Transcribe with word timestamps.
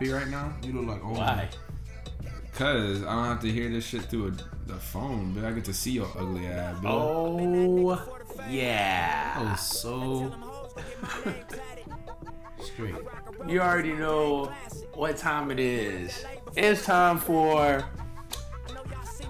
happy 0.00 0.12
right 0.12 0.28
now. 0.28 0.52
You 0.62 0.72
look 0.72 0.86
like 0.86 1.04
old. 1.04 1.18
Why? 1.18 1.48
Cause 2.54 3.02
I 3.02 3.14
don't 3.14 3.24
have 3.26 3.40
to 3.40 3.50
hear 3.50 3.68
this 3.68 3.84
shit 3.84 4.02
through 4.02 4.28
a, 4.28 4.30
the 4.66 4.76
phone, 4.76 5.32
but 5.32 5.44
I 5.44 5.52
get 5.52 5.64
to 5.66 5.74
see 5.74 5.92
your 5.92 6.08
ugly 6.18 6.46
ass, 6.46 6.80
bro. 6.80 6.90
Oh, 6.92 8.02
yeah. 8.48 9.34
I 9.36 9.50
was 9.52 9.60
so 9.60 10.34
straight. 12.62 12.94
You 13.46 13.60
already 13.60 13.92
know 13.92 14.52
what 14.94 15.16
time 15.16 15.50
it 15.50 15.60
is. 15.60 16.24
It's 16.56 16.84
time 16.84 17.18
for 17.18 17.84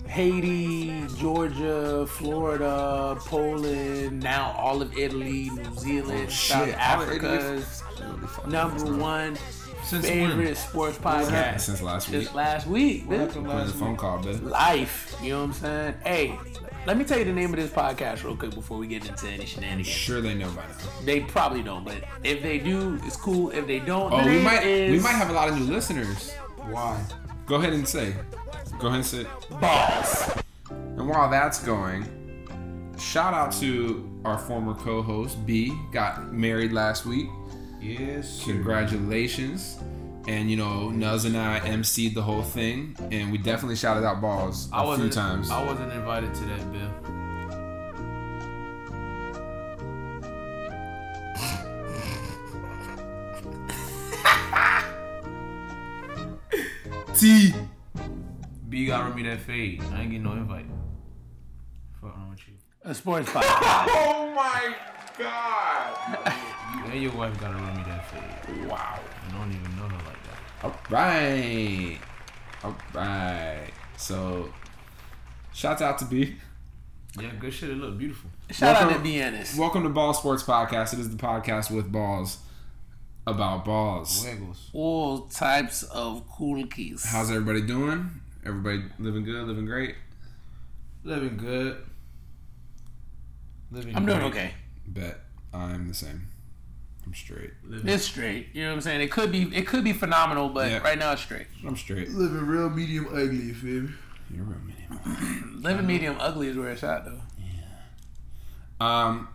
Haiti, 0.07 1.07
Georgia, 1.18 2.07
Florida, 2.07 3.16
Poland, 3.21 4.23
now 4.23 4.52
all 4.52 4.82
of 4.82 4.96
Italy, 4.98 5.51
New 5.51 5.74
Zealand, 5.77 6.27
oh, 6.29 6.30
South 6.30 6.66
shit, 6.66 6.74
all? 6.74 6.80
Africa's 6.80 7.82
number 8.48 8.96
one 8.96 9.37
Since 9.91 10.07
favorite 10.07 10.45
when? 10.45 10.55
sports 10.55 10.99
podcast. 10.99 11.61
Since 11.61 11.83
last 11.83 12.09
week. 12.09 12.21
Just 12.23 12.35
last 12.35 12.67
week. 12.69 13.09
What 13.09 13.17
bitch. 13.19 13.27
happened 13.27 13.47
the 13.47 13.51
last 13.51 13.75
phone 13.75 13.97
call, 13.97 14.19
bitch. 14.23 14.43
Life. 14.49 15.16
You 15.23 15.30
know 15.30 15.39
what 15.41 15.45
I'm 15.47 15.53
saying? 15.55 15.95
Hey, 16.05 16.39
let 16.87 16.97
me 16.97 17.05
tell 17.05 17.19
you 17.19 17.24
the 17.24 17.32
name 17.32 17.52
of 17.52 17.59
this 17.59 17.71
podcast 17.71 18.23
real 18.23 18.37
quick 18.37 18.55
before 18.55 18.79
we 18.79 18.87
get 18.87 19.07
into 19.09 19.27
any 19.27 19.45
shenanigans. 19.47 19.88
Sure, 19.88 20.21
they 20.21 20.35
know 20.35 20.49
by 20.51 20.63
now. 20.63 20.74
They 21.05 21.21
probably 21.21 21.63
don't, 21.63 21.85
but 21.85 21.97
if 22.23 22.41
they 22.43 22.59
do, 22.59 23.01
it's 23.05 23.16
cool. 23.16 23.51
If 23.51 23.66
they 23.66 23.80
don't, 23.80 24.13
Oh, 24.13 24.23
the 24.23 24.30
we 24.30 24.38
might 24.38 24.65
is 24.65 24.93
we 24.93 25.01
might 25.01 25.16
have 25.16 25.30
a 25.30 25.32
lot 25.32 25.49
of 25.49 25.59
new 25.59 25.65
listeners. 25.73 26.30
Why? 26.69 27.02
Go 27.47 27.57
ahead 27.57 27.73
and 27.73 27.87
say. 27.87 28.15
Go 28.79 28.87
ahead 28.87 28.99
and 29.01 29.07
say. 29.07 29.27
balls. 29.60 30.30
And 30.71 31.09
while 31.09 31.29
that's 31.29 31.63
going, 31.65 32.07
shout 32.99 33.35
out 33.35 33.52
to 33.54 34.09
our 34.25 34.38
former 34.38 34.75
co-host 34.75 35.45
B. 35.47 35.77
Got 35.93 36.32
married 36.32 36.73
last 36.73 37.07
week. 37.07 37.27
Yes. 37.80 38.28
sir. 38.28 38.52
Congratulations. 38.52 39.78
And 40.28 40.50
you 40.50 40.56
know, 40.56 40.90
Nuz 40.92 41.24
and 41.24 41.36
I 41.36 41.60
emceed 41.60 42.14
the 42.14 42.23
whole 42.23 42.42
thing, 42.42 42.95
and 43.10 43.32
we 43.32 43.38
definitely 43.38 43.76
shouted 43.76 44.04
out 44.04 44.20
balls 44.20 44.70
a 44.70 44.76
I 44.76 44.80
few 44.80 44.88
wasn't, 44.88 45.12
times. 45.14 45.50
I 45.50 45.64
wasn't 45.64 45.92
invited 45.92 46.34
to 46.34 46.45
that, 46.45 46.73
Bill. 46.73 46.90
T. 57.14 57.54
B 58.68 58.86
got 58.86 59.01
run 59.04 59.14
me 59.16 59.23
that 59.24 59.40
fade. 59.40 59.82
I 59.92 60.02
ain't 60.02 60.10
getting 60.10 60.23
no 60.23 60.32
invite. 60.32 60.66
Fuck 62.01 62.16
wrong 62.16 62.30
with 62.30 62.40
you. 62.48 62.54
A 62.84 62.95
sports 62.95 63.28
podcast. 63.32 63.86
Oh 63.88 64.32
my 64.34 64.75
god! 65.21 66.32
You 66.87 66.93
and 66.93 67.03
your 67.03 67.12
wife 67.12 67.38
gotta 67.41 67.54
run 67.54 67.76
me 67.76 67.82
that 67.84 68.06
fade. 68.06 68.66
Wow. 68.69 68.99
I 69.28 69.32
don't 69.38 69.50
even 69.50 69.76
know 69.76 69.82
her 69.88 70.04
like 70.06 70.22
that. 70.25 70.65
All 70.65 70.75
right. 70.91 71.99
All 72.65 72.76
right. 72.94 73.69
So, 73.97 74.53
shout 75.53 75.81
out 75.82 75.98
to 75.98 76.04
B. 76.06 76.37
Yeah, 77.21 77.31
good 77.38 77.53
shit. 77.53 77.71
It 77.71 77.76
look 77.76 77.98
beautiful. 77.98 78.31
Shout 78.50 78.76
out 78.76 78.81
to 78.81 78.87
Welcome- 78.87 79.04
Deannis. 79.06 79.59
Welcome 79.59 79.82
to 79.82 79.88
Ball 79.88 80.15
Sports 80.15 80.43
Podcast. 80.43 80.92
It 80.94 81.00
is 81.00 81.10
the 81.10 81.16
podcast 81.16 81.70
with 81.75 81.91
balls 81.91 82.38
about 83.26 83.64
balls. 83.64 84.25
Wiggles. 84.25 84.70
All 84.72 85.22
types 85.26 85.82
of 85.82 86.26
cool 86.28 86.66
keys. 86.66 87.04
How's 87.04 87.31
everybody 87.31 87.62
doing? 87.62 88.10
Everybody 88.44 88.84
living 88.98 89.25
good, 89.25 89.47
living 89.47 89.66
great? 89.66 89.97
Living 91.04 91.37
good. 91.37 91.76
Living 93.70 93.94
I'm 93.97 94.06
doing 94.06 94.22
okay. 94.22 94.52
Bet 94.92 95.18
I'm 95.52 95.88
the 95.88 95.94
same. 95.94 96.28
I'm 97.06 97.14
straight. 97.14 97.52
Living, 97.64 97.88
It's 97.88 98.04
straight. 98.04 98.48
You 98.52 98.62
know 98.64 98.68
what 98.70 98.74
I'm 98.76 98.80
saying? 98.82 99.00
It 99.00 99.10
could 99.10 99.32
be 99.32 99.42
it 99.56 99.66
could 99.66 99.84
be 99.84 99.92
phenomenal, 99.92 100.48
but 100.50 100.70
Yeah. 100.70 100.78
right 100.78 100.98
now 100.98 101.12
it's 101.12 101.22
straight. 101.22 101.46
I'm 101.66 101.76
straight. 101.76 102.10
living 102.10 102.46
real 102.46 102.68
medium 102.70 103.06
ugly, 103.08 103.36
you 103.46 103.54
feel 103.54 103.82
me? 103.82 103.90
You're 104.34 104.44
real 104.44 104.60
medium. 104.60 105.60
Living 105.62 105.86
medium 105.86 106.16
ugly 106.20 106.48
is 106.48 106.56
where 106.56 106.70
it's 106.70 106.84
at 106.84 107.04
though. 107.04 107.20
Yeah. 107.38 107.46
Um. 108.80 109.28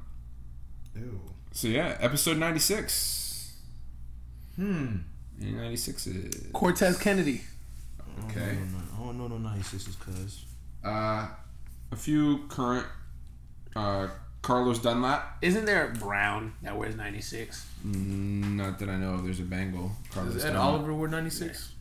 Ew. 0.95 1.19
So 1.51 1.67
yeah, 1.67 1.97
episode 1.99 2.37
96. 2.37 3.53
Hmm. 4.55 4.97
96 5.39 6.07
is 6.07 6.47
Cortez 6.53 6.97
Kennedy. 6.97 7.41
okay. 8.29 8.57
I 8.95 9.03
don't 9.03 9.17
know 9.17 9.27
no 9.27 9.49
96s, 9.49 9.99
cuz. 9.99 10.45
Uh, 10.83 11.27
a 11.91 11.95
few 11.95 12.45
current. 12.47 12.87
Uh, 13.75 14.07
Carlos 14.45 14.77
Dunlap. 14.77 15.39
Isn't 15.41 15.65
there 15.65 15.87
Brown 15.99 16.53
that 16.61 16.77
wears 16.77 16.95
96? 16.95 17.65
Mm, 17.83 18.53
Not 18.57 18.77
that 18.77 18.89
I 18.89 18.95
know 18.95 19.15
of. 19.15 19.23
There's 19.23 19.39
a 19.39 19.43
Bengal. 19.43 19.91
Carlos 20.11 20.35
Is 20.35 20.45
Ed 20.45 20.49
Dunlap. 20.53 20.65
Oliver 20.65 20.93
wear 20.93 21.09
96? 21.09 21.71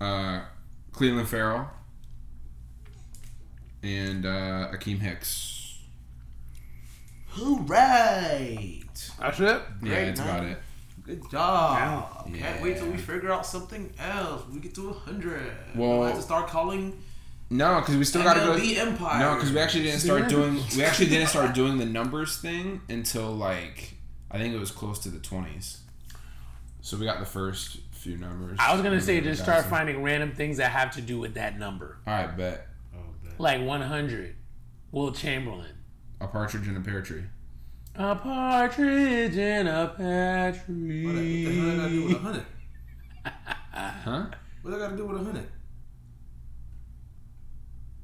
No. 0.00 0.04
uh, 0.04 0.42
Clelin 0.92 1.24
Ferrell, 1.24 1.68
and 3.84 4.26
uh, 4.26 4.72
Akiem 4.72 4.98
Hicks. 4.98 5.78
Who 7.28 7.58
right? 7.60 8.82
That's 9.20 9.38
it. 9.38 9.44
Yeah, 9.46 9.60
Great, 9.82 10.04
that's 10.06 10.20
man. 10.20 10.28
about 10.28 10.44
it. 10.50 10.58
Good 11.04 11.30
job. 11.30 12.28
Yeah. 12.34 12.40
Can't 12.40 12.62
wait 12.62 12.78
till 12.78 12.88
we 12.88 12.96
figure 12.96 13.30
out 13.30 13.46
something 13.46 13.92
else. 14.00 14.42
We 14.52 14.58
get 14.58 14.74
to 14.74 14.88
100. 14.88 15.52
Well- 15.76 15.98
we'll 16.00 16.06
have 16.08 16.16
to 16.16 16.22
start 16.22 16.48
calling 16.48 17.00
No, 17.48 17.80
because 17.80 17.96
we 17.96 18.04
still 18.04 18.22
got 18.24 18.34
to 18.34 18.40
go. 18.40 18.56
MLB 18.56 18.76
Empire. 18.76 19.20
No, 19.20 19.34
because 19.36 19.52
we 19.52 19.58
actually 19.60 19.84
didn't 19.84 20.00
start 20.00 20.28
doing. 20.28 20.60
We 20.76 20.82
actually 20.84 21.08
didn't 21.08 21.28
start 21.28 21.54
doing 21.54 21.78
the 21.78 21.84
numbers 21.86 22.38
thing 22.38 22.80
until 22.88 23.30
like 23.32 23.94
I 24.30 24.38
think 24.38 24.54
it 24.54 24.58
was 24.58 24.70
close 24.72 24.98
to 25.00 25.08
the 25.10 25.18
twenties. 25.20 25.80
So 26.80 26.96
we 26.96 27.06
got 27.06 27.20
the 27.20 27.26
first 27.26 27.78
few 27.92 28.16
numbers. 28.16 28.58
I 28.60 28.72
was 28.72 28.82
gonna 28.82 29.00
say 29.00 29.20
just 29.20 29.42
start 29.42 29.62
some- 29.62 29.70
finding 29.70 30.02
random 30.02 30.32
things 30.32 30.56
that 30.58 30.70
have 30.72 30.92
to 30.96 31.00
do 31.00 31.18
with 31.18 31.34
that 31.34 31.58
number, 31.58 31.98
All 32.06 32.14
right, 32.14 32.36
bet 32.36 32.66
Oh, 32.94 32.98
bet. 33.24 33.38
like 33.40 33.60
100. 33.62 34.36
Wilt 34.92 35.16
Chamberlain. 35.16 35.74
a 36.20 36.26
partridge 36.28 36.66
in 36.68 36.76
a 36.76 36.80
pear 36.80 37.02
tree. 37.02 37.24
A 37.96 38.14
partridge 38.14 39.36
in 39.36 39.66
a 39.66 39.88
pear 39.96 40.52
What, 40.52 40.66
the- 40.68 41.04
what 41.06 41.14
the 41.14 41.50
hell 41.54 41.70
I 41.70 41.76
gotta 41.76 41.90
do 41.90 42.04
with 42.04 42.12
a 42.12 42.18
100? 42.18 42.46
Huh? 44.04 44.26
What 44.62 44.70
do 44.70 44.76
I 44.76 44.78
gotta 44.80 44.96
do 44.96 45.06
with 45.06 45.16
a 45.16 45.22
100? 45.24 45.48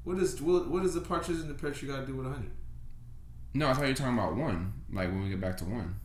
What 0.04 0.18
is 0.18 0.40
what, 0.42 0.68
what 0.68 0.84
is 0.84 0.94
the 0.94 1.00
partridge 1.00 1.40
in 1.40 1.48
the 1.48 1.54
pear 1.54 1.70
tree 1.70 1.88
gotta 1.88 2.06
do 2.06 2.14
with 2.14 2.26
100? 2.26 2.50
No, 3.54 3.68
I 3.68 3.74
thought 3.74 3.82
you 3.82 3.88
were 3.88 3.94
talking 3.94 4.18
about 4.18 4.36
one. 4.36 4.72
Like 4.92 5.08
when 5.08 5.22
we 5.22 5.28
get 5.28 5.40
back 5.40 5.56
to 5.58 5.64
one, 5.64 5.96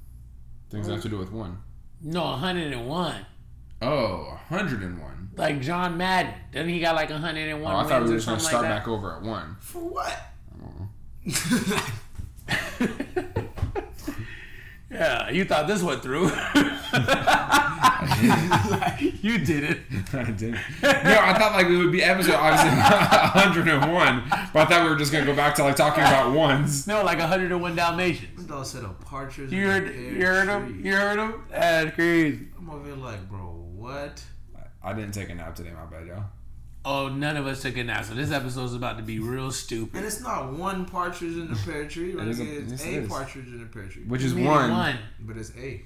things 0.69 0.87
that 0.87 0.93
have 0.93 1.01
to 1.03 1.09
do 1.09 1.17
with 1.17 1.31
one. 1.31 1.57
No, 2.01 2.23
101. 2.23 3.25
Oh, 3.81 4.39
101. 4.49 5.29
Like 5.35 5.61
John 5.61 5.97
Madden. 5.97 6.33
Doesn't 6.51 6.69
he 6.69 6.79
got 6.79 6.95
like 6.95 7.09
101 7.09 7.71
Oh, 7.71 7.77
I 7.77 7.83
thought 7.83 8.01
we 8.03 8.07
were 8.07 8.11
wins 8.11 8.25
just 8.25 8.27
gonna 8.27 8.39
start 8.39 8.63
like 8.63 8.71
back 8.71 8.87
over 8.87 9.15
at 9.15 9.21
one. 9.21 9.55
For 9.59 9.79
what? 9.79 10.19
I 10.53 10.57
don't 10.59 10.79
know. 13.15 13.23
that? 14.89 14.99
yeah, 14.99 15.29
you 15.29 15.45
thought 15.45 15.67
this 15.67 15.83
went 15.83 16.01
through. 16.01 16.25
you 19.21 19.37
did 19.39 19.63
it. 19.63 19.79
I 20.13 20.31
didn't. 20.31 20.59
No, 20.81 21.19
I 21.19 21.37
thought 21.37 21.53
like 21.53 21.67
it 21.67 21.77
would 21.77 21.91
be 21.91 22.03
episode 22.03 22.35
obviously 22.35 22.77
101, 22.79 24.23
but 24.53 24.56
I 24.56 24.65
thought 24.65 24.83
we 24.83 24.89
were 24.89 24.95
just 24.95 25.12
gonna 25.12 25.25
go 25.25 25.35
back 25.35 25.56
to 25.56 25.63
like 25.63 25.75
talking 25.75 26.03
about 26.03 26.33
ones. 26.33 26.88
No, 26.88 27.03
like 27.03 27.19
101 27.19 27.75
Dalmatians. 27.75 28.38
This 28.38 28.45
dog 28.45 28.65
said 28.65 28.83
a 28.83 28.89
partridge. 28.89 29.51
You 29.51 29.67
heard, 29.67 29.85
pear 29.85 29.95
you 29.95 30.25
heard 30.25 30.47
him? 30.47 30.81
You 30.83 30.95
heard 30.95 31.19
him? 31.19 31.44
That's 31.50 31.95
crazy. 31.95 32.47
I'm 32.57 32.69
over 32.69 32.85
here 32.85 32.95
like, 32.95 33.27
bro, 33.29 33.65
what? 33.75 34.23
I 34.83 34.94
didn't 34.94 35.13
take 35.13 35.29
a 35.29 35.35
nap 35.35 35.56
today, 35.56 35.71
my 35.71 35.85
bad, 35.85 36.07
y'all. 36.07 36.25
Oh, 36.89 37.10
none 37.10 37.36
of 37.36 37.45
us 37.48 37.62
took 37.62 37.75
a 37.75 37.84
nap, 37.84 38.06
so 38.06 38.13
this 38.13 38.31
episode's 38.31 38.74
about 38.74 38.95
to 38.98 39.04
be 39.04 39.19
real 39.19 39.51
stupid. 39.51 39.98
And 39.98 40.06
it's 40.06 40.22
not 40.22 40.54
one 40.54 40.86
partridge 40.86 41.34
in 41.36 41.51
a 41.51 41.56
pear 41.56 41.86
tree, 41.86 42.13
right? 42.13 42.28
is 42.30 42.39
a- 42.39 42.44
it's 42.62 42.72
yes, 42.72 42.86
a, 42.86 42.89
it 42.89 43.04
is. 43.04 43.10
partridge 43.10 43.48
in 43.48 43.62
a 43.62 43.66
pear 43.66 43.88
tree. 43.88 44.04
Which 44.06 44.24
is 44.24 44.34
Meaning 44.34 44.51
one. 44.72 44.98
But 45.19 45.36
it's 45.36 45.51
A. 45.57 45.81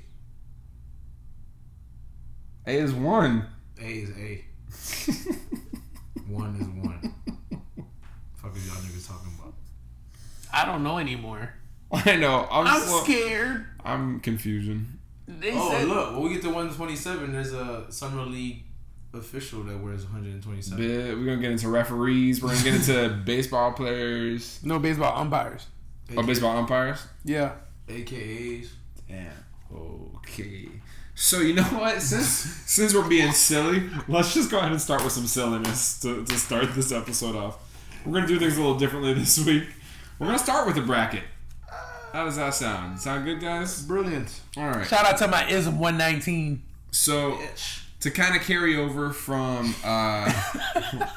A 2.67 2.71
is 2.77 2.93
one. 2.93 3.47
A 3.81 3.83
is 3.83 4.11
A. 4.11 4.45
one 6.27 6.55
is 6.55 6.67
one. 6.67 7.13
Fuck 8.35 8.55
is 8.55 8.67
y'all 8.67 8.75
niggas 8.75 9.07
talking 9.07 9.31
about? 9.39 9.53
I 10.53 10.65
don't 10.65 10.83
know 10.83 10.99
anymore. 10.99 11.53
I 11.91 12.15
know. 12.17 12.47
I'm, 12.51 12.67
I'm 12.67 12.79
slow- 12.81 13.03
scared. 13.03 13.65
I'm 13.83 14.19
confusion. 14.19 14.99
They 15.27 15.51
Oh, 15.53 15.71
said, 15.71 15.87
look. 15.87 16.13
When 16.13 16.23
we 16.23 16.29
get 16.33 16.41
to 16.43 16.49
127, 16.49 17.31
there's 17.31 17.53
a 17.53 17.91
Summer 17.91 18.23
League 18.23 18.65
official 19.13 19.63
that 19.63 19.77
wears 19.79 20.03
127. 20.03 20.77
Bit- 20.77 21.17
We're 21.17 21.25
gonna 21.25 21.37
get 21.41 21.51
into 21.51 21.67
referees. 21.69 22.41
We're 22.41 22.49
gonna 22.49 22.63
get 22.63 22.75
into 22.75 23.09
baseball 23.25 23.71
players. 23.73 24.59
No 24.63 24.79
baseball 24.79 25.17
umpires. 25.19 25.67
Oh, 26.15 26.23
baseball 26.23 26.57
umpires. 26.57 27.05
Yeah. 27.23 27.53
AKAs. 27.87 28.67
Damn. 29.07 29.27
Okay. 30.17 30.69
So 31.15 31.39
you 31.39 31.53
know 31.53 31.63
what? 31.63 32.01
Since 32.01 32.25
since 32.65 32.93
we're 32.93 33.07
being 33.07 33.31
silly, 33.31 33.89
let's 34.07 34.33
just 34.33 34.49
go 34.49 34.57
ahead 34.59 34.71
and 34.71 34.81
start 34.81 35.03
with 35.03 35.13
some 35.13 35.27
silliness 35.27 35.99
to, 36.01 36.23
to 36.25 36.33
start 36.37 36.73
this 36.73 36.91
episode 36.91 37.35
off. 37.35 37.57
We're 38.05 38.13
gonna 38.13 38.27
do 38.27 38.39
things 38.39 38.57
a 38.57 38.61
little 38.61 38.77
differently 38.77 39.13
this 39.13 39.37
week. 39.45 39.63
We're 40.19 40.27
gonna 40.27 40.39
start 40.39 40.67
with 40.67 40.77
a 40.77 40.81
bracket. 40.81 41.23
How 42.13 42.25
does 42.25 42.35
that 42.37 42.53
sound? 42.53 42.99
Sound 42.99 43.23
good, 43.25 43.39
guys? 43.39 43.81
Brilliant. 43.83 44.41
All 44.57 44.67
right. 44.69 44.85
Shout 44.87 45.05
out 45.05 45.17
to 45.19 45.27
my 45.27 45.47
ISM 45.49 45.79
119. 45.79 46.61
So 46.91 47.33
Bitch. 47.33 47.83
To 48.01 48.11
kind 48.11 48.35
of 48.35 48.41
carry 48.41 48.75
over 48.75 49.11
from 49.11 49.73
uh 49.83 50.25
Jesus. 50.91 51.09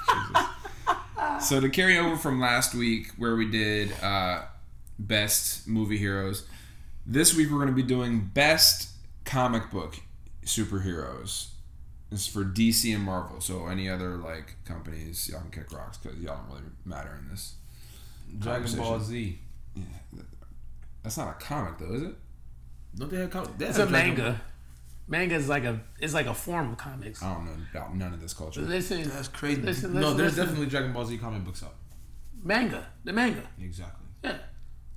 so 1.48 1.60
to 1.60 1.68
carry 1.68 1.98
over 1.98 2.16
from 2.16 2.40
last 2.40 2.74
week 2.74 3.08
where 3.16 3.34
we 3.36 3.50
did 3.50 3.92
uh 4.02 4.42
best 4.98 5.66
movie 5.66 5.98
heroes 5.98 6.46
this 7.06 7.34
week 7.34 7.50
we're 7.50 7.56
going 7.58 7.68
to 7.68 7.74
be 7.74 7.82
doing 7.82 8.30
best 8.32 8.90
comic 9.24 9.70
book 9.70 9.96
superheroes 10.44 11.48
this 12.10 12.20
is 12.20 12.26
for 12.26 12.44
dc 12.44 12.94
and 12.94 13.02
marvel 13.02 13.40
so 13.40 13.66
any 13.66 13.88
other 13.88 14.16
like 14.16 14.54
companies 14.64 15.28
y'all 15.28 15.40
can 15.40 15.50
kick 15.50 15.72
rocks 15.72 15.98
because 15.98 16.18
y'all 16.20 16.36
don't 16.36 16.48
really 16.48 16.70
matter 16.84 17.18
in 17.20 17.28
this 17.30 17.54
Dragon 18.38 18.76
Ball 18.76 18.98
Z. 19.00 19.38
that's 21.02 21.16
not 21.16 21.28
a 21.28 21.44
comic 21.44 21.78
though 21.78 21.94
is 21.94 22.02
it 22.02 22.14
Don't 22.96 23.10
they 23.10 23.18
have 23.18 23.30
comic? 23.30 23.50
It's 23.58 23.78
a 23.78 23.86
manga. 23.86 24.40
Manga 25.06 25.34
is 25.34 25.48
like 25.48 25.64
a 25.64 25.80
it's 26.00 26.14
like 26.14 26.26
a 26.26 26.34
form 26.34 26.72
of 26.72 26.78
comics. 26.78 27.22
i 27.22 27.32
don't 27.34 27.44
know 27.44 27.52
about 27.72 27.94
none 27.94 28.14
of 28.14 28.20
this 28.22 28.32
culture 28.32 28.62
Listen, 28.62 29.02
That's 29.08 29.28
crazy. 29.28 29.60
Listen, 29.60 29.92
no, 29.94 30.14
there's 30.14 30.32
listen. 30.32 30.44
definitely 30.46 30.66
Dragon 30.66 30.92
Ball 30.92 31.04
Z 31.04 31.18
comic 31.18 31.44
books 31.44 31.62
out. 31.62 31.74
manga, 32.42 32.86
the 33.04 33.12
manga. 33.12 33.42
Exactly. 33.60 34.06
Yeah, 34.22 34.38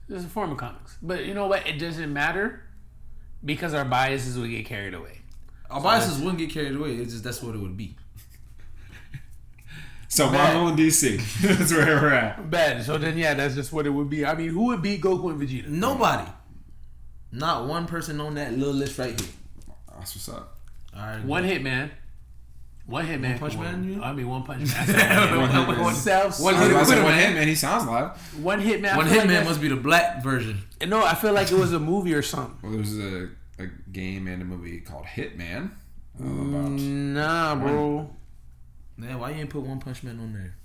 it's 0.09 0.23
a 0.23 0.27
form 0.27 0.51
of 0.51 0.57
comics. 0.57 0.97
But 1.01 1.25
you 1.25 1.33
know 1.33 1.47
what? 1.47 1.67
It 1.67 1.77
doesn't 1.79 2.11
matter 2.13 2.61
because 3.43 3.73
our 3.73 3.83
biases 3.85 4.37
would 4.39 4.49
get 4.49 4.65
carried 4.65 4.93
away. 4.93 5.19
Our 5.69 5.81
biases 5.81 6.19
wouldn't 6.19 6.37
get 6.39 6.51
carried 6.51 6.75
away. 6.75 6.95
It's 6.95 7.11
just 7.11 7.23
that's 7.25 7.43
what 7.43 7.53
it 7.55 7.59
would 7.59 7.75
be. 7.75 7.95
So 10.09 10.29
Marvel 10.31 10.69
and 10.69 10.77
DC. 10.79 11.17
That's 11.57 11.71
where 11.73 11.85
we're 12.01 12.13
at. 12.13 12.49
Bad. 12.49 12.83
So 12.85 12.97
then, 12.97 13.17
yeah, 13.17 13.33
that's 13.33 13.55
just 13.55 13.73
what 13.73 13.85
it 13.85 13.89
would 13.89 14.09
be. 14.09 14.25
I 14.25 14.35
mean, 14.35 14.49
who 14.51 14.67
would 14.67 14.81
beat 14.81 15.01
Goku 15.01 15.29
and 15.31 15.39
Vegeta? 15.41 15.67
Nobody. 15.67 16.31
Not 17.33 17.67
one 17.67 17.87
person 17.87 18.21
on 18.21 18.35
that 18.35 18.53
little 18.57 18.73
list 18.73 18.97
right 18.97 19.19
here. 19.19 19.29
That's 19.97 20.15
what's 20.15 20.29
up. 20.29 20.57
All 20.95 21.01
right. 21.01 21.23
One 21.23 21.43
hit 21.43 21.61
man. 21.61 21.91
One 22.85 23.05
hit 23.05 23.19
man. 23.19 23.37
Punch 23.37 23.53
Come 23.53 23.65
on. 23.65 23.71
Man, 23.73 23.83
you 23.83 23.89
mean? 23.95 24.03
I 24.03 24.13
mean, 24.13 24.27
one 24.29 24.43
punch 24.43 24.73
man. 24.87 25.37
One 25.39 25.49
hit 25.49 25.67
man. 25.67 25.79
One 25.81 25.93
self. 25.95 26.39
One 26.39 26.55
hit 26.55 26.71
about 26.71 26.87
to 26.87 27.03
one 27.03 27.13
hit 27.13 27.33
man. 27.33 27.47
He 27.47 27.55
sounds 27.55 27.85
live. 27.85 28.17
One 28.41 28.59
hit 28.61 28.81
man. 28.81 28.95
One 28.95 29.07
feel 29.07 29.17
like 29.17 29.25
Hitman 29.25 29.29
that's- 29.29 29.47
must 29.47 29.61
be 29.61 29.67
the 29.67 29.75
black 29.75 30.23
version. 30.23 30.59
No, 30.87 31.03
I 31.03 31.13
feel 31.15 31.33
like 31.33 31.51
it 31.51 31.57
was 31.57 31.73
a 31.73 31.79
movie 31.79 32.13
or 32.13 32.21
something. 32.21 32.57
Well, 32.61 32.71
there 32.71 32.79
was 32.81 32.97
a, 32.97 33.29
a 33.59 33.67
game 33.91 34.27
and 34.27 34.41
a 34.41 34.45
movie 34.45 34.79
called 34.79 35.05
Hitman. 35.05 35.71
uh, 36.23 36.25
about 36.25 36.71
Nah, 36.71 37.55
bro. 37.55 38.09
Man, 38.95 39.19
why 39.19 39.31
you 39.31 39.41
ain't 39.41 39.49
put 39.49 39.61
One 39.63 39.79
Punch 39.79 40.03
Man 40.03 40.19
on 40.19 40.33
there? 40.33 40.55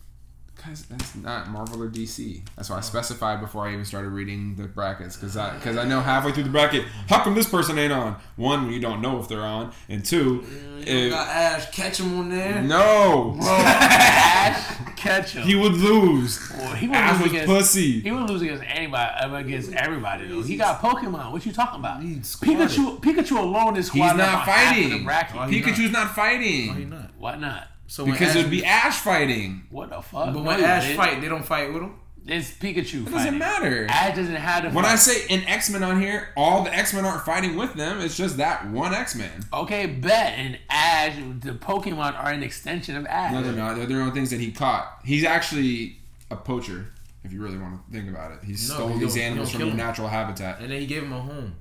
Because 0.54 0.84
that's 0.84 1.16
not 1.16 1.48
Marvel 1.50 1.82
or 1.82 1.88
DC. 1.88 2.40
That's 2.54 2.70
why 2.70 2.76
I 2.76 2.80
specified 2.82 3.40
before 3.40 3.66
I 3.66 3.72
even 3.72 3.84
started 3.84 4.10
reading 4.10 4.54
the 4.54 4.64
brackets. 4.68 5.16
Because 5.16 5.36
I, 5.36 5.58
cause 5.58 5.76
I 5.76 5.84
know 5.84 6.00
halfway 6.00 6.30
through 6.32 6.44
the 6.44 6.50
bracket, 6.50 6.84
how 7.08 7.24
come 7.24 7.34
this 7.34 7.48
person 7.48 7.78
ain't 7.78 7.92
on? 7.92 8.16
One, 8.36 8.70
you 8.70 8.78
don't 8.78 9.00
know 9.00 9.18
if 9.18 9.26
they're 9.28 9.40
on. 9.40 9.72
And 9.88 10.04
two, 10.04 10.44
You 10.78 10.84
if, 10.86 11.10
got 11.10 11.28
Ash 11.28 11.70
Ketchum 11.72 12.16
on 12.16 12.28
there. 12.30 12.62
no. 12.62 13.36
Ash 13.42 14.76
catch 14.96 15.32
him. 15.32 15.42
He 15.42 15.56
would 15.56 15.72
lose. 15.72 16.38
Boy, 16.52 16.64
he 16.74 16.86
would 16.86 16.96
Ash 16.96 17.12
lose 17.14 17.22
was 17.22 17.32
against. 17.32 17.46
pussy. 17.52 18.00
He 18.00 18.10
would 18.12 18.28
lose 18.30 18.42
against 18.42 18.64
anybody, 18.66 19.10
uh, 19.20 19.34
against 19.34 19.72
everybody 19.72 20.28
though. 20.28 20.42
He 20.42 20.56
got 20.56 20.80
Pokemon. 20.80 21.32
What 21.32 21.44
you 21.44 21.52
talking 21.52 21.80
about? 21.80 22.02
He. 22.02 22.16
Pikachu, 22.16 23.00
Pikachu 23.00 23.38
alone 23.38 23.76
is 23.76 23.86
He's 23.90 24.00
squatting 24.00 24.18
not 24.18 24.28
on 24.28 24.40
half 24.42 24.48
of 24.48 24.54
fighting. 24.76 24.90
the 24.90 25.04
bracket. 25.04 25.36
Oh, 25.40 25.44
he 25.46 25.60
Pikachu's 25.60 25.90
not 25.90 26.08
Why 26.08 26.12
fighting. 26.14 26.74
he 26.76 26.84
not? 26.84 27.10
Why 27.18 27.36
not? 27.36 27.68
So 27.92 28.04
when 28.04 28.12
Because 28.14 28.30
Ash, 28.30 28.36
it 28.36 28.42
would 28.44 28.50
be 28.50 28.64
Ash 28.64 28.96
fighting. 29.00 29.64
What 29.68 29.90
the 29.90 30.00
fuck? 30.00 30.32
But 30.32 30.42
when 30.44 30.58
he 30.58 30.64
Ash 30.64 30.84
didn't. 30.84 30.96
fight, 30.96 31.20
they 31.20 31.28
don't 31.28 31.44
fight 31.44 31.70
with 31.74 31.82
him. 31.82 31.94
it's 32.26 32.50
Pikachu. 32.52 32.78
It 33.06 33.10
fighting. 33.10 33.12
doesn't 33.12 33.38
matter. 33.38 33.86
Ash 33.90 34.16
doesn't 34.16 34.34
have 34.34 34.62
to. 34.62 34.70
When 34.70 34.84
fight. 34.84 34.92
I 34.92 34.96
say 34.96 35.34
an 35.34 35.44
X 35.46 35.68
Men 35.68 35.82
on 35.82 36.00
here, 36.00 36.30
all 36.34 36.64
the 36.64 36.74
X 36.74 36.94
Men 36.94 37.04
aren't 37.04 37.24
fighting 37.26 37.54
with 37.54 37.74
them. 37.74 38.00
It's 38.00 38.16
just 38.16 38.38
that 38.38 38.66
one 38.70 38.94
X 38.94 39.14
Man. 39.14 39.44
okay, 39.52 39.84
bet 39.84 40.38
and 40.38 40.58
Ash, 40.70 41.14
the 41.40 41.52
Pokemon 41.52 42.18
are 42.18 42.30
an 42.30 42.42
extension 42.42 42.96
of 42.96 43.04
Ash. 43.06 43.30
No, 43.30 43.42
they're 43.42 43.52
not. 43.52 43.76
They're 43.76 43.84
their 43.84 44.00
own 44.00 44.12
things 44.12 44.30
that 44.30 44.40
he 44.40 44.52
caught. 44.52 45.00
He's 45.04 45.24
actually 45.24 45.98
a 46.30 46.36
poacher, 46.36 46.92
if 47.24 47.30
you 47.30 47.42
really 47.42 47.58
want 47.58 47.74
to 47.86 47.92
think 47.92 48.08
about 48.08 48.32
it. 48.32 48.38
He 48.42 48.54
stole 48.54 48.88
he 48.88 49.00
these 49.00 49.08
don't- 49.14 49.16
he 49.18 49.22
animals 49.22 49.50
from 49.50 49.60
their 49.60 49.74
natural 49.74 50.08
habitat. 50.08 50.60
And 50.60 50.70
then 50.72 50.80
he 50.80 50.86
gave 50.86 51.02
him 51.02 51.12
a 51.12 51.20
home. 51.20 51.56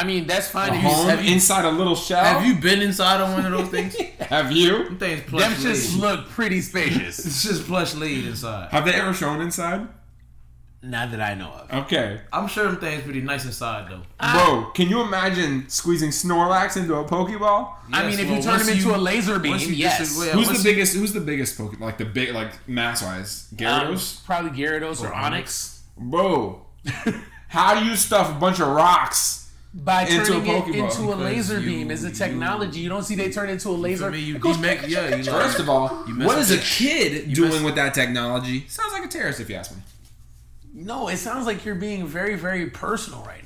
I 0.00 0.04
mean, 0.04 0.26
that's 0.26 0.48
fine. 0.48 0.70
A 0.72 0.76
if 0.76 0.82
you- 0.82 0.88
have 1.08 1.24
you- 1.24 1.32
inside 1.34 1.64
a 1.64 1.70
little 1.70 1.96
shell. 1.96 2.22
Have 2.24 2.46
you 2.46 2.54
been 2.56 2.82
inside 2.82 3.20
of 3.20 3.32
one 3.32 3.44
of 3.46 3.52
those 3.52 3.68
things? 3.68 3.96
Have 4.20 4.50
you? 4.52 4.84
Them 4.84 4.98
things 4.98 5.22
plush 5.28 5.52
Them 5.54 5.62
just 5.62 5.96
look 5.98 6.28
pretty 6.28 6.60
spacious. 6.60 7.18
It's 7.26 7.42
just 7.42 7.66
plush 7.66 7.94
laid 7.94 8.24
inside. 8.26 8.70
Have 8.72 8.84
they 8.84 8.92
ever 8.94 9.14
shown 9.14 9.40
inside? 9.40 9.86
Not 10.82 11.10
that 11.10 11.20
I 11.20 11.34
know 11.34 11.48
of. 11.50 11.84
Okay. 11.84 12.20
I'm 12.32 12.46
sure 12.46 12.64
them 12.66 12.76
things 12.76 13.02
pretty 13.02 13.20
nice 13.20 13.44
inside 13.44 13.90
though. 13.90 14.02
Bro, 14.32 14.70
can 14.74 14.88
you 14.88 15.00
imagine 15.00 15.68
squeezing 15.68 16.10
Snorlax 16.10 16.76
into 16.76 16.94
a 16.94 17.04
Pokeball? 17.04 17.72
I 17.92 18.06
mean, 18.08 18.18
if 18.20 18.26
well, 18.28 18.36
you 18.36 18.42
turn 18.42 18.52
once 18.52 18.68
him 18.68 18.76
into 18.76 18.88
you- 18.90 18.94
a 18.94 18.98
laser 18.98 19.38
beam, 19.40 19.56
you 19.58 19.68
yes. 19.68 19.98
dis- 19.98 20.18
well, 20.18 20.30
Who's 20.34 20.48
the 20.48 20.54
you- 20.58 20.62
biggest? 20.64 20.94
Who's 20.94 21.12
the 21.12 21.20
biggest 21.20 21.58
Pokemon? 21.58 21.80
Like 21.80 21.98
the 21.98 22.04
big, 22.04 22.34
like 22.34 22.68
mass 22.68 23.02
wise, 23.02 23.48
Um, 23.52 23.56
Gyarados. 23.58 24.24
probably 24.24 24.50
Gyarados 24.50 25.02
or 25.02 25.08
Or 25.08 25.12
Onix. 25.12 25.80
Bro, 25.96 26.66
how 27.48 27.78
do 27.80 27.84
you 27.86 27.96
stuff 27.96 28.30
a 28.30 28.34
bunch 28.38 28.60
of 28.60 28.68
rocks? 28.68 29.45
By 29.84 30.02
Into 30.06 30.22
a 30.22 30.24
turning 30.24 30.46
it 30.46 30.74
into 30.74 31.12
a 31.12 31.14
laser 31.16 31.60
you- 31.60 31.66
beam 31.68 31.90
is 31.90 32.02
a 32.02 32.10
technology. 32.10 32.80
You 32.80 32.88
don't 32.88 33.02
see 33.04 33.14
they 33.14 33.30
turn 33.30 33.50
into 33.50 33.68
a 33.68 33.72
laser. 33.72 34.06
For 34.06 34.10
me, 34.10 34.20
you 34.20 34.36
It 34.36 34.40
goes 34.40 34.56
demec- 34.56 34.88
yeah, 34.88 35.14
you 35.16 35.22
know. 35.22 35.32
First 35.32 35.58
of 35.60 35.68
all, 35.68 36.02
You 36.08 36.14
mess 36.14 36.26
what 36.26 36.38
with 36.38 36.50
is 36.50 36.58
a 36.58 36.62
kid 36.62 37.28
You 37.28 37.34
doing 37.34 37.50
mess- 37.52 37.62
with 37.62 37.74
that 37.76 37.92
technology? 37.92 38.64
Sounds 38.68 38.92
like 38.92 39.04
a 39.04 39.08
terrorist, 39.08 39.38
if 39.38 39.50
you 39.50 39.56
ask 39.56 39.70
me. 39.72 39.82
No, 40.72 41.08
it 41.08 41.18
sounds 41.18 41.46
like 41.46 41.64
you're 41.64 41.74
being 41.74 42.06
very, 42.06 42.36
very 42.36 42.66
personal 42.70 43.22
right 43.26 43.44
now. 43.44 43.45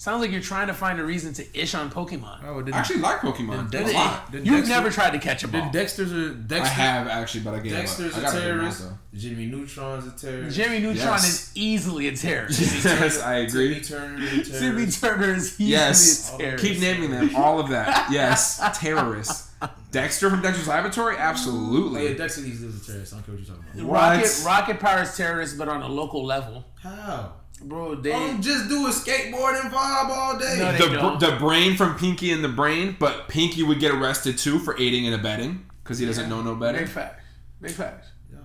Sounds 0.00 0.20
like 0.22 0.30
you're 0.30 0.40
trying 0.40 0.68
to 0.68 0.74
find 0.74 1.00
a 1.00 1.04
reason 1.04 1.32
to 1.34 1.60
ish 1.60 1.74
on 1.74 1.90
Pokemon. 1.90 2.44
Oh, 2.46 2.62
did, 2.62 2.72
I 2.72 2.78
actually 2.78 3.00
like 3.00 3.18
Pokemon. 3.18 3.68
Did 3.72 3.88
a 3.88 3.92
lot. 3.92 4.30
did 4.30 4.46
You've 4.46 4.58
Dexter- 4.58 4.74
never 4.74 4.90
tried 4.90 5.10
to 5.10 5.18
catch 5.18 5.42
a 5.42 5.48
ball. 5.48 5.62
Did 5.64 5.72
Dexter's 5.72 6.12
a 6.12 6.30
I 6.30 6.34
Dexter? 6.34 6.74
have 6.74 7.08
actually, 7.08 7.40
but 7.40 7.54
I 7.54 7.58
gave 7.58 7.72
Dexter's 7.72 8.16
up. 8.16 8.22
I 8.22 8.26
a 8.26 8.28
a 8.28 8.40
terrorist. 8.40 8.82
though. 8.84 8.98
Jimmy 9.18 9.46
Neutron's 9.46 10.06
a 10.06 10.10
terrorist. 10.26 10.56
Jimmy 10.56 10.78
Neutron 10.78 10.96
Yes. 10.96 11.24
is 11.28 11.50
easily 11.56 12.06
a 12.06 12.16
terrorist. 12.16 12.60
yes, 12.84 13.20
I 13.20 13.34
agree. 13.38 13.80
Timmy 13.80 13.84
Turner 13.84 14.22
is 14.24 14.48
a 14.54 14.60
Jimmy. 14.60 14.86
Turner 14.86 15.34
is 15.34 15.60
easily 15.60 15.68
Yes. 15.70 16.32
a 16.34 16.38
terrorist. 16.38 16.64
Keep 16.64 16.78
naming 16.80 17.10
them. 17.10 17.34
All 17.34 17.58
of 17.58 17.68
that. 17.70 18.08
Yes, 18.12 18.60
terrorists. 18.78 19.50
Dexter 19.90 20.30
from 20.30 20.42
Dexter's 20.42 20.68
Laboratory? 20.68 21.16
Oh, 21.16 21.18
yeah, 21.18 21.28
Absolutely. 21.30 22.14
Dexter 22.14 22.42
he's 22.42 22.62
a 22.62 22.86
terrorist. 22.86 23.12
I 23.12 23.16
don't 23.16 23.26
care 23.26 23.34
what 23.34 23.44
you're 23.44 23.56
talking 23.56 23.80
about. 23.80 23.86
What? 23.88 24.16
Rocket, 24.16 24.42
Rocket 24.46 24.80
Power 24.80 25.02
is 25.02 25.16
terrorist, 25.16 25.58
but 25.58 25.68
on 25.68 25.82
a 25.82 25.88
local 25.88 26.24
level. 26.24 26.64
How? 26.80 27.32
Bro, 27.60 27.96
they. 27.96 28.12
Oh, 28.12 28.36
just 28.40 28.68
do 28.68 28.86
a 28.86 28.90
skateboard 28.90 29.60
and 29.60 29.70
vibe 29.72 30.08
all 30.10 30.38
day. 30.38 30.56
No, 30.58 30.72
The, 30.72 30.94
don't. 30.96 31.18
br- 31.18 31.26
the 31.26 31.36
brain 31.36 31.76
from 31.76 31.96
Pinky 31.96 32.30
and 32.32 32.42
the 32.44 32.48
Brain, 32.48 32.96
but 32.98 33.28
Pinky 33.28 33.62
would 33.62 33.80
get 33.80 33.90
arrested 33.92 34.38
too 34.38 34.58
for 34.58 34.78
aiding 34.80 35.06
and 35.06 35.14
abetting 35.14 35.66
because 35.82 35.98
he 35.98 36.06
doesn't 36.06 36.28
know 36.28 36.40
no 36.42 36.54
better. 36.54 36.78
Big 36.78 36.88
facts. 36.88 37.22
Big 37.60 37.72
facts. 37.72 38.08
Y'all. 38.32 38.40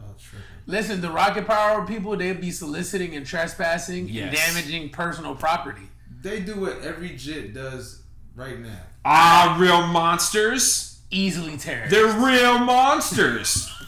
Listen, 0.66 1.02
the 1.02 1.12
Rocket 1.12 1.46
Power 1.46 1.86
people, 1.86 2.16
they'd 2.18 2.42
be 2.42 2.50
soliciting 2.52 3.16
and 3.16 3.26
trespassing 3.26 4.08
Yes. 4.10 4.28
and 4.30 4.36
damaging 4.36 4.90
personal 4.90 5.36
property. 5.36 5.90
They 6.22 6.40
do 6.40 6.60
what 6.62 6.82
every 6.82 7.10
jit 7.16 7.54
does 7.54 8.02
right 8.36 8.58
now. 8.60 8.80
Ah, 9.06 9.58
real 9.60 9.86
monsters. 9.88 11.02
Easily 11.12 11.58
terrorist. 11.58 11.92
They're 11.92 12.08
real 12.08 12.58
monsters. 12.60 13.70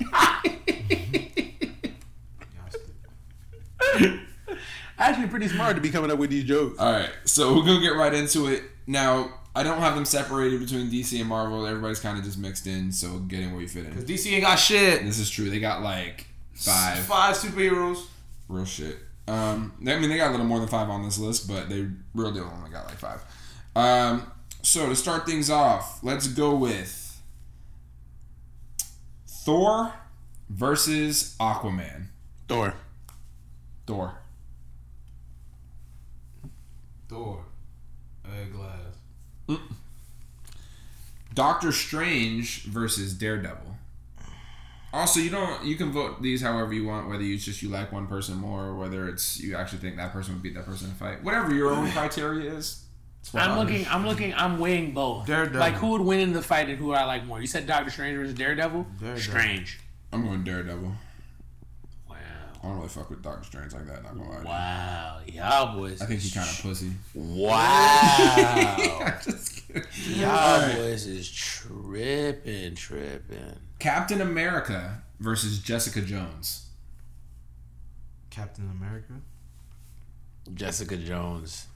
Y'all 4.98 5.06
stupid. 5.06 5.10
Actually, 5.10 5.28
pretty 5.28 5.48
smart 5.48 5.76
to 5.76 5.82
be 5.82 5.90
coming 5.90 6.10
up 6.10 6.18
with 6.18 6.30
these 6.30 6.44
jokes. 6.44 6.78
All 6.78 6.92
right, 6.92 7.10
so 7.24 7.54
we're 7.54 7.64
gonna 7.64 7.80
get 7.80 7.94
right 7.96 8.12
into 8.14 8.46
it 8.48 8.62
now. 8.86 9.30
I 9.54 9.62
don't 9.62 9.78
have 9.78 9.94
them 9.94 10.04
separated 10.04 10.60
between 10.60 10.90
DC 10.90 11.18
and 11.18 11.28
Marvel. 11.28 11.66
Everybody's 11.66 12.00
kind 12.00 12.18
of 12.18 12.24
just 12.24 12.36
mixed 12.38 12.66
in, 12.66 12.92
so 12.92 13.18
getting 13.20 13.52
where 13.52 13.62
you 13.62 13.68
fit 13.68 13.86
in. 13.86 13.94
Cause. 13.94 14.04
DC 14.04 14.30
ain't 14.32 14.42
got 14.42 14.56
shit. 14.56 15.02
This 15.04 15.18
is 15.18 15.30
true. 15.30 15.48
They 15.48 15.60
got 15.60 15.82
like 15.82 16.26
five 16.54 16.98
Five 16.98 17.36
superheroes. 17.36 18.04
real 18.48 18.66
shit. 18.66 18.96
Um, 19.28 19.72
I 19.80 19.98
mean, 19.98 20.10
they 20.10 20.18
got 20.18 20.28
a 20.28 20.32
little 20.32 20.46
more 20.46 20.58
than 20.60 20.68
five 20.68 20.88
on 20.90 21.02
this 21.04 21.18
list, 21.18 21.48
but 21.48 21.68
they 21.70 21.88
really 22.14 22.40
only 22.40 22.70
got 22.70 22.86
like 22.86 22.98
five. 22.98 23.24
Um, 23.74 24.30
so 24.62 24.88
to 24.88 24.94
start 24.96 25.24
things 25.26 25.48
off, 25.50 26.00
let's 26.04 26.28
go 26.28 26.54
with 26.54 27.20
Thor 29.26 29.92
versus 30.48 31.34
Aquaman. 31.40 32.06
Thor. 32.48 32.74
Thor. 33.86 34.14
Thor. 37.08 37.44
Egg 38.24 38.52
glass. 38.52 38.96
Mm. 39.48 39.60
Doctor 41.34 41.70
Strange 41.70 42.64
versus 42.64 43.14
Daredevil. 43.14 43.76
Also, 44.92 45.20
you 45.20 45.28
don't 45.28 45.64
you 45.64 45.76
can 45.76 45.92
vote 45.92 46.22
these 46.22 46.40
however 46.40 46.72
you 46.72 46.86
want, 46.86 47.08
whether 47.08 47.22
you 47.22 47.36
just 47.36 47.62
you 47.62 47.68
like 47.68 47.92
one 47.92 48.06
person 48.06 48.36
more, 48.36 48.64
or 48.64 48.74
whether 48.76 49.08
it's 49.08 49.38
you 49.38 49.54
actually 49.54 49.78
think 49.78 49.96
that 49.96 50.12
person 50.12 50.34
would 50.34 50.42
beat 50.42 50.54
that 50.54 50.64
person 50.64 50.88
in 50.88 50.94
a 50.94 50.96
fight. 50.96 51.22
Whatever 51.22 51.54
your 51.54 51.70
own 51.70 51.90
criteria 51.90 52.50
is. 52.52 52.84
it's 53.20 53.32
what 53.32 53.42
I'm 53.42 53.58
looking. 53.58 53.86
I'm 53.88 54.06
looking. 54.06 54.32
I'm 54.34 54.58
weighing 54.58 54.92
both. 54.94 55.26
Daredevil. 55.26 55.60
Like 55.60 55.74
who 55.74 55.88
would 55.88 56.00
win 56.00 56.20
in 56.20 56.32
the 56.32 56.40
fight 56.40 56.70
and 56.70 56.78
who 56.78 56.92
I 56.92 57.04
like 57.04 57.26
more? 57.26 57.40
You 57.40 57.46
said 57.46 57.66
Doctor 57.66 57.90
Strange 57.90 58.16
versus 58.16 58.34
Daredevil. 58.34 58.86
Daredevil. 58.98 59.20
Strange. 59.20 59.80
I'm 60.12 60.24
going 60.24 60.42
Daredevil. 60.44 60.94
Wow. 62.66 62.70
I 62.70 62.72
don't 62.72 62.76
really 62.78 62.88
fuck 62.88 63.10
with 63.10 63.22
Doctor 63.22 63.44
Strange 63.44 63.72
like 63.72 63.86
that. 63.86 64.02
Not 64.02 64.16
gonna 64.18 64.30
lie. 64.30 64.42
Wow, 64.44 65.20
y'all 65.26 65.76
boys. 65.76 66.02
I 66.02 66.06
think 66.06 66.20
he 66.20 66.30
kind 66.30 66.48
of 66.48 66.60
pussy. 66.62 66.90
Wow, 67.14 69.14
Just 69.24 69.66
kidding. 69.68 69.84
y'all 70.20 70.30
Alright. 70.60 70.76
boys 70.76 71.06
is 71.06 71.30
tripping, 71.30 72.74
tripping. 72.74 73.56
Captain 73.78 74.20
America 74.20 75.02
versus 75.20 75.60
Jessica 75.60 76.00
Jones. 76.00 76.66
Captain 78.30 78.68
America. 78.70 79.14
Jessica 80.54 80.96
Jones. 80.96 81.66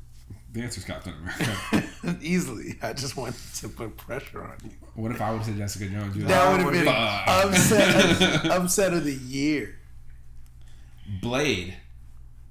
The 0.53 0.63
answer's 0.63 0.85
Captain 0.85 1.15
America. 1.15 2.19
Easily, 2.21 2.77
I 2.83 2.93
just 2.93 3.17
wanted 3.17 3.37
to 3.57 3.69
put 3.69 3.97
pressure 3.97 4.43
on 4.43 4.55
you. 4.65 4.71
what 4.95 5.13
if 5.13 5.21
I 5.21 5.31
would 5.31 5.39
have 5.39 5.47
said 5.47 5.57
Jessica 5.57 5.87
Jones? 5.87 6.17
You'd 6.17 6.27
That 6.29 6.53
like, 6.57 6.65
would 6.65 6.75
have 6.75 6.85
been 6.85 7.55
upset, 7.55 8.47
upset 8.47 8.93
of 8.93 9.05
the 9.05 9.15
year. 9.15 9.77
Blade 11.21 11.75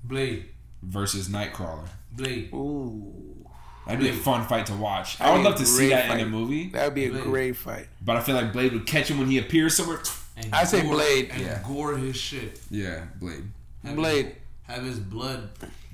Blade. 0.04 0.46
versus 0.82 1.30
Nightcrawler. 1.30 1.88
Blade. 2.12 2.50
Ooh, 2.54 3.46
That'd 3.86 4.02
be 4.02 4.10
a 4.10 4.14
fun 4.14 4.48
fight 4.48 4.66
to 4.68 4.74
watch. 4.76 5.20
I 5.20 5.26
That'd 5.26 5.44
would 5.44 5.50
love 5.50 5.60
to 5.60 5.66
see 5.66 5.88
great 5.90 5.90
that 6.08 6.20
in 6.20 6.26
a 6.28 6.30
movie, 6.30 6.68
that 6.70 6.86
would 6.86 6.96
be 6.96 7.06
a 7.06 7.10
Blade. 7.12 7.24
great 7.24 7.56
fight. 7.58 7.88
but 8.02 8.18
I 8.18 8.22
feel 8.22 8.36
like 8.36 8.52
Blade 8.54 8.74
would 8.74 8.86
catch 8.86 9.10
him 9.10 9.18
when 9.20 9.28
he 9.28 9.38
appears 9.38 9.76
somewhere. 9.78 10.00
And 10.38 10.54
I 10.54 10.64
say 10.64 10.82
gore- 10.82 10.94
Blade. 10.94 11.30
And 11.32 11.42
Yeah. 11.42 11.62
gore 11.68 11.98
his 11.98 12.16
shit. 12.16 12.60
Yeah, 12.70 13.06
Blade. 13.20 13.50
Have 13.84 13.96
Blade. 13.96 14.26
His, 14.26 14.36
have 14.76 14.84
his 14.86 15.00
blood 15.00 15.50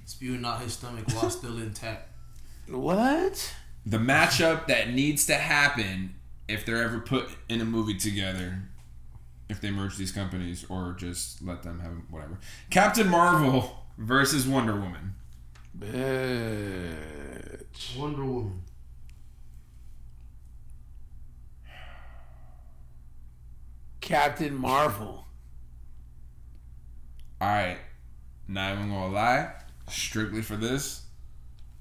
spewing 0.05 0.43
out 0.45 0.61
his 0.61 0.73
stomach 0.73 1.05
while 1.13 1.29
still 1.29 1.57
intact. 1.57 2.09
What? 2.67 3.53
The 3.85 3.97
matchup 3.97 4.67
that 4.67 4.91
needs 4.93 5.25
to 5.27 5.35
happen 5.35 6.15
if 6.47 6.65
they're 6.65 6.83
ever 6.83 6.99
put 6.99 7.29
in 7.49 7.61
a 7.61 7.65
movie 7.65 7.95
together, 7.95 8.63
if 9.49 9.61
they 9.61 9.71
merge 9.71 9.97
these 9.97 10.11
companies 10.11 10.65
or 10.69 10.93
just 10.93 11.41
let 11.41 11.63
them 11.63 11.79
have 11.79 11.93
whatever. 12.09 12.39
Captain 12.69 13.07
Marvel 13.07 13.85
versus 13.97 14.47
Wonder 14.47 14.75
Woman. 14.75 15.15
Bitch. 15.77 17.97
Wonder 17.97 18.25
Woman. 18.25 18.61
Captain 24.01 24.55
Marvel. 24.55 25.25
All 27.41 27.47
right, 27.47 27.77
not 28.47 28.73
even 28.73 28.89
gonna 28.89 29.11
lie. 29.11 29.51
Strictly 29.89 30.41
for 30.41 30.55
this, 30.55 31.05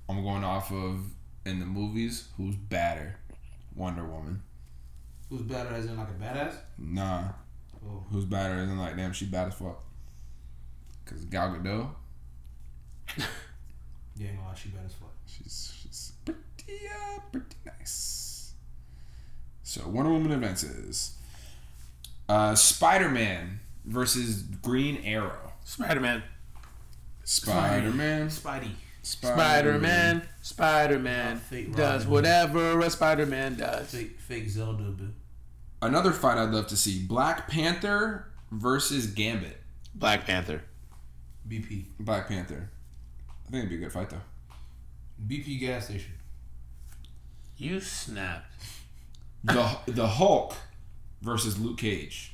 I'm 0.08 0.22
going 0.22 0.42
off 0.42 0.72
of 0.72 1.04
in 1.46 1.60
the 1.60 1.66
movies 1.66 2.28
who's 2.36 2.56
badder, 2.56 3.16
Wonder 3.74 4.04
Woman. 4.04 4.42
Who's 5.28 5.42
better 5.42 5.74
as 5.74 5.86
in 5.86 5.96
like 5.96 6.08
a 6.08 6.12
badass? 6.12 6.56
Nah, 6.78 7.28
Who's 8.10 8.24
better 8.24 8.56
isn't 8.56 8.78
like 8.78 8.96
damn 8.96 9.12
she 9.12 9.26
bad 9.26 9.48
as 9.48 9.54
fuck. 9.54 9.82
Cause 11.06 11.24
Gal 11.26 11.50
Gadot, 11.50 11.90
Yeah, 14.16 14.28
ain't 14.28 14.38
gonna 14.38 14.56
she 14.56 14.68
bad 14.70 14.86
as 14.86 14.92
fuck. 14.94 15.12
she's 15.26 15.74
she's 15.82 16.12
pretty 16.24 16.86
uh 16.88 17.18
pretty 17.30 17.56
nice. 17.66 18.52
So 19.62 19.88
Wonder 19.88 20.12
Woman 20.12 20.32
advances. 20.32 21.16
Uh, 22.28 22.54
Spider 22.54 23.08
Man 23.10 23.60
versus 23.84 24.42
Green 24.42 25.02
Arrow. 25.04 25.52
Spider 25.64 26.00
Man. 26.00 26.22
Spider 27.24 27.90
Man. 27.90 28.28
Spidey. 28.28 28.70
Spider 29.02 29.78
Man. 29.78 30.26
Spider 30.40 30.98
Man 30.98 31.38
Fake 31.38 31.74
does 31.74 32.06
whatever 32.06 32.78
a 32.80 32.90
Spider 32.90 33.26
Man 33.26 33.56
does. 33.56 33.90
Fake, 33.90 34.18
fake 34.18 34.48
Zelda, 34.48 34.84
but 34.84 35.08
Another 35.82 36.12
fight 36.12 36.38
I'd 36.38 36.50
love 36.50 36.66
to 36.68 36.76
see: 36.76 37.04
Black 37.04 37.48
Panther 37.48 38.28
versus 38.50 39.06
Gambit. 39.08 39.60
Black 39.94 40.26
Panther. 40.26 40.62
BP. 41.48 41.84
Black 42.00 42.28
Panther. 42.28 42.70
I 43.46 43.50
think 43.50 43.64
it'd 43.64 43.70
be 43.70 43.76
a 43.76 43.78
good 43.78 43.92
fight 43.92 44.10
though. 44.10 44.22
BP 45.26 45.60
gas 45.60 45.86
station. 45.86 46.12
You 47.56 47.80
snapped. 47.80 48.52
The 49.44 49.78
the 49.86 50.06
Hulk 50.06 50.54
versus 51.20 51.58
Luke 51.58 51.78
Cage. 51.78 52.32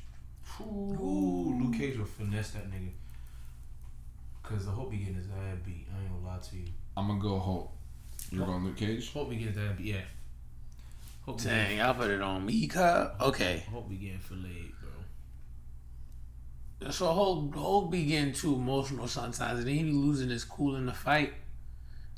Ooh, 0.60 1.58
Luke 1.60 1.74
Cage 1.74 1.96
will 1.98 2.04
finesse 2.04 2.50
that 2.50 2.70
nigga. 2.70 2.90
Cause 4.42 4.66
the 4.66 4.70
Hope 4.72 4.90
be 4.90 4.98
getting 4.98 5.14
his 5.14 5.26
ass 5.26 5.58
beat. 5.64 5.86
I 5.94 6.00
ain't 6.02 6.10
gonna 6.10 6.34
lie 6.34 6.38
to 6.40 6.56
you. 6.56 6.64
I'm 6.96 7.08
gonna 7.08 7.20
go 7.20 7.38
Hulk. 7.38 7.72
You're 8.30 8.46
going 8.46 8.64
Luke 8.64 8.76
Cage. 8.76 9.12
Hope 9.12 9.30
be 9.30 9.36
getting 9.36 9.54
his 9.54 9.62
ass 9.62 9.76
beat. 9.76 9.86
Yeah. 9.86 10.00
Hope 11.30 11.42
Dang, 11.42 11.78
y'all 11.78 11.94
put 11.94 12.10
it 12.10 12.20
on 12.20 12.44
me, 12.44 12.66
cup. 12.66 13.14
Okay. 13.20 13.62
Hope 13.70 13.88
be 13.88 13.94
getting 13.94 14.18
filleted, 14.18 14.72
bro. 16.80 16.90
So 16.90 17.06
Hulk, 17.06 17.54
Hulk 17.54 17.92
be 17.92 18.04
getting 18.04 18.32
too 18.32 18.56
emotional 18.56 19.06
sometimes, 19.06 19.60
and 19.60 19.68
then 19.68 19.74
he 19.76 19.84
be 19.84 19.92
losing 19.92 20.28
his 20.28 20.42
cool 20.42 20.74
in 20.74 20.86
the 20.86 20.92
fight. 20.92 21.34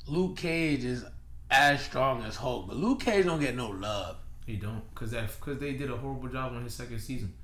Luke 0.07 0.35
Cage 0.37 0.83
is 0.83 1.05
as 1.51 1.83
strong 1.83 2.23
as 2.23 2.37
Hulk, 2.37 2.67
but 2.67 2.75
Luke 2.75 3.01
Cage 3.01 3.25
don't 3.25 3.39
get 3.39 3.55
no 3.55 3.69
love. 3.69 4.15
He 4.47 4.55
don't, 4.55 4.81
cause 4.95 5.11
that, 5.11 5.39
cause 5.39 5.59
they 5.59 5.73
did 5.73 5.91
a 5.91 5.97
horrible 5.97 6.29
job 6.29 6.53
on 6.53 6.63
his 6.63 6.73
second 6.73 6.97
season. 6.97 7.35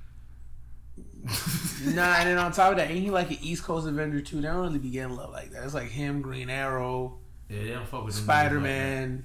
nah, 1.94 2.16
and 2.16 2.30
then 2.30 2.38
on 2.38 2.50
top 2.50 2.72
of 2.72 2.78
that, 2.78 2.90
ain't 2.90 3.04
he 3.04 3.10
like 3.10 3.30
an 3.30 3.38
East 3.42 3.62
Coast 3.62 3.86
Avenger 3.86 4.22
too? 4.22 4.40
They 4.40 4.48
don't 4.48 4.62
really 4.62 4.80
be 4.80 4.90
getting 4.90 5.14
love 5.14 5.30
like 5.30 5.52
that. 5.52 5.62
It's 5.62 5.74
like 5.74 5.90
him, 5.90 6.20
Green 6.20 6.50
Arrow, 6.50 7.20
Yeah, 7.48 7.62
they 7.62 7.68
don't 7.68 7.86
fuck 7.86 8.04
with 8.04 8.16
Spider 8.16 8.58
Man, 8.58 9.24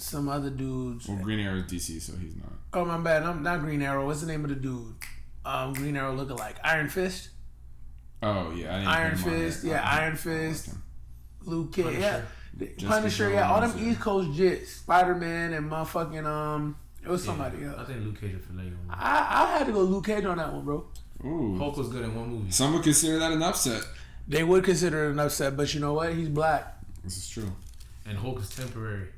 some 0.00 0.28
other 0.28 0.50
dudes. 0.50 1.08
Well, 1.08 1.18
Green 1.18 1.40
Arrow 1.40 1.56
is 1.58 1.64
DC, 1.64 2.00
so 2.00 2.12
he's 2.16 2.36
not. 2.36 2.52
Oh 2.72 2.84
my 2.84 2.98
bad, 2.98 3.22
I'm 3.22 3.42
not 3.42 3.60
Green 3.60 3.82
Arrow. 3.82 4.06
What's 4.06 4.20
the 4.20 4.26
name 4.26 4.44
of 4.44 4.50
the 4.50 4.56
dude? 4.56 4.94
Um, 5.44 5.72
Green 5.72 5.96
Arrow 5.96 6.14
looking 6.14 6.36
like 6.36 6.56
Iron 6.64 6.88
Fist, 6.88 7.30
Oh 8.22 8.50
yeah, 8.52 8.74
I 8.74 8.78
didn't 8.78 8.86
Iron 8.88 9.10
put 9.12 9.20
him 9.20 9.32
on 9.32 9.38
Fist, 9.40 9.64
yeah, 9.64 9.82
I- 9.88 10.00
Iron 10.02 10.16
Fist. 10.16 10.68
Luke 11.44 11.72
Cage, 11.72 11.84
Punisher. 11.84 12.00
yeah, 12.00 12.66
Jessica 12.76 12.86
Punisher, 12.88 13.30
yeah, 13.30 13.50
all 13.50 13.60
them 13.60 13.70
Jones, 13.70 13.82
yeah. 13.82 13.90
East 13.92 14.00
Coast 14.00 14.28
jits, 14.38 14.66
Spider 14.66 15.14
Man 15.14 15.52
and 15.54 15.70
motherfucking 15.70 16.24
um, 16.26 16.76
it 17.02 17.08
was 17.08 17.24
somebody 17.24 17.58
Yeah, 17.62 17.74
I 17.78 17.84
think 17.84 18.04
Luke 18.04 18.20
Cage 18.20 18.32
will 18.34 18.40
fillet 18.40 18.64
you. 18.64 18.76
I 18.90 19.46
I 19.54 19.58
had 19.58 19.66
to 19.68 19.72
go 19.72 19.80
Luke 19.80 20.04
Cage 20.06 20.24
on 20.24 20.36
that 20.38 20.52
one, 20.52 20.64
bro. 20.64 20.86
Ooh, 21.24 21.56
Hulk 21.58 21.76
was 21.76 21.88
good 21.88 22.04
in 22.04 22.14
one 22.14 22.28
movie. 22.28 22.50
some 22.50 22.72
would 22.74 22.82
consider 22.82 23.18
that 23.18 23.32
an 23.32 23.42
upset. 23.42 23.82
They 24.26 24.44
would 24.44 24.62
consider 24.64 25.06
it 25.08 25.12
an 25.12 25.20
upset, 25.20 25.56
but 25.56 25.72
you 25.72 25.80
know 25.80 25.94
what? 25.94 26.12
He's 26.14 26.28
black. 26.28 26.76
This 27.02 27.16
is 27.16 27.28
true. 27.28 27.50
And 28.04 28.18
Hulk 28.18 28.40
is 28.40 28.50
temporary. 28.50 29.08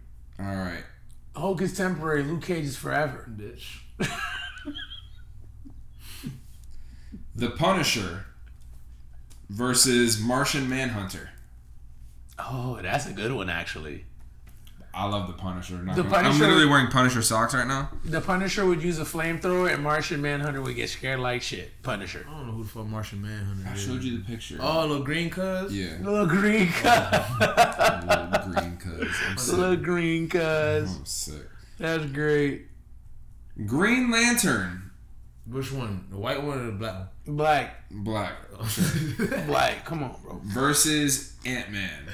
All 0.41 0.57
right, 0.57 0.85
Hulk 1.37 1.61
is 1.61 1.77
temporary. 1.77 2.23
Luke 2.23 2.43
Cage 2.43 2.65
is 2.65 2.77
forever. 2.77 3.29
Bitch. 3.31 3.81
The 7.35 7.51
Punisher 7.51 8.27
versus 9.49 10.21
Martian 10.21 10.69
Manhunter. 10.69 11.31
Oh, 12.39 12.79
that's 12.83 13.07
a 13.07 13.13
good 13.13 13.33
one, 13.33 13.51
actually. 13.51 14.07
I 14.93 15.07
love 15.07 15.29
the 15.29 15.35
Punisher. 15.35 15.75
Not 15.75 15.95
The 15.95 16.03
gonna- 16.03 16.29
I'm 16.29 16.39
literally 16.39 16.67
wearing 16.67 16.89
Punisher 16.89 17.23
socks 17.23 17.55
right 17.55 17.67
now. 17.67 17.91
The 18.05 18.21
Punisher 18.21 18.67
would 18.67 18.83
use 18.83 18.99
a 18.99 19.05
flamethrower, 19.05 19.73
and 19.73 19.83
Martian 19.85 20.21
Manhunter 20.21 20.61
would 20.61 20.75
get 20.75 20.89
scared 20.91 21.21
like 21.21 21.43
shit. 21.43 21.81
Punisher. 21.85 22.27
I 22.29 22.33
don't 22.39 22.47
know 22.49 22.53
who 22.55 22.63
the 22.65 22.69
fuck 22.69 22.87
Martian 22.87 23.23
Manhunter 23.23 23.61
is. 23.63 23.67
I 23.69 23.75
is. 23.75 23.83
showed 23.87 24.03
you 24.03 24.19
the 24.19 24.25
picture. 24.25 24.59
Oh, 24.61 24.81
little 24.87 25.05
green 25.05 25.31
cuz? 25.31 25.73
yeah, 25.73 25.97
Little 26.03 26.27
green 26.27 26.69
oh, 26.85 27.29
cuz. 27.39 28.09
little 28.09 28.53
green 28.53 28.77
cuz. 28.79 29.17
I'm. 29.29 29.37
Little 29.61 29.77
green 29.77 30.29
cuz. 30.29 30.97
I'm 30.97 31.05
sick. 31.07 31.47
That's 31.79 32.07
great. 32.07 32.67
Green 33.67 34.11
Lantern, 34.11 34.91
Which 35.47 35.71
one? 35.73 36.07
The 36.11 36.17
white 36.17 36.43
one 36.43 36.59
or 36.59 36.67
the 36.67 36.73
black 36.73 36.95
one? 36.95 37.37
Black. 37.37 37.91
black, 37.91 38.33
oh, 38.59 39.45
Black. 39.47 39.85
Come 39.85 40.03
on, 40.03 40.17
bro. 40.23 40.41
versus 40.45 41.37
Ant 41.45 41.71
Man. 41.71 42.09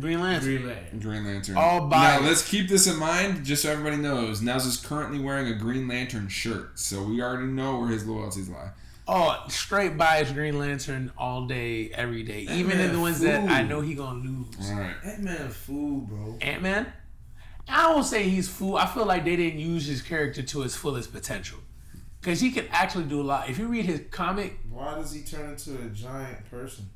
Green 0.00 0.20
Lantern. 0.20 0.48
Green 0.48 0.66
Lantern. 0.66 0.98
Green 1.00 1.24
Lantern. 1.24 1.56
All 1.56 1.88
Now 1.88 2.20
let's 2.20 2.48
keep 2.48 2.68
this 2.68 2.86
in 2.86 2.96
mind, 2.96 3.44
just 3.44 3.62
so 3.62 3.70
everybody 3.70 3.96
knows. 3.96 4.40
Nels 4.40 4.66
is 4.66 4.76
currently 4.76 5.18
wearing 5.18 5.48
a 5.48 5.54
Green 5.54 5.88
Lantern 5.88 6.28
shirt, 6.28 6.78
so 6.78 7.02
we 7.02 7.22
already 7.22 7.46
know 7.46 7.78
where 7.78 7.88
his 7.88 8.06
loyalties 8.06 8.48
lie. 8.48 8.70
Oh, 9.10 9.42
straight 9.48 9.96
biased 9.96 10.34
Green 10.34 10.58
Lantern 10.58 11.10
all 11.16 11.46
day, 11.46 11.90
every 11.90 12.22
day. 12.22 12.40
Even 12.50 12.78
in 12.78 12.92
the 12.92 13.00
ones 13.00 13.20
that. 13.20 13.48
I 13.48 13.62
know 13.62 13.80
he 13.80 13.94
gonna 13.94 14.20
lose. 14.20 14.70
All 14.70 14.76
right. 14.76 14.94
That 15.02 15.20
man 15.20 15.48
fool, 15.48 16.00
bro. 16.02 16.36
Ant 16.42 16.62
Man. 16.62 16.92
I 17.66 17.92
won't 17.92 18.06
say 18.06 18.28
he's 18.28 18.48
fool. 18.48 18.76
I 18.76 18.86
feel 18.86 19.04
like 19.04 19.24
they 19.24 19.36
didn't 19.36 19.60
use 19.60 19.86
his 19.86 20.02
character 20.02 20.42
to 20.42 20.60
his 20.60 20.74
fullest 20.76 21.12
potential. 21.12 21.58
Cause 22.20 22.40
he 22.40 22.50
can 22.50 22.66
actually 22.70 23.04
do 23.04 23.20
a 23.20 23.22
lot. 23.22 23.48
If 23.48 23.58
you 23.58 23.68
read 23.68 23.84
his 23.84 24.02
comic, 24.10 24.58
Why 24.68 24.94
does 24.96 25.12
he 25.12 25.22
turn 25.22 25.50
into 25.50 25.78
a 25.78 25.88
giant 25.88 26.50
person? 26.50 26.90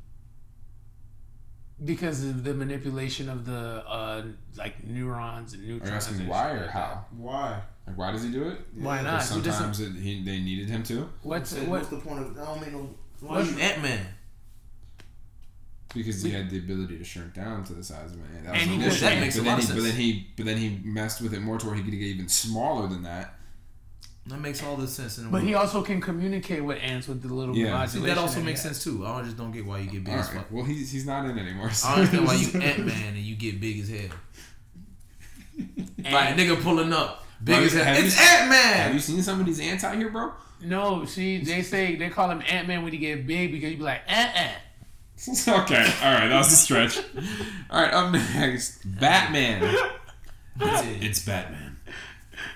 Because 1.84 2.24
of 2.24 2.44
the 2.44 2.54
manipulation 2.54 3.28
of 3.28 3.44
the 3.44 3.84
uh 3.86 4.22
like 4.56 4.84
neurons 4.84 5.54
and 5.54 5.62
Are 5.62 5.86
you 5.86 5.92
asking 5.92 6.20
and 6.20 6.28
why 6.28 6.50
or 6.50 6.68
how? 6.68 7.04
Why? 7.16 7.60
Like, 7.86 7.98
why 7.98 8.12
does 8.12 8.22
he 8.22 8.30
do 8.30 8.44
it? 8.48 8.58
Why 8.74 8.96
Yeah, 8.96 9.02
not? 9.02 9.12
Because 9.20 9.34
He 9.34 9.42
doesn't- 9.42 9.74
sometimes 9.74 9.96
it, 9.98 10.00
he, 10.00 10.22
they 10.22 10.38
needed 10.40 10.68
him 10.68 10.82
to. 10.84 11.08
What's 11.22 11.50
Said, 11.50 11.62
what? 11.68 11.80
What's 11.80 11.88
the 11.88 11.96
point 11.98 12.20
of? 12.20 12.38
I 12.38 12.44
don't 12.44 12.60
make 12.60 12.72
no. 12.72 12.94
Why 13.20 13.36
What's 13.38 13.52
you? 13.52 13.58
Ant 13.58 13.82
Man? 13.82 14.06
Because 15.94 16.22
he 16.22 16.30
had 16.30 16.48
the 16.48 16.58
ability 16.58 16.96
to 16.98 17.04
shrink 17.04 17.34
down 17.34 17.64
to 17.64 17.74
the 17.74 17.84
size 17.84 18.12
of 18.12 18.18
it. 18.18 18.44
That 18.44 18.52
was 18.52 18.62
And 18.62 18.70
he 18.70 18.76
initially, 18.76 19.10
that 19.10 19.20
makes 19.20 19.36
but 19.36 19.44
a 19.44 19.48
lot 19.50 19.58
he, 19.58 19.68
of 19.68 19.74
But 19.76 19.82
then 19.84 19.94
he, 19.94 20.26
but 20.36 20.46
then 20.46 20.56
he 20.56 20.80
messed 20.84 21.20
with 21.20 21.34
it 21.34 21.40
more 21.40 21.58
to 21.58 21.66
where 21.66 21.74
he 21.74 21.82
could 21.82 21.90
get 21.90 22.00
even 22.00 22.28
smaller 22.28 22.88
than 22.88 23.02
that. 23.02 23.34
That 24.26 24.38
makes 24.40 24.62
all 24.62 24.76
the 24.76 24.86
sense 24.86 25.18
in 25.18 25.24
the 25.24 25.30
But 25.30 25.38
world. 25.38 25.48
he 25.48 25.54
also 25.54 25.82
can 25.82 26.00
communicate 26.00 26.62
with 26.64 26.78
ants 26.80 27.08
with 27.08 27.22
the 27.22 27.34
little 27.34 27.56
Yeah. 27.56 27.66
See, 27.86 27.98
modulation. 27.98 28.02
that 28.06 28.18
also 28.18 28.38
he 28.38 28.46
makes 28.46 28.62
sense 28.62 28.82
too. 28.84 29.04
I 29.04 29.20
just 29.22 29.36
don't 29.36 29.50
get 29.50 29.66
why 29.66 29.78
you 29.80 29.90
get 29.90 30.04
big 30.04 30.14
All 30.14 30.20
as 30.20 30.28
right. 30.28 30.36
fuck. 30.38 30.46
Well, 30.52 30.64
he's 30.64 30.92
he's 30.92 31.04
not 31.06 31.24
in 31.28 31.36
anymore. 31.38 31.70
So 31.72 31.88
I 31.88 31.94
understand 31.94 32.26
why 32.26 32.34
you 32.34 32.60
Ant 32.60 32.86
Man 32.86 33.08
and 33.14 33.18
you 33.18 33.34
get 33.34 33.60
big 33.60 33.80
as 33.80 33.88
hell. 33.88 34.16
Like 36.04 36.36
nigga 36.36 36.60
pulling 36.62 36.92
up, 36.92 37.24
big 37.42 37.56
Bro, 37.56 37.64
as 37.64 37.72
hell. 37.74 37.84
have 37.84 37.98
you 37.98 38.04
It's 38.06 38.14
seen- 38.16 38.26
Ant 38.28 38.52
Have 38.54 38.94
you 38.94 39.00
seen 39.00 39.22
some 39.22 39.38
of 39.40 39.46
these 39.46 39.60
ants 39.60 39.84
out 39.84 39.96
here, 39.96 40.08
bro? 40.10 40.32
No, 40.64 41.04
see, 41.04 41.38
they 41.38 41.62
say 41.62 41.96
they 41.96 42.08
call 42.08 42.30
him 42.30 42.42
Ant 42.48 42.66
Man 42.68 42.82
when 42.82 42.92
he 42.92 42.98
get 42.98 43.26
big 43.26 43.52
because 43.52 43.70
you 43.72 43.76
be 43.76 43.82
like 43.82 44.02
eh, 44.08 44.30
eh. 44.34 44.40
Ant 45.28 45.48
Ant. 45.48 45.48
okay. 45.62 45.92
All 46.02 46.12
right. 46.14 46.28
That 46.28 46.38
was 46.38 46.52
a 46.52 46.56
stretch. 46.56 46.98
All 47.70 47.82
right. 47.82 47.92
Up 47.92 48.12
next, 48.12 48.78
Batman. 48.84 49.74
That's. 50.56 50.86
It's 51.00 51.24
Batman 51.24 51.76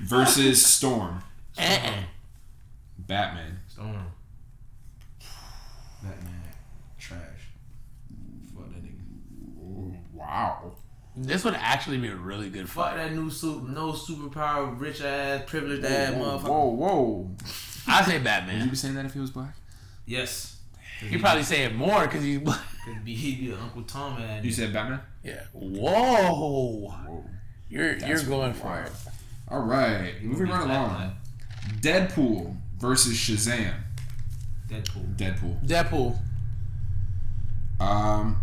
versus 0.01 0.65
Storm. 0.65 1.23
Ant 1.59 1.85
Ant. 1.85 2.07
Batman. 2.99 3.59
Storm. 3.69 4.07
Batman. 6.03 6.43
Trash. 6.99 7.21
Fuck 8.55 8.69
that 8.71 8.85
nigga. 8.85 9.97
Wow. 10.13 10.73
This 11.19 11.45
would 11.45 11.55
actually 11.55 11.97
be 11.99 12.09
a 12.09 12.15
really 12.17 12.51
good 12.51 12.69
Fuck 12.69 12.97
that 12.97 13.13
new 13.15 13.31
suit, 13.31 13.67
no 13.69 13.93
superpower, 13.93 14.79
rich 14.79 15.01
ass, 15.01 15.43
privileged 15.47 15.85
ass 15.85 16.13
Whoa, 16.15 16.39
motherfucker. 16.39 16.49
whoa, 16.49 16.69
whoa. 16.69 17.31
I 17.89 18.03
say 18.03 18.19
Batman. 18.19 18.19
Would 18.19 18.19
you 18.19 18.25
Batman. 18.25 18.69
be 18.69 18.77
saying 18.77 18.95
that 18.97 19.05
if 19.07 19.15
he 19.15 19.21
was 19.21 19.31
black? 19.31 19.55
Yes. 20.05 20.57
He 21.01 21.19
probably 21.19 21.43
say 21.43 21.65
it 21.65 21.75
more 21.75 22.03
because 22.07 22.23
he's 22.23 22.39
black. 22.39 22.61
Could 22.85 23.05
be 23.05 23.15
he'd 23.15 23.41
be 23.41 23.53
an 23.53 23.59
Uncle 23.61 23.83
Tom 23.83 24.21
ass. 24.21 24.45
You 24.45 24.53
said 24.53 24.73
Batman? 24.73 25.01
Yeah. 25.23 25.43
Whoa. 25.53 26.33
Whoa. 26.33 27.25
You're 27.69 27.93
you're 27.93 27.99
That's 27.99 28.23
going 28.25 28.53
for 28.55 28.81
it. 28.83 28.93
All 29.49 29.61
right. 29.63 30.23
Moving 30.23 30.49
right 30.49 30.65
black, 30.65 30.89
along. 30.89 31.17
Deadpool 31.81 32.57
versus 32.79 33.15
Shazam. 33.17 33.75
Deadpool. 34.69 35.17
Deadpool. 35.17 35.67
Deadpool. 35.67 36.19
Um, 37.81 38.41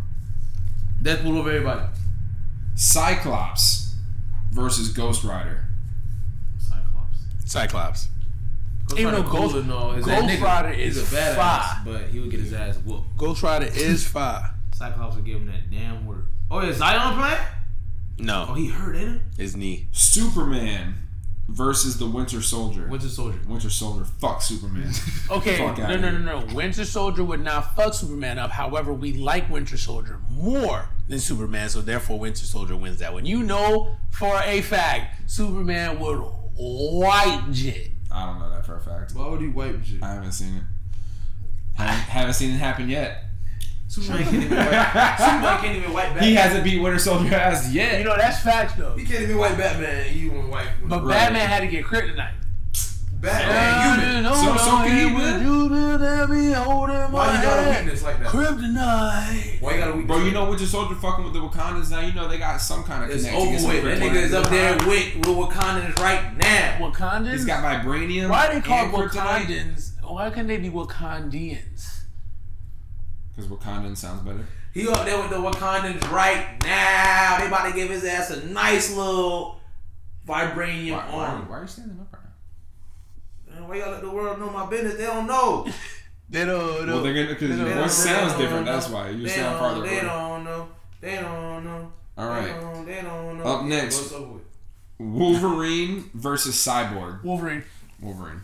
Deadpool 1.01 1.37
over 1.37 1.49
everybody. 1.51 1.87
Cyclops 2.75 3.95
versus 4.51 4.89
Ghost 4.89 5.23
Rider. 5.23 5.65
Cyclops. 6.59 7.17
Cyclops. 7.45 8.07
Ghost 8.87 8.99
Even 8.99 9.13
Rider 9.13 9.23
though 9.25 9.31
Ghost- 9.31 9.55
and 9.55 9.71
all, 9.71 9.91
is 9.93 10.05
that 10.05 10.21
Ghost 10.21 10.33
nigga. 10.33 10.43
Rider 10.43 10.73
He's 10.73 10.97
is 10.97 11.13
a 11.13 11.15
badass, 11.15 11.35
fire. 11.35 11.81
but 11.85 12.01
he 12.09 12.19
would 12.19 12.31
get 12.31 12.39
his 12.41 12.53
ass 12.53 12.77
whooped. 12.77 13.17
Ghost 13.17 13.43
Rider 13.43 13.65
is 13.73 14.07
fire. 14.07 14.53
Cyclops 14.75 15.15
would 15.15 15.25
give 15.25 15.37
him 15.41 15.47
that 15.47 15.69
damn 15.71 16.05
word. 16.05 16.25
Oh 16.51 16.61
yeah, 16.61 16.73
Zion 16.73 17.17
playing? 17.17 17.37
No. 18.19 18.47
Oh, 18.49 18.53
he 18.53 18.67
hurt, 18.67 18.95
ain't 18.95 19.21
his 19.37 19.55
knee. 19.55 19.87
Superman 19.91 20.95
versus 21.47 21.97
the 21.97 22.05
Winter 22.05 22.41
Soldier. 22.41 22.87
Winter 22.87 23.07
Soldier. 23.09 23.39
Winter 23.47 23.69
Soldier. 23.69 24.05
Fuck 24.05 24.41
Superman. 24.41 24.91
Okay, 25.29 25.57
Fuck 25.57 25.77
no, 25.77 25.95
no, 25.95 26.11
no, 26.11 26.39
no. 26.41 26.53
Winter 26.53 26.85
Soldier 26.85 27.23
would 27.23 27.41
not 27.41 27.75
fuck 27.75 27.93
Superman 27.93 28.37
up. 28.37 28.51
However, 28.51 28.93
we 28.93 29.13
like 29.13 29.49
Winter 29.49 29.77
Soldier 29.77 30.19
more 30.29 30.89
than 31.07 31.19
Superman, 31.19 31.69
so 31.69 31.81
therefore 31.81 32.19
Winter 32.19 32.45
Soldier 32.45 32.75
wins 32.75 32.99
that 32.99 33.13
one. 33.13 33.25
You 33.25 33.43
know 33.43 33.95
for 34.11 34.41
a 34.43 34.61
fact, 34.61 35.29
Superman 35.31 35.99
would 35.99 36.21
wipe 36.55 37.49
Jit. 37.51 37.91
I 38.11 38.25
don't 38.25 38.39
know 38.39 38.49
that 38.49 38.65
for 38.65 38.75
a 38.75 38.81
fact. 38.81 39.13
Why 39.15 39.27
would 39.27 39.41
he 39.41 39.47
wipe 39.47 39.83
shit? 39.83 40.03
I 40.03 40.13
haven't 40.13 40.33
seen 40.33 40.55
it. 40.55 40.63
Haven't, 41.73 41.95
haven't 42.09 42.33
seen 42.33 42.51
it 42.51 42.57
happen 42.57 42.89
yet. 42.89 43.23
Superman 43.93 44.23
can't 44.23 44.35
even 44.43 44.57
wipe. 44.57 45.17
Superman 45.19 45.61
can't 45.61 45.77
even 45.77 45.93
wipe 45.93 46.05
Batman. 46.09 46.23
He 46.23 46.33
hasn't 46.35 46.63
beat 46.63 46.81
Winter 46.81 46.99
Soldier 46.99 47.35
ass 47.35 47.71
yet. 47.71 47.99
You 47.99 48.05
know 48.05 48.17
that's 48.17 48.39
facts 48.41 48.73
though. 48.75 48.95
He 48.95 49.05
can't 49.05 49.23
even 49.23 49.37
wipe 49.37 49.57
Batman. 49.57 50.07
and 50.07 50.15
You 50.15 50.31
want 50.31 50.45
to 50.45 50.51
wipe? 50.51 50.67
But 50.85 51.03
Right. 51.03 51.13
Batman 51.13 51.47
had 51.47 51.59
to 51.61 51.67
get 51.67 51.85
kryptonite. 51.85 52.31
Batman, 53.21 54.23
human. 54.23 54.33
So- 54.35 54.57
so 54.57 54.77
can 54.83 54.97
he 54.97 55.05
win? 55.15 55.43
Why 57.11 57.35
you 57.35 57.41
got 57.41 57.65
a 57.65 57.69
weakness 57.69 58.03
like 58.03 58.19
that? 58.19 58.27
Kryptonite. 58.27 59.61
Why 59.61 59.73
you 59.73 59.77
got 59.79 59.87
a 59.89 59.91
weakness? 59.93 60.07
Bro, 60.07 60.17
you 60.17 60.23
like 60.25 60.33
know 60.33 60.49
Winter 60.49 60.65
Soldier 60.65 60.95
fucking 60.95 61.23
with 61.23 61.33
the 61.33 61.39
Wakandans 61.39 61.89
now. 61.91 61.99
You 62.01 62.13
know 62.13 62.27
they 62.27 62.37
got 62.37 62.59
some 62.59 62.83
kind 62.83 63.03
of 63.03 63.09
that? 63.09 63.15
it's 63.15 63.25
connection. 63.25 63.41
over 63.47 63.51
Get 63.51 63.61
some 63.61 63.69
with. 63.69 63.83
That 63.83 63.97
kryptonite. 63.99 64.11
nigga 64.11 64.21
is 64.23 64.33
up 64.33 64.49
there 64.49 64.75
with 64.87 65.15
with 65.15 65.25
Wakandans 65.37 65.99
right 65.99 66.37
now. 66.37 66.77
Wakandans. 66.79 67.31
He's 67.33 67.45
got 67.45 67.63
vibranium. 67.63 68.29
Why 68.29 68.47
are 68.47 68.53
they 68.55 68.61
called 68.61 68.93
and 68.93 69.11
kryptonite. 69.11 69.45
Wakandans? 69.45 69.91
Why 70.03 70.29
can 70.29 70.47
they 70.47 70.57
be 70.57 70.69
Wakandians? 70.69 71.92
Because 73.35 73.49
Wakandan 73.49 73.97
sounds 73.97 74.21
better. 74.21 74.45
He 74.73 74.87
up 74.87 75.05
there 75.05 75.17
with 75.19 75.29
the 75.29 75.37
Wakandans 75.37 76.09
right 76.11 76.45
now. 76.63 77.37
They 77.39 77.47
about 77.47 77.67
to 77.67 77.73
give 77.73 77.89
his 77.89 78.03
ass 78.05 78.29
a 78.31 78.45
nice 78.47 78.95
little 78.95 79.59
vibranium 80.27 80.91
Why, 80.97 81.15
why, 81.15 81.25
arm. 81.27 81.49
why 81.49 81.57
are 81.57 81.61
you 81.61 81.67
standing 81.67 81.99
up 81.99 82.07
right 82.13 82.21
now? 83.47 83.53
Man, 83.59 83.67
Why 83.69 83.77
y'all 83.77 83.91
let 83.91 84.01
the 84.01 84.09
world 84.09 84.39
know 84.39 84.49
my 84.49 84.65
business? 84.69 84.95
They 84.95 85.05
don't 85.05 85.27
know. 85.27 85.67
They 86.29 86.45
don't. 86.45 86.87
Know. 86.87 86.93
Well, 86.95 87.03
they're 87.03 87.13
gonna 87.13 87.27
because 87.27 87.49
They 87.49 87.55
your 87.63 87.69
don't- 87.69 87.83
voice 87.83 87.93
sounds 87.93 88.31
don't 88.31 88.41
different. 88.41 88.65
know. 88.65 88.73
That's 88.73 88.89
why 88.89 89.09
you 89.09 89.23
They 89.23 89.29
sound 89.29 89.51
don't, 89.51 89.59
farther 89.59 89.81
They 89.81 89.99
away. 89.99 90.07
don't 90.07 90.43
know. 90.43 90.67
They 90.99 91.15
don't 91.17 91.63
know. 91.63 91.91
All 92.17 92.41
They 92.41 92.47
don't, 92.47 92.85
they 92.87 93.01
don't 93.03 93.37
know. 93.37 93.43
Up 93.43 93.65
next. 93.65 93.97
What's 93.99 94.13
up 94.13 94.27
with? 94.29 94.41
Wolverine 94.97 96.09
versus 96.15 96.55
Cyborg. 96.55 97.23
Wolverine. 97.23 97.63
Wolverine, 98.01 98.41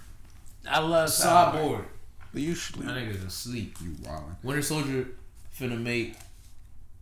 I 0.69 0.79
love 0.79 1.09
Cyborg. 1.09 1.85
But 2.33 2.41
you 2.41 2.55
sleep. 2.55 2.85
That 2.85 2.95
nigga's 2.95 3.23
asleep. 3.23 3.77
you 3.83 3.91
wildin'. 4.03 4.35
Winter 4.43 4.61
Soldier 4.61 5.07
finna 5.57 5.81
make 5.81 6.15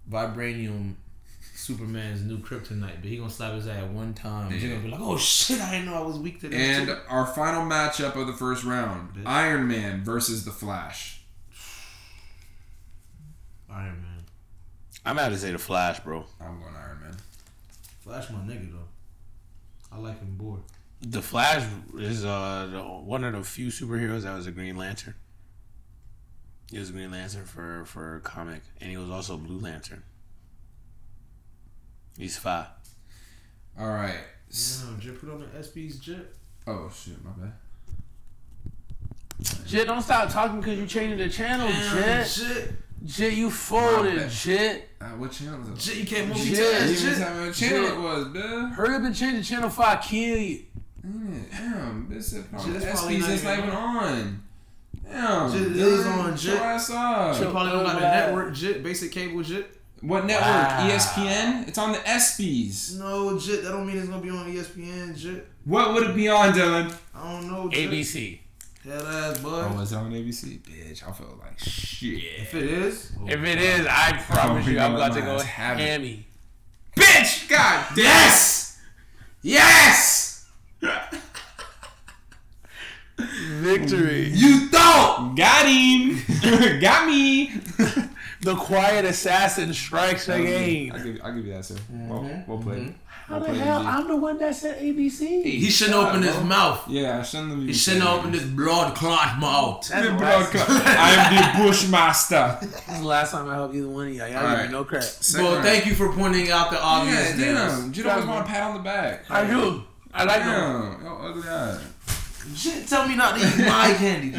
vibranium 0.10 0.96
Superman's 1.56 2.22
new 2.22 2.38
kryptonite, 2.38 3.02
but 3.02 3.10
he 3.10 3.18
gonna 3.18 3.30
slap 3.30 3.54
his 3.54 3.68
ass 3.68 3.90
one 3.90 4.14
time. 4.14 4.52
He's 4.52 4.64
gonna 4.64 4.80
be 4.80 4.90
like, 4.90 5.02
"Oh 5.02 5.18
shit, 5.18 5.60
I 5.60 5.72
didn't 5.72 5.88
know 5.88 5.96
I 5.96 6.06
was 6.06 6.18
weak 6.18 6.40
to 6.42 6.50
this." 6.50 6.60
And 6.60 6.88
shit." 6.88 7.00
our 7.10 7.26
final 7.26 7.64
matchup 7.64 8.16
of 8.16 8.28
the 8.28 8.34
first 8.34 8.64
round: 8.64 9.14
Bitch. 9.16 9.26
Iron 9.26 9.68
Man 9.68 10.04
versus 10.04 10.46
the 10.46 10.52
Flash. 10.52 11.22
Iron 13.70 14.02
Man, 14.02 14.24
I'm 15.06 15.18
about 15.18 15.30
to 15.30 15.38
say 15.38 15.52
the 15.52 15.58
Flash, 15.58 16.00
bro. 16.00 16.26
I'm 16.40 16.60
going 16.60 16.76
Iron 16.76 17.02
Man. 17.02 17.18
Flash, 18.02 18.30
my 18.30 18.40
nigga 18.40 18.72
though. 18.72 18.88
I 19.92 19.98
like 19.98 20.20
him 20.20 20.36
bored. 20.38 20.62
The 21.02 21.22
Flash 21.22 21.64
is 21.98 22.26
uh 22.26 22.68
one 23.04 23.24
of 23.24 23.34
the 23.34 23.44
few 23.44 23.68
superheroes 23.68 24.22
that 24.24 24.36
was 24.36 24.48
a 24.48 24.52
Green 24.52 24.78
Lantern. 24.78 25.16
He 26.72 26.80
was 26.80 26.90
a 26.90 26.94
Green 26.94 27.12
Lantern 27.12 27.46
for 27.46 27.86
for 27.86 28.16
a 28.18 28.20
comic, 28.22 28.62
and 28.82 28.90
he 28.90 28.98
was 28.98 29.10
also 29.10 29.38
Blue 29.38 29.60
Lantern. 29.60 30.04
He's 32.18 32.38
five. 32.38 32.68
All 33.80 33.88
right. 33.90 34.16
Yeah, 34.50 34.88
Jit 35.00 35.20
put 35.20 35.30
on 35.30 35.40
the 35.42 35.46
SB's 35.60 36.00
Jit. 36.00 36.36
Oh 36.66 36.90
shit, 36.94 37.24
my 37.24 37.32
bad. 37.32 37.54
Jit, 39.68 39.86
don't 39.86 40.02
stop 40.02 40.30
talking 40.32 40.60
because 40.60 40.78
you're 40.80 40.88
changing 40.88 41.20
the 41.20 41.30
channel, 41.30 41.68
Jit. 41.68 42.28
Jit, 42.28 42.74
Jit, 43.06 43.34
you 43.34 43.52
folded, 43.52 44.16
bad. 44.18 44.32
Jit. 44.32 44.90
Uh, 45.00 45.06
what 45.10 45.32
channel 45.32 45.62
is 45.62 45.70
it? 45.70 45.78
Jit, 45.78 45.96
you 45.98 46.06
can't 46.08 46.34
Jit. 46.36 46.46
You 46.48 46.54
multitask. 46.56 46.80
didn't 46.88 46.96
Jit, 46.98 47.18
tell 47.18 47.36
me 47.36 47.46
what 47.46 47.56
channel 47.56 47.88
Shit. 47.88 47.94
it 47.94 48.02
was, 48.02 48.28
dude. 48.34 48.72
Hurry 48.74 48.96
up 48.96 49.02
and 49.04 49.16
change 49.16 49.38
the 49.38 49.44
channel 49.44 49.70
before 49.70 49.86
I 49.86 49.96
kill 49.98 50.38
you. 50.38 50.64
Mm, 51.08 51.50
Damn, 51.52 52.08
this 52.10 52.34
is 52.34 52.44
probably 52.46 52.72
Shit, 52.74 52.82
the 52.82 52.90
it's 52.90 53.00
probably 53.00 53.18
SPs 53.20 53.44
not 53.44 53.44
not 53.44 53.58
even 53.58 53.64
even 53.70 53.76
on. 53.78 54.44
Damn, 55.10 55.52
Shit, 55.52 55.74
dude, 55.74 55.78
is 55.78 56.06
on, 56.06 56.38
Jit. 56.38 56.62
us 56.62 56.90
up. 56.90 57.38
Jit 57.38 57.50
probably 57.52 57.72
don't 57.72 57.84
got 57.86 57.96
the 57.96 58.02
network 58.02 58.54
Jit, 58.54 58.84
basic 58.84 59.12
cable 59.12 59.42
Jit. 59.44 59.74
What 60.02 60.26
network? 60.26 60.46
Wow. 60.46 60.90
ESPN? 60.92 61.68
It's 61.68 61.78
on 61.78 61.92
the 61.94 61.98
ESPYS. 62.00 63.00
No 63.00 63.40
Jit, 63.40 63.64
that 63.64 63.72
don't 63.72 63.88
mean 63.88 63.98
it's 63.98 64.10
gonna 64.10 64.22
be 64.22 64.30
on 64.30 64.52
ESPN 64.52 65.16
Jit. 65.18 65.48
What 65.66 65.94
would 65.94 66.04
it 66.10 66.16
be 66.16 66.28
on, 66.30 66.54
Dylan? 66.54 66.94
I 67.16 67.32
don't 67.32 67.48
know. 67.50 67.70
Jit. 67.70 67.90
ABC. 67.90 68.40
Head 68.84 69.02
ass 69.02 69.40
boy. 69.40 69.50
Oh, 69.76 69.80
is 69.82 69.92
it 69.92 69.96
on 69.96 70.12
ABC? 70.12 70.60
Bitch, 70.62 71.08
I 71.08 71.12
feel 71.12 71.38
like 71.42 71.58
shit. 71.60 72.22
If 72.42 72.54
it 72.54 72.64
is, 72.64 73.12
If 73.28 73.44
it 73.44 73.60
is, 73.60 73.86
I 73.90 74.12
promise 74.30 74.66
Oh, 74.68 74.70
you, 74.70 74.80
I'm 74.80 74.96
about 74.96 75.14
to 75.14 75.22
go 75.22 75.40
have 75.40 75.80
it. 75.80 75.84
hammy. 75.84 76.26
Bitch! 76.96 77.48
God 77.50 77.86
yes, 77.98 78.80
yes, 79.42 80.17
Victory. 83.80 84.30
you 84.30 84.68
thought. 84.70 85.34
Got 85.36 85.66
him! 85.68 86.80
Got 86.82 87.08
me! 87.08 87.54
The 88.40 88.54
quiet 88.56 89.04
assassin 89.04 89.74
strikes 89.74 90.30
I'll 90.30 90.40
again. 90.40 90.90
give, 91.04 91.20
I'll 91.24 91.34
give 91.34 91.48
you 91.48 91.54
that, 91.54 91.66
sir. 91.66 91.76
Well, 91.90 92.44
well 92.48 92.60
played. 92.60 92.84
mhm. 92.84 92.94
How 93.26 93.40
the 93.40 93.52
hell? 93.52 93.80
indeed. 93.80 93.90
I'm 93.92 94.08
the 94.08 94.16
one 94.16 94.38
that 94.38 94.56
said 94.56 94.80
ABC. 94.80 95.44
He 95.44 95.70
shouldn't 95.72 95.98
open 95.98 96.22
his 96.22 96.40
mouth. 96.44 96.88
Yeah, 96.88 97.18
I 97.20 97.24
shouldn't 97.24 97.50
have 97.50 97.62
He 97.64 97.74
shouldn't 97.74 98.04
said 98.04 98.14
open 98.14 98.34
his 98.34 98.46
blood 98.46 98.96
clot 98.96 99.40
mouth. 99.40 99.88
That's 99.90 100.06
The 100.06 100.12
the 100.12 100.18
blood 100.18 100.42
last- 100.42 100.52
clot. 100.52 100.70
I 100.86 101.10
am 101.14 101.58
the 101.58 101.64
Bushmaster. 101.64 102.58
This 102.62 102.88
is 102.88 103.00
the 103.00 103.06
last 103.08 103.32
time 103.32 103.50
I 103.50 103.56
helped 103.56 103.74
either 103.76 103.88
one 103.90 104.08
of 104.08 104.14
y'all. 104.14 104.28
Y'all 104.28 104.46
All 104.46 104.62
give 104.62 104.72
no 104.72 104.84
crap. 104.86 105.04
Second 105.04 105.44
Well, 105.44 105.54
round. 105.56 105.66
thank 105.66 105.86
you 105.88 105.96
for 105.96 106.14
pointing 106.14 106.52
out 106.52 106.70
the 106.70 106.80
obvious. 106.82 107.16
Yeah, 107.40 107.64
obvious. 107.66 107.80
damn. 107.82 107.94
You 108.06 108.10
always 108.12 108.26
want 108.28 108.46
a 108.46 108.48
pat 108.50 108.64
on 108.64 108.74
the 108.76 108.84
back. 108.84 109.26
I 109.32 109.46
do. 109.48 109.84
I 110.14 110.24
like 110.26 110.40
them. 110.44 110.92
Damn. 111.00 111.06
Yo, 111.06 111.18
ugly 111.24 111.50
eye. 111.50 111.80
Shit, 112.56 112.88
tell 112.88 113.08
me 113.08 113.16
not 113.16 113.38
to 113.38 113.46
eat 113.46 113.58
my 113.66 113.94
candy. 113.98 114.32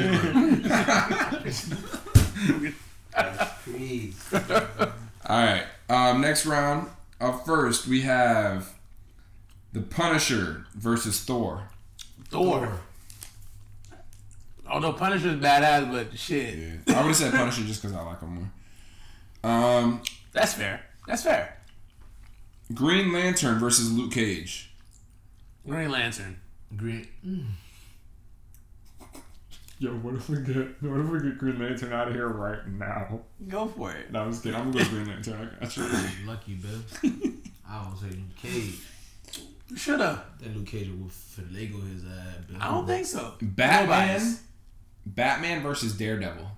Please. 3.64 4.32
All 4.32 4.88
right. 5.28 5.64
Um, 5.88 6.20
next 6.20 6.46
round. 6.46 6.88
Up 7.20 7.44
first, 7.44 7.86
we 7.88 8.02
have 8.02 8.72
the 9.72 9.80
Punisher 9.80 10.66
versus 10.74 11.20
Thor. 11.20 11.68
Thor. 12.28 12.80
Although 14.70 14.92
Punisher's 14.92 15.40
badass, 15.40 15.90
but 15.90 16.16
shit, 16.18 16.56
Yeah. 16.86 16.98
I 16.98 17.02
would 17.02 17.08
have 17.08 17.16
said 17.16 17.32
Punisher 17.32 17.62
just 17.62 17.82
because 17.82 17.96
I 17.96 18.02
like 18.02 18.20
him 18.20 18.34
more. 19.42 19.50
Um, 19.50 20.02
that's 20.32 20.54
fair. 20.54 20.82
That's 21.06 21.22
fair. 21.22 21.56
Green 22.74 23.12
Lantern 23.12 23.58
versus 23.58 23.90
Luke 23.92 24.12
Cage. 24.12 24.70
Green 25.66 25.90
Lantern. 25.90 26.38
Green. 26.76 27.08
Yo, 29.80 29.90
what 29.90 30.14
if 30.14 30.28
we 30.28 30.38
get 30.40 30.82
what 30.82 31.00
if 31.00 31.08
we 31.08 31.20
get 31.20 31.38
Green 31.38 31.58
Lantern 31.60 31.92
out 31.92 32.08
of 32.08 32.14
here 32.14 32.26
right 32.28 32.66
now? 32.66 33.20
Go 33.46 33.68
for 33.68 33.92
it. 33.92 34.10
No, 34.10 34.24
I 34.24 34.26
was 34.26 34.40
kidding. 34.40 34.58
I'm 34.58 34.72
gonna 34.72 34.84
go 34.84 34.90
Green 34.90 35.06
Lantern. 35.06 35.56
I 35.60 35.64
got 35.64 35.76
you. 35.76 35.84
Lucky, 36.26 36.54
Bill. 36.54 36.80
I 37.68 37.88
was 37.88 38.00
say 38.00 38.08
Luke 38.08 38.36
Cage. 38.36 38.78
You 39.70 39.76
should 39.76 40.00
have. 40.00 40.24
That 40.40 40.56
Luke 40.56 40.66
Cage 40.66 40.88
will 40.88 41.06
finagle 41.06 41.88
his 41.92 42.04
uh, 42.04 42.08
ass, 42.08 42.44
Bill. 42.48 42.56
I 42.60 42.70
don't 42.72 42.86
think 42.86 43.06
so. 43.06 43.34
Batman. 43.40 44.08
Nobody's. 44.08 44.42
Batman 45.06 45.62
versus 45.62 45.96
Daredevil. 45.96 46.50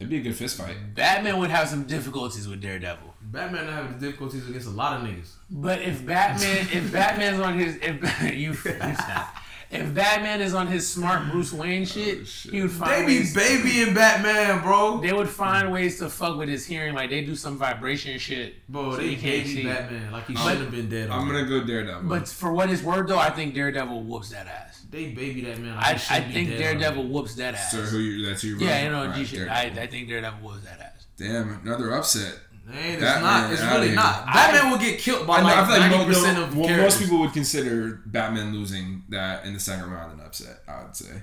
It'd 0.00 0.10
be 0.10 0.16
a 0.16 0.22
good 0.22 0.34
fist 0.34 0.56
fight. 0.56 0.94
Batman 0.94 1.38
would 1.38 1.50
have 1.50 1.68
some 1.68 1.84
difficulties 1.84 2.48
with 2.48 2.60
Daredevil. 2.60 3.14
Batman 3.20 3.66
not 3.66 3.74
having 3.74 3.98
difficulties 4.00 4.48
against 4.48 4.66
a 4.66 4.70
lot 4.70 5.00
of 5.00 5.06
niggas. 5.06 5.30
But 5.48 5.82
if 5.82 6.04
Batman, 6.04 6.66
if 6.72 6.90
Batman's 6.90 7.38
on 7.38 7.56
his, 7.56 7.76
if 7.76 8.22
you, 8.34 8.54
if 9.72 9.94
Batman 9.94 10.42
is 10.42 10.52
on 10.52 10.66
his 10.66 10.86
smart 10.86 11.22
mm. 11.22 11.30
Bruce 11.30 11.52
Wayne 11.52 11.82
oh, 11.82 11.86
shit, 11.86 12.26
shit. 12.26 12.52
he 12.52 12.60
would 12.60 12.70
find 12.70 12.90
They 12.90 13.06
be 13.06 13.18
ways. 13.20 13.34
baby 13.34 13.82
and 13.82 13.94
Batman, 13.94 14.62
bro. 14.62 15.00
They 15.00 15.14
would 15.14 15.30
find 15.30 15.72
ways 15.72 15.98
to 16.00 16.10
fuck 16.10 16.36
with 16.36 16.50
his 16.50 16.66
hearing, 16.66 16.94
like 16.94 17.08
they 17.08 17.22
do 17.22 17.34
some 17.34 17.56
vibration 17.56 18.18
shit. 18.18 18.54
Bro, 18.68 18.92
so 18.92 18.96
they 18.98 19.14
can't 19.14 19.22
baby 19.22 19.48
see. 19.48 19.64
Batman 19.64 20.12
like 20.12 20.26
he 20.26 20.36
um, 20.36 20.42
shouldn't 20.42 20.60
have 20.60 20.70
been 20.70 20.90
dead. 20.90 21.10
I'm 21.10 21.26
gonna 21.26 21.46
go 21.46 21.64
Daredevil. 21.64 22.08
But 22.08 22.28
for 22.28 22.52
what 22.52 22.68
it's 22.68 22.82
worth, 22.82 23.08
though, 23.08 23.18
I 23.18 23.30
think 23.30 23.54
Daredevil 23.54 24.02
whoops 24.02 24.28
that 24.30 24.46
ass. 24.46 24.84
They 24.90 25.12
baby 25.12 25.40
that 25.42 25.58
man. 25.58 25.76
Like 25.76 26.10
I, 26.10 26.16
I 26.16 26.20
think 26.20 26.50
Daredevil 26.50 27.04
whoops 27.08 27.34
that 27.36 27.54
ass. 27.54 27.72
so 27.72 27.78
who 27.78 27.98
you? 27.98 28.26
That's 28.26 28.44
you. 28.44 28.58
yeah, 28.58 28.84
you 28.84 28.90
know, 28.90 29.00
Alright, 29.00 29.16
G 29.16 29.24
shit. 29.24 29.48
I, 29.48 29.62
I 29.62 29.86
think 29.86 30.08
Daredevil 30.08 30.46
whoops 30.46 30.64
that 30.64 30.80
ass. 30.80 31.06
Damn, 31.16 31.60
another 31.64 31.92
upset. 31.94 32.38
Man, 32.64 32.92
it's 32.94 33.02
Batman 33.02 33.22
not. 33.22 33.52
It's 33.52 33.62
really 33.62 33.86
here. 33.88 33.96
not. 33.96 34.24
I- 34.26 34.32
Batman 34.52 34.70
will 34.70 34.78
get 34.78 34.98
killed 34.98 35.26
by 35.26 35.38
I, 35.38 35.40
know, 35.40 35.46
like 35.46 35.56
I 35.56 35.64
feel 35.66 35.70
like 35.72 35.80
ninety 35.90 35.98
mo- 35.98 36.04
percent 36.06 36.38
no, 36.38 36.44
of 36.44 36.56
well, 36.56 36.66
characters. 36.68 36.92
most 36.94 37.02
people 37.02 37.18
would 37.20 37.32
consider 37.32 38.02
Batman 38.06 38.52
losing 38.54 39.02
that 39.08 39.44
in 39.44 39.52
the 39.54 39.60
second 39.60 39.90
round 39.90 40.18
an 40.18 40.24
upset. 40.26 40.60
I 40.68 40.84
would 40.84 40.94
say. 40.96 41.22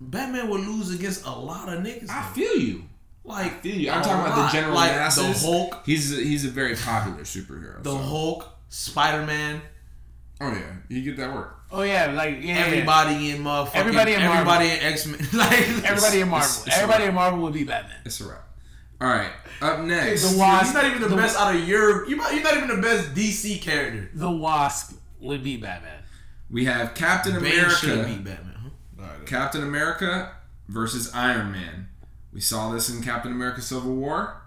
Batman 0.00 0.48
would 0.48 0.60
lose 0.60 0.94
against 0.94 1.26
a 1.26 1.30
lot 1.30 1.68
of 1.68 1.80
niggas. 1.82 2.08
I 2.08 2.22
though. 2.22 2.34
feel 2.34 2.56
you. 2.56 2.84
like 3.24 3.60
feel 3.62 3.74
you. 3.74 3.90
I'm 3.90 4.00
a 4.00 4.04
talking 4.04 4.20
about 4.32 4.46
the 4.46 4.52
general 4.56 4.74
like 4.74 4.92
masses. 4.92 5.42
The 5.42 5.46
Hulk, 5.46 5.82
He's 5.84 6.16
a, 6.18 6.22
he's 6.22 6.44
a 6.44 6.48
very 6.50 6.74
popular 6.76 7.22
superhero. 7.24 7.82
the 7.82 7.90
so- 7.90 7.98
Hulk, 7.98 8.48
Spider 8.68 9.26
Man, 9.26 9.60
Oh 10.40 10.50
yeah, 10.52 10.72
you 10.88 11.02
get 11.02 11.16
that 11.18 11.34
work. 11.34 11.56
Oh 11.70 11.82
yeah, 11.82 12.06
like 12.12 12.38
yeah, 12.42 12.54
everybody 12.66 13.30
in 13.30 13.42
motherfucking 13.44 13.74
Everybody 13.74 14.14
in 14.14 14.20
Marvel. 14.22 14.50
everybody 14.52 14.70
in 14.70 14.92
X 14.92 15.06
Men. 15.06 15.18
like 15.34 15.58
everybody 15.84 16.20
in 16.20 16.28
Marvel, 16.28 16.48
It's- 16.48 16.66
it's 16.68 16.76
everybody 16.78 17.04
in 17.04 17.14
Marvel 17.14 17.40
would 17.42 17.52
be 17.52 17.64
Batman. 17.64 17.96
It's 18.06 18.20
a 18.22 18.28
wrap. 18.28 18.46
All 19.00 19.08
right, 19.08 19.30
up 19.62 19.80
next. 19.80 20.30
The 20.32 20.38
Wasp- 20.38 20.64
He's 20.66 20.74
not 20.74 20.84
even 20.84 21.00
the, 21.00 21.08
the- 21.08 21.16
best 21.16 21.38
out 21.38 21.54
of 21.54 21.66
your. 21.66 22.06
You're 22.08 22.18
not, 22.18 22.34
you're 22.34 22.42
not 22.42 22.56
even 22.56 22.68
the 22.68 22.82
best 22.82 23.14
DC 23.14 23.60
character. 23.62 24.10
The 24.14 24.30
Wasp 24.30 24.98
would 25.20 25.42
be 25.42 25.56
Batman. 25.56 26.02
we 26.50 26.64
have 26.66 26.94
Captain 26.94 27.40
Bane 27.40 27.68
should 27.70 27.90
America. 27.92 28.08
beat 28.14 28.24
Batman. 28.24 28.72
Huh? 28.98 29.06
Captain 29.26 29.62
America 29.62 30.32
versus 30.68 31.10
Iron 31.14 31.50
Man. 31.52 31.88
We 32.32 32.40
saw 32.40 32.70
this 32.72 32.90
in 32.90 33.02
Captain 33.02 33.32
America: 33.32 33.62
Civil 33.62 33.94
War. 33.96 34.42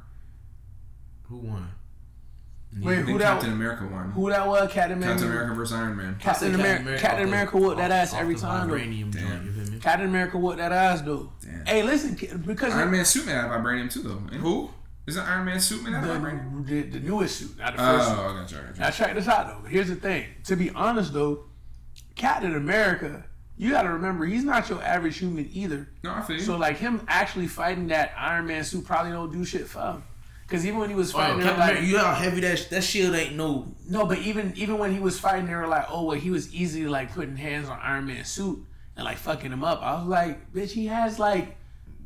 Who 1.29 1.37
won? 1.37 1.69
Wait, 2.79 2.97
who 2.99 3.05
think 3.05 3.19
that? 3.19 3.33
Captain 3.33 3.53
America 3.53 3.85
won. 3.91 4.11
Who 4.11 4.29
that 4.29 4.47
was? 4.47 4.71
Captain 4.71 4.97
America. 4.97 5.13
Captain 5.19 5.31
America 5.31 5.53
versus 5.55 5.75
Iron 5.77 5.95
Man. 5.97 6.17
Captain, 6.19 6.49
I 6.49 6.51
say 6.57 6.59
America. 6.75 6.97
Captain 7.01 7.27
America 7.27 7.51
the- 7.57 7.57
whooped 7.63 7.77
that 7.77 7.91
ass 7.91 8.13
every 8.13 8.35
time. 8.35 8.69
Vibranium 8.69 9.11
Damn. 9.11 9.27
joint, 9.27 9.43
you 9.45 9.51
feel 9.53 9.62
me? 9.62 9.62
Captain 9.83 10.07
America 10.07 10.37
whooped 10.37 10.59
that 10.59 10.71
ass 10.71 11.01
though. 11.01 11.29
Damn. 11.41 11.65
Hey, 11.65 11.83
listen, 11.83 12.15
because 12.45 12.73
Iron 12.73 12.91
Man 12.91 13.03
suit 13.03 13.25
made 13.25 13.35
out 13.35 13.51
of 13.51 13.61
vibranium 13.61 13.91
too, 13.91 14.01
though. 14.01 14.21
And? 14.31 14.35
Who? 14.35 14.69
Isn't 15.07 15.21
Iron 15.21 15.45
Man 15.45 15.59
suit 15.59 15.83
man? 15.83 15.93
out 15.95 16.05
of 16.05 16.21
vibranium? 16.21 16.65
the, 16.65 16.81
the, 16.83 16.99
the 16.99 17.05
newest 17.05 17.35
suit, 17.35 17.57
not 17.57 17.75
the 17.75 17.83
oh, 17.83 17.97
first. 17.97 18.11
Oh, 18.11 18.13
I 18.13 18.41
got 18.41 18.51
you. 18.51 18.57
I 18.59 18.61
got. 18.61 18.79
Now 18.79 18.89
check 18.91 19.13
this 19.13 19.27
out 19.27 19.47
though. 19.47 19.67
Here's 19.67 19.89
the 19.89 19.95
thing. 19.95 20.25
To 20.45 20.55
be 20.55 20.69
honest 20.69 21.11
though, 21.11 21.43
Captain 22.15 22.55
America, 22.55 23.25
you 23.57 23.71
got 23.71 23.81
to 23.81 23.89
remember 23.89 24.25
he's 24.25 24.45
not 24.45 24.69
your 24.69 24.81
average 24.81 25.17
human 25.17 25.49
either. 25.51 25.89
No, 26.01 26.13
I 26.13 26.21
feel 26.21 26.37
you. 26.37 26.43
So 26.43 26.55
like 26.55 26.77
him 26.77 27.01
actually 27.09 27.47
fighting 27.47 27.87
that 27.87 28.13
Iron 28.17 28.47
Man 28.47 28.63
suit 28.63 28.85
probably 28.85 29.11
don't 29.11 29.33
do 29.33 29.43
shit 29.43 29.67
for 29.67 29.81
him. 29.81 30.03
Cause 30.47 30.65
even 30.65 30.79
when 30.79 30.89
he 30.89 30.95
was 30.95 31.13
Oh, 31.13 31.17
fighting, 31.17 31.39
they 31.39 31.47
were 31.47 31.57
like, 31.57 31.81
you 31.81 31.97
know 31.97 32.05
how 32.05 32.13
heavy 32.13 32.39
that 32.39 32.69
that 32.69 32.83
shield 32.85 33.15
ain't 33.15 33.35
no. 33.35 33.67
no, 33.89 34.05
but 34.05 34.19
even 34.19 34.53
even 34.55 34.77
when 34.77 34.93
he 34.93 34.99
was 35.01 35.19
fighting, 35.19 35.47
they 35.47 35.55
were 35.55 35.67
like, 35.67 35.87
oh 35.89 36.05
well, 36.05 36.17
he 36.17 36.29
was 36.29 36.53
easily 36.53 36.85
like 36.87 37.13
putting 37.13 37.35
hands 37.35 37.67
on 37.67 37.77
Iron 37.81 38.05
Man's 38.05 38.29
suit 38.29 38.65
and 38.95 39.05
like 39.05 39.17
fucking 39.17 39.51
him 39.51 39.63
up. 39.63 39.81
I 39.81 39.99
was 39.99 40.07
like, 40.07 40.53
bitch, 40.53 40.71
he 40.71 40.85
has 40.87 41.19
like 41.19 41.55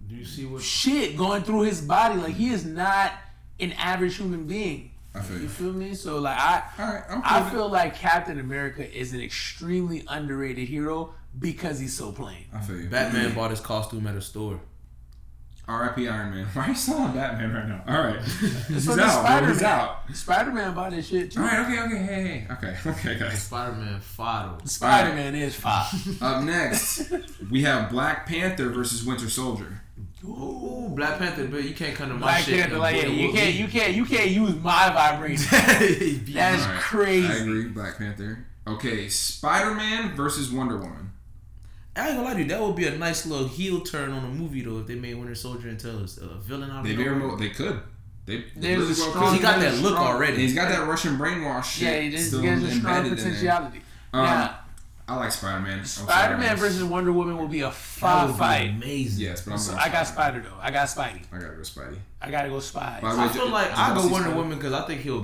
Do 0.07 0.15
you 0.15 0.25
see 0.25 0.45
what? 0.45 0.61
shit 0.61 1.17
going 1.17 1.43
through 1.43 1.61
his 1.61 1.81
body. 1.81 2.15
Like 2.19 2.35
he 2.35 2.49
is 2.49 2.65
not 2.65 3.11
an 3.59 3.73
average 3.73 4.15
human 4.17 4.45
being. 4.45 4.91
I 5.15 5.21
feel 5.21 5.37
You 5.37 5.43
you. 5.43 5.49
feel 5.49 5.73
me? 5.73 5.95
So 5.95 6.19
like 6.19 6.37
I 6.37 6.63
All 6.79 6.85
right, 6.85 7.03
I'm 7.09 7.21
cool 7.21 7.31
I 7.31 7.39
with 7.39 7.47
it. 7.47 7.51
feel 7.55 7.69
like 7.69 7.95
Captain 7.95 8.39
America 8.39 8.97
is 8.97 9.13
an 9.13 9.21
extremely 9.21 10.03
underrated 10.07 10.67
hero 10.67 11.13
because 11.39 11.79
he's 11.79 11.97
so 11.97 12.11
plain. 12.11 12.45
I 12.53 12.61
feel 12.61 12.79
you. 12.79 12.87
Batman 12.89 13.33
bought 13.33 13.51
his 13.51 13.59
costume 13.59 14.05
at 14.07 14.15
a 14.15 14.21
store. 14.21 14.59
R.I.P. 15.67 16.07
Iron 16.07 16.31
Man. 16.31 16.45
Why 16.53 16.65
are 16.65 16.69
you 16.69 16.75
still 16.75 16.97
on 16.97 17.13
Batman 17.13 17.53
right 17.53 17.67
now? 17.67 17.83
All 17.87 18.03
right, 18.03 18.21
he's 18.67 18.85
So 18.85 18.91
out. 18.93 18.95
did 18.95 18.95
bro. 18.95 19.47
He's 19.49 19.57
Spider-Man. 19.59 19.65
out. 19.65 20.15
Spider 20.15 20.51
Man 20.51 20.73
bought 20.73 20.93
his 20.93 21.07
shit 21.07 21.31
too. 21.31 21.39
All 21.41 21.45
right, 21.45 21.59
okay, 21.59 21.79
okay, 21.81 21.97
hey, 21.97 22.23
hey, 22.23 22.47
okay, 22.51 22.77
okay, 22.89 23.19
guys. 23.19 23.43
Spider 23.43 23.73
Man 23.73 23.99
Fido. 23.99 24.57
Spider 24.65 25.13
Man 25.15 25.35
is 25.35 25.55
fire. 25.55 25.85
Up 26.21 26.43
next, 26.43 27.11
we 27.51 27.63
have 27.63 27.89
Black 27.89 28.25
Panther 28.27 28.69
versus 28.69 29.03
Winter 29.05 29.29
Soldier. 29.29 29.81
Ooh, 30.23 30.91
Black 30.95 31.19
Panther, 31.19 31.47
but 31.47 31.63
you 31.63 31.73
can't 31.75 31.95
come 31.95 32.09
to 32.09 32.15
my 32.15 32.21
Black 32.21 32.43
shit. 32.43 32.59
Panther, 32.59 32.77
like 32.79 32.95
yeah, 32.95 33.07
you 33.07 33.31
can't, 33.31 33.53
you 33.55 33.67
can't, 33.67 33.93
you 33.93 34.05
can't 34.05 34.31
use 34.31 34.55
my 34.55 34.89
vibration. 34.89 35.45
That's 35.51 36.63
All 36.63 36.69
right, 36.71 36.81
crazy. 36.81 37.27
I 37.27 37.35
agree. 37.35 37.67
Black 37.67 37.97
Panther. 37.97 38.45
Okay, 38.65 39.07
Spider 39.09 39.75
Man 39.75 40.15
versus 40.15 40.51
Wonder 40.51 40.77
Woman. 40.77 41.06
I 41.97 42.07
ain't 42.09 42.17
gonna 42.17 42.27
lie 42.27 42.33
to 42.35 42.39
you, 42.39 42.45
that 42.49 42.61
would 42.61 42.75
be 42.75 42.85
a 42.87 42.95
nice 42.97 43.25
little 43.25 43.47
heel 43.47 43.81
turn 43.81 44.11
on 44.11 44.23
a 44.23 44.27
movie 44.27 44.61
though 44.61 44.79
if 44.79 44.87
they 44.87 44.95
made 44.95 45.15
Winter 45.15 45.35
Soldier 45.35 45.69
into 45.69 45.89
a, 45.89 45.93
a 46.03 46.37
villain 46.39 46.69
out 46.71 46.79
of 46.79 46.83
They 46.85 46.95
very 46.95 47.19
well, 47.19 47.35
they 47.37 47.49
could. 47.49 47.79
They 48.25 48.43
There's 48.55 48.77
really 48.79 48.85
well 48.87 48.93
strong- 49.11 49.25
could. 49.29 49.33
He 49.35 49.39
got 49.41 49.55
that 49.55 49.61
There's 49.61 49.81
look 49.81 49.93
strong- 49.93 50.07
And 50.07 50.15
already. 50.15 50.37
he's 50.37 50.53
got 50.53 50.69
that 50.69 50.85
Russian 50.87 51.17
brainwash 51.17 51.63
shit 51.63 51.83
Yeah, 51.87 51.99
he 52.01 52.09
just 52.11 52.27
still 52.27 52.41
gives 52.41 52.63
a 52.63 52.71
strong 52.71 52.95
embedded 52.97 53.17
potentiality. 53.17 53.81
Um, 54.13 54.23
now, 54.25 54.59
I 55.09 55.15
like 55.15 55.31
Spider 55.31 55.61
Man. 55.61 55.85
Spider 55.85 56.37
Man 56.37 56.57
versus 56.57 56.83
Wonder 56.83 57.13
Woman 57.13 57.37
will 57.37 57.47
be 57.47 57.61
a 57.61 57.65
That 57.67 57.73
fire 57.73 58.25
would 58.27 58.33
be 58.33 58.37
fight. 58.39 58.69
amazing. 58.71 59.23
Yes, 59.25 59.41
but 59.45 59.53
I'm 59.53 59.57
So 59.57 59.71
going 59.71 59.83
I 59.83 59.89
got 59.89 60.05
Spider 60.07 60.41
though. 60.41 60.57
I 60.61 60.69
got 60.71 60.87
Spidey. 60.89 61.21
I 61.31 61.39
gotta 61.39 61.55
go 61.55 61.61
Spidey. 61.61 61.97
I 62.21 62.29
gotta 62.29 62.49
go 62.49 62.59
Spy. 62.59 62.99
By 63.01 63.13
the 63.13 63.17
way, 63.19 63.23
I 63.23 63.27
feel 63.29 63.45
did- 63.45 63.53
like 63.53 63.77
I 63.77 63.95
go 63.95 64.07
Wonder 64.07 64.29
Spidey? 64.29 64.35
Woman 64.35 64.57
because 64.57 64.73
I 64.73 64.85
think 64.85 65.01
he'll. 65.01 65.23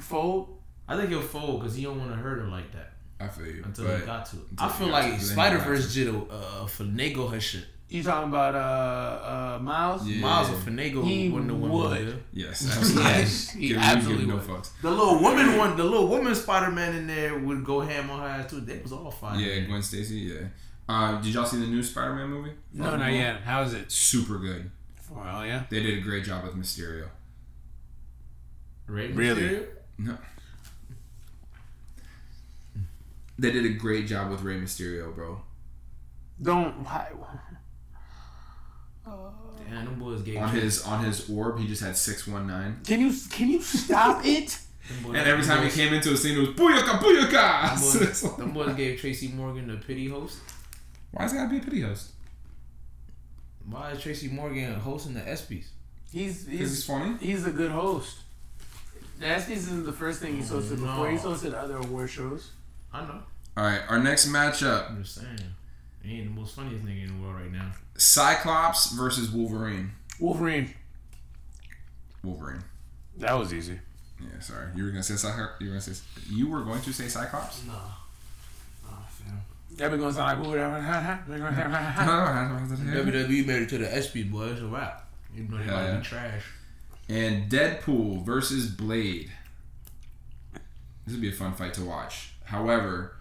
Fold. 0.00 0.58
I 0.88 0.96
think 0.96 1.10
he'll 1.10 1.20
fold 1.22 1.60
because 1.60 1.76
he 1.76 1.84
don't 1.84 1.98
want 1.98 2.10
to 2.10 2.16
hurt 2.16 2.40
her 2.40 2.48
like 2.48 2.72
that 2.72 2.93
I 3.24 3.28
feel 3.28 3.46
you. 3.46 3.62
until 3.64 3.86
but 3.86 4.00
he 4.00 4.06
got 4.06 4.26
to. 4.26 4.36
until 4.50 4.66
I 4.66 4.68
feel 4.68 4.88
like 4.88 5.04
to, 5.04 5.10
then 5.10 5.18
he 5.20 5.24
Spider 5.24 5.56
got 5.58 5.66
Verse 5.66 5.94
did 5.94 6.08
a 6.08 6.18
uh, 6.18 6.66
finagle 6.66 7.30
her 7.32 7.40
shit. 7.40 7.64
You 7.88 8.02
talking 8.02 8.28
about 8.30 8.54
uh 8.54 9.58
uh 9.58 9.58
Miles? 9.62 10.06
Yeah. 10.08 10.20
Miles 10.22 10.50
will 10.50 10.56
finagle 10.58 11.04
He 11.06 11.28
Wonder 11.28 11.54
Woman. 11.54 11.70
would. 11.90 12.22
yeah. 12.32 12.46
Yes, 12.48 12.66
absolutely. 12.76 13.02
Yes, 13.12 13.50
he 13.50 13.68
Give- 13.68 13.76
absolutely 13.78 14.24
give 14.26 14.34
no 14.34 14.40
would. 14.40 14.44
fucks. 14.64 14.70
The 14.82 14.90
little 14.90 15.18
woman 15.20 15.56
one, 15.58 15.76
the 15.76 15.84
little 15.84 16.08
woman 16.08 16.34
Spider 16.34 16.70
Man 16.72 16.94
in 16.96 17.06
there 17.06 17.38
would 17.38 17.64
go 17.64 17.80
ham 17.80 18.10
on 18.10 18.20
her 18.20 18.26
ass 18.26 18.50
too. 18.50 18.60
They 18.60 18.78
was 18.80 18.92
all 18.92 19.10
fine. 19.10 19.38
Yeah, 19.38 19.60
Gwen 19.60 19.82
Stacy. 19.82 20.16
Yeah. 20.16 20.46
Uh, 20.88 21.20
did 21.20 21.32
y'all 21.34 21.44
see 21.46 21.60
the 21.60 21.66
new 21.66 21.82
Spider 21.82 22.14
Man 22.14 22.28
movie? 22.30 22.52
No, 22.72 22.96
not 22.96 23.12
yet. 23.12 23.40
How 23.42 23.62
is 23.62 23.74
it? 23.74 23.90
Super 23.92 24.38
good. 24.38 24.70
Well, 25.10 25.46
yeah. 25.46 25.62
They 25.70 25.80
did 25.80 25.98
a 25.98 26.00
great 26.00 26.24
job 26.24 26.44
with 26.44 26.54
Mysterio. 26.56 27.08
Right? 28.86 29.14
Really? 29.14 29.60
No. 29.98 30.16
They 33.38 33.50
did 33.50 33.64
a 33.64 33.70
great 33.70 34.06
job 34.06 34.30
with 34.30 34.42
Rey 34.42 34.60
Mysterio, 34.60 35.14
bro. 35.14 35.40
Don't. 36.40 36.84
Why, 36.84 37.08
Damn, 39.68 39.84
them 39.86 39.98
boys 39.98 40.22
gave 40.22 40.38
On 40.38 40.48
his 40.50 40.82
on 40.84 41.04
his 41.04 41.28
orb, 41.30 41.58
he 41.58 41.66
just 41.66 41.82
had 41.82 41.96
six 41.96 42.26
one 42.26 42.46
nine. 42.46 42.80
can 42.86 43.00
you 43.00 43.12
can 43.30 43.48
you 43.50 43.60
stop 43.62 44.20
it? 44.24 44.58
And 45.06 45.16
every 45.16 45.42
them 45.44 45.56
time 45.56 45.64
he 45.64 45.70
came 45.70 45.94
into 45.94 46.12
a 46.12 46.16
scene, 46.16 46.36
it 46.36 46.40
was 46.40 46.48
booyaka 46.50 46.98
booyaka. 46.98 47.70
them 47.74 47.80
boys, 48.06 48.36
them 48.36 48.52
boys 48.52 48.74
gave 48.76 49.00
Tracy 49.00 49.28
Morgan 49.28 49.66
the 49.68 49.76
pity 49.78 50.08
host. 50.08 50.38
Why 51.10 51.24
Why's 51.24 51.32
it 51.32 51.36
gotta 51.36 51.48
be 51.50 51.58
a 51.58 51.60
pity 51.60 51.80
host? 51.80 52.10
Why 53.68 53.90
is 53.92 54.02
Tracy 54.02 54.28
Morgan 54.28 54.74
hosting 54.74 55.14
the 55.14 55.20
ESPYS? 55.20 55.64
He's 56.12 56.46
he's 56.46 56.58
he's 56.60 56.84
funny. 56.84 57.16
he's 57.20 57.46
a 57.46 57.50
good 57.50 57.70
host. 57.70 58.18
That's 59.18 59.46
this 59.46 59.60
isn't 59.60 59.86
the 59.86 59.92
first 59.92 60.20
thing 60.20 60.36
he's 60.36 60.50
hosted 60.50 60.78
No. 60.78 60.86
before. 60.86 61.10
He's 61.10 61.22
hosted 61.22 61.54
other 61.54 61.76
award 61.78 62.10
shows. 62.10 62.50
I 62.94 63.00
know. 63.02 63.20
All 63.56 63.64
right, 63.64 63.80
our 63.88 63.98
next 63.98 64.28
matchup: 64.28 64.90
I'm 64.90 65.02
just 65.02 65.16
saying. 65.16 65.38
He 66.02 66.18
ain't 66.20 66.34
the 66.34 66.40
most 66.40 66.54
funniest 66.54 66.84
nigga 66.84 67.08
in 67.08 67.16
the 67.16 67.22
world 67.26 67.40
right 67.40 67.52
now. 67.52 67.72
Cyclops 67.96 68.90
versus 68.92 69.30
Wolverine. 69.30 69.92
Wolverine. 70.20 70.74
Wolverine. 72.22 72.62
That 73.18 73.38
was 73.38 73.52
easy. 73.54 73.78
Yeah, 74.20 74.40
sorry. 74.40 74.68
You 74.76 74.84
were 74.84 74.90
gonna 74.90 75.02
say 75.02 75.16
Cyclops. 75.16 75.60
You 75.60 75.66
were 75.68 75.72
gonna 75.72 75.80
say 75.80 76.02
you 76.30 76.48
were 76.48 76.62
going 76.62 76.82
to 76.82 76.92
say 76.92 77.08
Cyclops. 77.08 77.64
No. 77.66 77.72
Oh, 78.86 78.98
fam. 79.08 79.40
That 79.76 79.90
be 79.90 79.98
gonna 79.98 80.12
sound 80.12 80.38
like 80.40 80.48
whatever. 80.48 80.76
WWE 81.28 83.46
made 83.46 83.62
it 83.62 83.68
to 83.70 83.78
the 83.78 83.86
ESPYS, 83.86 84.30
boy. 84.30 84.44
It's 84.48 84.60
a 84.60 84.66
wrap. 84.66 85.08
Even 85.34 85.50
though 85.50 85.56
they 85.58 85.64
Hell 85.64 85.76
might 85.76 85.86
yeah. 85.86 85.96
be 85.96 86.02
trash. 86.04 86.42
and 87.08 87.50
Deadpool 87.50 88.24
versus 88.24 88.68
Blade. 88.68 89.30
This 91.06 91.14
would 91.14 91.20
be 91.22 91.28
a 91.28 91.32
fun 91.32 91.54
fight 91.54 91.74
to 91.74 91.84
watch. 91.84 92.30
However, 92.44 93.16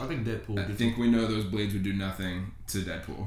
I 0.00 0.06
think 0.06 0.26
Deadpool. 0.26 0.58
I 0.70 0.72
think 0.74 0.96
we 0.98 1.08
know 1.10 1.26
those 1.26 1.44
blades 1.44 1.72
would 1.74 1.82
do 1.82 1.92
nothing 1.92 2.52
to 2.68 2.78
Deadpool. 2.78 3.26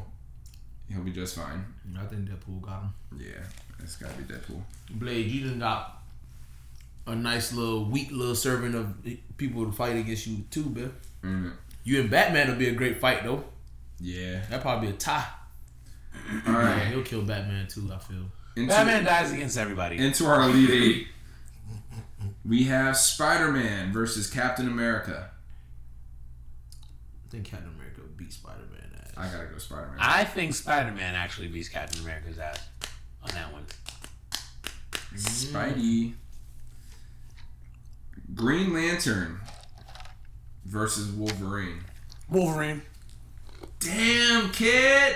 He'll 0.90 1.04
be 1.04 1.12
just 1.12 1.36
fine. 1.36 1.66
I 1.98 2.06
think 2.06 2.30
Deadpool 2.30 2.62
got 2.62 2.82
him. 2.84 2.94
Yeah, 3.18 3.44
it's 3.80 3.96
gotta 3.96 4.14
be 4.16 4.24
Deadpool. 4.34 4.62
Blade, 4.92 5.28
you 5.28 5.48
done 5.50 5.60
got 5.60 6.02
a 7.08 7.16
nice 7.16 7.54
little 7.54 7.86
weak 7.86 8.12
little 8.12 8.36
servant 8.36 8.76
of 8.76 8.94
people 9.38 9.66
to 9.66 9.72
fight 9.72 9.96
against 9.98 10.28
you 10.28 10.44
too, 10.52 10.66
man. 10.70 10.94
Mm, 11.24 11.54
You 11.84 12.02
and 12.02 12.10
Batman 12.12 12.50
will 12.50 12.56
be 12.58 12.68
a 12.70 12.74
great 12.74 13.00
fight 13.00 13.24
though. 13.24 13.44
yeah. 14.00 14.42
That'd 14.50 14.62
probably 14.62 14.88
be 14.90 14.94
a 14.94 14.98
tie. 14.98 15.26
All 16.48 16.54
Yeah, 16.54 16.86
he'll 16.90 17.04
kill 17.04 17.22
Batman 17.24 17.68
too. 17.68 17.90
I 17.94 17.98
feel. 18.00 18.26
Into, 18.56 18.68
Batman 18.68 19.06
dies 19.06 19.32
against 19.32 19.58
everybody. 19.58 19.98
into 19.98 20.26
our 20.26 20.42
elite 20.44 20.70
eight. 20.70 21.08
We 22.44 22.64
have 22.64 22.98
Spider-Man 22.98 23.94
versus 23.94 24.30
Captain 24.30 24.68
America. 24.68 25.30
I 26.74 27.32
think 27.32 27.46
Captain 27.46 27.70
America 27.70 28.02
beat 28.18 28.34
Spider 28.34 28.64
Man 28.72 29.00
ass. 29.00 29.12
I 29.16 29.28
gotta 29.32 29.48
go 29.48 29.58
Spider-Man. 29.58 29.98
I 30.00 30.24
think 30.24 30.54
Spider 30.54 30.92
Man 30.92 31.16
actually 31.16 31.48
beats 31.48 31.70
Captain 31.70 32.02
America's 32.02 32.40
ass 32.40 32.68
on 33.24 33.30
that 33.34 33.54
one. 33.54 33.66
Spidey. 35.16 36.14
Green 38.34 38.74
Lantern 38.74 39.40
versus 40.66 41.12
Wolverine. 41.12 41.84
Wolverine. 42.30 42.82
Damn, 43.80 44.52
kid. 44.52 45.16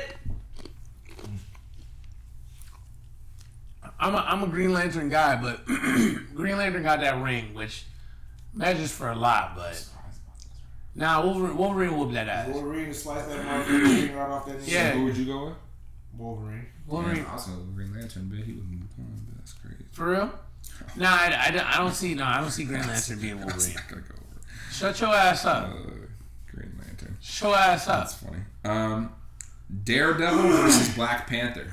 I'm 3.99 4.13
a, 4.15 4.17
I'm 4.17 4.43
a 4.43 4.47
Green 4.47 4.73
Lantern 4.73 5.09
guy, 5.09 5.35
but 5.41 5.65
Green 6.35 6.57
Lantern 6.57 6.83
got 6.83 6.99
that 7.01 7.21
ring, 7.23 7.53
which 7.53 7.85
measures 8.53 8.91
for 8.91 9.09
a 9.09 9.15
lot. 9.15 9.55
But 9.55 9.83
now 10.95 11.23
Wolverine, 11.23 11.57
Wolverine 11.57 11.97
whooped 11.97 12.13
that 12.13 12.27
ass. 12.27 12.47
Wolverine 12.49 12.93
slice 12.93 13.25
that 13.25 13.39
motherfucker 13.45 14.15
right 14.15 14.29
off 14.29 14.45
that 14.47 14.59
nigga. 14.59 14.67
Yeah. 14.71 14.91
Who 14.91 15.05
would 15.05 15.17
you 15.17 15.25
go 15.25 15.45
with? 15.47 15.53
Wolverine. 16.17 16.65
Wolverine, 16.87 17.17
Yeah, 17.17 17.31
also 17.31 17.51
Green 17.75 17.93
Lantern, 17.93 18.27
but 18.29 18.39
he 18.45 18.53
was 18.53 18.63
but 18.97 19.35
that's 19.37 19.53
crazy. 19.53 19.85
for 19.91 20.09
real? 20.11 20.31
No, 20.97 21.05
I, 21.07 21.45
I, 21.47 21.51
don't- 21.51 21.65
I 21.65 21.77
don't 21.77 21.93
see. 21.93 22.13
No, 22.15 22.23
I 22.25 22.41
don't 22.41 22.51
see 22.51 22.63
Green 22.65 22.85
Lantern 22.87 23.19
being 23.19 23.37
That's 23.39 23.53
Wolverine. 23.53 23.75
not 23.75 23.87
gonna 23.89 24.01
go 24.01 24.15
over. 24.15 24.41
Shut 24.71 25.01
your 25.01 25.09
ass 25.15 25.45
up. 25.45 25.69
Uh, 25.69 25.73
Green 26.53 26.71
Lantern. 26.79 27.17
Shut 27.21 27.49
your 27.49 27.57
ass 27.57 27.87
up. 27.87 27.99
That's 28.01 28.13
funny. 28.15 28.37
Um, 28.63 29.11
Daredevil 29.83 30.41
versus 30.49 30.93
Black 30.95 31.27
Panther. 31.27 31.67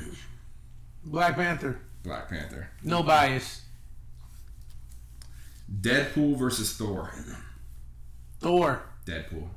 Black 1.04 1.34
Panther. 1.36 1.78
Black 2.02 2.28
Panther. 2.28 2.68
No 2.82 3.02
bias. 3.02 3.62
Deadpool 5.80 6.36
versus 6.36 6.74
Thor. 6.76 7.12
Thor. 8.40 8.82
Deadpool. 9.06 9.48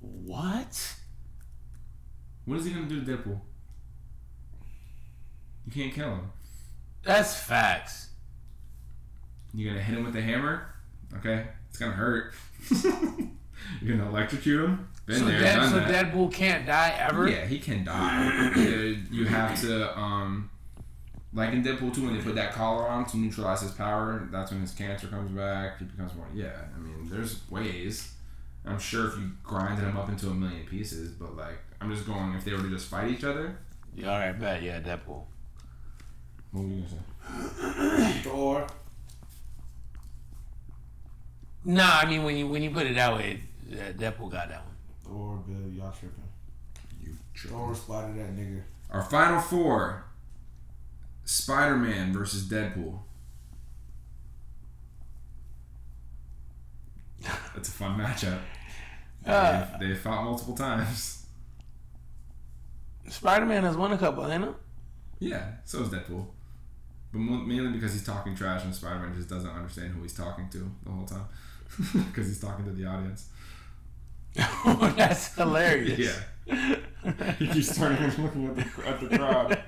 What? 0.00 0.94
What 2.44 2.58
is 2.58 2.64
he 2.66 2.72
gonna 2.72 2.86
do 2.86 3.04
to 3.04 3.10
Deadpool? 3.16 3.40
You 5.66 5.72
can't 5.72 5.92
kill 5.92 6.10
him. 6.10 6.32
That's 7.02 7.34
facts. 7.34 8.10
You're 9.54 9.70
gonna 9.72 9.82
hit 9.82 9.96
him 9.96 10.04
with 10.04 10.16
a 10.16 10.22
hammer. 10.22 10.66
Okay, 11.16 11.46
it's 11.68 11.78
gonna 11.78 11.92
hurt. 11.92 12.34
You're 13.80 13.96
gonna 13.96 14.08
electrocute 14.10 14.64
him. 14.64 14.88
Been 15.06 15.18
So, 15.20 15.24
there, 15.26 15.40
Dead, 15.40 15.70
so 15.70 15.76
that. 15.76 16.12
Deadpool 16.12 16.32
can't 16.32 16.66
die 16.66 16.94
ever. 16.98 17.28
Yeah, 17.28 17.46
he 17.46 17.58
can 17.58 17.84
die. 17.84 18.52
You 19.10 19.24
have 19.26 19.60
to, 19.62 19.96
um, 19.98 20.50
like 21.36 21.52
in 21.52 21.62
Deadpool 21.62 21.94
2, 21.94 22.04
when 22.06 22.16
they 22.16 22.22
put 22.22 22.34
that 22.34 22.52
collar 22.52 22.88
on 22.88 23.04
to 23.06 23.16
neutralize 23.18 23.60
his 23.60 23.70
power, 23.72 24.26
that's 24.32 24.50
when 24.50 24.62
his 24.62 24.72
cancer 24.72 25.06
comes 25.06 25.30
back. 25.30 25.78
He 25.78 25.84
becomes 25.84 26.14
more. 26.14 26.26
Yeah, 26.34 26.50
I 26.74 26.78
mean, 26.80 27.08
there's 27.10 27.48
ways. 27.50 28.14
I'm 28.64 28.78
sure 28.80 29.06
if 29.08 29.16
you 29.18 29.30
grinded 29.44 29.84
him 29.84 29.96
up 29.96 30.08
into 30.08 30.28
a 30.30 30.34
million 30.34 30.66
pieces, 30.66 31.12
but 31.12 31.36
like, 31.36 31.58
I'm 31.80 31.92
just 31.94 32.06
going, 32.06 32.32
if 32.34 32.44
they 32.44 32.52
were 32.52 32.62
to 32.62 32.70
just 32.70 32.88
fight 32.88 33.10
each 33.10 33.22
other, 33.22 33.58
Yeah, 33.94 34.12
all 34.12 34.18
right, 34.18 34.32
bet. 34.40 34.62
Yeah, 34.62 34.80
Deadpool. 34.80 35.22
what 36.52 36.64
were 36.64 36.68
you 36.70 36.82
gonna 37.28 38.10
say? 38.14 38.20
Thor. 38.22 38.66
Nah, 41.64 41.98
I 42.00 42.06
mean 42.08 42.22
when 42.24 42.36
you 42.36 42.46
when 42.48 42.62
you 42.62 42.70
put 42.70 42.86
it 42.86 42.94
that 42.94 43.14
way, 43.14 43.40
uh, 43.72 43.92
Deadpool 43.92 44.30
got 44.30 44.48
that 44.48 44.64
one. 44.64 44.74
Thor, 45.04 45.42
Bill, 45.46 45.70
y'all 45.72 45.92
tripping. 45.92 46.22
You 47.02 47.12
tripping. 47.34 47.58
Thor 47.58 47.74
spotted 47.74 48.16
that 48.16 48.34
nigga. 48.36 48.62
Our 48.90 49.02
final 49.02 49.40
four 49.40 50.05
Spider 51.26 51.76
Man 51.76 52.12
versus 52.12 52.44
Deadpool. 52.44 53.00
That's 57.54 57.68
a 57.68 57.72
fun 57.72 57.98
matchup. 57.98 58.38
Uh, 59.26 59.66
they, 59.80 59.92
fought 59.96 60.22
multiple 60.22 60.54
times. 60.54 61.26
Spider 63.08 63.44
Man 63.44 63.64
has 63.64 63.76
won 63.76 63.92
a 63.92 63.98
couple, 63.98 64.24
ain't 64.30 64.44
it? 64.44 64.54
Yeah, 65.18 65.50
so 65.64 65.82
is 65.82 65.88
Deadpool. 65.88 66.26
But 67.12 67.18
mainly 67.18 67.72
because 67.72 67.92
he's 67.92 68.04
talking 68.04 68.36
trash 68.36 68.62
and 68.62 68.72
Spider 68.72 69.00
Man 69.00 69.14
just 69.14 69.28
doesn't 69.28 69.50
understand 69.50 69.94
who 69.94 70.02
he's 70.02 70.14
talking 70.14 70.48
to 70.50 70.70
the 70.84 70.90
whole 70.90 71.06
time. 71.06 71.26
Because 72.06 72.28
he's 72.28 72.40
talking 72.40 72.64
to 72.66 72.70
the 72.70 72.86
audience. 72.86 73.28
oh, 74.38 74.94
That's 74.96 75.34
hilarious. 75.34 75.98
Yeah. 76.06 76.22
He 76.46 77.48
keeps 77.48 77.76
turning 77.76 77.98
and 77.98 78.18
looking 78.18 78.46
at 78.46 78.56
the, 78.56 78.88
at 78.88 79.00
the 79.00 79.18
crowd 79.18 79.58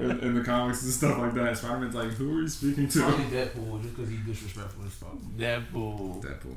in, 0.00 0.20
in 0.20 0.34
the 0.34 0.42
comics 0.42 0.82
and 0.82 0.92
stuff 0.92 1.18
like 1.18 1.34
that. 1.34 1.56
Spider 1.56 1.78
Man's 1.78 1.94
like, 1.94 2.10
who 2.12 2.38
are 2.38 2.42
you 2.42 2.48
speaking 2.48 2.88
to? 2.88 3.00
Probably 3.00 3.24
Deadpool 3.24 3.82
just 3.82 3.96
because 3.96 4.10
he's 4.10 4.20
disrespectful 4.26 4.84
as 4.84 4.92
fuck. 4.92 5.16
Deadpool. 5.36 6.22
Deadpool. 6.22 6.56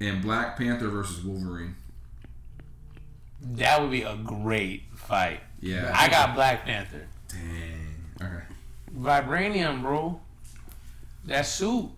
And 0.00 0.22
Black 0.22 0.56
Panther 0.56 0.88
versus 0.88 1.24
Wolverine. 1.24 1.76
That 3.40 3.80
would 3.80 3.90
be 3.90 4.02
a 4.02 4.16
great 4.16 4.84
fight. 4.94 5.40
Yeah. 5.60 5.92
I 5.94 6.08
got 6.08 6.34
Black 6.34 6.64
Panther. 6.64 7.06
Dang. 7.28 7.96
Okay. 8.20 8.44
Vibranium, 8.96 9.82
bro. 9.82 10.20
That 11.24 11.46
suit. 11.46 11.90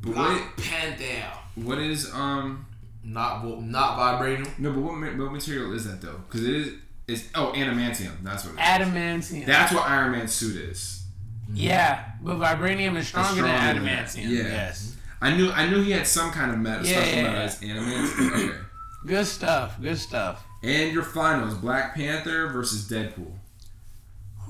But 0.00 0.16
what, 0.16 0.56
Panther. 0.56 1.32
what 1.56 1.78
is 1.78 2.12
um 2.12 2.66
Not 3.04 3.44
not 3.62 3.98
vibranium. 3.98 4.58
no? 4.58 4.72
But 4.72 4.80
what 4.80 4.92
what 5.18 5.32
material 5.32 5.72
is 5.72 5.86
that 5.86 6.00
though? 6.02 6.20
Because 6.28 6.44
it 6.46 6.54
is 6.54 6.74
it's 7.06 7.28
oh 7.34 7.52
adamantium. 7.56 8.22
That's 8.22 8.44
what. 8.44 8.54
It 8.54 8.58
is. 8.58 8.88
Adamantium. 8.88 9.46
That's 9.46 9.72
what 9.72 9.88
Iron 9.88 10.12
Man's 10.12 10.32
suit 10.32 10.56
is. 10.56 11.04
yeah, 11.52 12.04
but 12.22 12.36
vibranium 12.36 12.96
is 12.96 13.08
stronger, 13.08 13.36
stronger 13.36 13.48
than 13.48 13.76
than 13.84 13.86
adamantium. 13.86 14.28
Yeah. 14.28 14.42
Yes. 14.42 14.96
I 15.20 15.34
knew 15.34 15.50
I 15.50 15.68
knew 15.68 15.82
he 15.82 15.92
had 15.92 16.06
some 16.06 16.30
kind 16.30 16.50
of 16.50 16.58
metal, 16.58 16.86
Yeah, 16.86 16.92
special 17.00 17.16
yeah, 17.16 17.22
metal 17.22 17.38
yeah. 17.38 17.44
as 17.44 17.60
adamantium. 17.60 18.32
Okay. 18.50 18.58
Good 19.06 19.26
stuff. 19.26 19.80
Good 19.80 19.98
stuff. 19.98 20.44
And 20.62 20.92
your 20.92 21.02
finals: 21.04 21.54
Black 21.54 21.94
Panther 21.94 22.48
versus 22.48 22.88
Deadpool. 22.90 23.32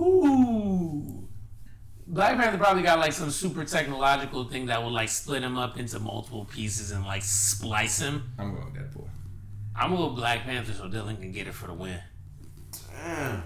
Ooh. 0.00 1.17
Black 2.10 2.38
Panther 2.38 2.56
probably 2.56 2.82
got 2.82 2.98
like 2.98 3.12
some 3.12 3.30
super 3.30 3.64
technological 3.64 4.44
thing 4.44 4.66
that 4.66 4.82
would 4.82 4.92
like 4.92 5.10
split 5.10 5.42
him 5.42 5.58
up 5.58 5.78
into 5.78 5.98
multiple 5.98 6.46
pieces 6.46 6.90
and 6.90 7.04
like 7.04 7.22
splice 7.22 8.00
him. 8.00 8.32
I'm 8.38 8.54
going 8.54 8.72
Deadpool. 8.72 9.06
I'm 9.76 9.94
gonna 9.94 10.14
Black 10.14 10.44
Panther 10.44 10.72
so 10.72 10.88
Dylan 10.88 11.20
can 11.20 11.32
get 11.32 11.46
it 11.46 11.52
for 11.52 11.66
the 11.66 11.74
win. 11.74 12.00
Damn. 12.72 13.42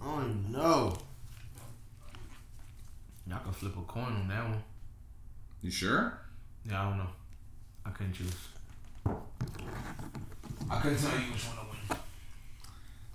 Oh, 0.00 0.10
I 0.10 0.20
don't 0.20 0.30
even 0.30 0.52
know. 0.52 0.98
Y'all 3.28 3.38
can 3.38 3.52
flip 3.52 3.76
a 3.76 3.82
coin 3.82 4.02
on 4.02 4.26
that 4.26 4.44
one. 4.48 4.64
You 5.62 5.70
sure? 5.70 6.18
Yeah, 6.68 6.82
I 6.82 6.88
don't 6.88 6.98
know. 6.98 7.10
I 7.86 7.90
couldn't 7.90 8.14
choose. 8.14 8.34
I 9.06 10.80
couldn't 10.80 10.98
tell 10.98 11.12
you 11.12 11.32
which 11.32 11.46
one 11.46 11.56
to 11.56 11.62
win. 11.70 11.98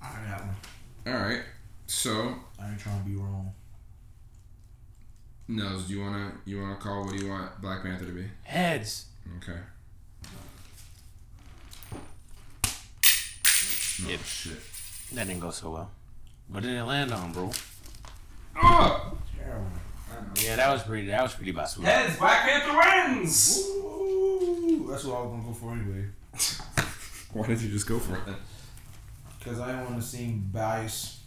I 0.02 0.30
got 0.30 0.46
one. 0.46 0.56
All 1.13 1.22
right. 1.22 1.43
So 1.88 2.36
I 2.60 2.69
ain't 2.69 2.80
trying 2.80 3.02
to 3.02 3.10
be 3.10 3.15
wrong. 3.15 3.54
Nels, 5.47 5.88
do 5.88 5.93
you 5.93 6.02
wanna 6.02 6.34
you 6.45 6.62
wanna 6.62 6.76
call 6.76 7.06
what 7.06 7.17
do 7.17 7.23
you 7.23 7.32
want 7.32 7.62
Black 7.62 7.82
Panther 7.82 8.06
to 8.06 8.12
be? 8.12 8.26
Heads. 8.43 9.06
Okay. 9.38 9.60
Oh 14.06 14.17
shit. 14.26 14.60
That 15.13 15.28
didn't 15.28 15.39
go 15.39 15.52
so 15.52 15.71
well. 15.71 15.91
What 16.50 16.63
did 16.63 16.73
it 16.73 16.84
land 16.84 17.13
on, 17.13 17.32
bro? 17.32 17.50
Oh! 18.62 19.17
Terrible. 19.38 19.67
Yeah, 20.43 20.58
that 20.58 20.71
was 20.71 20.84
pretty. 20.84 21.08
That 21.08 21.23
was 21.23 21.34
pretty 21.34 21.52
bad. 21.52 21.69
Heads, 21.69 22.17
Black 22.17 22.41
Panther 22.41 23.13
wins! 23.13 23.60
Ooh, 23.60 24.88
that's 24.89 25.06
what 25.06 25.17
I 25.17 25.21
was 25.21 25.32
gonna 25.32 25.43
go 25.43 25.54
for 25.54 25.71
anyway. 25.71 26.06
Why 27.34 27.47
did 27.47 27.62
you 27.62 27.69
just 27.69 27.88
go 27.88 28.00
for 28.00 28.15
it? 28.15 28.36
Cause 29.43 29.60
I 29.60 29.67
didn't 29.67 29.86
want 29.86 30.02
to 30.02 30.06
seem 30.06 30.50
biased 30.52 31.19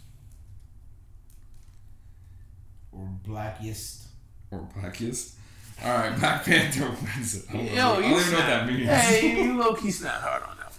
or 2.91 3.07
blackest. 3.23 4.07
Or 4.51 4.67
Blackiest? 4.77 5.35
All 5.83 5.97
right, 5.97 6.19
Black 6.19 6.43
Panther 6.45 6.89
wins 6.89 7.35
it. 7.37 7.45
I 7.49 7.53
don't, 7.53 7.65
Yo, 7.67 7.73
know, 7.75 7.93
I 7.93 8.01
don't 8.01 8.03
you 8.03 8.19
even 8.19 8.31
know 8.33 8.37
what 8.37 8.45
that 8.47 8.67
means. 8.67 8.89
Hey, 8.89 9.43
you 9.43 9.57
low 9.57 9.73
key 9.73 9.91
snap 9.91 10.21
hard 10.21 10.43
on 10.43 10.57
that. 10.57 10.73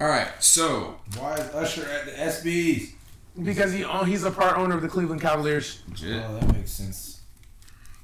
All 0.00 0.08
right, 0.08 0.28
so 0.42 0.98
Why 1.18 1.34
is 1.34 1.54
Usher 1.54 1.86
at 1.90 2.06
the 2.06 2.12
SBs? 2.12 2.92
Because 3.42 3.72
he 3.72 3.84
own, 3.84 4.06
he's 4.06 4.24
a 4.24 4.30
part 4.30 4.56
owner 4.58 4.74
of 4.76 4.82
the 4.82 4.88
Cleveland 4.88 5.20
Cavaliers. 5.20 5.82
legit. 5.88 6.24
Oh, 6.26 6.38
that 6.38 6.54
makes 6.56 6.72
sense. 6.72 7.20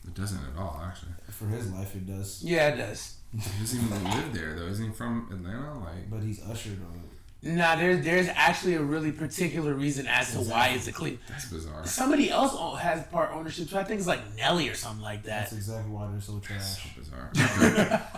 It 0.07 0.14
doesn't 0.14 0.38
at 0.38 0.59
all, 0.61 0.81
actually. 0.85 1.12
For 1.31 1.46
his 1.46 1.72
life, 1.72 1.96
it 1.96 2.07
does. 2.07 2.42
Yeah, 2.44 2.68
it 2.68 2.77
does. 2.77 3.16
He 3.33 3.38
doesn't 3.61 3.83
even 3.85 4.05
live 4.05 4.33
there 4.33 4.55
though. 4.55 4.66
Isn't 4.66 4.87
he 4.87 4.92
from 4.92 5.29
Atlanta? 5.33 5.77
Like, 5.81 6.09
But 6.09 6.22
he's 6.22 6.40
ushered 6.44 6.79
though. 6.81 7.00
Nah, 7.45 7.77
there's 7.77 8.03
there's 8.05 8.29
actually 8.35 8.75
a 8.75 8.81
really 8.83 9.13
particular 9.13 9.75
reason 9.75 10.07
as 10.07 10.33
to 10.33 10.39
why 10.39 10.69
it's 10.69 10.87
a 10.89 10.93
Cleveland. 10.93 11.23
that's 11.29 11.45
bizarre. 11.47 11.87
Somebody 11.87 12.31
else 12.31 12.53
has 12.81 13.05
part 13.09 13.33
ownership 13.35 13.69
so 13.69 13.79
I 13.79 13.85
think 13.85 13.99
it's 13.99 14.09
like 14.09 14.21
Nelly 14.37 14.69
or 14.71 14.75
something 14.75 15.03
like 15.03 15.23
that. 15.25 15.41
That's 15.51 15.53
exactly 15.53 15.93
why 15.93 16.09
they're 16.11 16.21
so 16.23 16.33
So 16.35 16.39
trash. 16.41 16.97
bizarre. 16.97 17.31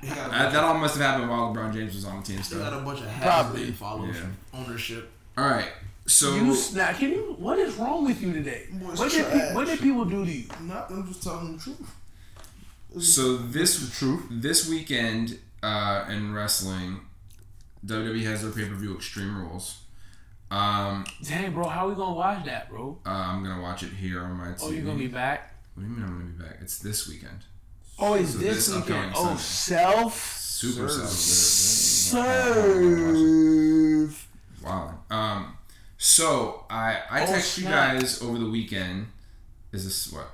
He 0.00 0.06
got 0.06 0.28
a 0.28 0.30
that, 0.30 0.52
that 0.52 0.62
all 0.62 0.74
must 0.78 0.96
have 0.96 1.04
happened 1.04 1.28
while 1.28 1.52
LeBron 1.52 1.72
James 1.74 1.92
was 1.96 2.04
on 2.04 2.20
the 2.20 2.26
team. 2.26 2.38
of- 2.38 2.46
he 2.46 2.54
got 2.54 2.72
a 2.72 2.78
bunch 2.82 3.00
of 3.00 3.06
Probably. 3.20 3.66
has 3.66 3.74
followers 3.74 4.16
Yeah. 4.16 4.60
ownership. 4.60 5.10
All 5.36 5.44
right, 5.48 5.72
so 6.06 6.36
you 6.36 6.54
snap. 6.54 6.96
Can 6.98 7.10
you? 7.10 7.34
What 7.36 7.58
is 7.58 7.74
wrong 7.74 8.04
with 8.04 8.22
you 8.22 8.32
today? 8.32 8.66
Boy's 8.72 8.96
What 8.98 9.10
did, 9.10 9.26
pe- 9.26 9.54
what 9.54 9.66
did 9.66 9.80
people 9.80 10.04
do 10.04 10.24
to 10.24 10.30
you? 10.30 10.44
Not, 10.62 10.88
I'm 10.90 11.06
just 11.08 11.22
telling 11.24 11.56
the 11.56 11.62
truth. 11.62 11.94
So 13.00 13.36
this 13.38 14.00
this 14.30 14.68
weekend 14.68 15.38
uh, 15.64 16.04
in 16.08 16.32
wrestling, 16.32 17.00
WWE 17.86 18.24
has 18.24 18.42
their 18.42 18.50
pay 18.52 18.68
per 18.68 18.74
view 18.74 18.94
Extreme 18.96 19.36
Rules. 19.38 19.78
Um, 20.50 21.04
Dang, 21.22 21.52
bro, 21.52 21.68
how 21.68 21.88
we 21.88 21.94
gonna 21.94 22.14
watch 22.14 22.44
that, 22.46 22.70
bro? 22.70 22.98
uh, 23.06 23.10
I'm 23.10 23.42
gonna 23.44 23.60
watch 23.62 23.82
it 23.82 23.90
here 23.92 24.20
on 24.22 24.32
my 24.32 24.48
TV. 24.48 24.62
Oh, 24.62 24.70
you 24.70 24.82
gonna 24.82 24.98
be 24.98 25.06
back? 25.08 25.54
What 25.74 25.82
do 25.84 25.88
you 25.88 25.94
mean 25.94 26.04
I'm 26.04 26.18
gonna 26.18 26.30
be 26.30 26.42
back? 26.42 26.58
It's 26.62 26.78
this 26.78 27.06
weekend. 27.08 27.44
Oh, 27.98 28.14
it's 28.14 28.32
So 28.32 28.38
this 28.38 28.66
this 28.66 28.68
weekend. 28.76 29.12
upcoming 29.12 29.12
Oh, 29.14 29.36
Sunday. 29.36 29.42
self 29.42 30.36
Super 30.38 30.88
serve. 32.88 34.26
Wow. 34.64 34.98
Um, 35.10 35.56
so 35.98 36.64
I 36.70 37.00
I 37.10 37.22
Oh, 37.22 37.26
text 37.26 37.58
you 37.58 37.64
guys 37.64 38.22
over 38.22 38.38
the 38.38 38.48
weekend. 38.50 39.08
Is 39.72 39.84
this 39.84 40.12
what? 40.12 40.30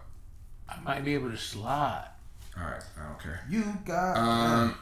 I 0.69 0.79
might 0.81 1.05
be 1.05 1.15
able 1.15 1.31
to 1.31 1.37
slide. 1.37 2.09
All 2.57 2.65
right, 2.65 2.83
I 2.99 3.09
don't 3.09 3.21
care. 3.21 3.45
You 3.51 3.65
got. 3.85 4.17
Um, 4.17 4.75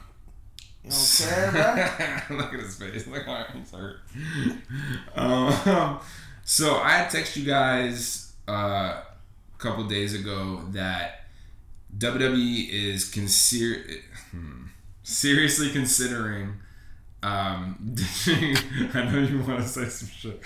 you 0.83 0.91
don't 0.91 1.15
care, 1.17 2.25
bro. 2.27 2.37
look 2.37 2.53
at 2.53 2.59
his 2.59 2.75
face. 2.75 3.07
Look 3.07 3.25
how 3.25 3.45
he's 3.53 3.71
hurt. 3.71 3.97
um, 5.15 5.99
so 6.43 6.77
I 6.77 6.89
had 6.89 7.09
text 7.09 7.37
you 7.37 7.45
guys 7.45 8.33
uh, 8.47 8.51
a 9.01 9.05
couple 9.57 9.85
days 9.85 10.13
ago 10.13 10.63
that 10.71 11.25
WWE 11.97 12.69
is 12.69 13.09
consider 13.09 13.83
hmm, 14.31 14.63
seriously 15.03 15.69
considering 15.69 16.55
um, 17.21 17.77
ditching. 17.93 18.57
I 18.93 19.03
know 19.05 19.19
you 19.19 19.39
want 19.39 19.61
to 19.61 19.67
say 19.67 19.85
some 19.85 20.09
shit. 20.09 20.41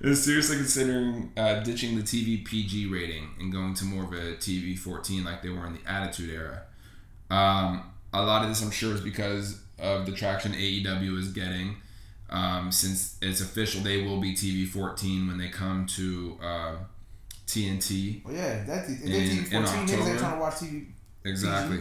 Is 0.00 0.22
seriously 0.22 0.56
considering 0.56 1.32
uh, 1.36 1.60
ditching 1.60 1.96
the 1.96 2.02
TV 2.02 2.44
PG 2.44 2.86
rating 2.86 3.30
and 3.40 3.50
going 3.50 3.72
to 3.74 3.84
more 3.86 4.04
of 4.04 4.12
a 4.12 4.34
TV 4.36 4.78
14 4.78 5.24
like 5.24 5.42
they 5.42 5.48
were 5.48 5.66
in 5.66 5.74
the 5.74 5.90
Attitude 5.90 6.30
Era. 6.30 6.62
Um, 7.30 7.90
a 8.12 8.22
lot 8.22 8.42
of 8.42 8.50
this, 8.50 8.62
I'm 8.62 8.70
sure, 8.70 8.92
is 8.94 9.00
because 9.00 9.62
of 9.78 10.06
the 10.06 10.12
traction 10.12 10.52
AEW 10.52 11.18
is 11.18 11.32
getting. 11.32 11.76
Um, 12.28 12.72
since 12.72 13.16
it's 13.22 13.40
official, 13.40 13.82
they 13.82 14.02
will 14.02 14.20
be 14.20 14.32
TV 14.34 14.66
14 14.66 15.28
when 15.28 15.38
they 15.38 15.48
come 15.48 15.86
to 15.86 16.36
uh, 16.42 16.72
TNT. 17.46 18.24
Well, 18.24 18.34
yeah, 18.34 18.64
that 18.64 18.88
if 18.88 19.02
In- 19.02 19.10
they 19.10 19.20
in 19.22 19.28
TV 19.44 19.50
14 19.50 19.54
niggas 19.64 19.82
October. 19.92 20.10
ain't 20.10 20.18
trying 20.18 20.34
to 20.34 20.40
watch 20.40 20.54
TV. 20.54 20.86
Exactly. 21.24 21.78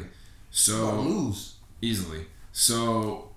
So 0.51 1.01
lose. 1.01 1.55
easily. 1.81 2.25
So 2.51 3.29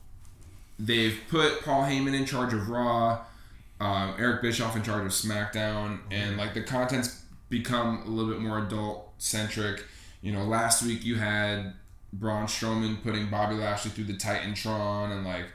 they've 0.79 1.19
put 1.29 1.63
Paul 1.65 1.83
Heyman 1.85 2.15
in 2.15 2.25
charge 2.25 2.53
of 2.55 2.69
Raw, 2.69 3.21
um, 3.81 4.15
Eric 4.19 4.43
Bischoff 4.43 4.77
in 4.77 4.83
charge 4.83 5.05
of 5.05 5.13
SmackDown, 5.13 5.99
and 6.11 6.37
like 6.37 6.55
the 6.55 6.63
content's 6.63 7.23
become 7.49 8.03
a 8.07 8.09
little 8.09 8.31
bit 8.31 8.41
more 8.41 8.59
adult 8.59 9.11
centric. 9.19 9.85
You 10.21 10.33
know, 10.33 10.45
last 10.45 10.83
week 10.85 11.05
you 11.05 11.17
had 11.17 11.75
Braun 12.13 12.47
Strowman 12.47 13.03
putting 13.03 13.29
Bobby 13.29 13.55
Lashley 13.55 13.91
through 13.91 14.05
the 14.05 14.15
Titantron, 14.15 15.13
and 15.13 15.25
like 15.25 15.47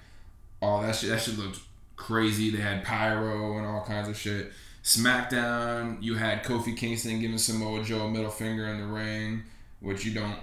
all 0.61 0.81
that 0.81 0.95
shit. 0.95 1.09
That 1.09 1.21
shit 1.21 1.37
looked 1.37 1.59
crazy. 1.95 2.49
They 2.49 2.61
had 2.61 2.83
pyro 2.83 3.57
and 3.57 3.65
all 3.65 3.83
kinds 3.85 4.07
of 4.07 4.17
shit. 4.17 4.51
SmackDown, 4.83 6.01
you 6.01 6.15
had 6.15 6.43
Kofi 6.43 6.75
Kingston 6.75 7.21
giving 7.21 7.37
Samoa 7.37 7.83
Joe 7.83 8.07
a 8.07 8.11
middle 8.11 8.29
finger 8.29 8.67
in 8.67 8.79
the 8.79 8.85
ring, 8.85 9.43
which 9.79 10.03
you 10.05 10.13
don't, 10.13 10.37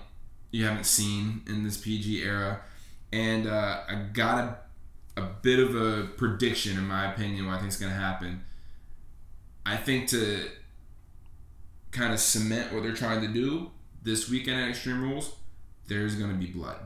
you 0.51 0.64
haven't 0.64 0.85
seen 0.85 1.42
in 1.46 1.62
this 1.62 1.77
PG 1.77 2.23
era. 2.23 2.61
And 3.12 3.46
uh, 3.46 3.81
I 3.87 4.07
got 4.12 4.59
a, 5.16 5.20
a 5.20 5.27
bit 5.42 5.59
of 5.59 5.75
a 5.75 6.07
prediction, 6.16 6.79
in 6.79 6.87
my 6.87 7.12
opinion, 7.12 7.46
what 7.46 7.57
I 7.57 7.59
think 7.59 7.73
is 7.73 7.77
going 7.77 7.92
to 7.92 7.99
happen. 7.99 8.44
I 9.66 9.77
think 9.77 10.09
to 10.09 10.49
kind 11.90 12.14
of 12.14 12.20
cement 12.20 12.73
what 12.73 12.83
they're 12.83 12.94
trying 12.94 13.20
to 13.20 13.29
do 13.29 13.70
this 14.03 14.31
weekend 14.31 14.59
at 14.61 14.68
Extreme 14.70 15.03
Rules, 15.03 15.35
there's 15.90 16.14
going 16.14 16.31
to 16.31 16.37
be 16.37 16.46
blood. 16.46 16.79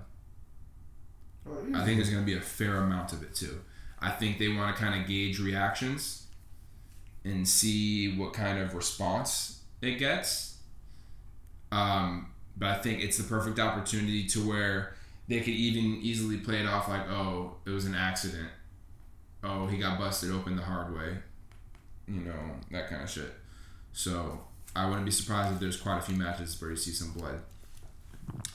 I 1.74 1.84
think 1.84 1.98
there's 1.98 2.10
going 2.10 2.22
to 2.22 2.26
be 2.26 2.36
a 2.36 2.40
fair 2.40 2.78
amount 2.78 3.12
of 3.12 3.22
it 3.22 3.34
too. 3.34 3.60
I 4.00 4.10
think 4.10 4.38
they 4.38 4.48
want 4.48 4.74
to 4.74 4.82
kind 4.82 5.00
of 5.00 5.06
gauge 5.06 5.38
reactions 5.38 6.26
and 7.22 7.46
see 7.46 8.16
what 8.16 8.32
kind 8.32 8.58
of 8.58 8.74
response 8.74 9.62
it 9.82 9.98
gets. 9.98 10.58
Um, 11.70 12.32
but 12.56 12.70
I 12.70 12.74
think 12.76 13.02
it's 13.04 13.18
the 13.18 13.24
perfect 13.24 13.58
opportunity 13.58 14.24
to 14.28 14.48
where 14.48 14.94
they 15.28 15.40
could 15.40 15.48
even 15.48 16.00
easily 16.02 16.38
play 16.38 16.60
it 16.60 16.66
off 16.66 16.88
like, 16.88 17.08
oh, 17.10 17.56
it 17.66 17.70
was 17.70 17.84
an 17.84 17.94
accident. 17.94 18.48
Oh, 19.42 19.66
he 19.66 19.76
got 19.76 19.98
busted 19.98 20.30
open 20.30 20.56
the 20.56 20.62
hard 20.62 20.94
way. 20.94 21.18
You 22.08 22.20
know, 22.20 22.32
that 22.70 22.88
kind 22.88 23.02
of 23.02 23.10
shit. 23.10 23.32
So 23.92 24.40
I 24.74 24.86
wouldn't 24.86 25.04
be 25.04 25.10
surprised 25.10 25.52
if 25.52 25.60
there's 25.60 25.76
quite 25.76 25.98
a 25.98 26.02
few 26.02 26.16
matches 26.16 26.58
where 26.60 26.70
you 26.70 26.76
see 26.76 26.92
some 26.92 27.12
blood. 27.12 27.40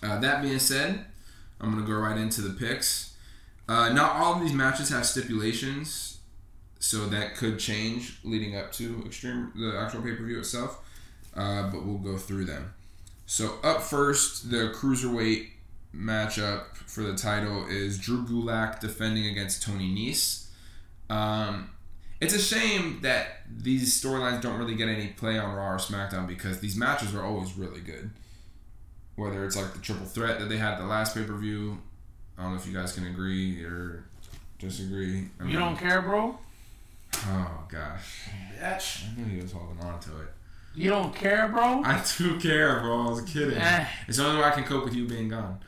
Uh, 0.02 0.20
that 0.20 0.42
being 0.42 0.60
said, 0.60 1.06
I'm 1.60 1.72
gonna 1.72 1.86
go 1.86 1.94
right 1.94 2.18
into 2.18 2.42
the 2.42 2.54
picks. 2.54 3.16
Uh, 3.68 3.90
not 3.90 4.16
all 4.16 4.36
of 4.36 4.42
these 4.42 4.54
matches 4.54 4.90
have 4.90 5.06
stipulations, 5.06 6.20
so 6.80 7.06
that 7.08 7.36
could 7.36 7.60
change 7.60 8.20
leading 8.24 8.56
up 8.56 8.72
to 8.74 9.04
Extreme, 9.06 9.52
the 9.56 9.78
actual 9.78 10.02
pay 10.02 10.16
per 10.16 10.24
view 10.24 10.40
itself. 10.40 10.80
Uh, 11.36 11.70
but 11.70 11.86
we'll 11.86 11.98
go 11.98 12.18
through 12.18 12.46
them. 12.46 12.74
So 13.26 13.60
up 13.64 13.84
first, 13.84 14.50
the 14.50 14.74
cruiserweight 14.76 15.50
matchup 15.96 16.76
for 16.88 17.04
the 17.04 17.16
title 17.16 17.68
is 17.68 18.00
Drew 18.00 18.26
Gulak 18.26 18.80
defending 18.80 19.28
against 19.28 19.62
Tony 19.62 19.94
Nese. 19.94 20.48
Um, 21.10 21.70
it's 22.22 22.34
a 22.34 22.40
shame 22.40 23.00
that 23.02 23.44
these 23.50 24.02
storylines 24.02 24.42
don't 24.42 24.58
really 24.58 24.76
get 24.76 24.90
any 24.90 25.08
play 25.08 25.38
on 25.38 25.56
Raw 25.56 25.74
or 25.74 25.78
SmackDown 25.78 26.28
because 26.28 26.60
these 26.60 26.76
matches 26.76 27.16
are 27.16 27.24
always 27.24 27.58
really 27.58 27.82
good. 27.82 28.12
Whether 29.20 29.44
it's 29.46 29.58
like 29.58 29.74
the 29.74 29.80
triple 29.80 30.06
threat 30.06 30.40
that 30.40 30.48
they 30.50 30.58
had 30.58 30.74
at 30.74 30.80
the 30.80 30.86
last 30.86 31.14
pay 31.16 31.24
per 31.24 31.36
view, 31.36 31.78
I 32.38 32.44
don't 32.44 32.52
know 32.52 32.58
if 32.58 32.66
you 32.66 32.74
guys 32.74 32.94
can 32.94 33.06
agree 33.08 33.64
or 33.66 34.06
disagree. 34.60 35.28
I 35.40 35.44
You 35.44 35.50
mean- 35.50 35.56
don't 35.60 35.76
care, 35.78 36.02
bro. 36.02 36.38
Oh 37.26 37.64
gosh, 37.68 38.30
Bitch. 38.62 39.04
I 39.12 39.20
knew 39.20 39.26
he 39.26 39.42
was 39.42 39.52
holding 39.52 39.80
on 39.84 40.00
to 40.02 40.10
it. 40.22 40.34
You 40.76 40.90
don't 40.92 41.14
care, 41.14 41.48
bro. 41.50 41.82
I 41.84 42.02
do 42.18 42.40
care, 42.40 42.80
bro. 42.80 43.08
I 43.08 43.10
was 43.10 43.22
kidding. 43.24 43.58
Eh. 43.58 43.88
It's 44.08 44.18
the 44.18 44.26
only 44.26 44.40
way 44.42 44.48
I 44.48 44.52
can 44.52 44.64
cope 44.64 44.86
with 44.86 44.94
you 44.94 45.06
being 45.08 45.28
gone. 45.30 45.60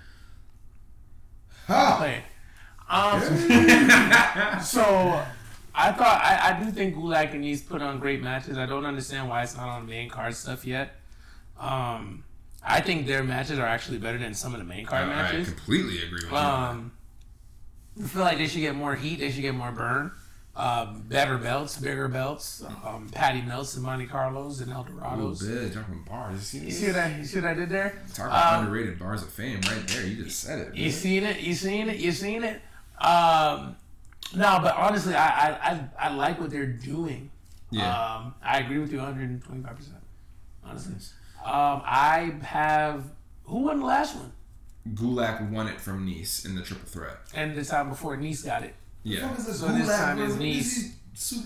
Ha! 1.68 1.98
Play. 1.98 2.24
Um, 2.90 3.22
so 4.64 5.24
I 5.74 5.92
thought 5.94 6.22
I, 6.24 6.52
I 6.56 6.64
do 6.64 6.72
think 6.72 6.96
Gulak 6.96 7.34
and 7.34 7.44
he's 7.44 7.62
put 7.62 7.82
on 7.82 8.00
great 8.00 8.22
matches. 8.22 8.58
I 8.58 8.66
don't 8.66 8.86
understand 8.86 9.28
why 9.30 9.44
it's 9.44 9.56
not 9.58 9.68
on 9.70 9.86
main 9.88 10.10
card 10.10 10.36
stuff 10.36 10.66
yet. 10.66 10.96
Um, 11.60 12.24
I 12.64 12.82
think 12.82 13.08
their 13.08 13.24
matches 13.24 13.58
are 13.60 13.66
actually 13.66 13.98
better 13.98 14.18
than 14.18 14.34
some 14.34 14.54
of 14.54 14.60
the 14.60 14.66
main 14.66 14.86
card 14.86 15.04
I, 15.04 15.06
I 15.06 15.16
matches. 15.16 15.48
completely 15.50 15.98
agree 16.04 16.24
with 16.24 16.32
you. 16.32 16.38
Um, 16.38 16.92
I 18.02 18.08
feel 18.08 18.22
like 18.22 18.38
they 18.38 18.48
should 18.48 18.60
get 18.62 18.76
more 18.76 18.96
heat. 18.96 19.20
They 19.20 19.32
should 19.32 19.42
get 19.42 19.56
more 19.56 19.72
burn. 19.72 20.12
Um, 20.56 21.04
better 21.08 21.38
belts, 21.38 21.78
bigger 21.78 22.08
belts. 22.10 22.64
Um, 22.86 23.08
Patty 23.10 23.42
Melts 23.42 23.74
and 23.76 23.84
Monte 23.84 24.06
Carlos 24.08 24.60
and 24.60 24.72
El 24.72 24.84
Dorados. 24.84 25.42
Oh, 25.44 25.70
talking 25.70 26.04
bars. 26.08 26.54
You 26.54 26.60
see, 26.60 26.66
You 26.66 26.72
see 26.72 26.88
what 26.88 26.96
I, 26.98 27.16
you 27.18 27.24
see 27.26 27.40
what 27.40 27.50
I 27.50 27.54
did 27.54 27.70
there? 27.70 28.02
Talk 28.14 28.28
about 28.28 28.54
Um, 28.60 28.66
underrated 28.66 29.00
bars 29.00 29.24
of 29.24 29.30
fame 29.30 29.62
right 29.68 29.88
there. 29.88 30.06
You 30.06 30.24
just 30.26 30.42
said 30.42 30.60
it. 30.60 30.76
You 30.76 30.92
seen 30.92 31.24
it? 31.24 31.40
You 31.40 31.54
seen 31.54 31.90
it? 31.90 31.98
You 31.98 32.12
seen 32.12 32.44
it? 32.44 32.62
Um, 33.04 33.76
no, 34.36 34.60
but 34.62 34.76
honestly, 34.76 35.16
I, 35.16 35.28
I, 35.52 35.72
I, 35.72 35.90
I 36.08 36.14
like 36.16 36.40
what 36.40 36.50
they're 36.52 36.66
doing. 36.66 37.32
Yeah. 37.72 38.16
Um, 38.16 38.34
I 38.44 38.60
agree 38.60 38.80
with 38.80 38.92
you 38.92 38.98
125. 38.98 39.76
percent 39.76 39.96
Honestly, 40.66 40.96
um, 41.46 41.82
I 41.86 42.34
have 42.44 43.04
who 43.44 43.60
won 43.60 43.80
the 43.80 43.86
last 43.86 44.16
one, 44.16 44.32
Gulak 44.94 45.50
won 45.52 45.68
it 45.68 45.80
from 45.80 46.06
Nice 46.06 46.46
in 46.46 46.56
the 46.56 46.62
triple 46.62 46.88
threat. 46.88 47.18
and 47.36 47.56
the 47.56 47.64
time 47.66 47.90
before 47.90 48.16
Nice 48.18 48.42
got 48.44 48.64
it. 48.64 48.76
Yeah. 49.04 49.28
What 49.30 49.40
is 49.40 49.46
this? 49.48 49.60
So 49.60 49.68
this 49.68 49.88
Gulak, 49.88 49.98
time 49.98 50.20
is 50.22 50.32
What 50.34 50.40
Nice. 50.42 50.82
he- 50.82 50.92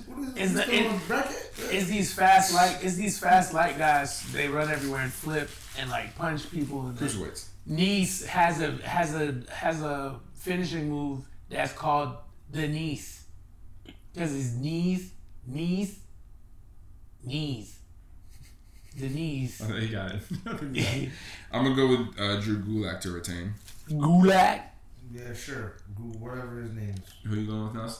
What 0.07 0.19
is 0.29 0.35
Is 0.37 0.53
this? 0.53 0.53
the- 0.53 0.61
Still 0.63 1.17
it- 1.17 1.25
on? 1.25 1.33
It's 1.75 1.87
these 1.87 2.13
fast 2.13 2.53
like 2.53 2.77
it's 2.83 2.95
these 2.95 3.17
fast 3.19 3.53
light 3.53 3.77
guys. 3.77 4.21
They 4.31 4.47
run 4.47 4.69
everywhere 4.69 5.01
and 5.01 5.11
flip 5.11 5.49
and 5.79 5.89
like 5.89 6.15
punch 6.15 6.49
people. 6.51 6.87
And 6.87 6.97
then- 6.97 7.09
Cruiserweights. 7.09 7.45
Nice 7.65 8.25
has 8.25 8.61
a 8.61 8.71
has 8.87 9.15
a 9.15 9.41
has 9.51 9.81
a 9.81 10.19
finishing 10.35 10.89
move 10.89 11.25
that's 11.49 11.73
called 11.73 12.15
the 12.51 12.67
knees. 12.67 13.23
Because 14.13 14.31
his 14.31 14.53
knees, 14.55 15.11
knees, 15.47 15.97
knees. 17.23 17.74
The 18.97 19.09
knees. 19.09 19.61
Oh, 19.63 19.75
you 19.75 19.89
got 19.89 20.13
it. 20.13 20.21
I'm 21.51 21.63
gonna 21.63 21.75
go 21.75 21.87
with 21.87 22.19
uh, 22.19 22.39
Drew 22.39 22.59
Gulak 22.59 23.01
to 23.01 23.11
retain. 23.11 23.53
Gulak. 23.89 24.61
Yeah, 25.13 25.33
sure. 25.33 25.73
Google 25.95 26.19
whatever 26.19 26.61
his 26.61 26.71
name 26.71 26.95
is. 26.95 27.13
Who 27.29 27.35
you 27.35 27.47
going 27.47 27.65
with, 27.65 27.75
Nas? 27.75 27.99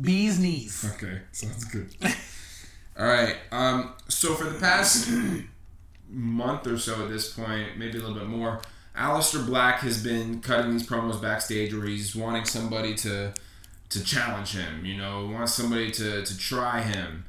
Bee's 0.00 0.38
knees. 0.38 0.84
Okay, 0.94 1.20
sounds 1.32 1.64
good. 1.64 1.88
All 2.98 3.06
right. 3.06 3.36
Um. 3.52 3.94
So 4.08 4.34
for 4.34 4.44
the 4.44 4.58
past 4.58 5.10
month 6.08 6.66
or 6.66 6.78
so, 6.78 7.04
at 7.04 7.08
this 7.08 7.32
point, 7.32 7.78
maybe 7.78 7.98
a 7.98 8.00
little 8.00 8.16
bit 8.16 8.26
more, 8.28 8.60
Aleister 8.96 9.44
Black 9.46 9.80
has 9.80 10.02
been 10.02 10.40
cutting 10.40 10.72
these 10.72 10.86
promos 10.86 11.20
backstage 11.20 11.74
where 11.74 11.86
he's 11.86 12.14
wanting 12.14 12.44
somebody 12.44 12.94
to 12.96 13.32
to 13.90 14.04
challenge 14.04 14.56
him. 14.56 14.84
You 14.84 14.96
know, 14.96 15.26
wants 15.26 15.54
somebody 15.54 15.90
to 15.92 16.24
to 16.24 16.38
try 16.38 16.82
him. 16.82 17.24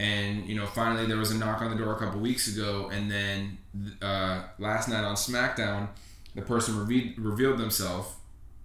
And 0.00 0.46
you 0.46 0.56
know, 0.56 0.66
finally 0.66 1.06
there 1.06 1.18
was 1.18 1.30
a 1.30 1.36
knock 1.36 1.60
on 1.60 1.70
the 1.70 1.76
door 1.76 1.94
a 1.94 1.98
couple 1.98 2.20
weeks 2.20 2.48
ago, 2.48 2.90
and 2.92 3.10
then 3.10 3.58
uh, 4.00 4.44
last 4.58 4.88
night 4.88 5.04
on 5.04 5.14
SmackDown, 5.14 5.88
the 6.34 6.42
person 6.42 6.86
reve- 6.86 7.14
revealed 7.18 7.58
themselves, 7.58 8.08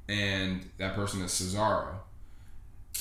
and 0.07 0.69
that 0.77 0.95
person 0.95 1.21
is 1.21 1.31
Cesaro 1.31 1.95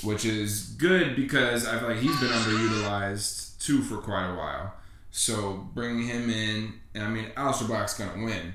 which 0.02 0.24
is 0.24 0.70
good 0.78 1.14
because 1.14 1.66
I 1.66 1.78
feel 1.78 1.88
like 1.88 1.98
he's 1.98 2.18
been 2.18 2.30
underutilized 2.30 3.58
too 3.58 3.82
for 3.82 3.98
quite 3.98 4.30
a 4.30 4.34
while. 4.34 4.74
So 5.10 5.68
bringing 5.74 6.08
him 6.08 6.28
in, 6.28 6.74
and 6.94 7.04
I 7.04 7.08
mean, 7.08 7.26
Aleister 7.36 7.66
Black's 7.66 7.96
gonna 7.96 8.24
win, 8.24 8.54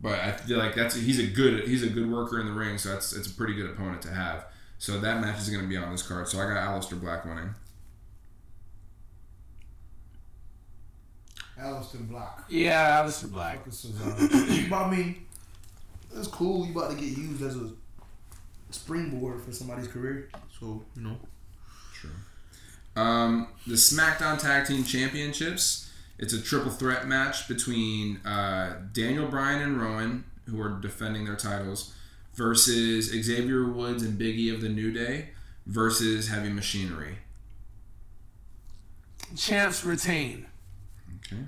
but 0.00 0.18
I 0.20 0.32
feel 0.32 0.58
like 0.58 0.74
that's 0.74 0.94
he's 0.94 1.18
a 1.18 1.26
good 1.26 1.68
he's 1.68 1.82
a 1.82 1.88
good 1.88 2.10
worker 2.10 2.40
in 2.40 2.46
the 2.46 2.52
ring, 2.52 2.78
so 2.78 2.90
that's 2.90 3.12
it's 3.12 3.26
a 3.26 3.34
pretty 3.34 3.54
good 3.54 3.70
opponent 3.70 4.02
to 4.02 4.10
have. 4.10 4.46
So 4.78 4.98
that 5.00 5.20
match 5.20 5.38
is 5.38 5.50
gonna 5.50 5.66
be 5.66 5.76
on 5.76 5.90
this 5.92 6.02
card. 6.02 6.28
So 6.28 6.38
I 6.40 6.52
got 6.52 6.56
Aleister 6.56 6.98
Black 6.98 7.24
winning. 7.24 7.54
Alistair 11.58 12.00
Block. 12.02 12.44
Yeah, 12.48 13.02
Aleister 13.02 13.30
Black. 13.30 13.58
Fucking 13.58 13.72
Cesaro. 13.72 14.72
I 14.72 14.90
mean, 14.90 15.26
that's 16.14 16.28
cool. 16.28 16.66
You 16.66 16.72
about 16.72 16.90
to 16.90 16.96
get 16.96 17.16
used 17.16 17.42
as 17.42 17.56
a 17.56 17.70
springboard 18.70 19.42
for 19.42 19.52
somebody's 19.52 19.88
career. 19.88 20.30
So 20.58 20.84
you 20.96 21.02
know. 21.02 21.16
True. 21.94 22.10
Um, 22.96 23.48
the 23.66 23.74
SmackDown 23.74 24.38
Tag 24.40 24.66
Team 24.66 24.84
Championships. 24.84 25.90
It's 26.18 26.32
a 26.32 26.42
triple 26.42 26.72
threat 26.72 27.06
match 27.06 27.46
between 27.46 28.16
uh, 28.26 28.80
Daniel 28.92 29.28
Bryan 29.28 29.62
and 29.62 29.80
Rowan, 29.80 30.24
who 30.48 30.60
are 30.60 30.80
defending 30.80 31.26
their 31.26 31.36
titles, 31.36 31.94
versus 32.34 33.06
Xavier 33.06 33.70
Woods 33.70 34.02
and 34.02 34.18
Biggie 34.18 34.52
of 34.52 34.60
the 34.60 34.68
New 34.68 34.92
Day, 34.92 35.30
versus 35.66 36.28
Heavy 36.28 36.50
Machinery. 36.50 37.18
Champs 39.36 39.84
retain. 39.84 40.46
Okay. 41.18 41.42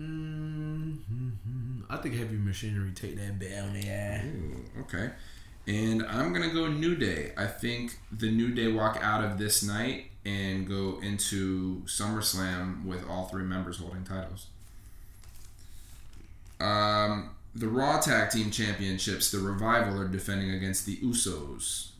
Mm-hmm. 0.00 1.82
I 1.88 1.96
think 1.98 2.16
heavy 2.16 2.36
machinery 2.36 2.90
take 2.94 3.16
that 3.16 3.38
down 3.38 3.76
Yeah. 3.80 4.24
Ooh, 4.24 4.64
okay. 4.82 5.10
And 5.66 6.04
I'm 6.06 6.32
gonna 6.32 6.52
go 6.52 6.66
New 6.68 6.94
Day. 6.96 7.32
I 7.36 7.46
think 7.46 7.98
the 8.12 8.30
New 8.30 8.52
Day 8.52 8.70
walk 8.70 8.98
out 9.00 9.24
of 9.24 9.38
this 9.38 9.62
night 9.62 10.10
and 10.24 10.68
go 10.68 11.00
into 11.02 11.82
SummerSlam 11.86 12.84
with 12.84 13.08
all 13.08 13.26
three 13.26 13.44
members 13.44 13.78
holding 13.78 14.04
titles. 14.04 14.48
Um, 16.60 17.30
the 17.54 17.68
Raw 17.68 18.00
Tag 18.00 18.30
Team 18.30 18.50
Championships, 18.50 19.30
the 19.30 19.38
Revival 19.38 20.00
are 20.00 20.08
defending 20.08 20.50
against 20.50 20.86
the 20.86 20.96
Usos. 20.98 21.90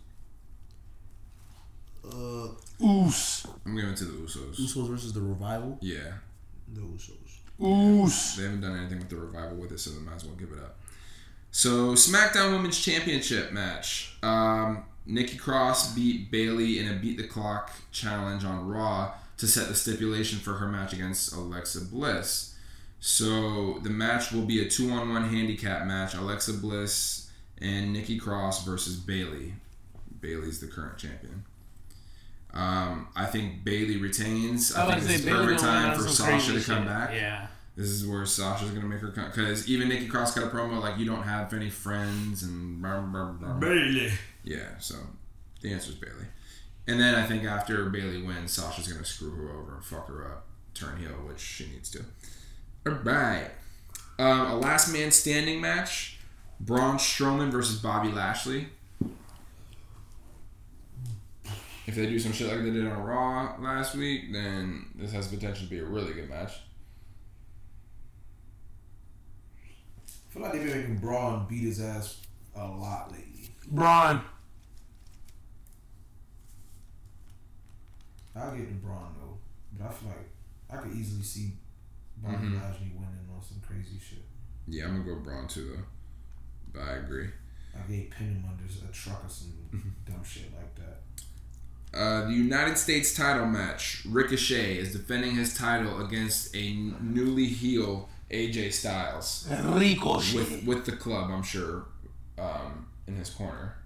Uh, 2.06 2.48
Oos. 2.84 3.46
I'm 3.64 3.76
going 3.76 3.94
to 3.94 4.04
the 4.04 4.12
Usos. 4.12 4.56
Usos 4.58 4.88
versus 4.88 5.12
the 5.12 5.20
revival. 5.20 5.78
Yeah, 5.80 6.12
the 6.72 6.80
Usos. 6.80 7.14
Oos. 7.62 8.36
they 8.36 8.44
haven't 8.44 8.60
done 8.60 8.76
anything 8.76 8.98
with 8.98 9.08
the 9.08 9.16
Revival 9.16 9.56
with 9.58 9.72
it, 9.72 9.78
so 9.78 9.90
they 9.90 10.00
might 10.00 10.16
as 10.16 10.24
well 10.24 10.34
give 10.34 10.50
it 10.50 10.58
up. 10.58 10.76
So 11.52 11.94
SmackDown 11.94 12.52
Women's 12.52 12.80
Championship 12.80 13.52
match. 13.52 14.16
Um, 14.24 14.84
Nikki 15.06 15.36
Cross 15.36 15.94
beat 15.94 16.30
Bayley 16.32 16.80
in 16.80 16.88
a 16.88 16.98
beat 16.98 17.16
the 17.16 17.28
clock 17.28 17.70
challenge 17.92 18.44
on 18.44 18.66
Raw 18.66 19.12
to 19.36 19.46
set 19.46 19.68
the 19.68 19.74
stipulation 19.74 20.38
for 20.40 20.54
her 20.54 20.66
match 20.66 20.92
against 20.92 21.32
Alexa 21.32 21.84
Bliss. 21.84 22.56
So 22.98 23.78
the 23.82 23.90
match 23.90 24.32
will 24.32 24.46
be 24.46 24.66
a 24.66 24.68
two 24.68 24.90
on 24.90 25.12
one 25.12 25.28
handicap 25.28 25.86
match. 25.86 26.14
Alexa 26.14 26.54
Bliss 26.54 27.30
and 27.60 27.92
Nikki 27.92 28.18
Cross 28.18 28.64
versus 28.64 28.96
Bayley. 28.96 29.54
Bayley's 30.20 30.58
the 30.58 30.66
current 30.66 30.98
champion. 30.98 31.44
Um, 32.54 33.08
I 33.16 33.26
think 33.26 33.64
Bayley 33.64 33.96
retains. 33.96 34.72
I, 34.74 34.86
I 34.86 34.86
think 34.86 34.98
about 34.98 35.08
this 35.08 35.16
is 35.16 35.24
say 35.24 35.30
Bayley 35.30 35.44
perfect 35.44 35.60
time 35.60 35.94
for 35.98 36.02
on 36.04 36.08
some 36.08 36.40
Sasha 36.40 36.52
to 36.52 36.64
come 36.64 36.78
shit. 36.78 36.86
back. 36.86 37.10
Yeah. 37.12 37.46
This 37.76 37.88
is 37.88 38.06
where 38.06 38.24
Sasha's 38.24 38.70
gonna 38.70 38.86
make 38.86 39.00
her 39.00 39.10
come 39.10 39.26
because 39.26 39.68
even 39.68 39.88
Nikki 39.88 40.06
Cross 40.06 40.36
got 40.36 40.44
a 40.44 40.50
promo 40.56 40.80
like 40.80 40.96
you 40.96 41.04
don't 41.04 41.24
have 41.24 41.52
any 41.52 41.68
friends 41.68 42.44
and 42.44 42.80
blah, 42.80 43.00
blah, 43.00 43.24
blah, 43.24 43.48
blah. 43.48 43.58
Bayley. 43.58 44.12
yeah. 44.44 44.78
So 44.78 44.94
the 45.60 45.72
answer 45.72 45.90
is 45.90 45.96
Bayley, 45.96 46.26
and 46.86 47.00
then 47.00 47.16
I 47.16 47.26
think 47.26 47.42
after 47.42 47.90
Bayley 47.90 48.22
wins, 48.22 48.52
Sasha's 48.52 48.86
gonna 48.86 49.04
screw 49.04 49.32
her 49.32 49.50
over 49.58 49.74
and 49.74 49.84
fuck 49.84 50.06
her 50.06 50.24
up, 50.24 50.46
turn 50.74 50.98
heel, 50.98 51.10
which 51.26 51.40
she 51.40 51.66
needs 51.66 51.90
to. 51.90 52.04
All 52.86 52.92
right, 53.02 53.50
um, 54.20 54.40
a 54.52 54.56
last 54.56 54.92
man 54.92 55.10
standing 55.10 55.60
match: 55.60 56.20
Braun 56.60 56.98
Strowman 56.98 57.50
versus 57.50 57.80
Bobby 57.80 58.12
Lashley. 58.12 58.68
If 61.86 61.96
they 61.96 62.06
do 62.06 62.18
some 62.18 62.32
shit 62.32 62.48
like 62.48 62.62
they 62.62 62.70
did 62.70 62.86
on 62.86 63.02
Raw 63.02 63.56
last 63.60 63.94
week, 63.94 64.32
then 64.32 64.86
this 64.94 65.12
has 65.12 65.28
potential 65.28 65.64
to 65.64 65.70
be 65.70 65.78
a 65.80 65.84
really 65.84 66.14
good 66.14 66.30
match. 66.30 66.52
I 70.08 70.32
feel 70.32 70.42
like 70.42 70.52
they've 70.52 70.64
been 70.64 70.78
making 70.80 70.98
Braun 70.98 71.46
beat 71.48 71.62
his 71.64 71.80
ass 71.80 72.20
a 72.56 72.66
lot 72.66 73.12
lately. 73.12 73.50
Braun. 73.70 74.22
I'll 78.36 78.56
get 78.56 78.66
the 78.68 78.74
Braun 78.74 79.14
though, 79.20 79.38
but 79.78 79.86
I 79.88 79.92
feel 79.92 80.08
like 80.08 80.28
I 80.70 80.76
could 80.82 80.92
easily 80.96 81.22
see 81.22 81.52
Bobby 82.16 82.46
Mhm. 82.48 82.60
Lashley 82.60 82.88
winning 82.94 83.28
on 83.32 83.40
some 83.42 83.60
crazy 83.60 83.98
shit. 83.98 84.24
Yeah, 84.66 84.86
I'm 84.86 85.02
gonna 85.02 85.04
go 85.04 85.20
Braun 85.22 85.46
too 85.46 85.76
though. 85.76 85.84
But 86.72 86.82
I 86.82 86.92
agree. 86.96 87.30
I 87.76 87.80
gave 87.82 88.10
pin 88.10 88.34
him 88.34 88.44
under 88.48 88.64
a 88.64 88.92
truck 88.92 89.24
or 89.24 89.28
some 89.28 89.94
dumb 90.04 90.24
shit 90.24 90.52
like 90.54 90.74
that. 90.76 91.02
Uh, 91.94 92.26
the 92.26 92.32
United 92.32 92.76
States 92.76 93.14
title 93.14 93.46
match. 93.46 94.04
Ricochet 94.08 94.76
is 94.78 94.92
defending 94.92 95.36
his 95.36 95.54
title 95.54 96.04
against 96.04 96.54
a 96.56 96.72
newly 97.00 97.46
heel 97.46 98.08
AJ 98.30 98.72
Styles 98.72 99.48
Ricochet. 99.64 100.36
with 100.36 100.64
with 100.64 100.86
the 100.86 100.92
club. 100.92 101.30
I'm 101.30 101.42
sure 101.44 101.84
um, 102.36 102.88
in 103.06 103.14
his 103.14 103.30
corner. 103.30 103.76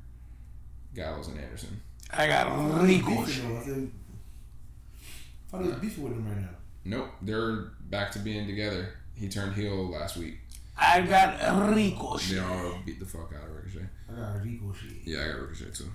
Gallows 0.95 1.29
and 1.29 1.39
Anderson. 1.39 1.81
I 2.11 2.27
got 2.27 2.47
Ricochet. 2.83 3.43
though, 3.43 3.57
I 3.59 5.51
thought 5.51 5.63
he 5.63 5.69
was 5.69 5.79
beefing 5.79 6.05
with 6.05 6.13
him 6.15 6.27
right 6.27 6.39
now. 6.39 6.49
Nope, 6.85 7.11
they're 7.21 7.73
back 7.91 8.11
to 8.13 8.19
being 8.21 8.47
together. 8.47 8.95
He 9.15 9.29
turned 9.29 9.55
heel 9.55 9.91
last 9.91 10.17
week. 10.17 10.39
I 10.79 11.03
got 11.03 11.35
Ricochet. 11.75 12.37
They 12.37 12.41
all 12.41 12.79
beat 12.87 13.01
the 13.01 13.07
fuck 13.07 13.33
out 13.37 13.49
of 13.49 13.55
Ricochet. 13.55 13.87
I 14.11 14.17
got 14.17 14.43
Ricochet. 14.43 15.03
Yeah, 15.05 15.25
I 15.25 15.27
got 15.29 15.41
Ricochet 15.43 15.73
too. 15.75 15.91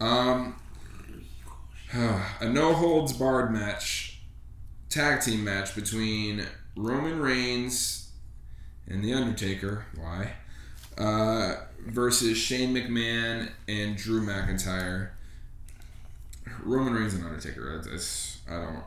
Um, 0.00 0.56
a 1.92 2.48
no 2.48 2.72
holds 2.72 3.12
barred 3.12 3.52
match, 3.52 4.20
tag 4.88 5.20
team 5.22 5.44
match 5.44 5.74
between 5.74 6.46
Roman 6.76 7.20
Reigns 7.20 8.10
and 8.86 9.02
The 9.02 9.14
Undertaker. 9.14 9.86
Why? 9.96 10.32
Uh, 10.96 11.56
versus 11.86 12.36
Shane 12.36 12.74
McMahon 12.74 13.50
and 13.66 13.96
Drew 13.96 14.24
McIntyre. 14.24 15.10
Roman 16.62 16.94
Reigns 16.94 17.14
and 17.14 17.24
Undertaker. 17.24 17.82
That's 17.84 18.38
I 18.48 18.54
don't, 18.54 18.82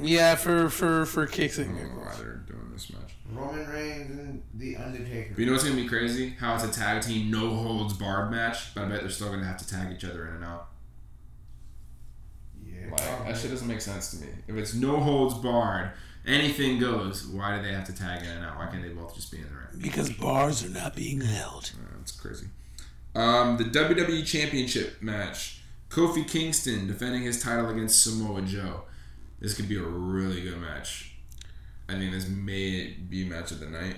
Yeah, 0.00 0.34
for 0.34 0.68
for 0.68 1.06
for 1.06 1.26
kicks 1.26 1.58
I 1.58 1.64
don't 1.64 1.76
know 1.76 2.02
why 2.02 2.14
they're 2.18 2.42
doing 2.46 2.70
this 2.72 2.92
match. 2.92 3.14
Roman 3.32 3.68
Reigns 3.68 4.18
and 4.18 4.42
The 4.54 4.76
Undertaker. 4.76 5.30
But 5.30 5.38
you 5.38 5.46
know 5.46 5.52
what's 5.52 5.64
gonna 5.64 5.76
be 5.76 5.88
crazy? 5.88 6.30
How 6.38 6.54
it's 6.54 6.64
a 6.64 6.70
tag 6.70 7.02
team 7.02 7.30
no 7.30 7.54
holds 7.54 7.94
barred 7.94 8.30
match, 8.30 8.74
but 8.74 8.84
I 8.84 8.88
bet 8.88 9.00
they're 9.00 9.10
still 9.10 9.30
gonna 9.30 9.44
have 9.44 9.58
to 9.58 9.68
tag 9.68 9.92
each 9.94 10.04
other 10.04 10.26
in 10.28 10.34
and 10.34 10.44
out. 10.44 10.68
Yeah. 12.64 12.90
Like 12.90 13.02
probably. 13.02 13.32
that 13.32 13.40
shit 13.40 13.50
doesn't 13.50 13.68
make 13.68 13.80
sense 13.80 14.10
to 14.12 14.24
me. 14.24 14.28
If 14.46 14.56
it's 14.56 14.74
no 14.74 14.98
holds 15.00 15.34
barred, 15.34 15.90
anything 16.26 16.78
goes. 16.78 17.26
Why 17.26 17.56
do 17.56 17.62
they 17.62 17.72
have 17.72 17.84
to 17.84 17.94
tag 17.94 18.22
in 18.22 18.30
and 18.30 18.44
out? 18.44 18.56
Why 18.56 18.66
can't 18.66 18.82
they 18.82 18.88
both 18.90 19.14
just 19.14 19.30
be 19.30 19.38
in 19.38 19.44
the 19.44 19.50
ring? 19.50 19.82
Because 19.82 20.10
bars 20.10 20.64
are 20.64 20.70
not 20.70 20.96
being 20.96 21.20
held. 21.20 21.72
Uh, 21.74 21.96
that's 21.98 22.12
crazy. 22.12 22.46
Um, 23.14 23.58
the 23.58 23.64
WWE 23.64 24.24
Championship 24.24 25.02
match: 25.02 25.60
Kofi 25.90 26.26
Kingston 26.26 26.86
defending 26.86 27.22
his 27.22 27.42
title 27.42 27.68
against 27.68 28.02
Samoa 28.02 28.42
Joe. 28.42 28.84
This 29.38 29.54
could 29.54 29.68
be 29.68 29.76
a 29.76 29.82
really 29.82 30.40
good 30.40 30.58
match. 30.58 31.07
I 31.88 31.94
think 31.94 32.12
this 32.12 32.28
may 32.28 32.94
be 33.08 33.24
match 33.24 33.50
of 33.52 33.60
the 33.60 33.66
night. 33.66 33.96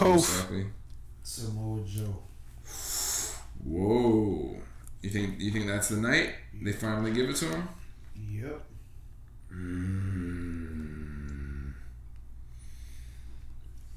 most 0.00 0.30
Kof. 0.30 0.40
likely. 0.40 0.66
Samoa 1.22 1.82
Joe. 1.84 2.16
Whoa. 3.64 4.56
You 5.02 5.10
think 5.10 5.38
you 5.40 5.50
think 5.50 5.66
that's 5.66 5.88
the 5.88 5.96
night 5.96 6.30
they 6.62 6.72
finally 6.72 7.12
give 7.12 7.28
it 7.28 7.36
to 7.36 7.44
him? 7.46 7.68
Yep. 8.30 8.62
Mm. 9.52 10.26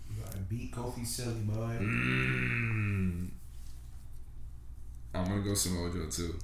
You 0.10 0.24
gotta 0.24 0.38
beat 0.40 0.72
Kofi 0.72 1.06
Silly, 1.06 1.42
boy. 1.42 1.78
Mm. 1.80 3.30
I'm 5.14 5.24
gonna 5.26 5.42
go 5.42 5.54
Samoa 5.54 5.92
Joe 5.92 6.10
too. 6.10 6.38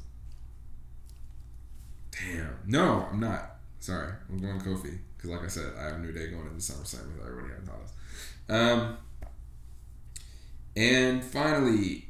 Damn. 2.12 2.58
No, 2.68 3.08
I'm 3.12 3.20
not. 3.20 3.58
Sorry, 3.80 4.12
I'm 4.30 4.38
going 4.40 4.60
Kofi 4.62 4.98
because, 5.26 5.60
like 5.60 5.68
I 5.68 5.74
said, 5.74 5.74
I 5.80 5.86
have 5.86 5.96
a 5.96 6.00
New 6.00 6.12
Day 6.12 6.28
going 6.28 6.48
into 6.48 6.58
SummerSlam 6.58 7.16
with 7.16 7.28
everybody 7.28 7.54
had 7.54 7.66
titles. 7.66 7.94
Um, 8.50 8.98
and 10.76 11.24
finally, 11.24 12.08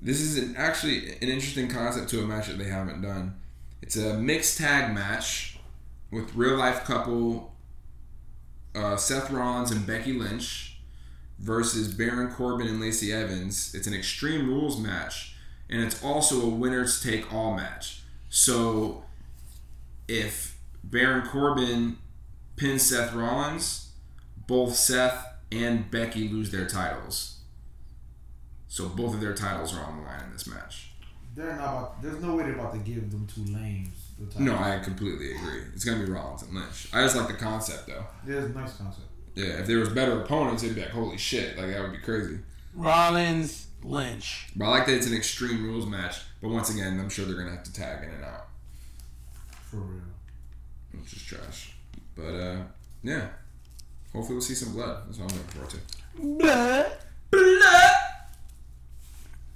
this 0.00 0.20
is 0.20 0.38
an, 0.38 0.54
actually 0.56 1.08
an 1.08 1.28
interesting 1.28 1.68
concept 1.68 2.08
to 2.10 2.22
a 2.22 2.26
match 2.26 2.48
that 2.48 2.58
they 2.58 2.68
haven't 2.68 3.02
done. 3.02 3.36
It's 3.82 3.96
a 3.96 4.14
mixed 4.14 4.58
tag 4.58 4.94
match 4.94 5.58
with 6.10 6.34
real 6.34 6.56
life 6.56 6.84
couple 6.84 7.54
uh, 8.74 8.96
Seth 8.96 9.30
Rollins 9.30 9.70
and 9.70 9.86
Becky 9.86 10.12
Lynch 10.12 10.80
versus 11.38 11.92
Baron 11.92 12.32
Corbin 12.32 12.66
and 12.66 12.80
Lacey 12.80 13.12
Evans. 13.12 13.74
It's 13.74 13.86
an 13.86 13.94
Extreme 13.94 14.48
Rules 14.48 14.80
match, 14.80 15.34
and 15.68 15.82
it's 15.82 16.02
also 16.02 16.42
a 16.42 16.48
winners 16.48 17.02
take 17.02 17.32
all 17.32 17.54
match. 17.54 18.02
So 18.28 19.04
if 20.08 20.59
Baron 20.82 21.26
Corbin 21.26 21.98
pins 22.56 22.82
Seth 22.82 23.12
Rollins, 23.14 23.92
both 24.46 24.74
Seth 24.74 25.26
and 25.52 25.90
Becky 25.90 26.28
lose 26.28 26.50
their 26.50 26.66
titles. 26.66 27.38
So 28.68 28.88
both 28.88 29.14
of 29.14 29.20
their 29.20 29.34
titles 29.34 29.74
are 29.74 29.80
on 29.80 29.98
the 29.98 30.02
line 30.04 30.24
in 30.24 30.32
this 30.32 30.46
match. 30.46 30.92
They're 31.34 31.56
not. 31.56 31.68
About, 31.68 32.02
there's 32.02 32.22
no 32.22 32.34
way 32.34 32.44
they're 32.44 32.54
about 32.54 32.72
to 32.72 32.78
give 32.78 33.10
them 33.10 33.26
two 33.26 33.44
lanes. 33.52 34.12
The. 34.18 34.42
No, 34.42 34.56
I 34.56 34.78
completely 34.78 35.32
agree. 35.34 35.62
It's 35.74 35.84
gonna 35.84 36.04
be 36.04 36.10
Rollins 36.10 36.42
and 36.42 36.54
Lynch. 36.54 36.88
I 36.92 37.02
just 37.02 37.16
like 37.16 37.28
the 37.28 37.34
concept 37.34 37.86
though. 37.86 38.04
There's 38.24 38.44
a 38.44 38.48
nice 38.50 38.76
concept. 38.76 39.06
Yeah, 39.34 39.60
if 39.60 39.66
there 39.66 39.78
was 39.78 39.88
better 39.88 40.20
opponents, 40.20 40.62
it'd 40.62 40.74
be 40.74 40.82
like, 40.82 40.90
holy 40.90 41.16
shit, 41.16 41.56
like 41.56 41.68
that 41.68 41.80
would 41.80 41.92
be 41.92 41.98
crazy. 41.98 42.40
Rollins, 42.74 43.68
Lynch. 43.82 44.48
But 44.56 44.66
I 44.66 44.68
like 44.68 44.86
that 44.86 44.94
it's 44.96 45.06
an 45.06 45.14
extreme 45.14 45.64
rules 45.64 45.86
match. 45.86 46.20
But 46.42 46.50
once 46.50 46.68
again, 46.70 46.98
I'm 46.98 47.08
sure 47.08 47.24
they're 47.24 47.36
gonna 47.36 47.52
have 47.52 47.64
to 47.64 47.72
tag 47.72 48.04
in 48.04 48.10
and 48.10 48.24
out, 48.24 48.48
For 49.62 49.76
real. 49.78 50.02
Which 51.00 51.12
is 51.14 51.22
trash. 51.22 51.72
But 52.16 52.34
uh, 52.34 52.56
yeah, 53.02 53.28
hopefully 54.12 54.34
we'll 54.34 54.42
see 54.42 54.54
some 54.54 54.72
blood. 54.72 55.04
That's 55.06 55.18
what 55.18 55.32
I'm 55.32 55.38
looking 55.38 55.52
forward 55.52 55.70
to. 55.70 55.78
Blood. 56.38 56.92
Blood. 57.30 57.96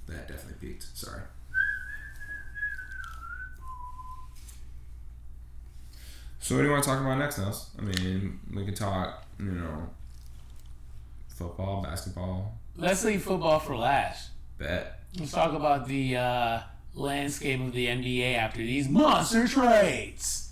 That 0.07 0.27
definitely 0.27 0.67
peaked. 0.69 0.85
Sorry. 0.97 1.21
So 6.39 6.55
what 6.55 6.61
do 6.61 6.67
you 6.67 6.71
want 6.73 6.83
to 6.83 6.89
talk 6.89 7.01
about 7.01 7.17
next, 7.17 7.39
Nels? 7.39 7.71
I 7.79 7.81
mean, 7.81 8.39
we 8.53 8.65
can 8.65 8.75
talk, 8.75 9.25
you 9.39 9.45
know, 9.45 9.89
football, 11.27 11.81
basketball, 11.81 12.53
Let's 12.77 13.03
leave 13.05 13.23
football 13.23 13.59
for 13.59 13.75
last. 13.77 14.31
bet. 14.57 14.99
Let's 15.17 15.31
talk 15.31 15.53
about 15.53 15.87
the 15.87 16.17
uh, 16.17 16.59
landscape 16.93 17.61
of 17.61 17.71
the 17.71 17.87
NBA 17.87 18.35
after 18.37 18.57
these 18.59 18.89
monster 18.89 19.47
trades. 19.47 20.51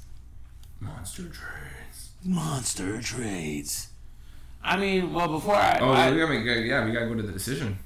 Monster 0.83 1.23
trades. 1.23 2.09
Monster 2.23 3.01
trades. 3.01 3.87
I 4.63 4.77
mean, 4.77 5.13
well, 5.13 5.27
before 5.27 5.55
I, 5.55 5.79
Oh, 5.81 5.91
I- 5.91 6.11
we 6.11 6.17
gotta, 6.19 6.33
make- 6.33 6.45
yeah, 6.65 6.85
we 6.85 6.91
gotta 6.91 7.07
go 7.07 7.15
to 7.15 7.21
the 7.23 7.31
decision. 7.33 7.77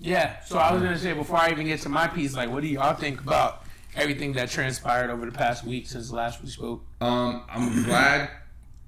yeah. 0.00 0.40
So 0.44 0.58
I 0.58 0.72
was 0.72 0.82
gonna 0.82 0.98
say 0.98 1.12
before 1.12 1.36
I 1.38 1.50
even 1.50 1.66
get 1.66 1.80
to 1.82 1.88
my 1.88 2.06
piece, 2.08 2.34
like, 2.34 2.50
what 2.50 2.62
do 2.62 2.68
y'all 2.68 2.94
think 2.94 3.20
about 3.20 3.64
everything 3.94 4.32
that 4.34 4.50
transpired 4.50 5.10
over 5.10 5.26
the 5.26 5.32
past 5.32 5.64
week 5.64 5.86
since 5.88 6.10
last 6.10 6.42
we 6.42 6.48
spoke? 6.50 6.84
Um, 7.00 7.42
I'm 7.50 7.84
glad. 7.84 8.30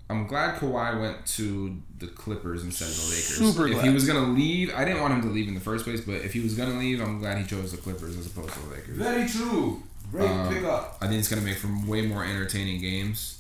I'm 0.09 0.27
glad 0.27 0.59
Kawhi 0.59 1.01
went 1.01 1.25
to 1.37 1.81
the 1.99 2.09
Clippers 2.09 2.65
instead 2.65 2.89
of 2.89 2.97
the 2.97 3.03
Lakers. 3.11 3.37
Super 3.37 3.69
if 3.69 3.81
he 3.81 3.91
was 3.91 4.05
gonna 4.09 4.27
leave, 4.33 4.75
I 4.75 4.85
didn't 4.85 5.01
want 5.03 5.15
him 5.15 5.23
to 5.23 5.29
leave 5.29 5.47
in 5.47 5.55
the 5.55 5.61
first 5.61 5.85
place. 5.85 6.01
But 6.01 6.15
if 6.17 6.33
he 6.33 6.41
was 6.41 6.55
gonna 6.55 6.77
leave, 6.81 7.01
I'm 7.01 7.21
glad 7.21 7.39
he 7.39 7.45
chose 7.45 7.71
the 7.71 7.77
Clippers 7.79 8.17
as 8.17 8.27
opposed 8.27 8.53
to 8.55 8.61
the 8.61 8.75
Lakers. 8.75 8.97
Very 8.97 9.29
true. 9.29 9.85
Great 10.11 10.29
Um, 10.29 10.53
pickup. 10.53 10.99
I 11.01 11.07
think 11.07 11.21
it's 11.21 11.29
gonna 11.29 11.43
make 11.43 11.59
for 11.59 11.69
way 11.87 12.03
more 12.05 12.25
entertaining 12.25 12.81
games. 12.81 13.37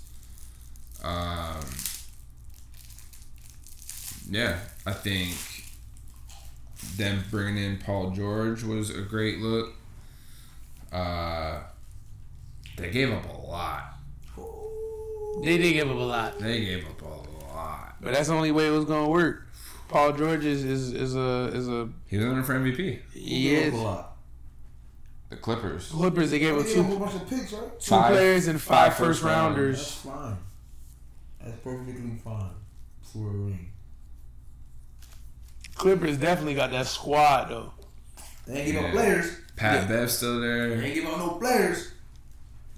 Um, 1.02 1.60
yeah, 4.30 4.58
I 4.86 4.92
think 4.92 5.34
them 6.96 7.24
bringing 7.30 7.62
in 7.64 7.78
Paul 7.78 8.10
George 8.10 8.62
was 8.62 8.90
a 8.90 9.02
great 9.02 9.38
look. 9.38 9.72
Uh, 10.92 11.60
they 12.76 12.90
gave 12.90 13.12
up 13.12 13.24
a 13.28 13.36
lot. 13.50 13.94
They 15.42 15.56
did 15.58 15.72
give 15.72 15.88
up 15.88 15.96
a 15.96 16.00
lot, 16.00 16.38
They 16.38 16.60
gave 16.64 16.84
up 16.86 17.00
a 17.02 17.54
lot. 17.54 17.94
but 18.00 18.12
that's 18.12 18.28
the 18.28 18.34
only 18.34 18.50
way 18.50 18.66
it 18.66 18.70
was 18.72 18.84
gonna 18.84 19.08
work. 19.08 19.46
Paul 19.88 20.12
George 20.12 20.44
is 20.44 20.64
is, 20.64 20.92
is 20.92 21.14
a 21.16 21.50
is 21.54 21.68
a 21.68 21.88
He 22.06 22.16
was 22.16 22.26
running 22.26 22.42
for 22.44 22.54
MVP. 22.54 23.00
he 23.12 23.42
Gave 23.50 23.72
is 23.72 23.74
a 23.74 23.82
lot. 23.82 24.16
The 25.30 25.36
Clippers. 25.36 25.88
Clippers. 25.90 26.30
They 26.32 26.40
gave 26.40 26.56
up 26.58 26.64
They 26.64 26.72
a 26.72 26.74
two 26.74 26.98
bunch 26.98 27.14
of 27.14 27.28
picks, 27.28 27.52
right? 27.52 27.80
two 27.80 27.90
Five- 27.90 28.12
players 28.12 28.46
and 28.48 28.60
five 28.60 28.76
five 28.88 28.94
first 28.96 29.20
first 29.20 29.22
round. 29.22 29.56
rounders. 29.56 29.78
That's 29.78 29.94
fine. 30.16 30.36
That's 31.42 31.58
perfectly 31.60 32.18
fine 32.22 32.50
for 33.02 33.28
a 33.28 33.32
ring. 33.32 33.72
Clippers 35.74 36.18
definitely 36.18 36.54
got 36.54 36.70
that 36.72 36.86
squad 36.86 37.48
though. 37.48 37.72
They 38.46 38.58
ain't 38.62 38.66
give 38.72 38.74
Yeah. 38.82 38.88
up 38.88 38.92
players. 38.92 39.36
Pat 39.56 39.88
Bev 39.88 40.10
still 40.10 40.40
there. 40.40 40.76
They 40.76 40.86
ain't 40.86 40.94
give 40.94 41.06
up 41.06 41.18
no 41.18 41.30
players. 41.32 41.92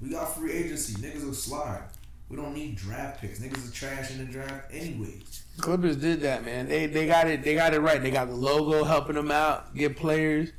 We 0.00 0.10
got 0.10 0.36
free 0.36 0.52
agency. 0.52 0.94
Niggas 0.94 1.24
will 1.24 1.34
slide. 1.34 1.82
We 2.28 2.36
don't 2.36 2.54
need 2.54 2.76
draft 2.76 3.20
picks. 3.20 3.38
Niggas 3.40 3.68
are 3.68 3.72
trash 3.72 4.10
in 4.10 4.18
the 4.18 4.24
draft 4.24 4.72
anyways. 4.72 5.42
Clippers 5.58 5.96
did 5.96 6.20
that, 6.22 6.44
man. 6.44 6.68
They 6.68 6.86
they 6.86 7.06
got 7.06 7.28
it. 7.28 7.42
They 7.44 7.54
got 7.54 7.74
it 7.74 7.80
right. 7.80 8.00
They 8.02 8.10
got 8.10 8.28
the 8.28 8.34
logo 8.34 8.84
helping 8.84 9.16
them 9.16 9.30
out, 9.30 9.74
get 9.74 9.96
players. 9.96 10.50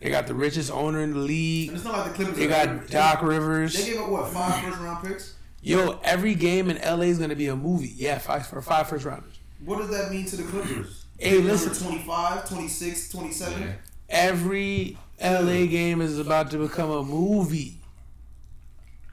They 0.00 0.10
got 0.10 0.26
the 0.26 0.34
richest 0.34 0.70
owner 0.70 1.00
in 1.00 1.12
the 1.12 1.18
And 1.18 1.26
league. 1.26 1.72
it's 1.72 1.84
not 1.84 1.98
like 1.98 2.08
the 2.08 2.14
Clippers. 2.24 2.36
They 2.36 2.48
got 2.48 2.88
Doc 2.88 3.22
Rivers. 3.22 3.74
They 3.74 3.92
gave 3.92 4.00
up 4.00 4.08
what 4.08 4.28
five 4.32 4.62
first 4.64 4.78
round 4.80 5.06
picks. 5.06 5.34
Yo, 5.62 6.00
every 6.02 6.34
game 6.34 6.68
in 6.68 6.76
LA 6.78 7.06
is 7.06 7.18
gonna 7.18 7.36
be 7.36 7.46
a 7.46 7.56
movie. 7.56 7.92
Yeah, 7.94 8.18
five 8.18 8.46
for 8.46 8.60
five 8.60 8.88
first 8.88 9.04
rounders. 9.04 9.38
What 9.64 9.78
does 9.78 9.90
that 9.90 10.10
mean 10.10 10.26
to 10.26 10.36
the 10.36 10.42
Clippers? 10.42 11.04
Hey, 11.18 11.36
Number 11.36 11.52
listen. 11.52 11.86
25, 11.86 12.48
26, 12.48 13.10
27. 13.10 13.62
Yeah. 13.62 13.72
Every 14.08 14.98
LA 15.22 15.66
game 15.66 16.00
is 16.00 16.18
about 16.18 16.50
to 16.50 16.58
become 16.58 16.90
a 16.90 17.04
movie. 17.04 17.78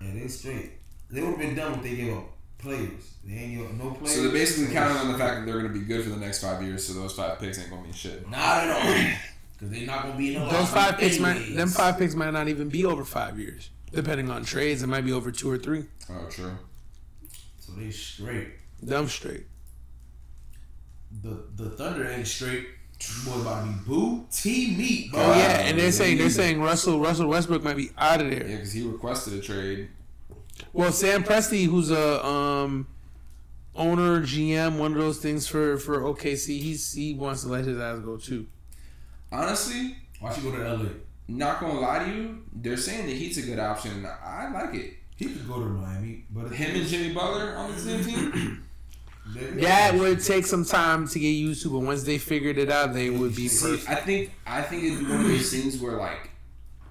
Yeah, 0.01 0.13
they 0.15 0.27
straight. 0.27 0.71
They 1.11 1.21
would 1.21 1.31
have 1.31 1.39
been 1.39 1.55
done 1.55 1.73
if 1.73 1.83
they 1.83 1.95
gave 1.95 2.17
up 2.17 2.25
players. 2.57 3.13
They 3.23 3.33
ain't 3.35 3.57
give 3.57 3.67
up 3.67 3.73
no 3.73 3.91
players. 3.91 4.15
So 4.15 4.23
they're 4.23 4.31
basically 4.31 4.73
counting 4.73 4.97
on 4.97 5.11
the 5.11 5.17
fact 5.19 5.39
that 5.39 5.45
they're 5.45 5.61
going 5.61 5.71
to 5.71 5.79
be 5.79 5.85
good 5.85 6.03
for 6.03 6.09
the 6.09 6.17
next 6.17 6.41
five 6.41 6.63
years. 6.63 6.87
So 6.87 6.93
those 6.93 7.13
five 7.13 7.37
picks 7.39 7.59
ain't 7.59 7.69
going 7.69 7.81
to 7.83 7.87
mean 7.87 7.93
shit. 7.93 8.27
Not 8.29 8.63
at 8.63 8.69
all. 8.71 9.13
Because 9.53 9.71
they're 9.71 9.85
not 9.85 10.03
going 10.03 10.13
to 10.13 10.17
be 10.17 10.35
in 10.35 10.41
the 10.41 10.45
Those 10.47 10.71
lottery 10.73 10.91
five 10.91 10.97
picks 10.97 11.19
might 11.19 11.55
them 11.55 11.67
five 11.67 11.97
picks 11.99 12.15
might 12.15 12.31
not 12.31 12.47
even 12.47 12.69
be 12.69 12.85
over 12.85 13.03
five 13.03 13.37
years. 13.37 13.69
Depending 13.91 14.29
on 14.29 14.43
trades, 14.43 14.83
it 14.83 14.87
might 14.87 15.05
be 15.05 15.11
over 15.13 15.31
two 15.31 15.49
or 15.49 15.57
three. 15.57 15.85
Oh, 16.09 16.27
true. 16.29 16.57
So 17.59 17.71
they 17.73 17.89
straight. 17.91 18.49
Them 18.81 19.07
straight. 19.07 19.45
The 21.23 21.43
the 21.55 21.71
Thunder 21.71 22.07
ain't 22.07 22.27
straight. 22.27 22.67
What 23.25 23.41
about 23.41 23.65
me? 23.65 23.73
boo. 23.87 24.25
T 24.31 24.75
meat, 24.75 25.11
bro. 25.11 25.21
Oh 25.21 25.37
yeah, 25.37 25.61
and 25.61 25.79
they're 25.79 25.91
saying 25.91 26.17
they're 26.17 26.29
saying 26.29 26.61
Russell 26.61 26.99
Russell 26.99 27.27
Westbrook 27.27 27.63
might 27.63 27.77
be 27.77 27.91
out 27.97 28.21
of 28.21 28.29
there. 28.29 28.45
Yeah, 28.45 28.55
because 28.57 28.73
he 28.73 28.85
requested 28.85 29.33
a 29.33 29.41
trade. 29.41 29.89
Well, 30.73 30.91
Sam 30.91 31.23
Presti, 31.23 31.65
who's 31.65 31.89
a 31.91 32.23
um 32.25 32.87
owner, 33.75 34.21
GM, 34.21 34.77
one 34.77 34.91
of 34.91 34.97
those 34.97 35.17
things 35.19 35.47
for 35.47 35.77
for 35.77 36.01
OKC, 36.01 36.59
he's 36.59 36.93
he 36.93 37.13
wants 37.13 37.43
to 37.43 37.47
let 37.49 37.65
his 37.65 37.79
ass 37.79 37.99
go 37.99 38.17
too. 38.17 38.45
Honestly, 39.31 39.95
Why 40.19 40.33
should 40.33 40.43
go 40.43 40.51
to 40.51 40.73
LA? 40.73 40.89
Not 41.37 41.59
going 41.59 41.73
to 41.73 41.79
lie 41.79 42.05
to 42.05 42.11
you, 42.11 42.43
they're 42.53 42.77
saying 42.77 43.07
the 43.07 43.13
Heat's 43.13 43.37
a 43.37 43.43
good 43.43 43.59
option. 43.59 44.05
I 44.05 44.49
like 44.51 44.73
it. 44.73 44.93
He 45.15 45.25
could 45.25 45.47
go 45.47 45.59
to 45.59 45.65
Miami, 45.65 46.25
but 46.29 46.51
Him 46.51 46.75
and 46.75 46.87
Jimmy 46.87 47.13
Butler 47.13 47.55
on 47.55 47.71
the 47.71 47.79
same 47.79 48.03
team. 48.03 48.63
that 49.35 49.95
would 49.95 50.23
take 50.23 50.45
some 50.45 50.65
time 50.65 51.07
to 51.07 51.19
get 51.19 51.29
used 51.29 51.61
to, 51.63 51.69
but 51.69 51.79
once 51.79 52.03
they 52.03 52.17
figured 52.17 52.57
it 52.57 52.71
out, 52.71 52.93
they 52.93 53.09
would 53.09 53.35
be 53.35 53.47
See, 53.47 53.71
perfect. 53.71 53.89
I 53.89 53.95
think 53.95 54.31
I 54.47 54.61
think 54.61 54.83
it'd 54.83 54.99
be 54.99 55.05
one 55.05 55.21
of 55.21 55.27
those 55.27 55.51
things 55.51 55.77
where 55.79 55.97
like 55.97 56.31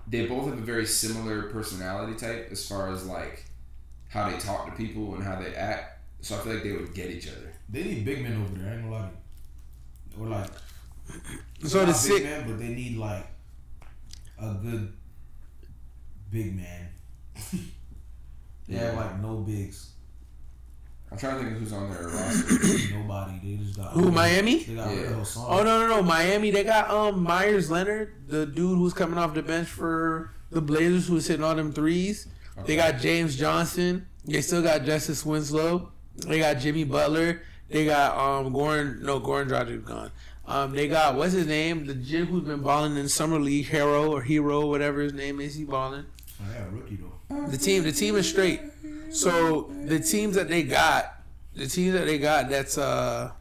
they 0.07 0.26
both 0.26 0.47
have 0.49 0.59
a 0.59 0.62
very 0.62 0.86
similar 0.86 1.45
personality 1.45 2.14
type 2.14 2.49
as 2.51 2.66
far 2.66 2.91
as 2.93 3.07
like 3.07 3.45
how 4.09 4.30
they 4.30 4.39
talk 4.39 4.66
to 4.66 4.72
people 4.72 5.14
and 5.14 5.24
how 5.24 5.41
they 5.41 5.55
act. 5.55 6.01
So 6.20 6.36
I 6.36 6.39
feel 6.41 6.55
like 6.55 6.62
they 6.62 6.72
would 6.72 6.95
get 6.95 7.11
each 7.11 7.28
other. 7.28 7.53
They 7.68 7.84
need 7.84 8.05
big 8.05 8.22
men 8.22 8.43
over 8.43 8.55
there. 8.59 8.70
I 8.70 8.74
ain't 8.74 8.82
gonna 8.84 8.95
lie. 8.95 9.11
Or 10.20 10.26
like 10.26 10.51
So 11.64 11.84
not 11.84 11.86
the 11.86 11.93
big 11.93 11.95
sick, 11.95 12.24
man, 12.24 12.47
but 12.47 12.59
they 12.59 12.68
need 12.68 12.97
like 12.97 13.26
a 14.41 14.55
good 14.55 14.93
big 16.30 16.57
man. 16.57 16.89
they 18.68 18.76
have 18.76 18.95
like 18.95 19.20
no 19.20 19.36
bigs. 19.36 19.93
I'm 21.11 21.16
trying 21.16 21.39
to 21.39 21.45
think 21.45 21.53
of 21.55 21.59
who's 21.62 21.72
on 21.72 21.91
their 21.91 22.09
roster. 22.09 22.95
Nobody. 22.95 23.41
They 23.43 23.64
just 23.64 23.76
got 23.78 23.93
Who, 23.93 24.12
Miami? 24.12 24.64
They 24.64 24.74
got 24.74 24.95
Yeah. 24.95 25.24
Oh 25.39 25.62
no 25.62 25.80
no 25.80 25.86
no 25.86 26.03
Miami 26.03 26.51
they 26.51 26.64
got 26.64 26.91
um 26.91 27.22
Meyers 27.22 27.70
Leonard 27.70 28.28
the 28.28 28.45
dude 28.47 28.78
who's 28.78 28.93
coming 28.93 29.18
off 29.18 29.34
the 29.34 29.43
bench 29.43 29.68
for 29.68 30.32
the 30.51 30.61
Blazers 30.61 31.07
who's 31.09 31.26
hitting 31.26 31.45
all 31.45 31.55
them 31.55 31.72
threes. 31.72 32.26
They 32.66 32.76
got 32.76 32.99
James 32.99 33.36
Johnson. 33.36 34.07
They 34.24 34.43
still 34.43 34.62
got 34.62 34.84
Justice 34.84 35.24
Winslow. 35.24 35.93
They 36.16 36.41
got 36.41 36.59
Jimmy 36.59 36.84
Butler. 36.84 37.43
They 37.70 37.84
got 37.86 38.16
um 38.16 38.53
Goran 38.53 39.01
no 39.01 39.20
Goran 39.20 39.49
Dragic 39.49 39.84
gone. 39.84 40.11
Um 40.49 40.72
they 40.72 40.88
got 40.88 41.14
what's 41.14 41.34
his 41.34 41.46
name 41.46 41.84
the 41.86 41.94
Jim 41.94 42.26
who's 42.26 42.42
been 42.44 42.62
balling 42.62 42.96
in 42.96 43.09
summer 43.09 43.38
league 43.38 43.66
Herro 43.66 44.11
or 44.11 44.22
Herro 44.22 44.66
whatever 44.66 45.03
his 45.03 45.12
name 45.12 45.40
is 45.40 45.55
he 45.55 45.64
balling. 45.64 46.07
I 46.40 46.44
Oh, 46.44 46.53
yeah, 46.53 46.64
rookie 46.70 46.96
though. 46.96 47.46
The 47.49 47.59
team 47.59 47.82
the 47.82 47.92
team 47.92 48.16
is 48.16 48.26
straight. 48.28 48.61
So 49.11 49.70
the 49.84 50.01
teams 50.01 50.36
that 50.36 50.49
they 50.49 50.62
got 50.62 51.20
the 51.55 51.66
teams 51.66 51.92
that 51.92 52.07
they 52.07 52.18
got 52.18 52.49
that's 52.49 52.78
uh 52.78 53.32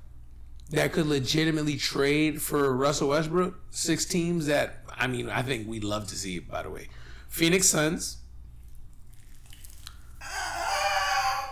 that 0.71 0.91
could 0.91 1.05
legitimately 1.07 1.77
trade 1.77 2.41
for 2.41 2.75
Russell 2.75 3.09
Westbrook. 3.09 3.55
Six 3.69 4.03
teams 4.03 4.47
that 4.47 4.83
I 4.97 5.07
mean 5.07 5.29
I 5.29 5.43
think 5.43 5.65
we'd 5.67 5.85
love 5.85 6.07
to 6.07 6.15
see. 6.15 6.39
By 6.39 6.63
the 6.63 6.69
way, 6.69 6.89
Phoenix 7.29 7.67
Suns, 7.67 8.17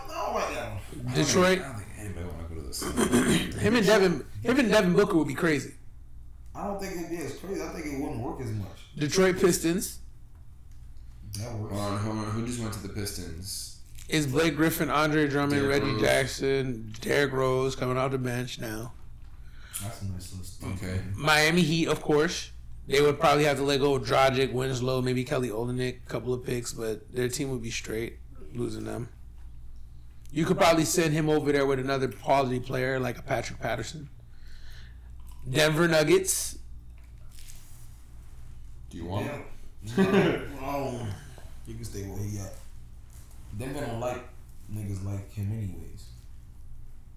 don't 0.08 0.34
like 0.34 0.54
that 0.54 0.70
one. 0.70 1.14
Detroit. 1.14 1.62
I 2.82 2.86
don't 2.86 2.96
think 2.96 3.12
anybody 3.20 3.26
want 3.28 3.52
to 3.52 3.52
go 3.52 3.52
to 3.52 3.52
this. 3.52 3.62
Him 3.62 3.76
and 3.76 3.86
Devin, 3.86 4.26
him 4.42 4.58
and 4.58 4.70
Devin 4.70 4.92
Booker 4.94 5.16
would 5.16 5.28
be 5.28 5.34
crazy. 5.34 5.74
I 6.54 6.66
don't 6.66 6.80
think 6.80 6.96
it'd 6.96 7.10
be 7.10 7.18
as 7.18 7.36
crazy. 7.38 7.62
I 7.62 7.68
think 7.68 7.86
it 7.86 8.00
wouldn't 8.00 8.20
work 8.20 8.40
as 8.40 8.50
much. 8.50 8.68
Detroit 8.96 9.38
Pistons 9.38 9.98
That 11.38 11.52
works. 11.54 11.74
Hold 11.74 11.92
on, 11.92 11.98
hold 11.98 12.18
on. 12.18 12.24
Who 12.30 12.46
just 12.46 12.60
went 12.60 12.72
to 12.74 12.82
the 12.82 12.88
Pistons? 12.88 13.72
is 14.08 14.26
Blake 14.26 14.54
Griffin, 14.56 14.88
Andre 14.88 15.26
Drummond, 15.28 15.60
Derrick 15.62 15.82
Reggie 15.82 15.92
Rose. 15.94 16.00
Jackson, 16.02 16.94
Derrick 17.00 17.32
Rose 17.32 17.74
coming 17.74 17.96
off 17.96 18.12
the 18.12 18.18
bench 18.18 18.60
now. 18.60 18.92
That's 19.82 20.00
a 20.02 20.04
nice 20.06 20.32
list. 20.38 20.62
Okay. 20.64 21.00
Miami 21.14 21.62
Heat, 21.62 21.88
of 21.88 22.00
course. 22.02 22.52
They 22.86 23.00
would 23.00 23.18
probably 23.18 23.44
have 23.44 23.56
to 23.56 23.64
let 23.64 23.80
go 23.80 23.96
of 23.96 24.04
Dragic, 24.04 24.52
Winslow, 24.52 25.02
maybe 25.02 25.24
Kelly 25.24 25.48
Olynyk, 25.48 25.96
a 26.04 26.08
couple 26.08 26.32
of 26.32 26.44
picks, 26.44 26.72
but 26.72 27.12
their 27.12 27.28
team 27.28 27.50
would 27.50 27.62
be 27.62 27.70
straight 27.70 28.18
losing 28.54 28.84
them. 28.84 29.08
You 30.32 30.44
could 30.44 30.58
probably 30.58 30.84
send 30.84 31.14
him 31.14 31.28
over 31.30 31.52
there 31.52 31.66
with 31.66 31.78
another 31.78 32.08
quality 32.08 32.60
player 32.60 32.98
like 32.98 33.18
a 33.18 33.22
Patrick 33.22 33.60
Patterson. 33.60 34.08
Denver 35.48 35.86
Nuggets. 35.88 36.58
Do 38.90 38.98
you 38.98 39.04
want? 39.06 39.26
Yeah. 39.26 39.42
No, 39.96 40.42
um, 40.64 41.08
you 41.66 41.74
can 41.74 41.84
stay 41.84 42.02
where 42.02 42.18
he 42.18 42.38
at. 42.38 42.54
Denver 43.56 43.80
don't 43.80 44.00
like 44.00 44.28
niggas 44.72 45.04
like 45.04 45.32
him 45.32 45.52
anyways. 45.52 46.06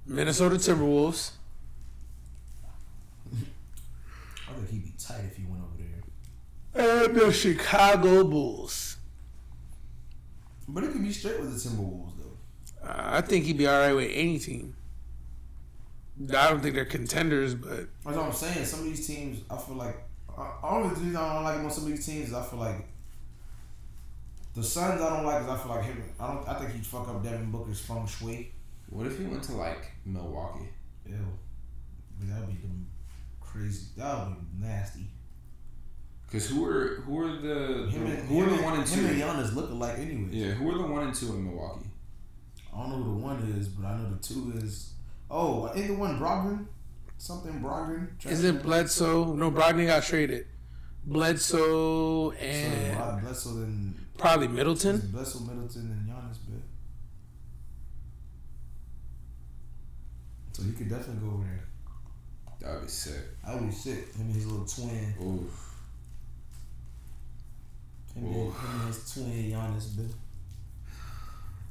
Minnesota 0.05 0.55
Timberwolves. 0.55 1.31
I 4.49 4.53
think 4.53 4.69
he'd 4.69 4.83
be 4.83 4.93
tight 4.97 5.25
if 5.25 5.37
he 5.37 5.43
went 5.45 5.61
over 5.63 5.77
there. 5.77 7.05
And 7.05 7.15
the 7.15 7.31
Chicago 7.31 8.23
Bulls. 8.23 8.97
But 10.67 10.83
it 10.83 10.91
could 10.91 11.03
be 11.03 11.11
straight 11.11 11.39
with 11.39 11.51
the 11.51 11.69
Timberwolves 11.69 12.13
though. 12.17 12.18
I 12.83 13.21
think 13.21 13.45
he'd 13.45 13.57
be 13.57 13.67
all 13.67 13.77
right 13.79 13.93
with 13.93 14.09
any 14.13 14.39
team. 14.39 14.75
I 16.29 16.49
don't 16.49 16.59
think 16.61 16.75
they're 16.75 16.85
contenders, 16.85 17.55
but 17.55 17.87
That's 18.03 18.17
what 18.17 18.19
I'm 18.19 18.33
saying. 18.33 18.65
Some 18.65 18.79
of 18.81 18.85
these 18.85 19.07
teams, 19.07 19.41
I 19.49 19.57
feel 19.57 19.75
like. 19.75 19.97
Uh, 20.37 20.41
I, 20.41 20.51
all 20.63 20.83
the 20.83 20.89
reason 20.89 21.15
I 21.15 21.33
don't 21.35 21.43
like 21.43 21.57
him 21.59 21.65
on 21.65 21.71
some 21.71 21.83
of 21.85 21.89
these 21.91 22.05
teams 22.05 22.29
is 22.29 22.33
I 22.33 22.43
feel 22.43 22.59
like 22.59 22.87
the 24.55 24.63
Suns 24.63 25.01
I 25.01 25.09
don't 25.15 25.25
like 25.25 25.39
because 25.45 25.59
I 25.59 25.63
feel 25.63 25.75
like 25.75 25.85
him. 25.85 26.03
I 26.19 26.27
don't. 26.27 26.47
I 26.47 26.53
think 26.55 26.71
he'd 26.73 26.85
fuck 26.85 27.07
up 27.07 27.23
Devin 27.23 27.51
Booker's 27.51 27.79
feng 27.79 28.05
shui. 28.07 28.51
What 28.89 29.05
if 29.07 29.17
he 29.17 29.25
went 29.25 29.43
to 29.43 29.53
like 29.53 29.91
Milwaukee? 30.05 30.67
Ew. 31.05 31.13
That'd 32.21 32.47
be 32.47 32.53
them 32.55 32.87
crazy. 33.39 33.87
That 33.97 34.27
would 34.27 34.35
be 34.35 34.67
nasty. 34.67 35.05
Because 36.25 36.49
who 36.49 36.65
are 36.65 36.95
who 37.05 37.19
are 37.19 37.37
the 37.37 37.87
Him 37.89 38.05
and 38.07 38.27
who 38.27 38.41
are 38.41 38.43
him 38.43 38.49
the 38.49 38.55
and- 38.55 38.63
one 38.65 38.79
and 38.79 38.87
him 38.89 39.05
and 39.05 39.17
two? 39.17 39.23
Giannis 39.23 39.55
look 39.55 39.69
alike 39.69 39.99
anyway. 39.99 40.27
Yeah, 40.31 40.51
who 40.51 40.69
are 40.69 40.77
the 40.77 40.85
one 40.85 41.03
and 41.07 41.13
two 41.15 41.27
in 41.33 41.45
Milwaukee? 41.45 41.88
I 42.79 42.83
don't 42.83 42.91
know 42.91 43.03
who 43.03 43.19
the 43.19 43.25
one 43.25 43.55
is, 43.57 43.67
but 43.67 43.85
I 43.87 43.97
know 43.97 44.09
the 44.09 44.23
two 44.23 44.53
is. 44.55 44.93
Oh, 45.29 45.65
I 45.65 45.73
think 45.73 45.87
the 45.87 45.93
one 45.95 46.17
Brogdon, 46.17 46.65
something 47.17 47.61
Brogdon. 47.61 48.07
Is 48.25 48.43
it 48.43 48.63
Bledsoe? 48.63 49.33
No, 49.33 49.51
Brogdon 49.51 49.87
got 49.87 50.03
traded. 50.03 50.47
Bledsoe 51.05 52.31
So 52.31 52.37
and 52.37 53.21
Bledsoe 53.21 53.55
then 53.55 53.95
probably 54.17 54.47
Middleton. 54.47 55.09
Bledsoe, 55.11 55.39
Middleton, 55.39 55.91
and 55.91 56.09
Giannis, 56.09 56.37
but 56.47 56.61
so 60.53 60.63
he 60.63 60.71
could 60.71 60.89
definitely 60.89 61.27
go 61.27 61.35
over 61.35 61.43
there. 61.43 61.65
That 62.61 62.75
would 62.75 62.83
be 62.83 62.91
sick. 62.91 63.23
I 63.45 63.55
would 63.55 63.67
be 63.67 63.71
sick. 63.71 64.13
Him 64.15 64.27
and 64.27 64.35
his 64.35 64.45
little 64.45 64.65
twin. 64.65 65.13
Oof. 65.21 65.75
Him, 68.13 68.25
and, 68.25 68.35
him 68.35 68.81
and 68.81 68.87
his 68.87 69.13
twin 69.13 69.51
Giannis, 69.51 69.95
but 69.95 70.15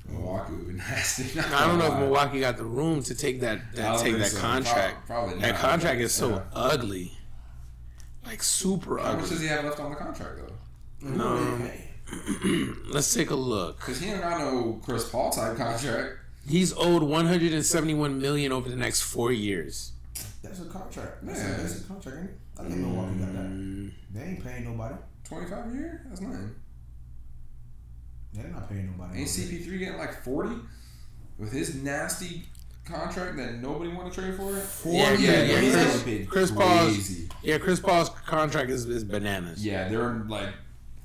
Milwaukee 0.09 0.53
would 0.55 0.69
be 0.69 0.73
nasty. 0.77 1.39
I 1.41 1.67
don't 1.67 1.79
know 1.79 1.87
if 1.93 1.99
Milwaukee 1.99 2.41
got 2.41 2.57
the 2.57 2.65
room 2.65 3.03
to 3.05 3.15
take 3.15 3.41
that, 3.41 3.75
that 3.75 4.01
take 4.01 4.17
that 4.19 4.27
so. 4.31 4.39
Uh, 4.39 4.41
contract. 4.41 5.07
Prob- 5.07 5.27
Probably 5.27 5.41
That 5.41 5.53
not. 5.53 5.61
contract 5.61 6.01
is 6.01 6.13
so 6.13 6.31
Yeah. 6.31 6.43
ugly, 6.55 7.13
like 8.27 8.43
super 8.43 8.99
ugly. 8.99 9.11
How 9.13 9.21
much 9.21 9.29
does 9.31 9.41
he 9.41 9.47
have 9.49 9.65
left 9.65 9.81
on 9.81 9.91
the 9.91 9.97
contract 9.97 10.39
though? 10.39 11.09
No. 11.09 11.71
Let's 12.89 13.13
take 13.13 13.31
a 13.31 13.35
look. 13.35 13.77
Because 13.81 14.01
he 14.01 14.11
ain't 14.11 14.23
got 14.23 14.41
no 14.41 14.81
Chris 14.83 15.09
Paul 15.09 15.31
type 15.31 15.57
contract. 15.57 16.15
He's 16.49 16.73
owed 16.73 17.03
171 17.03 18.19
million 18.21 18.53
over 18.53 18.71
the 18.71 18.77
next 18.77 19.03
four 19.03 19.31
years. 19.33 19.93
that's 20.43 20.61
a 20.61 20.65
contract. 20.65 21.19
That's, 21.27 21.39
Yeah. 21.41 21.55
a, 21.55 21.57
that's 21.59 21.81
a 21.81 21.85
contract, 21.85 22.19
ain't 22.19 22.31
it? 22.31 22.39
I 22.59 22.63
think 22.65 22.77
Milwaukee 22.79 23.19
got 23.19 23.33
that. 23.35 23.43
Mm. 23.51 23.91
They 24.15 24.23
ain't 24.23 24.43
paying 24.45 24.65
nobody. 24.65 24.95
Twenty 25.25 25.47
five 25.51 25.71
a 25.71 25.75
year? 25.75 26.03
That's 26.09 26.23
nothing. 26.23 26.55
They're 28.33 28.49
not 28.49 28.69
paying 28.69 28.93
nobody. 28.97 29.21
Ain't 29.21 29.29
CP 29.29 29.65
three 29.65 29.79
getting 29.79 29.99
like 29.99 30.23
forty 30.23 30.57
with 31.39 31.53
his 31.53 31.75
nasty 31.77 32.43
contract 32.85 33.37
that 33.37 33.55
nobody 33.57 33.91
want 33.93 34.13
to 34.13 34.21
trade 34.21 34.35
for? 34.35 34.53
Yeah, 34.91 35.13
yeah, 35.15 35.43
yeah. 35.43 35.61
he's 35.61 35.73
Chris, 35.75 36.03
paid 36.03 36.29
Chris 36.29 36.51
Paul's 36.51 36.93
crazy. 36.95 37.29
yeah, 37.43 37.59
Chris 37.59 37.81
Paul's 37.81 38.11
contract 38.27 38.71
is, 38.71 38.87
is 38.87 39.05
bananas. 39.05 39.65
Yeah, 39.65 39.89
they're 39.89 40.25
like 40.29 40.51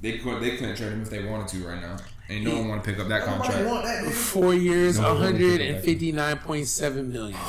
they 0.02 0.18
could 0.18 0.42
they 0.42 0.58
couldn't 0.58 0.76
trade 0.76 0.92
him 0.94 1.02
if 1.02 1.10
they 1.10 1.24
wanted 1.24 1.48
to 1.50 1.68
right 1.68 1.82
now, 1.82 1.98
and 2.30 2.44
no 2.44 2.56
one 2.56 2.68
want 2.70 2.84
to 2.84 2.90
pick 2.92 3.00
up 3.00 3.08
that 3.08 3.24
contract. 3.24 3.66
want 3.66 3.86
that. 3.86 4.12
Four 4.12 4.54
years, 4.54 5.00
No, 5.00 5.16
159.7 5.16 7.08
million. 7.08 7.40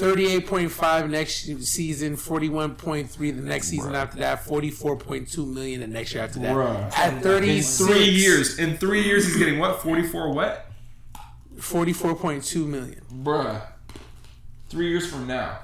38.5 0.00 1.10
next 1.10 1.44
season, 1.66 2.16
41.3 2.16 3.16
the 3.16 3.32
next 3.42 3.68
season 3.68 3.94
after 3.94 4.18
that, 4.18 4.44
44.2 4.44 5.46
million 5.52 5.80
the 5.80 5.86
next 5.86 6.14
year 6.14 6.24
after 6.24 6.38
that. 6.40 6.54
Bruh. 6.54 6.92
At 6.96 7.14
In 7.14 7.20
36, 7.20 7.78
three 7.78 8.04
years, 8.04 8.58
in 8.58 8.76
three 8.76 9.02
years, 9.02 9.26
he's 9.26 9.36
getting 9.36 9.58
what? 9.58 9.80
Forty 9.82 10.02
four 10.02 10.32
what? 10.32 10.66
44.2 11.56 12.66
million. 12.66 13.02
Bruh. 13.22 13.62
Three 14.68 14.88
years 14.88 15.10
from 15.10 15.26
now. 15.26 15.58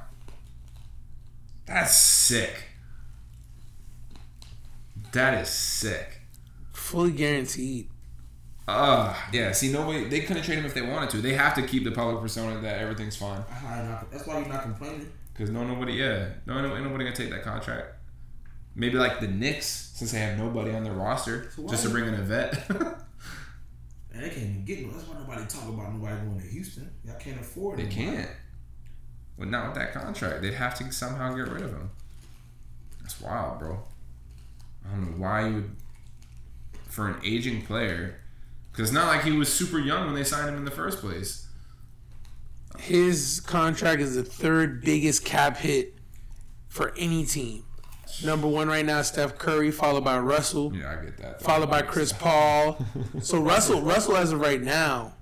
That's 1.66 1.96
sick. 1.96 2.64
That 5.12 5.40
is 5.40 5.48
sick. 5.48 6.20
Fully 6.72 7.12
guaranteed. 7.12 7.88
Uh 8.68 9.14
yeah. 9.32 9.52
See, 9.52 9.70
nobody 9.72 10.08
they 10.08 10.20
couldn't 10.20 10.42
trade 10.42 10.58
him 10.58 10.66
if 10.66 10.74
they 10.74 10.82
wanted 10.82 11.10
to. 11.10 11.18
They 11.18 11.34
have 11.34 11.54
to 11.54 11.62
keep 11.62 11.84
the 11.84 11.92
public 11.92 12.20
persona 12.20 12.60
that 12.60 12.78
everything's 12.80 13.16
fine. 13.16 13.44
That's 13.48 13.62
why 13.62 13.76
you're 13.76 13.84
not- 13.86 14.10
That's 14.10 14.26
why 14.26 14.38
you're 14.40 14.48
not 14.48 14.62
complaining. 14.62 15.12
Cause 15.34 15.50
no 15.50 15.64
nobody, 15.64 15.92
yeah, 15.94 16.30
no, 16.46 16.60
no, 16.62 16.68
nobody 16.82 17.04
gonna 17.04 17.14
take 17.14 17.30
that 17.30 17.42
contract. 17.42 17.88
Maybe 18.74 18.96
like 18.98 19.20
the 19.20 19.28
Knicks, 19.28 19.92
since 19.94 20.12
they 20.12 20.18
have 20.18 20.38
nobody 20.38 20.72
on 20.72 20.82
their 20.82 20.92
roster, 20.94 21.50
So 21.54 21.66
just 21.68 21.84
to 21.84 21.90
bring 21.90 22.06
in 22.06 22.14
a 22.14 22.22
vet. 22.22 22.68
And 24.12 24.24
they 24.24 24.30
can't 24.30 24.42
even 24.44 24.64
get 24.64 24.80
no. 24.86 24.92
That's 24.94 25.06
why 25.06 25.18
nobody 25.18 25.44
talk 25.46 25.68
about 25.68 25.92
nobody 25.92 26.16
going 26.24 26.40
to 26.40 26.46
Houston. 26.46 26.90
Y'all 27.04 27.16
can't 27.18 27.38
afford 27.38 27.78
it. 27.78 27.82
they 27.82 27.88
it. 27.88 27.92
can't. 27.94 28.30
But 29.38 29.48
not 29.48 29.66
with 29.66 29.74
that 29.74 29.92
contract, 29.92 30.40
they'd 30.40 30.54
have 30.54 30.74
to 30.78 30.90
somehow 30.90 31.34
get 31.36 31.48
rid 31.48 31.60
of 31.60 31.70
him. 31.72 31.90
That's 33.02 33.20
wild, 33.20 33.58
bro. 33.58 33.78
I 34.86 34.90
don't 34.92 35.10
know 35.10 35.22
why 35.22 35.46
you 35.48 35.54
would, 35.56 35.76
for 36.88 37.08
an 37.08 37.16
aging 37.22 37.60
player, 37.66 38.18
because 38.76 38.90
it's 38.90 38.94
not 38.94 39.06
like 39.06 39.22
he 39.24 39.32
was 39.32 39.50
super 39.50 39.78
young 39.78 40.04
when 40.04 40.14
they 40.14 40.22
signed 40.22 40.50
him 40.50 40.56
in 40.56 40.66
the 40.66 40.70
first 40.70 40.98
place. 40.98 41.46
His 42.78 43.40
contract 43.40 44.02
is 44.02 44.16
the 44.16 44.22
third 44.22 44.82
biggest 44.82 45.24
cap 45.24 45.56
hit 45.56 45.94
for 46.68 46.92
any 46.98 47.24
team. 47.24 47.64
Number 48.22 48.46
one 48.46 48.68
right 48.68 48.84
now, 48.84 49.00
Steph 49.00 49.38
Curry, 49.38 49.70
followed 49.70 50.04
by 50.04 50.18
Russell. 50.18 50.74
Yeah, 50.76 50.90
I 51.00 51.04
get 51.06 51.16
that. 51.16 51.40
followed 51.40 51.70
by 51.70 51.80
Chris 51.80 52.12
Paul. 52.18 52.84
So 53.22 53.40
Russell, 53.40 53.80
Russell 53.80 54.18
as 54.18 54.32
of 54.32 54.40
right 54.40 54.60
now, 54.60 55.14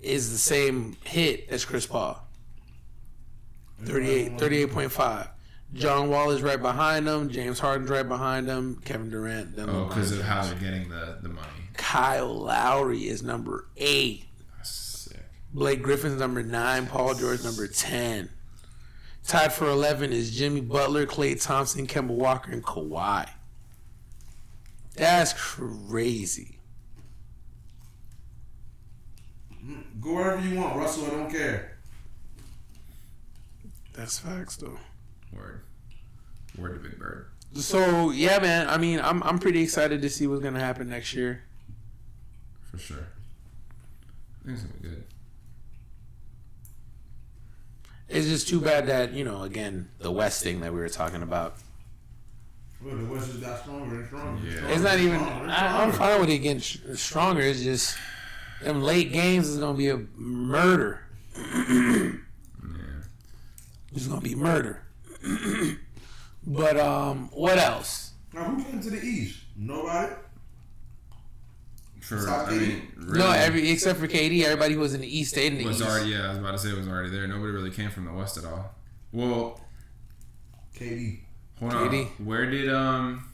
is 0.00 0.32
the 0.32 0.38
same 0.38 0.96
hit 1.04 1.48
as 1.50 1.66
Chris 1.66 1.86
Paul. 1.86 2.26
38, 3.84 4.38
38.5. 4.38 5.28
John 5.74 6.08
Wall 6.08 6.30
is 6.30 6.40
right 6.40 6.60
behind 6.60 7.06
him. 7.06 7.28
James 7.28 7.58
Harden's 7.58 7.90
right 7.90 8.08
behind 8.08 8.46
him. 8.48 8.80
Kevin 8.86 9.10
Durant. 9.10 9.54
Oh, 9.58 9.84
because 9.84 10.12
of 10.12 10.22
how 10.22 10.42
they're 10.44 10.54
getting 10.58 10.88
the, 10.88 11.18
the 11.22 11.28
money. 11.28 11.46
Kyle 11.80 12.34
Lowry 12.44 13.08
is 13.08 13.22
number 13.22 13.66
eight. 13.78 14.26
That's 14.58 14.70
sick. 14.70 15.24
Blake 15.54 15.82
Griffin's 15.82 16.20
number 16.20 16.42
nine. 16.42 16.86
Paul 16.86 17.14
George 17.14 17.42
number 17.42 17.66
ten. 17.66 18.28
Tied 19.26 19.50
for 19.50 19.66
eleven 19.66 20.12
is 20.12 20.36
Jimmy 20.36 20.60
Butler, 20.60 21.06
Klay 21.06 21.42
Thompson, 21.42 21.86
Kemba 21.86 22.10
Walker, 22.10 22.52
and 22.52 22.62
Kawhi. 22.62 23.30
That's 24.94 25.32
crazy. 25.32 26.58
Go 30.02 30.14
wherever 30.14 30.46
you 30.46 30.60
want, 30.60 30.76
Russell. 30.76 31.06
I 31.06 31.10
don't 31.10 31.30
care. 31.30 31.78
That's 33.94 34.18
facts 34.18 34.56
though. 34.56 34.78
Word. 35.32 35.62
Word 36.58 36.74
to 36.74 36.88
Big 36.88 36.98
Bird. 36.98 37.30
So 37.54 38.10
yeah, 38.10 38.38
man. 38.38 38.68
I 38.68 38.76
mean, 38.76 39.00
I'm 39.00 39.22
I'm 39.22 39.38
pretty 39.38 39.62
excited 39.62 40.02
to 40.02 40.10
see 40.10 40.26
what's 40.26 40.42
gonna 40.42 40.60
happen 40.60 40.90
next 40.90 41.14
year. 41.14 41.44
For 42.70 42.78
sure. 42.78 43.06
I 44.42 44.46
think 44.46 44.58
it's 44.58 44.62
gonna 44.66 44.80
be 44.82 44.88
good. 44.88 45.04
It's 48.08 48.26
just 48.26 48.48
too 48.48 48.60
bad 48.60 48.86
that 48.88 49.12
you 49.12 49.24
know, 49.24 49.42
again, 49.42 49.88
the 49.98 50.10
West 50.10 50.42
thing 50.42 50.60
that 50.60 50.72
we 50.72 50.80
were 50.80 50.88
talking 50.88 51.22
about. 51.22 51.56
Well, 52.82 52.96
the 52.96 53.04
West 53.04 53.28
just 53.28 53.40
got 53.42 53.60
stronger 53.60 53.96
and 53.96 54.06
stronger. 54.06 54.46
Yeah. 54.46 54.52
Stronger 54.54 54.72
It's 54.74 54.82
not 54.82 54.98
even. 54.98 55.18
stronger 55.20 55.42
and 55.44 55.52
I, 55.52 55.82
I'm 55.84 55.92
fine 55.92 56.20
with 56.20 56.30
it 56.30 56.38
getting 56.38 56.60
stronger. 56.96 57.42
It's 57.42 57.62
just 57.62 57.96
them 58.62 58.82
late 58.82 59.12
games 59.12 59.48
is 59.48 59.58
gonna 59.58 59.76
be 59.76 59.88
a 59.90 59.98
murder. 60.16 61.00
Yeah. 61.36 62.12
It's 63.94 64.06
gonna 64.06 64.20
be 64.20 64.34
murder. 64.34 64.82
but 66.46 66.78
um, 66.78 67.28
what 67.32 67.58
else? 67.58 68.12
Now, 68.32 68.44
who 68.44 68.62
came 68.64 68.80
to 68.80 68.90
the 68.90 69.00
East? 69.00 69.40
Nobody. 69.56 70.12
For 72.10 72.18
Stop 72.22 72.48
I 72.48 72.54
mean, 72.56 72.92
really, 72.96 73.18
No, 73.20 73.30
every 73.30 73.70
except 73.70 74.00
for 74.00 74.08
KD, 74.08 74.42
everybody 74.42 74.74
who 74.74 74.80
was 74.80 74.94
in 74.94 75.00
the 75.00 75.06
East 75.18 75.30
stayed 75.30 75.52
in 75.52 75.58
the 75.58 75.64
was 75.66 75.80
East. 75.80 75.88
already. 75.88 76.10
Yeah, 76.10 76.26
I 76.26 76.28
was 76.30 76.38
about 76.38 76.50
to 76.52 76.58
say 76.58 76.70
it 76.70 76.76
was 76.76 76.88
already 76.88 77.08
there. 77.10 77.24
Nobody 77.28 77.52
really 77.52 77.70
came 77.70 77.88
from 77.90 78.04
the 78.06 78.12
West 78.12 78.36
at 78.36 78.44
all. 78.44 78.74
Well, 79.12 79.60
KD. 80.76 81.20
hold 81.60 81.72
KD. 81.72 82.00
on. 82.18 82.26
Where 82.26 82.50
did 82.50 82.68
um? 82.68 83.28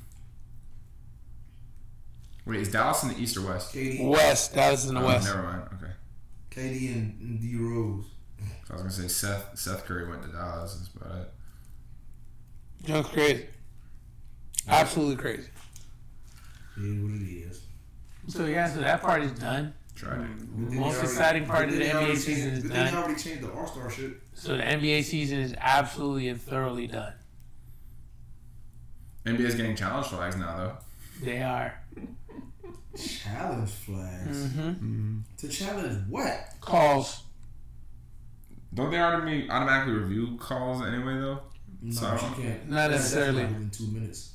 Wait, 2.44 2.60
is 2.60 2.70
Dallas 2.70 3.02
in 3.02 3.08
the 3.08 3.18
East 3.18 3.36
or 3.38 3.46
West? 3.46 3.74
KD. 3.74 4.06
West, 4.08 4.54
Dallas 4.54 4.82
was 4.82 4.90
in 4.90 4.94
the 4.96 5.00
Oh, 5.00 5.06
West. 5.06 5.26
Never 5.26 5.42
mind. 5.42 5.62
Okay. 5.82 5.92
KD 6.50 6.92
and, 6.94 7.20
and 7.22 7.40
D 7.40 7.56
Rose. 7.56 8.04
I 8.68 8.74
was 8.74 8.82
gonna 8.82 8.90
say 8.92 9.08
Seth 9.08 9.58
Seth 9.58 9.86
Curry 9.86 10.06
went 10.08 10.22
to 10.22 10.28
Dallas. 10.28 10.74
That's 10.74 10.88
about 10.94 11.20
it. 11.22 11.32
Just 12.84 13.10
crazy. 13.12 13.46
Absolutely 14.68 15.16
crazy. 15.16 15.48
It 16.76 16.82
is 16.84 17.02
what 17.02 17.12
it 17.22 17.24
is. 17.24 17.62
So 18.28 18.46
yeah, 18.46 18.68
so 18.68 18.80
that 18.80 19.00
part 19.02 19.22
is 19.22 19.32
done. 19.32 19.74
Tried 19.94 20.20
it. 20.20 20.28
But 20.38 20.70
then 20.70 20.80
Most 20.80 20.94
already- 20.96 21.08
exciting 21.08 21.46
part 21.46 21.68
of 21.68 21.74
the 21.76 21.84
NBA 21.84 22.16
season 22.16 22.50
is 22.54 22.62
But 22.64 22.72
then 22.72 22.92
they 22.92 22.98
already 22.98 23.20
changed 23.20 23.42
the 23.44 23.52
All 23.52 23.66
Star 23.66 23.90
shit. 23.90 24.12
So 24.34 24.56
the 24.56 24.62
NBA 24.62 25.02
season 25.04 25.38
is 25.40 25.54
absolutely 25.58 26.28
and 26.28 26.40
thoroughly 26.40 26.86
done. 26.86 27.14
NBA's 29.24 29.54
getting 29.54 29.74
challenge 29.74 30.06
flags 30.08 30.36
now 30.36 30.56
though. 30.56 30.76
They 31.24 31.42
are. 31.42 31.80
Challenge 32.96 33.70
flags. 33.70 34.46
Mm-hmm. 34.46 35.18
To 35.38 35.48
challenge 35.48 36.06
what? 36.08 36.40
Calls. 36.60 37.22
Don't 38.74 38.90
they 38.90 38.98
automatically 39.00 39.48
automatically 39.50 39.94
review 39.94 40.36
calls 40.38 40.82
anyway 40.82 41.14
though? 41.14 41.40
No, 41.82 41.92
So- 41.92 42.12
you 42.12 42.42
can't. 42.42 42.68
Not 42.70 42.90
necessarily. 42.90 43.42
not 43.42 43.52
Within 43.52 43.70
two 43.70 43.86
minutes. 43.88 44.32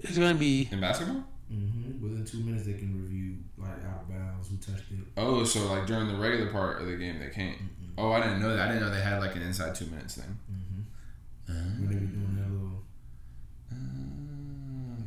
It's 0.00 0.16
gonna 0.18 0.34
be 0.34 0.68
In 0.70 0.80
basketball? 0.80 1.24
Mm-hmm. 1.52 2.02
Within 2.02 2.24
two 2.24 2.38
minutes, 2.40 2.66
they 2.66 2.72
can 2.74 3.00
review 3.02 3.36
like 3.56 3.84
out 3.84 4.02
of 4.02 4.08
bounds, 4.08 4.48
who 4.50 4.56
touched 4.56 4.90
it. 4.90 4.98
Oh, 5.16 5.44
so 5.44 5.60
like 5.72 5.86
during 5.86 6.08
the 6.08 6.16
regular 6.16 6.50
part 6.50 6.80
of 6.80 6.86
the 6.88 6.96
game 6.96 7.18
they 7.20 7.28
can't. 7.28 7.56
Mm-mm. 7.58 7.92
Oh, 7.98 8.10
I 8.12 8.20
didn't 8.20 8.40
know 8.40 8.54
that. 8.56 8.68
I 8.68 8.72
didn't 8.72 8.82
know 8.82 8.90
they 8.94 9.00
had 9.00 9.20
like 9.20 9.36
an 9.36 9.42
inside 9.42 9.74
two 9.74 9.86
minutes 9.86 10.16
thing. 10.16 10.38
Mm-hmm. 10.52 11.80
When 11.80 11.88
they 11.88 11.94
be 11.94 12.06
doing 12.06 12.36
that 12.36 12.50
little, 12.50 12.82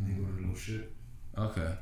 they 0.06 0.14
go 0.14 0.26
to 0.28 0.32
the 0.34 0.40
little 0.42 0.56
shit. 0.56 0.92
Okay. 1.38 1.74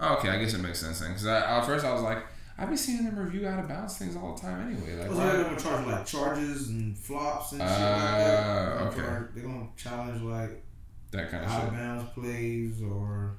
Okay, 0.00 0.28
I 0.28 0.38
guess 0.38 0.54
it 0.54 0.58
makes 0.60 0.78
sense 0.80 1.00
then. 1.00 1.10
Because 1.10 1.26
at 1.26 1.64
first 1.64 1.84
I 1.84 1.92
was 1.92 2.02
like, 2.02 2.24
I've 2.58 2.68
been 2.68 2.76
seeing 2.78 3.04
them 3.04 3.18
review 3.18 3.46
out 3.48 3.58
of 3.58 3.68
bounds 3.68 3.96
things 3.98 4.16
all 4.16 4.34
the 4.34 4.40
time 4.40 4.68
anyway. 4.70 4.96
Like, 4.98 5.06
Plus, 5.08 5.18
why- 5.18 5.32
they're 5.32 5.44
gonna 5.44 5.58
charge 5.60 5.86
like 5.86 6.06
charges 6.06 6.68
and 6.68 6.96
flops 6.96 7.52
and 7.52 7.60
shit 7.60 7.68
like 7.68 7.78
Ah, 7.80 8.76
that. 8.78 8.82
okay. 8.92 9.00
Or 9.00 9.30
They're 9.34 9.44
gonna 9.44 9.68
challenge 9.76 10.22
like 10.22 10.62
that 11.12 11.30
kind 11.30 11.44
of 11.44 11.50
out 11.50 11.68
of 11.68 11.74
bounds 11.74 12.04
plays 12.14 12.82
or 12.82 13.36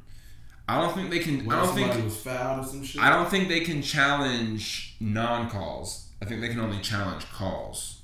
I 0.70 0.82
don't 0.82 0.94
think 0.94 1.10
they 1.10 1.20
can. 1.20 1.46
when 1.46 1.58
I 1.58 1.66
don't 1.66 1.76
think. 1.76 2.04
was 2.04 2.18
fouled 2.18 2.66
or 2.66 2.68
some 2.68 2.84
shit. 2.84 3.02
I 3.02 3.10
don't 3.10 3.30
think 3.30 3.48
they 3.48 3.62
can 3.62 3.82
challenge 3.82 4.96
non-calls. 5.00 6.10
I 6.22 6.26
think 6.26 6.42
they 6.42 6.50
can 6.50 6.60
only 6.60 6.82
challenge 6.82 7.30
calls. 7.32 8.02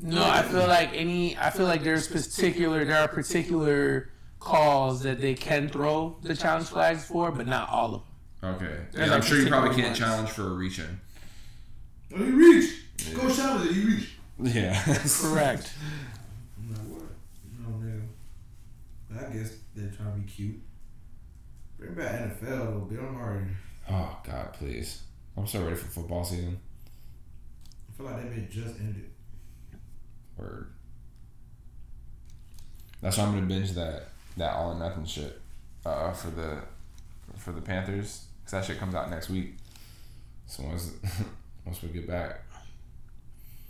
no. 0.00 0.22
I 0.22 0.42
feel 0.42 0.66
like 0.66 0.90
any. 0.94 1.36
I 1.38 1.50
feel 1.50 1.66
like 1.66 1.82
there's 1.82 2.06
particular. 2.08 2.84
There 2.84 2.98
are 2.98 3.08
particular 3.08 4.10
calls 4.38 5.02
that 5.04 5.20
they 5.20 5.34
can 5.34 5.68
throw 5.68 6.16
the 6.22 6.36
challenge 6.36 6.66
flags 6.66 7.06
for, 7.06 7.32
but 7.32 7.46
not 7.46 7.70
all 7.70 7.94
of 7.94 8.02
them. 8.02 8.56
Okay. 8.56 8.76
There's, 8.92 9.08
Yeah, 9.08 9.14
I'm 9.14 9.22
sure 9.22 9.38
you 9.38 9.48
probably 9.48 9.70
can't 9.74 9.88
ones. 9.88 9.98
challenge 9.98 10.28
for 10.30 10.42
a 10.42 10.46
oh, 10.46 10.54
reach 10.54 10.78
in. 10.78 11.00
Oh, 12.14 12.18
he 12.22 12.30
reached. 12.30 13.14
Go 13.16 13.34
challenge 13.34 13.70
it. 13.70 13.74
He 13.74 13.84
reached. 13.84 14.10
Yeah. 14.42 14.84
Correct. 15.22 15.72
No 16.68 16.74
what? 16.92 17.02
No 17.58 17.68
nigga. 17.78 18.02
But 19.10 19.24
I 19.28 19.32
guess 19.32 19.54
they're 19.74 19.90
trying 19.90 20.12
to 20.12 20.20
be 20.20 20.30
cute. 20.30 20.60
Bring 21.84 22.06
back 22.06 22.40
NFL 22.40 22.60
a 22.60 22.64
little 22.64 22.80
bit. 22.80 22.98
I'm 22.98 23.16
already. 23.16 23.46
oh 23.90 24.18
God, 24.24 24.52
please! 24.54 25.02
I'm 25.36 25.46
so 25.46 25.62
ready 25.62 25.76
for 25.76 25.88
football 25.88 26.24
season. 26.24 26.58
I 27.66 27.96
feel 27.96 28.06
like 28.06 28.16
that 28.16 28.34
bit 28.34 28.50
just 28.50 28.80
ended. 28.80 29.10
Word. 30.36 30.70
That's 33.02 33.18
why 33.18 33.24
I'm 33.24 33.34
gonna 33.34 33.46
binge 33.46 33.72
that 33.72 34.08
that 34.38 34.54
all 34.54 34.72
or 34.72 34.78
nothing 34.78 35.04
shit 35.04 35.40
uh, 35.84 36.12
for 36.12 36.30
the 36.30 36.58
for 37.36 37.52
the 37.52 37.60
Panthers 37.60 38.26
because 38.38 38.52
that 38.52 38.64
shit 38.64 38.78
comes 38.80 38.94
out 38.94 39.10
next 39.10 39.28
week. 39.28 39.56
So 40.46 40.62
once 40.62 40.92
once 41.66 41.82
we 41.82 41.90
get 41.90 42.08
back, 42.08 42.44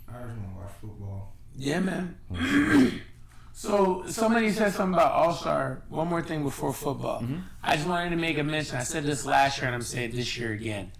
I 0.07 0.13
just 0.13 0.27
want 0.27 0.41
to 0.41 0.61
watch 0.61 0.71
football. 0.79 1.33
Yeah, 1.57 1.79
man. 1.81 3.01
So 3.57 4.03
somebody 4.09 4.51
said 4.51 4.73
something 4.73 4.95
about 4.95 5.13
All 5.13 5.33
Star. 5.33 5.81
One 5.87 6.09
more 6.09 6.21
thing 6.21 6.43
before 6.43 6.73
football. 6.73 7.21
Mm-hmm. 7.21 7.37
I 7.63 7.77
just 7.77 7.87
wanted 7.87 8.09
to 8.09 8.17
make 8.17 8.37
a 8.37 8.43
mention. 8.43 8.75
I 8.75 8.83
said 8.83 9.05
this 9.05 9.25
last 9.25 9.57
year, 9.59 9.67
and 9.67 9.75
I'm 9.75 9.81
saying 9.81 10.09
it 10.09 10.15
this 10.17 10.37
year 10.37 10.51
again. 10.51 10.91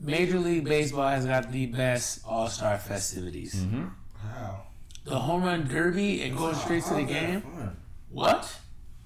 Major 0.00 0.38
League 0.38 0.64
Baseball 0.64 1.08
has 1.08 1.26
got 1.26 1.50
the 1.50 1.66
best 1.66 2.20
All 2.24 2.46
Star 2.46 2.78
festivities. 2.78 3.56
Mm-hmm. 3.56 3.86
How? 4.32 4.62
The 5.04 5.18
home 5.18 5.42
run 5.42 5.66
derby 5.66 6.22
and 6.22 6.36
going 6.36 6.54
straight 6.54 6.84
to 6.84 6.94
the 6.94 7.02
game. 7.02 7.42
What? 8.10 8.56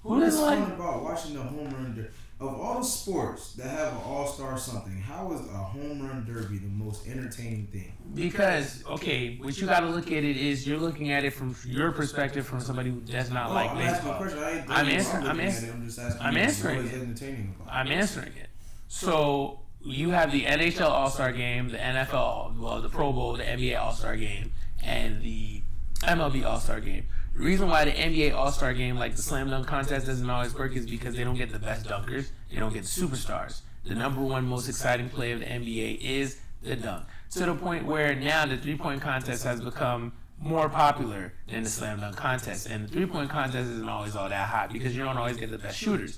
Who 0.03 0.09
What's 0.09 0.35
doesn't 0.35 0.45
like? 0.45 0.73
about 0.75 1.03
watching 1.03 1.33
the 1.33 1.41
home 1.41 1.71
run 1.71 1.95
derby? 1.95 2.09
Of 2.39 2.53
all 2.61 2.77
the 2.77 2.83
sports 2.85 3.53
that 3.53 3.67
have 3.67 3.93
an 3.93 3.99
all 4.05 4.27
star 4.27 4.59
something, 4.59 4.95
how 5.01 5.31
is 5.33 5.39
a 5.41 5.43
home 5.57 6.03
run 6.07 6.23
derby 6.23 6.59
the 6.59 6.67
most 6.67 7.07
entertaining 7.07 7.65
thing? 7.67 7.91
Because 8.13 8.83
okay, 8.85 9.37
what 9.41 9.59
you 9.59 9.65
got 9.65 9.79
to 9.79 9.87
look 9.87 10.05
at 10.07 10.23
it 10.23 10.37
is 10.37 10.67
you're 10.67 10.77
looking 10.77 11.11
at 11.11 11.23
it 11.25 11.31
from 11.33 11.55
your 11.65 11.91
perspective, 11.91 12.45
from 12.45 12.59
somebody 12.59 12.91
who 12.91 12.99
does 13.01 13.31
not 13.31 13.49
Oh, 13.49 13.53
like 13.55 13.71
I'm 13.71 13.77
asking 13.77 13.93
baseball. 13.95 14.17
question. 14.17 14.39
I 14.39 14.51
ain't 14.59 14.69
I'm 14.69 14.87
answering- 14.87 15.25
I'm 15.27 15.39
ans- 15.39 15.63
it. 15.63 15.71
I'm 15.73 15.85
just 15.87 15.97
asking. 15.99 16.21
I'm 16.21 16.37
answering 16.37 16.85
it. 16.85 16.93
entertaining 16.93 17.55
about? 17.59 17.73
I'm 17.73 17.87
answering 17.91 18.33
it. 18.37 18.49
So 18.87 19.61
you 19.81 20.11
have 20.11 20.31
the 20.31 20.45
NHL 20.45 20.89
All 20.91 21.09
Star 21.09 21.31
Game, 21.31 21.69
the 21.69 21.77
NFL, 21.83 22.53
well, 22.59 22.81
the 22.83 22.89
Pro 22.89 23.11
Bowl, 23.13 23.33
the 23.35 23.43
NBA 23.49 23.75
All 23.81 23.93
Star 23.93 24.15
Game, 24.15 24.51
and 24.83 25.23
the 25.23 25.63
MLB 26.03 26.43
All 26.45 26.59
Star 26.59 26.81
Game. 26.81 27.07
The 27.37 27.43
reason 27.43 27.67
why 27.67 27.85
the 27.85 27.91
NBA 27.91 28.33
All 28.33 28.51
Star 28.51 28.73
Game, 28.73 28.97
like 28.97 29.15
the 29.15 29.21
slam 29.21 29.51
dunk 29.51 29.67
contest, 29.67 30.07
doesn't 30.07 30.27
always 30.27 30.55
work 30.55 30.75
is 30.75 30.87
because 30.87 31.13
they 31.13 31.23
don't 31.23 31.37
get 31.37 31.51
the 31.51 31.59
best 31.59 31.85
dunkers. 31.85 32.31
They 32.49 32.57
don't 32.57 32.73
get 32.73 32.83
the 32.83 32.89
superstars. 32.89 33.61
The 33.85 33.93
number 33.93 34.21
one 34.21 34.43
most 34.43 34.67
exciting 34.67 35.07
play 35.09 35.33
of 35.33 35.41
the 35.41 35.45
NBA 35.45 36.01
is 36.01 36.39
the 36.63 36.75
dunk. 36.75 37.05
To 37.33 37.45
the 37.45 37.53
point 37.53 37.85
where 37.85 38.15
now 38.15 38.47
the 38.47 38.57
three 38.57 38.75
point 38.75 39.01
contest 39.01 39.43
has 39.43 39.61
become 39.61 40.13
more 40.41 40.67
popular 40.67 41.31
than 41.47 41.61
the 41.61 41.69
slam 41.69 41.99
dunk 41.99 42.15
contest. 42.15 42.65
And 42.65 42.87
the 42.87 42.91
three 42.91 43.05
point 43.05 43.29
contest 43.29 43.69
isn't 43.69 43.87
always 43.87 44.15
all 44.15 44.29
that 44.29 44.49
hot 44.49 44.73
because 44.73 44.97
you 44.97 45.03
don't 45.03 45.17
always 45.17 45.37
get 45.37 45.51
the 45.51 45.59
best 45.59 45.77
shooters. 45.77 46.17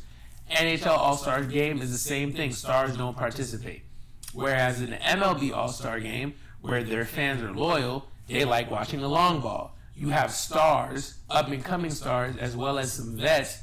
NHL 0.49 0.97
All 0.97 1.17
Star 1.17 1.43
game 1.43 1.81
is 1.81 1.91
the 1.91 1.97
same 1.97 2.31
thing. 2.31 2.53
Stars 2.53 2.95
don't 2.95 3.17
participate. 3.17 3.81
Whereas 4.33 4.81
in 4.81 4.91
the 4.91 4.97
MLB 4.97 5.53
All 5.53 5.67
Star 5.67 5.99
game, 5.99 6.35
where 6.61 6.81
their 6.81 7.03
fans 7.03 7.43
are 7.43 7.51
loyal, 7.51 8.07
they 8.29 8.45
like 8.45 8.71
watching 8.71 9.01
the 9.01 9.09
long 9.09 9.41
ball. 9.41 9.75
You 9.99 10.09
have 10.09 10.31
stars, 10.31 11.15
up 11.29 11.49
and 11.49 11.61
coming 11.61 11.91
stars, 11.91 12.37
as 12.37 12.55
well 12.55 12.79
as 12.79 12.93
some 12.93 13.17
vets 13.17 13.59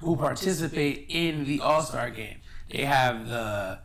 who 0.00 0.14
participate 0.14 1.06
in 1.08 1.44
the 1.44 1.60
All 1.60 1.82
Star 1.82 2.10
game. 2.10 2.38
They 2.70 2.84
have 2.84 3.28
the 3.28 3.80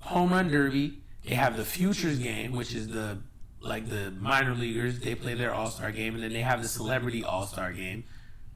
home 0.00 0.32
run 0.32 0.48
derby. 0.48 0.98
They 1.24 1.36
have 1.36 1.56
the 1.56 1.64
futures 1.64 2.18
game, 2.18 2.50
which 2.50 2.74
is 2.74 2.88
the 2.88 3.18
like 3.60 3.88
the 3.88 4.10
minor 4.10 4.56
leaguers. 4.56 4.98
They 4.98 5.14
play 5.14 5.34
their 5.34 5.54
All 5.54 5.70
Star 5.70 5.92
game, 5.92 6.14
and 6.14 6.22
then 6.24 6.32
they 6.32 6.42
have 6.42 6.62
the 6.62 6.68
celebrity 6.68 7.22
All 7.22 7.46
Star 7.46 7.72
game, 7.72 8.02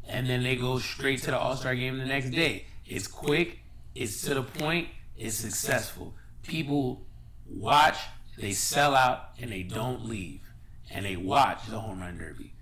and 0.09 0.29
then 0.29 0.43
they 0.43 0.57
go 0.57 0.81
straight 0.81 1.23
to 1.23 1.31
the 1.31 1.39
All 1.39 1.55
Star 1.55 1.77
game 1.77 1.99
the 1.99 2.07
next 2.07 2.31
day. 2.31 2.67
It's 2.85 3.07
quick. 3.07 3.61
It's 3.95 4.21
to 4.23 4.35
the 4.35 4.43
point. 4.43 4.89
It's 5.17 5.37
successful. 5.37 6.17
People 6.43 7.07
watch 7.47 7.99
they 8.37 8.53
sell 8.53 8.95
out 8.95 9.29
and 9.39 9.53
they 9.53 9.63
don't 9.63 10.07
leave 10.07 10.41
and 10.93 11.07
they 11.07 11.17
watch 11.17 11.67
the 11.69 11.81
home 11.81 12.01
run 12.01 12.19
derby. 12.19 12.53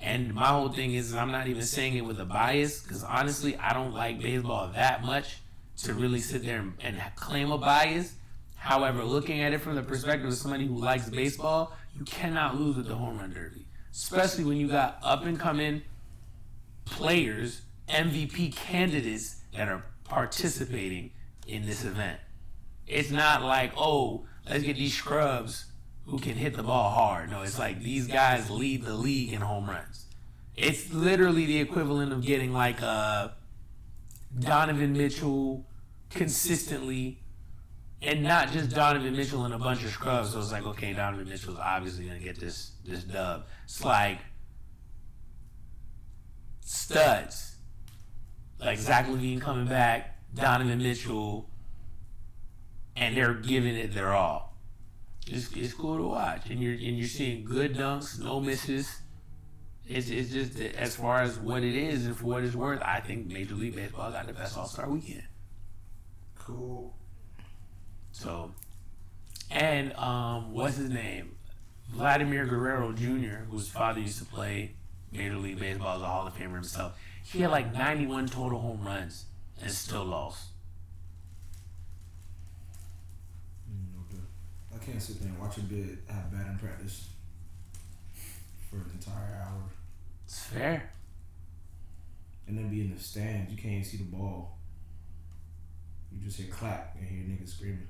And 0.00 0.34
my 0.34 0.46
whole 0.46 0.68
thing 0.68 0.94
is, 0.94 1.14
I'm 1.14 1.30
not 1.30 1.46
even 1.48 1.62
saying 1.62 1.96
it 1.96 2.04
with 2.04 2.18
a 2.20 2.24
bias 2.24 2.82
because 2.82 3.04
honestly, 3.04 3.56
I 3.56 3.72
don't 3.72 3.92
like 3.92 4.20
baseball 4.20 4.70
that 4.74 5.04
much 5.04 5.38
to 5.78 5.94
really 5.94 6.20
sit 6.20 6.44
there 6.44 6.58
and, 6.58 6.74
and 6.80 7.00
claim 7.16 7.50
a 7.50 7.58
bias. 7.58 8.14
However, 8.56 9.04
looking 9.04 9.40
at 9.42 9.52
it 9.52 9.60
from 9.60 9.74
the 9.74 9.82
perspective 9.82 10.28
of 10.28 10.34
somebody 10.34 10.66
who 10.66 10.76
likes 10.76 11.08
baseball, 11.10 11.76
you 11.96 12.04
cannot 12.04 12.58
lose 12.58 12.78
at 12.78 12.86
the 12.86 12.94
home 12.94 13.18
run 13.18 13.32
derby, 13.32 13.66
especially 13.92 14.44
when 14.44 14.56
you 14.56 14.68
got 14.68 14.98
up 15.02 15.24
and 15.24 15.38
coming 15.38 15.82
players, 16.84 17.62
MVP 17.88 18.54
candidates 18.54 19.42
that 19.56 19.68
are 19.68 19.84
participating 20.04 21.10
in 21.46 21.66
this 21.66 21.84
event. 21.84 22.18
It's 22.86 23.10
not 23.10 23.42
like, 23.42 23.72
oh, 23.76 24.26
let's 24.48 24.64
get 24.64 24.76
these 24.76 24.94
scrubs 24.94 25.66
who 26.06 26.18
can 26.18 26.34
hit 26.34 26.54
the 26.54 26.62
ball 26.62 26.90
hard. 26.90 27.30
No, 27.30 27.42
it's 27.42 27.58
like 27.58 27.80
these 27.82 28.06
guys 28.06 28.50
lead 28.50 28.84
the 28.84 28.94
league 28.94 29.32
in 29.32 29.40
home 29.40 29.68
runs. 29.68 30.06
It's 30.56 30.92
literally 30.92 31.46
the 31.46 31.60
equivalent 31.60 32.12
of 32.12 32.24
getting 32.24 32.52
like 32.52 32.82
a 32.82 33.34
Donovan 34.38 34.92
Mitchell 34.92 35.66
consistently, 36.10 37.22
and 38.02 38.22
not 38.22 38.50
just 38.50 38.70
Donovan 38.70 39.16
Mitchell 39.16 39.44
and 39.44 39.54
a 39.54 39.58
bunch 39.58 39.84
of 39.84 39.90
scrubs. 39.90 40.32
So 40.32 40.40
it's 40.40 40.52
like, 40.52 40.66
okay, 40.66 40.92
Donovan 40.92 41.28
Mitchell's 41.28 41.58
obviously 41.58 42.06
gonna 42.06 42.18
get 42.18 42.38
this 42.38 42.72
this 42.84 43.04
dub. 43.04 43.44
It's 43.64 43.84
like 43.84 44.18
studs, 46.60 47.56
like 48.58 48.78
Zach 48.78 49.06
LaVine 49.06 49.40
coming 49.40 49.66
back, 49.66 50.18
Donovan 50.34 50.78
Mitchell, 50.78 51.48
and 52.96 53.16
they're 53.16 53.34
giving 53.34 53.76
it 53.76 53.94
their 53.94 54.12
all. 54.12 54.51
It's, 55.26 55.52
it's 55.52 55.72
cool 55.74 55.96
to 55.96 56.02
watch, 56.04 56.50
and 56.50 56.60
you're 56.60 56.72
and 56.72 56.98
you're 56.98 57.06
seeing 57.06 57.44
good 57.44 57.74
dunks, 57.74 58.18
no 58.20 58.40
misses. 58.40 59.02
It's, 59.88 60.10
it's 60.10 60.30
just 60.30 60.58
as 60.60 60.96
far 60.96 61.22
as 61.22 61.38
what 61.38 61.62
it 61.62 61.74
is 61.74 62.06
and 62.06 62.16
for 62.16 62.26
what 62.26 62.44
it's 62.44 62.54
worth, 62.54 62.80
I 62.82 63.00
think 63.00 63.26
Major 63.26 63.54
League 63.54 63.74
Baseball 63.74 64.10
got 64.12 64.26
the 64.26 64.32
best 64.32 64.56
All 64.56 64.66
Star 64.66 64.88
weekend. 64.88 65.24
Cool. 66.38 66.94
So, 68.12 68.52
and 69.50 69.92
um, 69.94 70.52
what's 70.52 70.76
his 70.76 70.90
name? 70.90 71.36
Vladimir 71.90 72.46
Guerrero 72.46 72.92
Jr., 72.92 73.44
whose 73.50 73.68
father 73.68 74.00
used 74.00 74.18
to 74.18 74.24
play 74.24 74.74
Major 75.12 75.36
League 75.36 75.58
Baseball 75.58 75.96
as 75.96 76.02
a 76.02 76.06
Hall 76.06 76.26
of 76.26 76.34
Famer 76.34 76.54
himself. 76.54 76.98
He 77.22 77.40
had 77.40 77.50
like 77.50 77.72
91 77.72 78.28
total 78.28 78.60
home 78.60 78.82
runs 78.84 79.26
and 79.60 79.70
still 79.70 80.04
lost. 80.04 80.51
I 84.82 84.84
can't 84.84 85.00
sit 85.02 85.20
there 85.20 85.28
and 85.28 85.38
watch 85.38 85.58
a 85.58 85.60
bit 85.60 85.98
have 86.08 86.32
batting 86.32 86.58
practice 86.58 87.10
for 88.68 88.76
an 88.76 88.90
entire 88.94 89.40
hour 89.46 89.62
It's 90.24 90.42
fair. 90.44 90.90
and 92.48 92.58
then 92.58 92.68
be 92.68 92.80
in 92.80 92.92
the 92.94 93.00
stands. 93.00 93.50
You 93.52 93.56
can't 93.56 93.74
even 93.74 93.84
see 93.84 93.98
the 93.98 94.04
ball. 94.04 94.58
You 96.10 96.18
just 96.24 96.38
hear 96.40 96.48
clap 96.52 96.96
and 96.98 97.06
hear 97.06 97.20
niggas 97.20 97.50
screaming. 97.50 97.86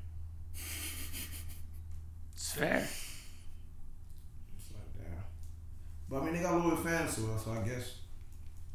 It's 2.34 2.52
fair. 2.52 2.76
It's 2.76 4.70
like 4.74 4.92
that. 4.98 5.24
But 6.10 6.20
I 6.20 6.24
mean, 6.26 6.34
they 6.34 6.42
got 6.42 6.60
loyal 6.62 6.76
fans 6.76 7.14
to 7.16 7.32
us, 7.32 7.44
so 7.44 7.52
I 7.52 7.66
guess 7.66 7.94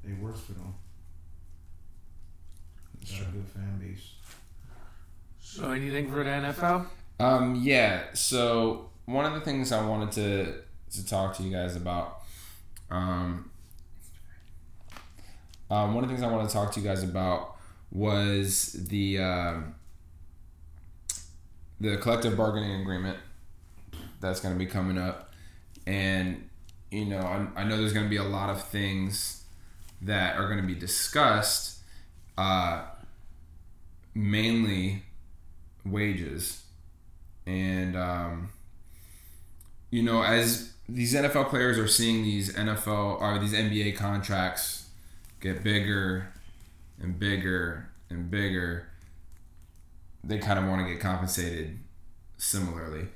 it 0.04 0.18
works 0.20 0.40
for 0.40 0.54
them. 0.54 0.74
They 3.00 3.20
got 3.20 3.28
a 3.28 3.32
good 3.32 3.48
fan 3.48 3.80
base. 3.80 4.14
So, 5.40 5.70
anything 5.72 6.12
for 6.12 6.24
the 6.24 6.30
NFL? 6.30 6.88
Um, 7.20 7.56
yeah. 7.56 8.04
So 8.14 8.90
one 9.06 9.26
of 9.26 9.34
the 9.34 9.42
things 9.42 9.72
I 9.72 9.86
wanted 9.86 10.12
to 10.14 10.54
to 10.92 11.06
talk 11.06 11.36
to 11.38 11.44
you 11.44 11.52
guys 11.52 11.76
about, 11.76 12.22
um, 12.90 13.52
um, 15.70 15.94
one 15.94 16.04
of 16.04 16.10
the 16.10 16.16
things 16.16 16.26
I 16.26 16.32
wanted 16.32 16.48
to 16.48 16.54
talk 16.54 16.72
to 16.74 16.80
you 16.80 16.88
guys 16.88 17.04
about 17.04 17.56
was 17.92 18.74
the 18.74 19.20
um 19.20 19.76
the 21.80 21.98
collective 21.98 22.36
bargaining 22.36 22.82
agreement 22.82 23.18
that's 24.20 24.40
going 24.40 24.54
to 24.54 24.60
be 24.60 24.66
coming 24.66 24.98
up, 24.98 25.32
and 25.86 26.48
you 26.92 27.06
know 27.06 27.20
I, 27.20 27.62
I 27.62 27.64
know 27.64 27.78
there's 27.78 27.94
going 27.94 28.06
to 28.06 28.10
be 28.10 28.18
a 28.18 28.24
lot 28.24 28.50
of 28.50 28.64
things 28.64 29.44
that 30.02 30.38
are 30.38 30.48
going 30.48 30.62
to 30.62 30.68
be 30.68 30.76
discussed, 30.76 31.80
uh, 32.38 32.84
mainly 34.14 35.04
wages 35.84 36.64
and 37.48 37.96
um, 37.96 38.50
you 39.90 40.04
know 40.04 40.22
as 40.22 40.74
these 40.88 41.16
NFL 41.16 41.50
players 41.50 41.78
are 41.78 41.88
seeing 41.88 42.24
these 42.24 42.54
NFL 42.54 43.20
or 43.20 43.40
these 43.40 43.54
NBA 43.54 43.96
contracts 43.96 44.90
get 45.42 45.64
bigger 45.64 46.32
and 47.02 47.18
bigger 47.20 47.90
and 48.10 48.30
bigger, 48.30 48.88
they 50.24 50.38
kind 50.38 50.60
of 50.60 50.66
want 50.66 50.86
to 50.86 50.94
get 50.94 51.02
compensated 51.02 51.80
similarly. 52.38 53.08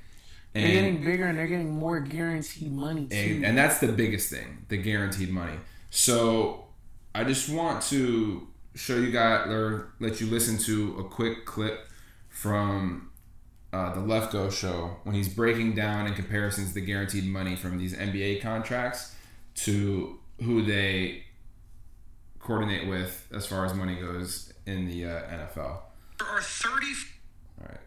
They're 0.52 0.68
getting 0.68 1.02
bigger 1.02 1.24
and 1.26 1.38
they're 1.38 1.46
getting 1.46 1.70
more 1.70 2.00
guaranteed 2.00 2.72
money 2.72 3.06
too. 3.06 3.16
and, 3.16 3.44
and 3.46 3.58
that's 3.58 3.78
the 3.78 3.88
biggest 3.88 4.30
thing 4.30 4.66
the 4.68 4.76
guaranteed 4.76 5.30
money 5.30 5.56
so 5.88 6.66
i 7.14 7.24
just 7.24 7.48
want 7.48 7.82
to 7.84 8.46
show 8.74 8.96
you 8.96 9.10
guys 9.10 9.48
or 9.48 9.94
let 9.98 10.20
you 10.20 10.26
listen 10.26 10.58
to 10.58 10.98
a 10.98 11.04
quick 11.04 11.46
clip 11.46 11.86
from 12.28 13.10
uh, 13.72 13.94
the 13.94 14.00
Lefkoe 14.00 14.52
show 14.52 14.96
when 15.04 15.14
he's 15.14 15.28
breaking 15.28 15.74
down 15.74 16.06
in 16.06 16.14
comparisons 16.14 16.72
the 16.72 16.80
guaranteed 16.80 17.24
money 17.24 17.56
from 17.56 17.78
these 17.78 17.94
nba 17.94 18.40
contracts 18.42 19.14
to 19.54 20.18
who 20.42 20.62
they 20.62 21.24
coordinate 22.38 22.88
with 22.88 23.26
as 23.34 23.46
far 23.46 23.64
as 23.64 23.74
money 23.74 23.96
goes 23.96 24.52
in 24.66 24.86
the 24.86 25.04
uh, 25.04 25.22
nfl 25.48 25.78
There 26.18 26.28
are 26.28 26.40
30 26.40 26.86
all 27.60 27.68
right 27.68 27.78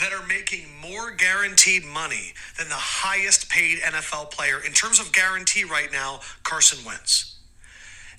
that 0.00 0.12
are 0.12 0.26
making 0.26 0.66
more 0.80 1.12
guaranteed 1.12 1.84
money 1.84 2.32
than 2.58 2.68
the 2.68 2.74
highest 2.74 3.48
paid 3.48 3.78
NFL 3.78 4.30
player 4.30 4.58
in 4.58 4.72
terms 4.72 4.98
of 4.98 5.12
guarantee 5.12 5.64
right 5.64 5.92
now, 5.92 6.20
Carson 6.42 6.84
Wentz. 6.84 7.38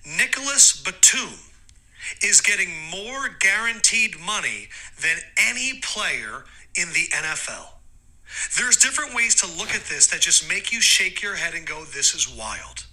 Nicholas 0.06 0.82
Batum 0.82 1.34
is 2.24 2.42
getting 2.42 2.70
more 2.90 3.30
guaranteed 3.40 4.20
money 4.20 4.70
than 5.02 5.18
any 5.38 5.80
player 5.82 6.46
in 6.76 6.90
the 6.90 7.08
NFL. 7.14 7.68
There's 8.58 8.78
different 8.78 9.14
ways 9.14 9.36
to 9.36 9.48
look 9.48 9.74
at 9.74 9.86
this 9.86 10.08
that 10.08 10.22
just 10.22 10.50
make 10.50 10.72
you 10.72 10.82
shake 10.82 11.22
your 11.22 11.36
head 11.36 11.54
and 11.54 11.66
go, 11.66 11.84
this 11.86 12.14
is 12.14 12.28
wild. 12.28 12.86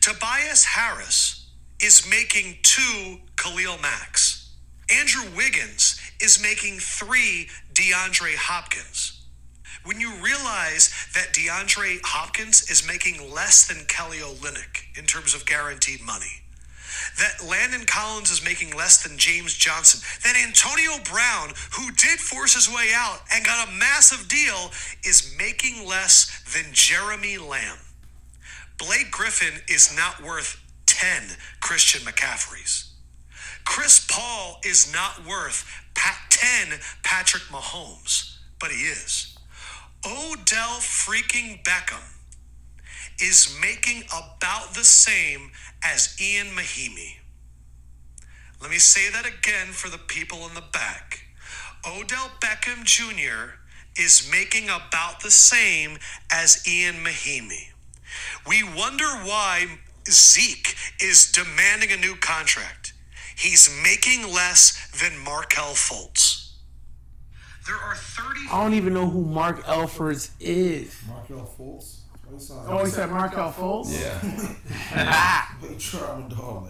Tobias 0.00 0.64
Harris 0.64 1.50
is 1.80 2.08
making 2.08 2.58
two 2.62 3.18
Khalil 3.36 3.78
Macks. 3.80 4.50
Andrew 4.90 5.24
Wiggins 5.36 6.00
is 6.20 6.42
making 6.42 6.78
three 6.78 7.48
DeAndre 7.72 8.34
Hopkins. 8.36 9.22
When 9.84 10.00
you 10.00 10.12
realize 10.22 10.92
that 11.14 11.32
DeAndre 11.32 12.00
Hopkins 12.04 12.70
is 12.70 12.86
making 12.86 13.32
less 13.32 13.66
than 13.66 13.84
Kelly 13.86 14.18
Olynyk 14.18 14.98
in 14.98 15.04
terms 15.04 15.34
of 15.34 15.46
guaranteed 15.46 16.00
money, 16.02 16.43
that 17.18 17.44
Landon 17.44 17.86
Collins 17.86 18.30
is 18.30 18.44
making 18.44 18.76
less 18.76 19.02
than 19.02 19.18
James 19.18 19.54
Johnson, 19.54 20.00
that 20.22 20.36
Antonio 20.36 20.92
Brown, 21.10 21.52
who 21.72 21.90
did 21.92 22.18
force 22.18 22.54
his 22.54 22.68
way 22.68 22.90
out 22.94 23.20
and 23.32 23.44
got 23.44 23.68
a 23.68 23.72
massive 23.72 24.28
deal, 24.28 24.70
is 25.04 25.34
making 25.38 25.86
less 25.86 26.42
than 26.54 26.72
Jeremy 26.72 27.38
Lamb. 27.38 27.78
Blake 28.78 29.10
Griffin 29.10 29.60
is 29.68 29.96
not 29.96 30.22
worth 30.22 30.60
10 30.86 31.22
Christian 31.60 32.00
McCaffreys. 32.02 32.88
Chris 33.64 34.06
Paul 34.10 34.60
is 34.64 34.92
not 34.92 35.26
worth 35.26 35.64
10 36.34 36.78
Patrick 37.02 37.44
Mahomes, 37.44 38.36
but 38.60 38.70
he 38.70 38.76
is. 38.76 39.36
Odell 40.04 40.80
freaking 40.80 41.62
Beckham 41.64 42.13
is 43.20 43.56
making 43.60 44.04
about 44.06 44.74
the 44.74 44.84
same 44.84 45.50
as 45.82 46.16
Ian 46.20 46.48
Mahinmi. 46.48 47.16
Let 48.60 48.70
me 48.70 48.78
say 48.78 49.10
that 49.10 49.26
again 49.26 49.68
for 49.68 49.88
the 49.88 49.98
people 49.98 50.46
in 50.46 50.54
the 50.54 50.64
back. 50.72 51.24
Odell 51.86 52.30
Beckham 52.40 52.84
Jr. 52.84 53.58
is 53.96 54.28
making 54.30 54.64
about 54.64 55.20
the 55.20 55.30
same 55.30 55.98
as 56.32 56.66
Ian 56.66 57.04
Mahinmi. 57.04 57.68
We 58.46 58.62
wonder 58.62 59.04
why 59.04 59.78
Zeke 60.08 60.74
is 61.00 61.30
demanding 61.32 61.92
a 61.92 61.96
new 61.96 62.16
contract. 62.16 62.94
He's 63.36 63.68
making 63.82 64.32
less 64.32 64.90
than 65.00 65.18
Markelle 65.18 65.74
Fultz. 65.74 66.52
There 67.66 67.76
are 67.76 67.94
30 67.96 68.40
I 68.52 68.62
don't 68.62 68.74
even 68.74 68.92
know 68.94 69.08
who 69.08 69.24
Mark 69.24 69.64
Elfers 69.64 70.30
is. 70.38 71.00
Markelle 71.08 71.50
Fultz. 71.58 71.93
What 72.34 72.42
is 72.42 72.48
that? 72.48 72.64
Oh, 72.68 72.84
he 72.84 72.90
said 72.90 73.10
Markelle 73.10 73.52
Fultz? 73.52 74.00
yeah 74.00 75.46
But 75.60 75.70
you 75.70 75.76
try 75.78 76.10
I'm 76.10 76.26
a 76.26 76.28
dog 76.28 76.68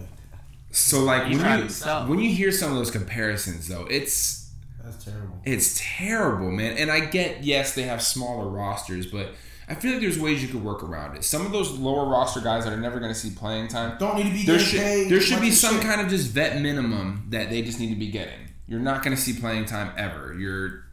so 0.71 1.01
like 1.03 1.27
He's 1.27 1.37
when 1.41 1.59
you 1.61 1.67
to 1.69 2.05
when 2.07 2.19
you 2.19 2.29
hear 2.31 2.51
some 2.51 2.71
of 2.71 2.77
those 2.77 2.91
comparisons 2.91 3.67
though 3.67 3.85
it's 3.89 4.51
That's 4.83 5.03
terrible. 5.05 5.41
It's 5.45 5.79
terrible, 5.81 6.51
man. 6.51 6.77
And 6.77 6.91
I 6.91 6.99
get, 7.05 7.43
yes, 7.43 7.73
they 7.75 7.83
have 7.83 8.01
smaller 8.01 8.47
rosters, 8.49 9.07
but 9.07 9.31
I 9.67 9.73
feel 9.75 9.93
like 9.93 10.01
there's 10.01 10.19
ways 10.19 10.41
you 10.43 10.47
could 10.49 10.63
work 10.63 10.83
around 10.83 11.15
it. 11.17 11.23
Some 11.23 11.45
of 11.45 11.51
those 11.51 11.71
lower 11.71 12.07
roster 12.09 12.39
guys 12.41 12.65
that 12.65 12.73
are 12.73 12.77
never 12.79 12.99
going 12.99 13.11
to 13.13 13.17
see 13.19 13.31
playing 13.31 13.67
time, 13.69 13.97
Don't 13.99 14.15
need 14.15 14.25
to 14.25 14.31
be 14.31 14.45
there 14.45 14.59
should 14.59 14.79
paid. 14.79 15.09
there 15.09 15.21
should 15.21 15.41
be 15.41 15.49
some 15.51 15.75
shit. 15.75 15.83
kind 15.83 16.01
of 16.01 16.07
just 16.07 16.29
vet 16.31 16.61
minimum 16.61 17.27
that 17.29 17.49
they 17.49 17.61
just 17.63 17.79
need 17.79 17.89
to 17.89 17.95
be 17.99 18.11
getting. 18.11 18.49
You're 18.67 18.79
not 18.79 19.03
going 19.03 19.15
to 19.15 19.21
see 19.21 19.39
playing 19.39 19.65
time 19.65 19.91
ever. 19.97 20.35
You're 20.37 20.83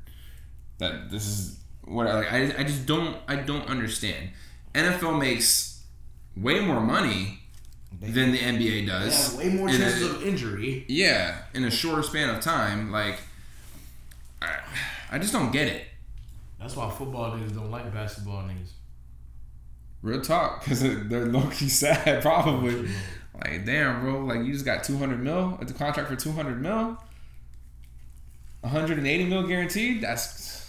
that 0.78 1.10
this 1.10 1.26
is 1.26 1.58
what 1.84 2.06
I 2.06 2.14
like. 2.14 2.32
I, 2.32 2.60
I 2.60 2.64
just 2.64 2.86
don't 2.86 3.16
I 3.28 3.36
don't 3.36 3.66
understand. 3.68 4.30
NFL 4.74 5.18
makes 5.18 5.82
way 6.36 6.60
more 6.60 6.80
money 6.80 7.40
than 8.00 8.32
the 8.32 8.38
NBA 8.38 8.86
does. 8.86 9.28
have 9.32 9.38
way 9.38 9.48
more 9.50 9.68
in 9.68 9.74
a- 9.76 9.78
chances 9.78 10.10
of 10.10 10.26
injury. 10.26 10.84
yeah, 10.88 11.42
in 11.54 11.64
a 11.64 11.70
shorter 11.70 12.02
span 12.02 12.30
of 12.34 12.40
time. 12.40 12.90
Like, 12.90 13.18
I, 14.40 14.56
I 15.10 15.18
just 15.18 15.32
don't 15.32 15.52
get 15.52 15.68
it. 15.68 15.84
That's 16.58 16.74
why 16.76 16.90
football 16.90 17.32
niggas 17.32 17.54
don't 17.54 17.70
like 17.70 17.92
basketball 17.92 18.42
niggas. 18.44 18.70
Real 20.00 20.20
talk, 20.20 20.64
because 20.64 20.80
they're 20.80 21.26
low 21.26 21.48
key 21.48 21.68
sad, 21.68 22.22
probably. 22.22 22.88
Like, 23.34 23.64
damn, 23.66 24.00
bro, 24.00 24.20
like 24.24 24.44
you 24.44 24.52
just 24.52 24.64
got 24.64 24.82
200 24.84 25.22
mil 25.22 25.58
at 25.60 25.68
the 25.68 25.74
contract 25.74 26.08
for 26.08 26.16
200 26.16 26.60
mil, 26.60 26.96
180 28.60 29.24
mil 29.26 29.46
guaranteed. 29.46 30.00
That's 30.02 30.61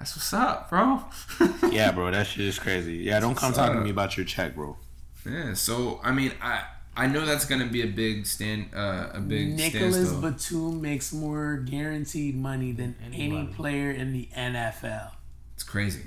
that's 0.00 0.16
what's 0.16 0.32
up, 0.32 0.68
bro. 0.70 1.04
Yeah, 1.70 1.92
bro, 1.92 2.10
that 2.10 2.26
shit 2.26 2.46
is 2.46 2.58
crazy. 2.58 2.96
Yeah, 2.96 3.20
don't 3.20 3.36
come 3.36 3.48
What's 3.50 3.58
talking 3.58 3.76
to 3.76 3.84
me 3.84 3.90
about 3.90 4.16
your 4.16 4.26
check, 4.26 4.54
bro. 4.56 4.76
yeah. 5.24 5.52
So 5.54 6.00
I 6.02 6.10
mean, 6.12 6.32
I 6.42 6.64
I 6.96 7.06
know 7.06 7.24
that's 7.24 7.44
gonna 7.44 7.66
be 7.68 7.82
a 7.82 7.86
big 7.86 8.26
stand, 8.26 8.70
uh, 8.74 9.10
a 9.14 9.20
big 9.20 9.54
Nicolas 9.56 9.94
standstill. 9.94 10.20
Batum 10.22 10.80
makes 10.82 11.12
more 11.12 11.58
guaranteed 11.58 12.34
money 12.36 12.72
than 12.72 12.96
any 13.12 13.46
player 13.54 13.90
in 13.92 14.12
the 14.12 14.28
NFL. 14.36 15.12
It's 15.54 15.62
crazy. 15.62 16.02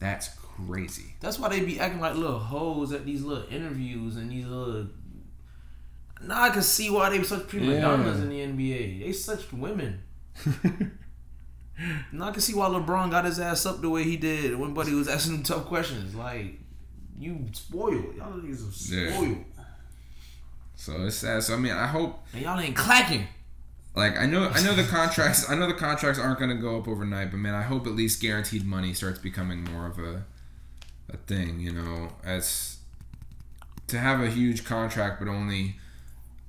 That's 0.00 0.28
crazy. 0.66 1.14
That's 1.20 1.38
why 1.38 1.50
they 1.50 1.60
be 1.60 1.78
acting 1.78 2.00
like 2.00 2.14
little 2.16 2.38
hoes 2.38 2.92
at 2.92 3.04
these 3.04 3.22
little 3.22 3.44
interviews 3.52 4.16
and 4.16 4.30
these 4.30 4.46
little. 4.46 4.86
Now 6.22 6.42
I 6.42 6.50
can 6.50 6.62
see 6.62 6.90
why 6.90 7.10
they 7.10 7.22
such 7.22 7.46
prima 7.48 7.74
Yeah. 7.74 7.80
donnas 7.82 8.20
in 8.20 8.28
the 8.30 8.40
NBA. 8.40 9.04
They 9.04 9.12
such 9.12 9.52
women. 9.52 10.00
now 12.12 12.28
I 12.28 12.30
can 12.32 12.40
see 12.40 12.54
why 12.54 12.66
LeBron 12.68 13.10
got 13.10 13.24
his 13.24 13.38
ass 13.38 13.64
up 13.66 13.80
the 13.80 13.90
way 13.90 14.04
he 14.04 14.16
did 14.16 14.56
when 14.58 14.74
Buddy 14.74 14.92
was 14.92 15.08
asking 15.08 15.36
him 15.36 15.42
tough 15.42 15.66
questions. 15.66 16.14
Like, 16.14 16.58
you 17.18 17.46
spoiled. 17.52 18.14
Y'all 18.16 18.32
niggas 18.32 18.62
are 18.92 18.94
Yeah. 18.94 19.12
spoiled. 19.12 19.44
So 20.76 21.02
it's 21.04 21.16
sad. 21.16 21.42
So 21.42 21.54
I 21.54 21.56
mean, 21.58 21.72
I 21.72 21.86
hope 21.86 22.24
And 22.32 22.42
y'all 22.42 22.58
ain't 22.58 22.74
clacking. 22.76 23.26
Like 23.94 24.16
I 24.18 24.24
know, 24.26 24.48
I 24.48 24.62
know 24.62 24.74
the 24.74 24.84
contracts. 24.84 25.50
I 25.50 25.54
know 25.54 25.66
the 25.66 25.74
contracts 25.74 26.18
aren't 26.18 26.38
going 26.38 26.50
to 26.50 26.56
go 26.62 26.78
up 26.78 26.88
overnight, 26.88 27.30
but 27.30 27.38
man, 27.38 27.54
I 27.54 27.62
hope 27.62 27.86
at 27.86 27.92
least 27.94 28.22
guaranteed 28.22 28.64
money 28.64 28.94
starts 28.94 29.18
becoming 29.18 29.64
more 29.64 29.86
of 29.86 29.98
a 29.98 30.24
a 31.12 31.16
thing. 31.16 31.60
You 31.60 31.72
know, 31.72 32.12
as 32.24 32.78
to 33.88 33.98
have 33.98 34.20
a 34.22 34.30
huge 34.30 34.64
contract, 34.64 35.18
but 35.18 35.28
only 35.28 35.76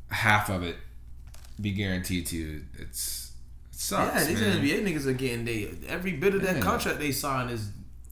half 0.10 0.50
of 0.50 0.62
it 0.64 0.78
be 1.60 1.72
guaranteed 1.72 2.28
to 2.28 2.38
you. 2.38 2.62
It's 2.78 3.21
it 3.21 3.21
sucks, 3.82 4.16
yeah, 4.22 4.26
these 4.28 4.42
man. 4.42 4.62
NBA 4.62 4.84
niggas 4.86 5.06
are 5.06 5.14
getting 5.14 5.46
they 5.46 5.70
every 5.88 6.14
bit 6.14 6.36
of 6.36 6.42
that 6.44 6.56
Yeah. 6.58 6.62
contract 6.62 7.00
they 7.00 7.12
sign 7.12 7.50
is 7.50 7.70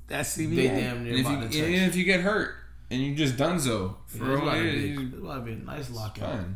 That's 0.08 0.34
they 0.36 0.46
damn 0.46 1.04
near 1.04 1.14
And 1.14 1.20
if 1.22 1.30
you 1.30 1.36
to 1.42 1.48
touch. 1.48 1.56
and 1.56 1.76
if 1.90 1.96
you 1.96 2.04
get 2.04 2.22
hurt 2.22 2.56
and 2.90 3.02
you 3.02 3.16
just 3.16 3.38
done 3.38 3.60
so 3.60 3.98
Yeah, 4.14 4.20
for 4.20 4.32
it's 4.34 4.40
a 4.42 4.44
about 4.44 4.54
to 4.56 4.64
while, 4.64 4.64
be- 4.64 4.80
you- 4.88 5.02
it's 5.08 5.18
about 5.18 5.46
be 5.46 5.52
a 5.54 5.56
nice 5.58 5.90
lockout. 5.92 6.32
Fine. 6.32 6.56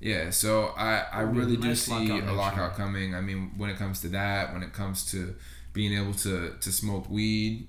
Yeah, 0.00 0.30
so 0.30 0.66
I, 0.76 1.04
I 1.12 1.20
really 1.22 1.56
do 1.56 1.68
nice 1.68 1.82
see 1.82 1.92
lockout 1.92 2.28
a 2.28 2.32
lockout 2.32 2.58
year. 2.70 2.76
coming. 2.76 3.14
I 3.14 3.20
mean, 3.20 3.52
when 3.56 3.70
it 3.70 3.76
comes 3.76 4.00
to 4.00 4.08
that, 4.08 4.52
when 4.52 4.62
it 4.64 4.72
comes 4.72 5.04
to 5.12 5.34
being 5.72 5.92
able 5.96 6.12
to, 6.14 6.54
to 6.60 6.72
smoke 6.72 7.08
weed 7.08 7.68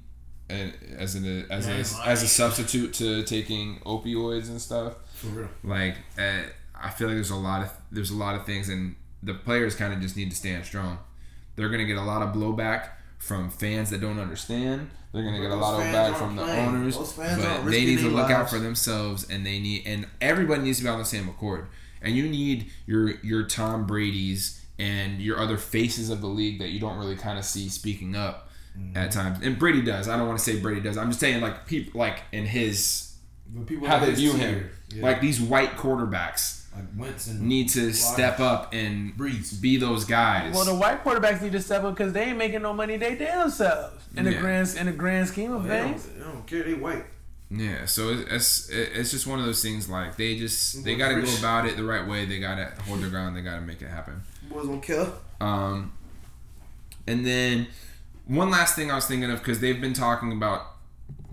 and 0.49 0.73
as 0.97 1.13
an 1.15 1.45
as 1.51 1.67
Man, 1.67 1.79
a 1.79 2.07
as 2.07 2.21
a 2.23 2.27
substitute 2.27 2.93
to 2.95 3.23
taking 3.23 3.79
opioids 3.85 4.49
and 4.49 4.59
stuff, 4.61 4.93
For 5.15 5.27
real. 5.27 5.49
like 5.63 5.95
uh, 6.17 6.41
I 6.75 6.89
feel 6.89 7.07
like 7.07 7.15
there's 7.17 7.29
a 7.29 7.35
lot 7.35 7.61
of 7.63 7.71
there's 7.91 8.09
a 8.11 8.15
lot 8.15 8.35
of 8.35 8.45
things, 8.45 8.67
and 8.69 8.95
the 9.23 9.33
players 9.33 9.75
kind 9.75 9.93
of 9.93 10.01
just 10.01 10.15
need 10.17 10.29
to 10.29 10.35
stand 10.35 10.65
strong. 10.65 10.97
They're 11.55 11.69
gonna 11.69 11.85
get 11.85 11.97
a 11.97 12.01
lot 12.03 12.21
of 12.21 12.33
blowback 12.35 12.89
from 13.17 13.49
fans 13.49 13.89
that 13.91 14.01
don't 14.01 14.19
understand. 14.19 14.89
They're 15.13 15.23
gonna 15.23 15.39
get 15.39 15.51
a 15.51 15.55
lot 15.55 15.75
of 15.75 15.91
back 15.93 16.15
from 16.15 16.35
the 16.35 16.43
playing. 16.43 16.67
owners, 16.67 16.97
but 17.17 17.65
they 17.71 17.85
need 17.85 17.99
to 17.99 18.09
look 18.09 18.31
out 18.31 18.49
for 18.49 18.59
themselves, 18.59 19.29
and 19.29 19.45
they 19.45 19.59
need 19.59 19.83
and 19.85 20.07
everybody 20.19 20.63
needs 20.63 20.79
to 20.79 20.83
be 20.83 20.89
on 20.89 20.99
the 20.99 21.05
same 21.05 21.29
accord. 21.29 21.67
And 22.01 22.15
you 22.15 22.27
need 22.27 22.71
your 22.87 23.11
your 23.21 23.43
Tom 23.43 23.85
Brady's 23.85 24.59
and 24.79 25.21
your 25.21 25.39
other 25.39 25.57
faces 25.57 26.09
of 26.09 26.19
the 26.21 26.27
league 26.27 26.59
that 26.59 26.69
you 26.69 26.79
don't 26.79 26.97
really 26.97 27.15
kind 27.15 27.37
of 27.39 27.45
see 27.45 27.69
speaking 27.69 28.15
up 28.15 28.49
Mm-hmm. 28.75 28.97
at 28.97 29.11
times. 29.11 29.37
And 29.45 29.59
Brady 29.59 29.83
does. 29.83 30.07
I 30.07 30.17
don't 30.17 30.25
want 30.25 30.39
to 30.39 30.43
say 30.43 30.59
Brady 30.59 30.81
does. 30.81 30.97
I'm 30.97 31.09
just 31.09 31.19
saying 31.19 31.41
like 31.41 31.67
people 31.67 31.99
like 31.99 32.23
in 32.31 32.43
his 32.47 33.13
how 33.85 33.99
that 33.99 34.05
they 34.07 34.13
view 34.15 34.33
him. 34.33 34.67
yeah. 34.89 35.03
Like 35.03 35.21
these 35.21 35.39
white 35.39 35.77
quarterbacks 35.77 36.62
like 36.75 36.85
Wentz 36.97 37.27
and 37.27 37.41
need 37.41 37.69
to 37.69 37.93
step 37.93 38.39
up 38.39 38.73
and 38.73 39.15
Brees. 39.17 39.59
be 39.61 39.77
those 39.77 40.05
guys. 40.05 40.53
Well, 40.55 40.65
the 40.65 40.75
white 40.75 41.03
quarterbacks 41.03 41.41
need 41.41 41.51
to 41.53 41.61
step 41.61 41.83
up 41.83 41.95
because 41.95 42.13
they 42.13 42.25
ain't 42.25 42.37
making 42.37 42.61
no 42.61 42.73
money 42.73 42.97
they 42.97 43.15
damn 43.15 43.49
selves 43.49 44.03
in 44.15 44.25
the 44.25 44.33
grand 44.35 44.75
in 44.77 44.85
the 44.87 44.91
grand 44.91 45.27
scheme 45.27 45.51
of 45.51 45.63
They 45.65 45.81
things. 45.81 46.05
don't, 46.05 46.17
they 46.19 46.23
don't 46.25 46.47
care. 46.47 46.63
They 46.63 46.73
white. 46.73 47.05
yeah, 47.51 47.85
so 47.85 48.09
it's 48.29 48.69
it's 48.69 49.11
just 49.11 49.27
one 49.27 49.39
of 49.39 49.45
those 49.45 49.61
things. 49.61 49.89
Like 49.89 50.15
they 50.17 50.37
just 50.37 50.83
they 50.83 50.95
got 50.95 51.09
to 51.09 51.21
go 51.21 51.37
about 51.39 51.65
it 51.67 51.77
the 51.77 51.83
right 51.83 52.07
way. 52.07 52.25
They 52.25 52.39
got 52.39 52.55
to 52.55 52.81
hold 52.83 53.01
their 53.01 53.09
ground. 53.09 53.35
They 53.37 53.41
got 53.41 53.55
to 53.55 53.61
make 53.61 53.81
it 53.81 53.87
happen. 53.89 54.21
Boys 54.49 54.67
don't 54.67 54.81
care. 54.81 55.07
Um, 55.41 55.93
and 57.07 57.25
then 57.25 57.67
one 58.25 58.49
last 58.49 58.75
thing 58.75 58.89
I 58.91 58.95
was 58.95 59.05
thinking 59.05 59.29
of 59.29 59.39
because 59.39 59.59
they've 59.59 59.79
been 59.81 59.93
talking 59.93 60.31
about 60.31 60.67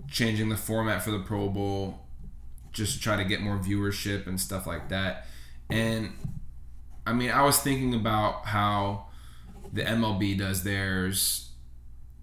changing 0.09 0.49
the 0.49 0.57
format 0.57 1.01
for 1.03 1.11
the 1.11 1.19
Pro 1.19 1.47
Bowl 1.49 1.99
just 2.73 2.93
to 2.95 2.99
try 3.01 3.15
to 3.17 3.23
get 3.23 3.41
more 3.41 3.57
viewership 3.57 4.27
and 4.27 4.39
stuff 4.39 4.67
like 4.67 4.89
that. 4.89 5.27
And 5.71 6.11
I 7.05 7.13
mean, 7.13 7.31
I 7.31 7.41
was 7.43 7.59
thinking 7.59 7.93
about 7.93 8.45
how 8.45 9.07
the 9.73 9.81
MLB 9.83 10.37
does 10.37 10.63
theirs, 10.63 11.49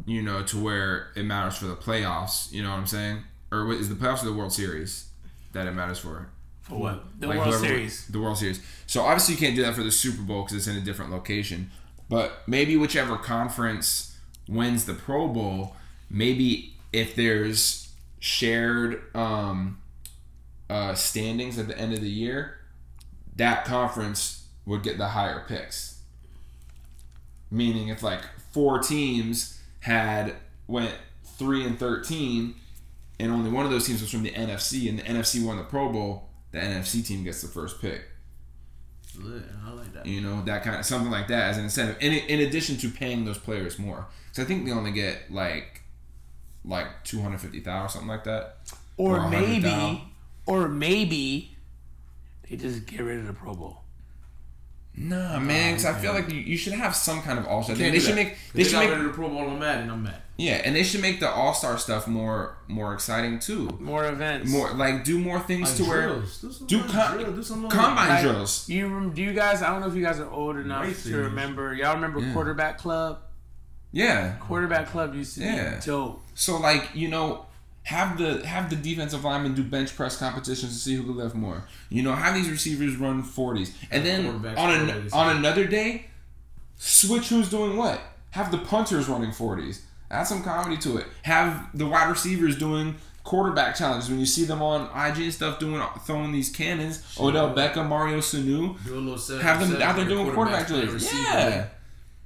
you 0.06 0.22
know, 0.22 0.42
to 0.44 0.58
where 0.62 1.08
it 1.16 1.24
matters 1.24 1.56
for 1.56 1.66
the 1.66 1.76
playoffs. 1.76 2.52
You 2.52 2.62
know 2.62 2.70
what 2.70 2.76
I'm 2.78 2.86
saying? 2.86 3.22
Or 3.50 3.66
what- 3.66 3.78
is 3.78 3.88
the 3.88 3.94
playoffs 3.94 4.22
or 4.22 4.26
the 4.26 4.32
World 4.34 4.52
Series 4.52 5.10
that 5.52 5.66
it 5.66 5.72
matters 5.72 5.98
for? 5.98 6.28
For 6.60 6.78
what? 6.78 7.04
The 7.18 7.26
Like 7.28 7.38
World 7.38 7.48
whoever- 7.54 7.66
Series. 7.66 8.06
The 8.08 8.20
World 8.20 8.36
Series. 8.38 8.60
So 8.86 9.02
obviously 9.02 9.34
you 9.34 9.40
can't 9.40 9.56
do 9.56 9.62
that 9.62 9.74
for 9.74 9.82
the 9.82 9.90
Super 9.90 10.22
Bowl 10.22 10.42
because 10.42 10.56
it's 10.58 10.66
in 10.66 10.76
a 10.76 10.80
different 10.84 11.10
location. 11.10 11.70
But 12.10 12.42
maybe 12.46 12.76
whichever 12.76 13.16
conference 13.16 14.16
wins 14.46 14.84
the 14.84 14.94
Pro 14.94 15.28
Bowl, 15.28 15.74
maybe 16.10 16.74
if 16.92 17.14
there's 17.16 17.88
shared 18.20 19.02
um, 19.14 19.78
uh, 20.68 20.94
standings 20.94 21.58
at 21.58 21.68
the 21.68 21.78
end 21.78 21.94
of 21.94 22.00
the 22.00 22.08
year, 22.10 22.57
that 23.38 23.64
conference 23.64 24.46
would 24.66 24.82
get 24.82 24.98
the 24.98 25.08
higher 25.08 25.44
picks. 25.48 26.00
Meaning, 27.50 27.88
if 27.88 28.02
like 28.02 28.20
four 28.52 28.78
teams 28.78 29.58
had 29.80 30.34
went 30.66 30.94
three 31.38 31.64
and 31.64 31.78
thirteen, 31.78 32.54
and 33.18 33.32
only 33.32 33.50
one 33.50 33.64
of 33.64 33.70
those 33.70 33.86
teams 33.86 34.02
was 34.02 34.10
from 34.10 34.22
the 34.22 34.30
NFC, 34.32 34.88
and 34.88 34.98
the 34.98 35.02
NFC 35.02 35.44
won 35.44 35.56
the 35.56 35.64
Pro 35.64 35.90
Bowl, 35.90 36.28
the 36.52 36.58
NFC 36.58 37.04
team 37.06 37.24
gets 37.24 37.40
the 37.40 37.48
first 37.48 37.80
pick. 37.80 38.02
Lit. 39.18 39.42
I 39.66 39.72
like 39.72 39.92
that. 39.94 40.04
You 40.06 40.20
know 40.20 40.44
that 40.44 40.62
kind 40.62 40.76
of 40.76 40.84
something 40.84 41.10
like 41.10 41.28
that 41.28 41.48
as 41.50 41.56
an 41.58 41.64
incentive. 41.64 41.96
In 42.00 42.12
in 42.12 42.40
addition 42.46 42.76
to 42.78 42.90
paying 42.90 43.24
those 43.24 43.38
players 43.38 43.78
more, 43.78 44.06
so 44.32 44.42
I 44.42 44.44
think 44.44 44.66
they 44.66 44.70
only 44.72 44.92
get 44.92 45.30
like 45.32 45.82
like 46.64 47.02
two 47.04 47.22
hundred 47.22 47.40
fifty 47.40 47.60
thousand 47.60 47.86
or 47.86 47.88
something 47.88 48.08
like 48.08 48.24
that. 48.24 48.58
Or, 48.98 49.20
Or 49.20 49.30
maybe, 49.30 49.60
thou. 49.60 50.00
or 50.46 50.68
maybe 50.68 51.56
they 52.48 52.56
just 52.56 52.86
get 52.86 53.00
rid 53.00 53.18
of 53.20 53.26
the 53.26 53.32
Pro 53.32 53.54
Bowl. 53.54 53.82
Nah, 55.00 55.38
man, 55.38 55.74
because 55.74 55.84
I 55.86 55.92
feel 55.94 56.12
like 56.12 56.28
you, 56.32 56.40
you 56.40 56.56
should 56.56 56.72
have 56.72 56.96
some 56.96 57.22
kind 57.22 57.38
of 57.38 57.46
all 57.46 57.62
star. 57.62 57.76
Can't 57.76 57.92
They 57.92 58.00
should 58.00 58.16
make 58.16 58.32
If 58.32 58.52
they 58.52 58.64
should 58.64 58.72
got 58.72 58.80
make 58.80 58.90
rid 58.90 58.98
of 58.98 59.04
the 59.04 59.12
Pro 59.12 59.28
Bowl 59.28 59.48
on 59.48 59.56
Madden. 59.60 59.88
I'm 59.90 60.02
mad. 60.02 60.20
yeah, 60.38 60.54
and 60.64 60.74
they 60.74 60.82
should 60.82 61.02
make 61.02 61.20
the 61.20 61.30
all 61.30 61.54
star 61.54 61.78
stuff 61.78 62.08
more 62.08 62.56
more 62.66 62.94
exciting 62.94 63.38
too. 63.38 63.68
More 63.78 64.08
events. 64.08 64.50
More 64.50 64.72
like 64.72 65.04
do 65.04 65.20
more 65.20 65.38
things 65.38 65.76
to 65.76 65.84
where 65.84 66.08
drills. 66.08 66.40
Do 66.40 66.50
some 66.52 66.66
do 66.66 66.82
com- 66.82 67.14
drill. 67.16 67.32
Do 67.32 67.42
some 67.44 67.68
combine 67.68 68.08
Like, 68.08 68.22
drills. 68.22 68.68
You 68.68 69.12
do 69.14 69.22
you 69.22 69.32
guys? 69.34 69.62
I 69.62 69.70
don't 69.70 69.82
know 69.82 69.86
if 69.88 69.94
you 69.94 70.02
guys 70.02 70.18
are 70.18 70.28
old 70.30 70.56
enough 70.56 70.82
Racing. 70.82 71.12
to 71.12 71.18
remember. 71.18 71.74
Y'all 71.74 71.94
remember 71.94 72.18
Yeah. 72.18 72.32
Quarterback 72.32 72.78
Club? 72.78 73.20
Yeah. 73.92 74.32
Quarterback 74.40 74.88
Club 74.88 75.14
used 75.14 75.36
to 75.36 75.44
Yeah. 75.44 75.76
be 75.76 75.86
dope. 75.86 76.24
So 76.34 76.56
like 76.58 76.88
you 76.94 77.06
know, 77.06 77.46
have 77.88 78.18
the 78.18 78.46
have 78.46 78.68
the 78.68 78.76
defensive 78.76 79.24
linemen 79.24 79.54
do 79.54 79.64
bench 79.64 79.96
press 79.96 80.18
competitions 80.18 80.74
to 80.74 80.78
see 80.78 80.94
who 80.94 81.04
can 81.04 81.16
lift 81.16 81.34
more. 81.34 81.64
You 81.88 82.02
know, 82.02 82.12
have 82.12 82.34
these 82.34 82.50
receivers 82.50 82.96
run 82.96 83.22
forties, 83.22 83.74
and 83.90 84.04
then 84.04 84.26
on 84.26 84.70
an, 84.70 85.08
on 85.10 85.36
another 85.38 85.66
day, 85.66 86.04
switch 86.76 87.30
who's 87.30 87.48
doing 87.48 87.78
what. 87.78 87.98
Have 88.32 88.50
the 88.50 88.58
punters 88.58 89.08
running 89.08 89.32
forties. 89.32 89.86
Add 90.10 90.24
some 90.24 90.42
comedy 90.42 90.76
to 90.82 90.98
it. 90.98 91.06
Have 91.22 91.70
the 91.72 91.86
wide 91.86 92.10
receivers 92.10 92.58
doing 92.58 92.96
quarterback 93.24 93.74
challenges 93.74 94.10
when 94.10 94.18
you 94.20 94.26
see 94.26 94.44
them 94.44 94.60
on 94.60 94.82
IG 94.94 95.22
and 95.22 95.32
stuff 95.32 95.58
doing 95.58 95.82
throwing 96.04 96.30
these 96.30 96.50
cannons. 96.54 97.02
Odell 97.18 97.54
Beckham, 97.54 97.88
Mario 97.88 98.18
Sanu, 98.18 98.76
Do 98.84 98.94
a 98.94 98.96
little 98.96 99.16
seven, 99.16 99.42
have 99.42 99.60
them 99.60 99.80
out 99.80 99.96
there 99.96 100.04
doing 100.04 100.30
quarterback 100.30 100.66
quarterbacks 100.66 100.68
playing 100.68 100.86
drills. 100.88 101.10
Yeah. 101.10 101.68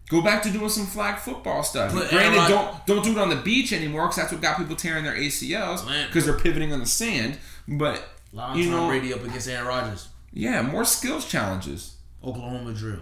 Go 0.09 0.21
back 0.21 0.43
to 0.43 0.51
doing 0.51 0.69
some 0.69 0.87
flag 0.87 1.19
football 1.19 1.63
stuff. 1.63 1.93
Put 1.93 2.11
Granted, 2.11 2.39
Aaron 2.39 2.51
don't 2.51 2.87
don't 2.87 3.05
do 3.05 3.13
it 3.13 3.19
on 3.19 3.31
the 3.31 3.37
beach 3.37 3.73
anymore 3.73 4.03
because 4.03 4.17
that's 4.17 4.33
what 4.33 4.43
got 4.43 4.59
people 4.59 4.77
tearing 4.77 5.05
their 5.05 5.15
ACLs 5.15 5.87
because 6.07 6.27
they're 6.27 6.39
pivoting 6.39 6.73
on 6.73 6.81
the 6.81 6.87
sand. 6.87 7.39
But 7.67 8.03
Line 8.33 8.59
you 8.59 8.65
Tom 8.65 8.73
know, 8.73 8.89
Brady 8.89 9.15
up 9.15 9.25
against 9.25 9.49
Aaron 9.49 9.67
Rodgers. 9.67 10.09
yeah, 10.33 10.61
more 10.63 10.85
skills 10.85 11.29
challenges. 11.31 11.97
Oklahoma 12.23 12.73
drill. 12.75 13.01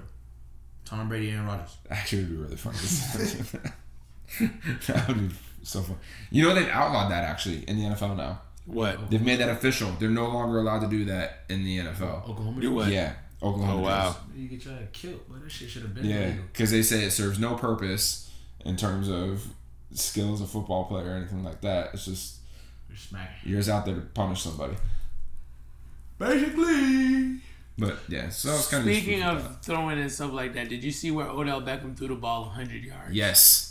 Tom 0.85 1.09
Brady, 1.09 1.31
Aaron 1.31 1.47
Rodgers. 1.47 1.77
Actually, 1.91 2.23
would 2.23 2.31
be 2.31 2.37
really 2.37 2.57
funny. 2.57 2.79
that 4.87 5.09
would 5.09 5.29
be 5.29 5.35
so 5.63 5.83
fun. 5.83 5.97
You 6.31 6.45
know 6.45 6.55
they've 6.55 6.69
outlawed 6.69 7.11
that 7.11 7.25
actually 7.25 7.59
in 7.69 7.77
the 7.77 7.85
NFL 7.85 8.17
now. 8.17 8.41
What? 8.67 8.97
Oh. 8.99 9.07
They've 9.11 9.23
made 9.23 9.41
that 9.41 9.49
official. 9.49 9.91
They're 9.99 10.09
no 10.09 10.29
longer 10.29 10.59
allowed 10.59 10.81
to 10.81 10.89
do 10.89 11.07
that 11.07 11.41
in 11.49 11.65
the 11.65 11.79
NFL. 11.79 12.29
Oklahoma 12.29 12.61
Do 12.61 12.69
drill. 12.69 12.75
what? 12.75 12.89
Yeah, 12.89 13.15
Oklahoma. 13.43 13.73
Oh 13.81 13.85
wow. 13.85 14.03
drills. 14.13 14.17
You 14.37 14.49
get 14.49 14.65
your 14.65 14.75
ass 14.75 14.81
kill, 14.93 15.21
but 15.29 15.43
that 15.43 15.51
shit 15.51 15.71
should 15.71 15.83
have 15.83 15.95
been 15.95 16.05
Yeah, 16.05 16.17
illegal. 16.27 16.45
because 16.53 16.71
they 16.71 16.83
say 16.83 17.05
it 17.05 17.11
serves 17.11 17.39
no 17.39 17.55
purpose 17.55 18.31
in 18.65 18.77
terms 18.77 19.09
of 19.09 19.47
skills 19.95 20.41
of 20.41 20.49
a 20.49 20.51
football 20.51 20.85
player 20.85 21.11
or 21.13 21.15
anything 21.17 21.43
like 21.43 21.61
that. 21.63 21.91
It's 21.95 22.05
just 22.05 22.37
You're 22.89 22.97
smacking. 22.99 23.51
you're 23.51 23.59
just 23.61 23.71
out 23.71 23.87
there 23.87 23.95
to 23.95 24.01
punish 24.03 24.43
somebody. 24.43 24.75
Basically. 26.19 27.41
But 27.79 27.99
yeah, 28.09 28.29
so 28.29 28.51
it's 28.55 28.69
kind 28.69 28.85
Speaking 28.85 29.23
of 29.23 29.39
of 29.39 29.63
throwing 29.63 29.99
and 29.99 30.13
stuff 30.13 30.33
like 30.33 30.53
that, 30.55 30.69
did 30.69 30.85
you 30.85 30.91
see 30.91 31.11
where 31.11 31.27
Odell 31.29 31.63
Beckham 31.63 31.97
threw 31.97 32.09
the 32.09 32.15
ball 32.15 32.43
100 32.43 32.85
yards? 32.85 33.13
yes. 33.15 33.67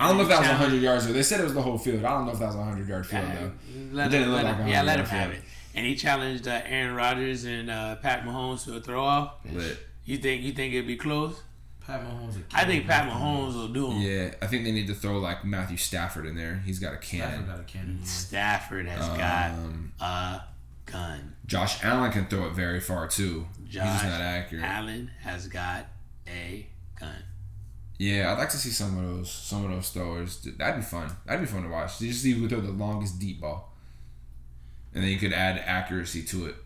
I 0.00 0.06
don't 0.06 0.16
know 0.16 0.22
if 0.22 0.28
that 0.28 0.38
was 0.38 0.48
100 0.48 0.80
yards 0.80 1.06
though. 1.08 1.12
They 1.12 1.24
said 1.24 1.40
it 1.40 1.44
was 1.44 1.54
the 1.54 1.60
whole 1.62 1.76
field. 1.76 2.04
I 2.04 2.10
don't 2.10 2.24
know 2.26 2.30
if 2.32 2.38
that 2.38 2.46
was 2.46 2.54
a 2.54 2.58
100 2.58 2.88
yard 2.88 3.04
field 3.04 3.24
though. 3.34 3.52
Let 3.92 4.06
It 4.06 4.10
didn't 4.10 4.26
him, 4.28 4.30
look 4.32 4.42
let 4.42 4.44
like 4.44 4.56
him- 4.58 4.66
a 4.66 4.70
yeah, 4.70 4.82
let 4.82 5.00
him 5.00 5.04
100 5.06 5.08
have 5.08 5.30
yard 5.32 5.42
it. 5.44 5.48
And 5.78 5.86
he 5.86 5.94
challenged 5.94 6.48
uh, 6.48 6.60
Aaron 6.66 6.94
Rodgers 6.96 7.44
and 7.44 7.70
uh, 7.70 7.94
Pat 7.96 8.24
Mahomes 8.24 8.64
to 8.64 8.76
a 8.76 8.80
throw 8.80 9.04
off. 9.04 9.34
Lit. 9.52 9.78
You 10.04 10.18
think 10.18 10.42
you 10.42 10.52
think 10.52 10.74
it'd 10.74 10.86
be 10.88 10.96
close? 10.96 11.40
Pat 11.86 12.02
Mahomes. 12.02 12.36
a 12.36 12.42
I 12.52 12.64
think. 12.64 12.86
Pat 12.86 13.08
Mahomes 13.08 13.54
will 13.54 13.68
do 13.68 13.90
him. 13.92 14.02
Yeah, 14.02 14.34
I 14.42 14.46
think 14.48 14.64
they 14.64 14.72
need 14.72 14.88
to 14.88 14.94
throw 14.94 15.18
like 15.18 15.44
Matthew 15.44 15.76
Stafford 15.76 16.26
in 16.26 16.34
there. 16.36 16.62
He's 16.66 16.78
got 16.80 16.94
a 16.94 16.96
Stafford 16.96 17.20
cannon. 17.30 17.46
got 17.46 17.60
a 17.60 17.62
cannon. 17.62 18.04
Stafford 18.04 18.86
has 18.88 19.08
Um, 19.08 19.92
got 19.98 20.04
a 20.04 20.42
gun. 20.86 21.34
Josh 21.46 21.82
Allen 21.84 22.10
can 22.10 22.26
throw 22.26 22.46
it 22.46 22.54
very 22.54 22.80
far 22.80 23.06
too. 23.06 23.46
He's 23.64 23.74
Josh 23.74 23.84
just 24.02 24.04
not 24.04 24.20
accurate. 24.20 24.64
Allen 24.64 25.10
has 25.20 25.46
got 25.46 25.86
a 26.26 26.66
gun. 26.98 27.22
Yeah, 27.98 28.32
I'd 28.32 28.38
like 28.38 28.50
to 28.50 28.56
see 28.58 28.70
some 28.70 28.98
of 28.98 29.04
those 29.16 29.30
some 29.30 29.64
of 29.64 29.70
those 29.70 29.90
throwers. 29.90 30.46
That'd 30.58 30.76
be 30.80 30.82
fun. 30.82 31.10
That'd 31.24 31.40
be 31.40 31.46
fun 31.46 31.62
to 31.62 31.68
watch. 31.68 32.00
You 32.00 32.08
just 32.08 32.22
see 32.22 32.32
who 32.32 32.48
throw 32.48 32.60
the 32.60 32.70
longest 32.70 33.18
deep 33.18 33.40
ball, 33.40 33.72
and 34.98 35.04
then 35.06 35.12
you 35.12 35.18
could 35.20 35.32
add 35.32 35.62
accuracy 35.64 36.24
to 36.24 36.46
it 36.46 36.56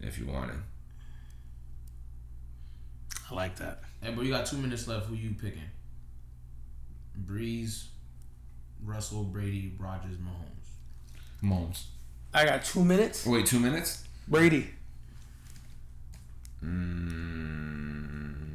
if 0.00 0.18
you 0.18 0.24
wanted. 0.24 0.56
I 3.30 3.34
like 3.34 3.56
that. 3.56 3.82
Hey, 4.00 4.14
but 4.16 4.24
you 4.24 4.30
got 4.30 4.46
two 4.46 4.56
minutes 4.56 4.88
left. 4.88 5.04
Who 5.08 5.14
you 5.14 5.34
picking? 5.34 5.60
Brees, 7.26 7.88
Russell, 8.82 9.24
Brady, 9.24 9.74
Rodgers, 9.78 10.16
Mahomes. 10.16 10.70
Mahomes. 11.44 11.82
I 12.32 12.46
got 12.46 12.64
two 12.64 12.82
minutes. 12.82 13.26
Wait, 13.26 13.44
two 13.44 13.60
minutes? 13.60 14.04
Brady. 14.26 14.70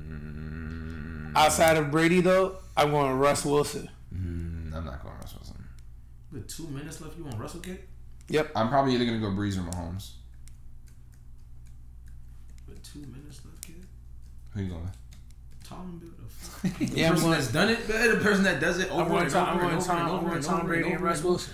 Mm, 0.06 1.36
Outside 1.36 1.78
of 1.78 1.92
Brady, 1.92 2.22
though, 2.22 2.56
I'm 2.76 2.90
going 2.90 3.12
Russ 3.20 3.46
Wilson. 3.46 3.88
mm, 4.12 4.74
I'm 4.76 4.84
not 4.84 5.04
going 5.04 5.16
Russell 5.18 5.42
Wilson. 5.42 5.64
With 6.32 6.48
two 6.48 6.68
minutes 6.70 7.02
left, 7.02 7.16
you 7.20 7.24
want 7.26 7.38
Russell 7.40 7.60
kick? 7.60 7.88
I'm 8.56 8.70
probably 8.70 8.96
either 8.96 9.06
gonna 9.06 9.20
go 9.20 9.28
Brees 9.28 9.58
or 9.58 9.62
Mahomes. 9.62 10.12
With 12.68 12.82
two 12.84 13.00
minutes 13.00 13.42
left, 13.46 13.62
kid. 13.66 13.76
Who 14.54 14.62
you 14.62 14.70
going? 14.70 14.84
with? 14.84 14.96
Tom 15.64 16.00
built 16.00 16.14
a. 16.14 16.22
The 16.86 16.86
Yeah, 17.00 17.12
person 17.12 17.32
that's 17.32 17.52
done 17.52 17.70
it, 17.70 17.88
the 17.88 18.20
person 18.22 18.44
that 18.46 18.60
does 18.60 18.80
it 18.80 18.90
over 18.90 19.02
I'm 19.04 19.08
going 19.10 19.24
and 19.24 19.32
Tom, 19.32 19.56
over 19.56 19.66
I'm 19.66 19.72
and 19.76 19.80
going 19.80 19.82
over 19.82 19.86
Tom, 19.88 19.98
and 19.98 20.08
I'm 20.08 20.14
over 20.16 20.26
going 20.26 20.36
and 20.38 20.46
Tom 20.46 20.56
over 20.60 20.68
Brady 20.68 20.84
and 20.84 20.88
and 20.94 20.96
over 20.98 21.06
Russ 21.06 21.18
and 21.18 21.26
over. 21.26 21.32
Wilson. 21.34 21.54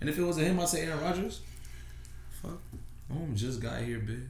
And 0.00 0.08
if 0.10 0.18
it 0.18 0.22
wasn't 0.22 0.46
him, 0.46 0.60
I'd 0.60 0.68
say 0.68 0.82
Aaron 0.86 1.00
Rodgers. 1.00 1.40
Fuck. 2.42 2.58
Mahomes 3.12 3.36
just 3.36 3.60
got 3.60 3.80
here, 3.82 3.98
big. 4.00 4.20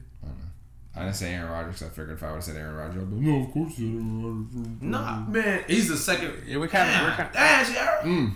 I 0.93 1.03
didn't 1.03 1.15
say 1.15 1.33
Aaron 1.33 1.49
Rodgers. 1.49 1.79
'cause 1.79 1.87
I 1.87 1.91
figured 1.91 2.09
if 2.17 2.21
I 2.23 2.27
would 2.27 2.35
have 2.35 2.43
said 2.43 2.57
Aaron 2.57 2.75
Rodgers, 2.75 3.01
I'd 3.03 3.09
be 3.09 3.15
like, 3.15 3.25
no, 3.25 3.45
of 3.45 3.51
course 3.53 3.79
you 3.79 3.87
Aaron 3.95 4.49
Rodgers. 4.51 4.81
Nah, 4.81 5.19
man, 5.21 5.63
he's 5.67 5.87
the 5.87 5.95
second. 5.97 6.33
Yeah, 6.45 6.57
we're 6.57 6.67
kind 6.67 6.89
of 6.89 7.07
we're 7.07 7.15
kind 7.15 7.29
Damn, 7.31 7.65
she 7.65 7.77
Aaron. 7.77 8.05
Mm. 8.05 8.35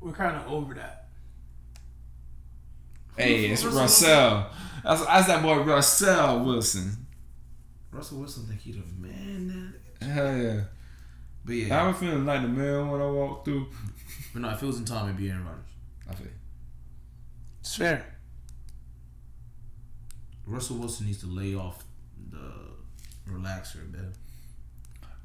we're 0.00 0.12
kind 0.12 0.36
of 0.36 0.46
over 0.52 0.74
that. 0.74 1.01
Hey, 3.16 3.46
it's 3.46 3.64
Russell 3.64 3.80
Russell. 3.80 4.46
That's, 4.84 5.04
that's 5.04 5.26
that 5.26 5.42
boy 5.42 5.62
Russell 5.62 6.44
Wilson. 6.44 7.06
Russell 7.90 8.18
Wilson 8.18 8.46
think 8.46 8.60
he 8.60 8.72
the 8.72 8.82
man 8.98 9.74
now. 10.00 10.06
Hell 10.06 10.36
yeah. 10.36 10.60
But 11.44 11.52
yeah, 11.52 11.84
I'm 11.84 11.94
feeling 11.94 12.24
like 12.24 12.42
the 12.42 12.48
man 12.48 12.88
when 12.88 13.00
I 13.00 13.06
walk 13.06 13.44
through. 13.44 13.66
but 14.32 14.42
no, 14.42 14.50
if 14.50 14.62
it 14.62 14.66
wasn't 14.66 14.88
Tom, 14.88 15.08
it'd 15.08 15.18
be 15.18 15.28
Aaron 15.28 15.44
Rodgers. 15.44 15.64
I 16.08 16.14
feel. 16.14 16.28
It's 17.60 17.76
fair. 17.76 18.04
Russell 20.46 20.76
Wilson 20.76 21.06
needs 21.06 21.20
to 21.20 21.26
lay 21.26 21.54
off 21.54 21.84
the 22.30 22.52
relaxer, 23.30 23.92
man. 23.92 24.12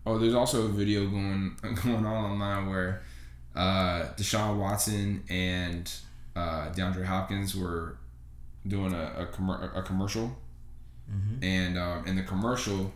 Oh, 0.05 0.17
there's 0.17 0.35
also 0.35 0.65
a 0.65 0.69
video 0.69 1.05
going 1.09 1.57
going 1.83 2.05
on 2.05 2.31
online 2.31 2.69
where 2.69 3.01
uh, 3.55 4.05
Deshaun 4.15 4.57
Watson 4.57 5.23
and 5.29 5.91
uh, 6.39 6.71
DeAndre 6.75 7.05
Hopkins 7.05 7.55
were 7.55 7.97
doing 8.67 8.93
a 8.93 9.05
a, 9.23 9.25
commer- 9.35 9.71
a 9.75 9.81
commercial, 9.81 10.27
and 11.41 11.77
um, 11.77 12.05
in 12.07 12.15
the 12.15 12.23
commercial, 12.23 12.91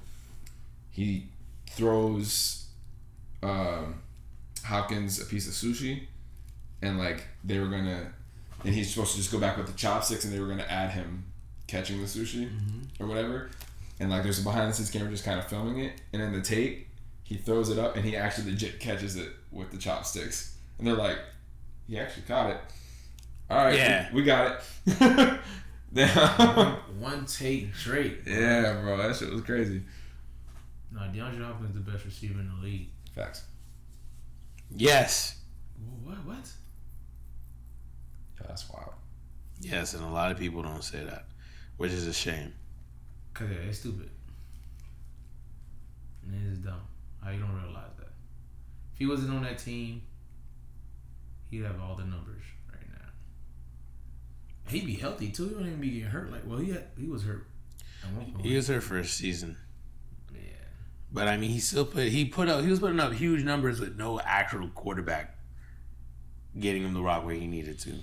he 0.91 1.27
throws 1.69 2.65
um, 3.41 4.01
Hopkins 4.65 5.21
a 5.21 5.25
piece 5.25 5.47
of 5.47 5.53
sushi, 5.53 5.93
and 6.81 6.97
like 6.99 7.19
they 7.43 7.57
were 7.59 7.69
gonna, 7.75 8.11
and 8.65 8.73
he's 8.75 8.93
supposed 8.93 9.11
to 9.13 9.17
just 9.17 9.31
go 9.31 9.39
back 9.39 9.55
with 9.57 9.67
the 9.67 9.77
chopsticks, 9.83 10.25
and 10.25 10.33
they 10.33 10.39
were 10.39 10.47
gonna 10.47 10.67
add 10.81 10.91
him 10.91 11.23
catching 11.67 11.99
the 12.01 12.05
sushi 12.07 12.49
or 12.99 13.07
whatever, 13.07 13.49
and 13.99 14.09
like 14.09 14.23
there's 14.23 14.39
a 14.39 14.43
behind 14.43 14.69
the 14.69 14.73
scenes 14.75 14.91
camera 14.91 15.09
just 15.09 15.23
kind 15.25 15.39
of 15.39 15.47
filming 15.47 15.79
it, 15.79 15.93
and 16.13 16.21
in 16.21 16.33
the 16.33 16.41
tape, 16.41 16.87
he 17.23 17.35
throws 17.37 17.69
it 17.69 17.79
up, 17.79 17.95
and 17.95 18.03
he 18.05 18.15
actually 18.17 18.51
legit 18.51 18.79
catches 18.79 19.15
it 19.15 19.29
with 19.51 19.71
the 19.71 19.77
chopsticks, 19.77 20.57
and 20.77 20.85
they're 20.85 20.95
like, 21.07 21.17
he 21.87 21.97
actually 21.97 22.23
caught 22.23 22.49
it. 22.49 22.57
All 23.51 23.65
right, 23.65 23.75
Yeah. 23.75 24.07
we, 24.13 24.21
we 24.21 24.25
got 24.25 24.61
it. 24.85 25.39
Damn. 25.93 26.77
One 27.01 27.25
take 27.25 27.73
Drake. 27.73 28.23
bro. 28.23 28.33
yeah, 28.33 28.79
bro, 28.81 28.95
that 28.97 29.15
shit 29.15 29.29
was 29.31 29.41
crazy. 29.41 29.81
No, 30.91 31.01
DeAndre 31.01 31.43
Hopkins 31.45 31.75
is 31.75 31.83
the 31.83 31.91
best 31.91 32.05
receiver 32.05 32.39
in 32.39 32.47
the 32.49 32.63
league. 32.65 32.87
Facts. 33.13 33.43
Yes. 34.73 35.37
What? 36.03 36.17
What? 36.25 36.49
Yeah, 38.39 38.47
that's 38.47 38.69
wild. 38.69 38.93
Yes, 39.59 39.93
and 39.93 40.03
a 40.03 40.07
lot 40.09 40.31
of 40.31 40.37
people 40.39 40.61
don't 40.63 40.83
say 40.83 41.03
that, 41.03 41.25
which 41.77 41.91
is 41.91 42.07
a 42.07 42.13
shame. 42.13 42.53
Cause 43.33 43.47
yeah, 43.51 43.67
it's 43.67 43.79
stupid. 43.79 44.09
And 46.25 46.35
it 46.35 46.51
is 46.53 46.57
dumb. 46.59 46.81
How 47.23 47.31
you 47.31 47.39
don't 47.39 47.53
realize 47.61 47.91
that? 47.99 48.07
If 48.93 48.99
he 48.99 49.05
wasn't 49.07 49.33
on 49.33 49.43
that 49.43 49.57
team, 49.59 50.01
he'd 51.49 51.63
have 51.63 51.79
all 51.81 51.95
the 51.95 52.05
numbers 52.05 52.43
right 54.71 54.81
now. 54.81 54.87
He'd 54.87 54.93
be 54.95 55.01
healthy 55.01 55.29
too. 55.29 55.43
He 55.47 55.53
wouldn't 55.53 55.67
even 55.67 55.81
be 55.81 55.89
getting 55.91 56.09
hurt. 56.09 56.31
Like, 56.31 56.41
well, 56.45 56.59
he 56.59 56.71
had, 56.71 56.87
he 56.97 57.07
was 57.07 57.23
hurt. 57.23 57.47
At 58.03 58.13
one 58.13 58.31
point. 58.31 58.45
He 58.45 58.55
was 58.55 58.67
her 58.67 58.81
first 58.81 59.15
season, 59.15 59.57
yeah. 60.33 60.39
but 61.11 61.27
I 61.27 61.37
mean, 61.37 61.51
he 61.51 61.59
still 61.59 61.85
put 61.85 62.07
he 62.07 62.25
put 62.25 62.47
up 62.49 62.63
he 62.63 62.69
was 62.69 62.79
putting 62.79 62.99
up 62.99 63.13
huge 63.13 63.43
numbers 63.43 63.79
with 63.79 63.95
no 63.97 64.19
actual 64.19 64.69
quarterback 64.69 65.37
getting 66.59 66.83
him 66.83 66.93
the 66.93 67.01
rock 67.01 67.23
where 67.25 67.35
he 67.35 67.47
needed 67.47 67.79
to. 67.79 67.93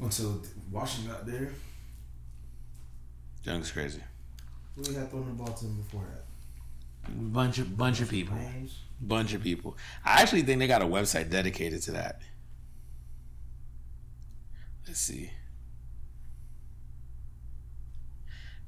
Until 0.00 0.42
Washington 0.70 1.12
got 1.12 1.26
there, 1.26 1.52
Young's 3.44 3.70
crazy. 3.70 4.00
who 4.74 4.82
we 4.88 4.94
had 4.94 5.10
thrown 5.10 5.26
the 5.26 5.32
ball 5.32 5.52
to 5.54 5.64
him 5.64 5.76
before 5.76 6.04
that? 6.12 6.24
Bunch 7.32 7.58
of 7.58 7.76
bunch 7.76 8.00
of 8.00 8.10
people, 8.10 8.34
Mahomes. 8.36 8.72
bunch 9.00 9.32
of 9.32 9.42
people. 9.42 9.76
I 10.04 10.22
actually 10.22 10.42
think 10.42 10.58
they 10.58 10.66
got 10.66 10.82
a 10.82 10.86
website 10.86 11.30
dedicated 11.30 11.82
to 11.82 11.92
that. 11.92 12.20
Let's 14.86 15.00
see. 15.00 15.30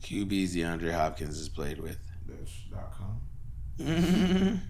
QBs 0.02 0.50
DeAndre 0.54 0.92
Hopkins 0.92 1.38
has 1.38 1.48
played 1.48 1.78
with. 1.80 1.98
That's 2.26 2.52
dot 2.70 2.92
com. 2.92 3.20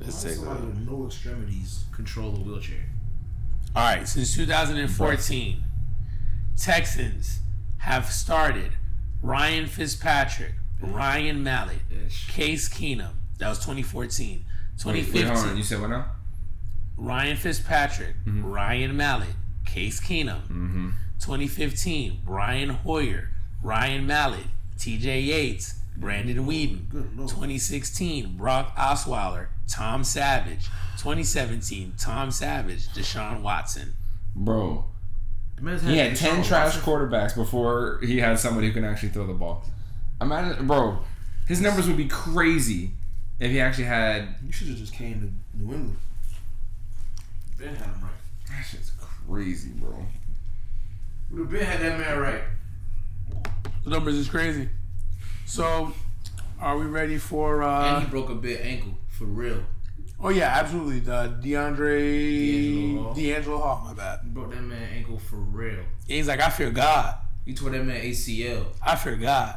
Let's 0.00 0.22
Why 0.24 0.30
take 0.30 0.38
a 0.38 0.40
somebody 0.40 0.60
look. 0.60 0.74
with 0.74 0.88
no 0.88 1.06
extremities. 1.06 1.84
Control 1.92 2.30
the 2.32 2.40
wheelchair. 2.40 2.84
All 3.74 3.82
right, 3.84 4.06
since 4.08 4.34
2014, 4.34 5.64
Texans 6.56 7.40
have 7.78 8.06
started 8.06 8.72
Ryan 9.22 9.66
Fitzpatrick, 9.66 10.54
Ryan 10.80 11.42
Mallett, 11.42 11.78
Ish. 12.06 12.28
Case 12.28 12.68
Keenum. 12.68 13.10
That 13.38 13.48
was 13.48 13.58
2014. 13.58 14.44
Wait, 14.84 14.94
wait, 14.94 15.06
2015. 15.06 15.56
You 15.56 15.62
said 15.62 15.80
what 15.80 15.90
now? 15.90 16.06
Ryan 16.96 17.36
Fitzpatrick, 17.36 18.14
mm-hmm. 18.24 18.44
Ryan 18.46 18.96
Mallett, 18.96 19.34
Case 19.66 20.00
Keenum. 20.00 20.42
Mm-hmm. 20.42 20.90
2015, 21.20 22.20
Brian 22.24 22.70
Hoyer, 22.70 23.30
Ryan 23.62 24.06
Mallett, 24.06 24.46
TJ 24.78 25.26
Yates, 25.26 25.74
Brandon 25.96 26.46
Weeden. 26.46 26.90
2016, 27.16 28.36
Brock 28.36 28.74
Osweiler, 28.76 29.48
Tom 29.68 30.04
Savage. 30.04 30.66
2017, 30.98 31.94
Tom 31.98 32.30
Savage, 32.30 32.88
Deshaun 32.88 33.42
Watson. 33.42 33.94
Bro, 34.34 34.84
he 35.84 35.96
had 35.98 36.16
ten 36.16 36.42
trash 36.42 36.76
quarterbacks 36.78 37.34
before 37.34 38.00
he 38.02 38.18
had 38.18 38.38
somebody 38.38 38.68
who 38.68 38.72
can 38.72 38.84
actually 38.84 39.08
throw 39.10 39.26
the 39.26 39.32
ball. 39.32 39.64
Imagine, 40.20 40.66
bro, 40.66 40.98
his 41.46 41.60
numbers 41.60 41.86
would 41.86 41.96
be 41.96 42.08
crazy 42.08 42.90
if 43.40 43.50
he 43.50 43.60
actually 43.60 43.84
had. 43.84 44.34
You 44.44 44.52
should 44.52 44.68
have 44.68 44.76
just 44.76 44.92
came 44.92 45.20
to 45.54 45.62
New 45.62 45.72
England. 45.72 45.96
Ben 47.58 47.74
had 47.74 47.86
him 47.86 48.02
right. 48.02 48.10
That 48.48 48.62
shit's 48.62 48.92
crazy, 48.98 49.70
bro. 49.70 50.04
Would 51.30 51.40
have 51.40 51.50
Ben 51.50 51.64
had 51.64 51.80
that 51.80 51.98
man 51.98 52.18
right. 52.18 52.42
The 53.84 53.90
numbers 53.90 54.14
is 54.16 54.28
crazy. 54.28 54.68
So, 55.46 55.92
are 56.60 56.76
we 56.78 56.86
ready 56.86 57.18
for? 57.18 57.62
and 57.62 57.96
uh 57.96 58.00
he 58.00 58.06
broke 58.06 58.30
a 58.30 58.34
big 58.34 58.58
ankle 58.62 58.94
for 59.08 59.24
real. 59.24 59.62
Oh 60.20 60.30
yeah, 60.30 60.48
absolutely. 60.58 61.00
The 61.00 61.38
DeAndre 61.42 62.94
D'Angelo 62.94 63.02
Hall. 63.04 63.14
D'Angelo 63.14 63.58
Hall. 63.58 63.82
My 63.86 63.94
bad. 63.94 64.20
He 64.24 64.30
broke 64.30 64.50
that 64.52 64.62
man 64.62 64.88
ankle 64.94 65.18
for 65.18 65.36
real. 65.36 65.84
He's 66.06 66.26
like, 66.26 66.40
I 66.40 66.50
fear 66.50 66.70
God. 66.70 67.14
He 67.44 67.54
tore 67.54 67.70
that 67.70 67.84
man 67.84 68.02
ACL. 68.02 68.66
I 68.84 68.96
fear 68.96 69.16
God. 69.16 69.56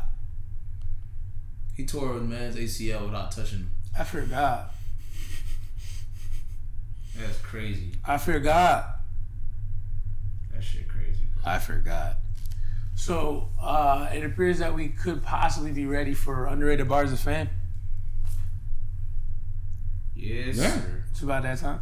He 1.76 1.86
tore 1.86 2.12
a 2.18 2.20
man's 2.22 2.56
ACL 2.56 3.06
without 3.06 3.32
touching 3.32 3.60
him. 3.60 3.72
I 3.98 4.04
fear 4.04 4.22
God. 4.22 4.70
That's 7.18 7.38
crazy. 7.40 7.92
I 8.06 8.18
fear 8.18 8.40
God. 8.40 8.86
That 10.54 10.64
shit 10.64 10.88
crazy, 10.88 11.26
bro. 11.31 11.31
I 11.46 11.60
forgot. 11.60 12.18
So 12.96 13.50
uh, 13.62 14.10
it 14.14 14.24
appears 14.24 14.60
that 14.60 14.74
we 14.76 14.90
could 14.90 15.24
possibly 15.24 15.72
be 15.72 15.86
ready 15.86 16.14
for 16.14 16.46
underrated 16.46 16.88
bars 16.88 17.12
of 17.12 17.20
fame. 17.20 17.50
Yes, 20.16 20.58
Yeah. 20.58 20.72
sir. 20.72 21.04
It's 21.12 21.22
about 21.22 21.44
that 21.44 21.58
time. 21.60 21.82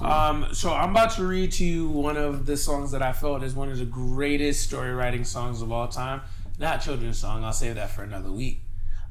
Um, 0.00 0.46
so 0.54 0.72
I'm 0.72 0.90
about 0.90 1.10
to 1.16 1.26
read 1.26 1.52
to 1.52 1.64
you 1.64 1.88
one 1.88 2.16
of 2.16 2.46
the 2.46 2.56
songs 2.56 2.92
that 2.92 3.02
I 3.02 3.12
felt 3.12 3.42
is 3.42 3.54
one 3.54 3.70
of 3.70 3.78
the 3.78 3.84
greatest 3.84 4.62
story 4.62 4.92
writing 4.94 5.24
songs 5.24 5.60
of 5.60 5.72
all 5.72 5.88
time. 5.88 6.22
Not 6.58 6.80
children's 6.80 7.18
song. 7.18 7.44
I'll 7.44 7.52
save 7.52 7.74
that 7.74 7.90
for 7.90 8.02
another 8.02 8.30
week. 8.30 8.60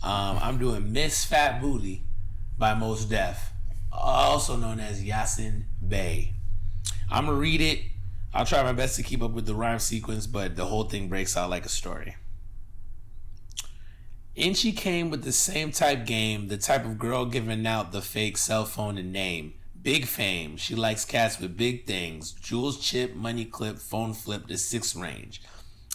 Um, 0.02 0.40
I'm 0.42 0.58
doing 0.58 0.92
Miss 0.94 1.26
Fat 1.26 1.62
Booty 1.62 2.04
by 2.58 2.74
Mos 2.74 3.06
Def, 3.06 3.52
also 3.92 4.56
known 4.56 4.80
as 4.80 5.04
Yasin 5.04 5.64
Bey. 5.86 6.34
I'm 7.12 7.26
gonna 7.26 7.38
read 7.38 7.62
it. 7.62 7.82
I'll 8.34 8.46
try 8.46 8.64
my 8.64 8.74
best 8.74 8.96
to 8.96 9.04
keep 9.04 9.22
up 9.22 9.32
with 9.32 9.46
the 9.46 9.54
rhyme 9.54 9.80
sequence, 9.80 10.26
but 10.26 10.56
the 10.56 10.66
whole 10.66 10.86
thing 10.86 11.08
breaks 11.08 11.38
out 11.38 11.50
like 11.50 11.66
a 11.66 11.70
story. 11.70 12.16
In 14.36 14.56
she 14.56 14.72
came 14.72 15.12
with 15.12 15.24
the 15.24 15.32
same 15.32 15.72
type 15.72 16.08
game, 16.08 16.48
the 16.48 16.58
type 16.58 16.86
of 16.86 16.98
girl 16.98 17.26
giving 17.26 17.68
out 17.68 17.92
the 17.92 18.02
fake 18.02 18.38
cell 18.38 18.66
phone 18.66 18.98
and 18.98 19.14
name. 19.14 19.54
Big 19.80 20.06
fame. 20.06 20.58
She 20.58 20.74
likes 20.74 21.06
cats 21.06 21.40
with 21.40 21.58
big 21.58 21.86
things. 21.86 22.32
Jewels 22.32 22.80
chip, 22.80 23.14
money 23.14 23.46
clip, 23.46 23.78
phone 23.78 24.14
flip 24.14 24.48
to 24.48 24.58
six 24.58 24.96
range. 24.96 25.42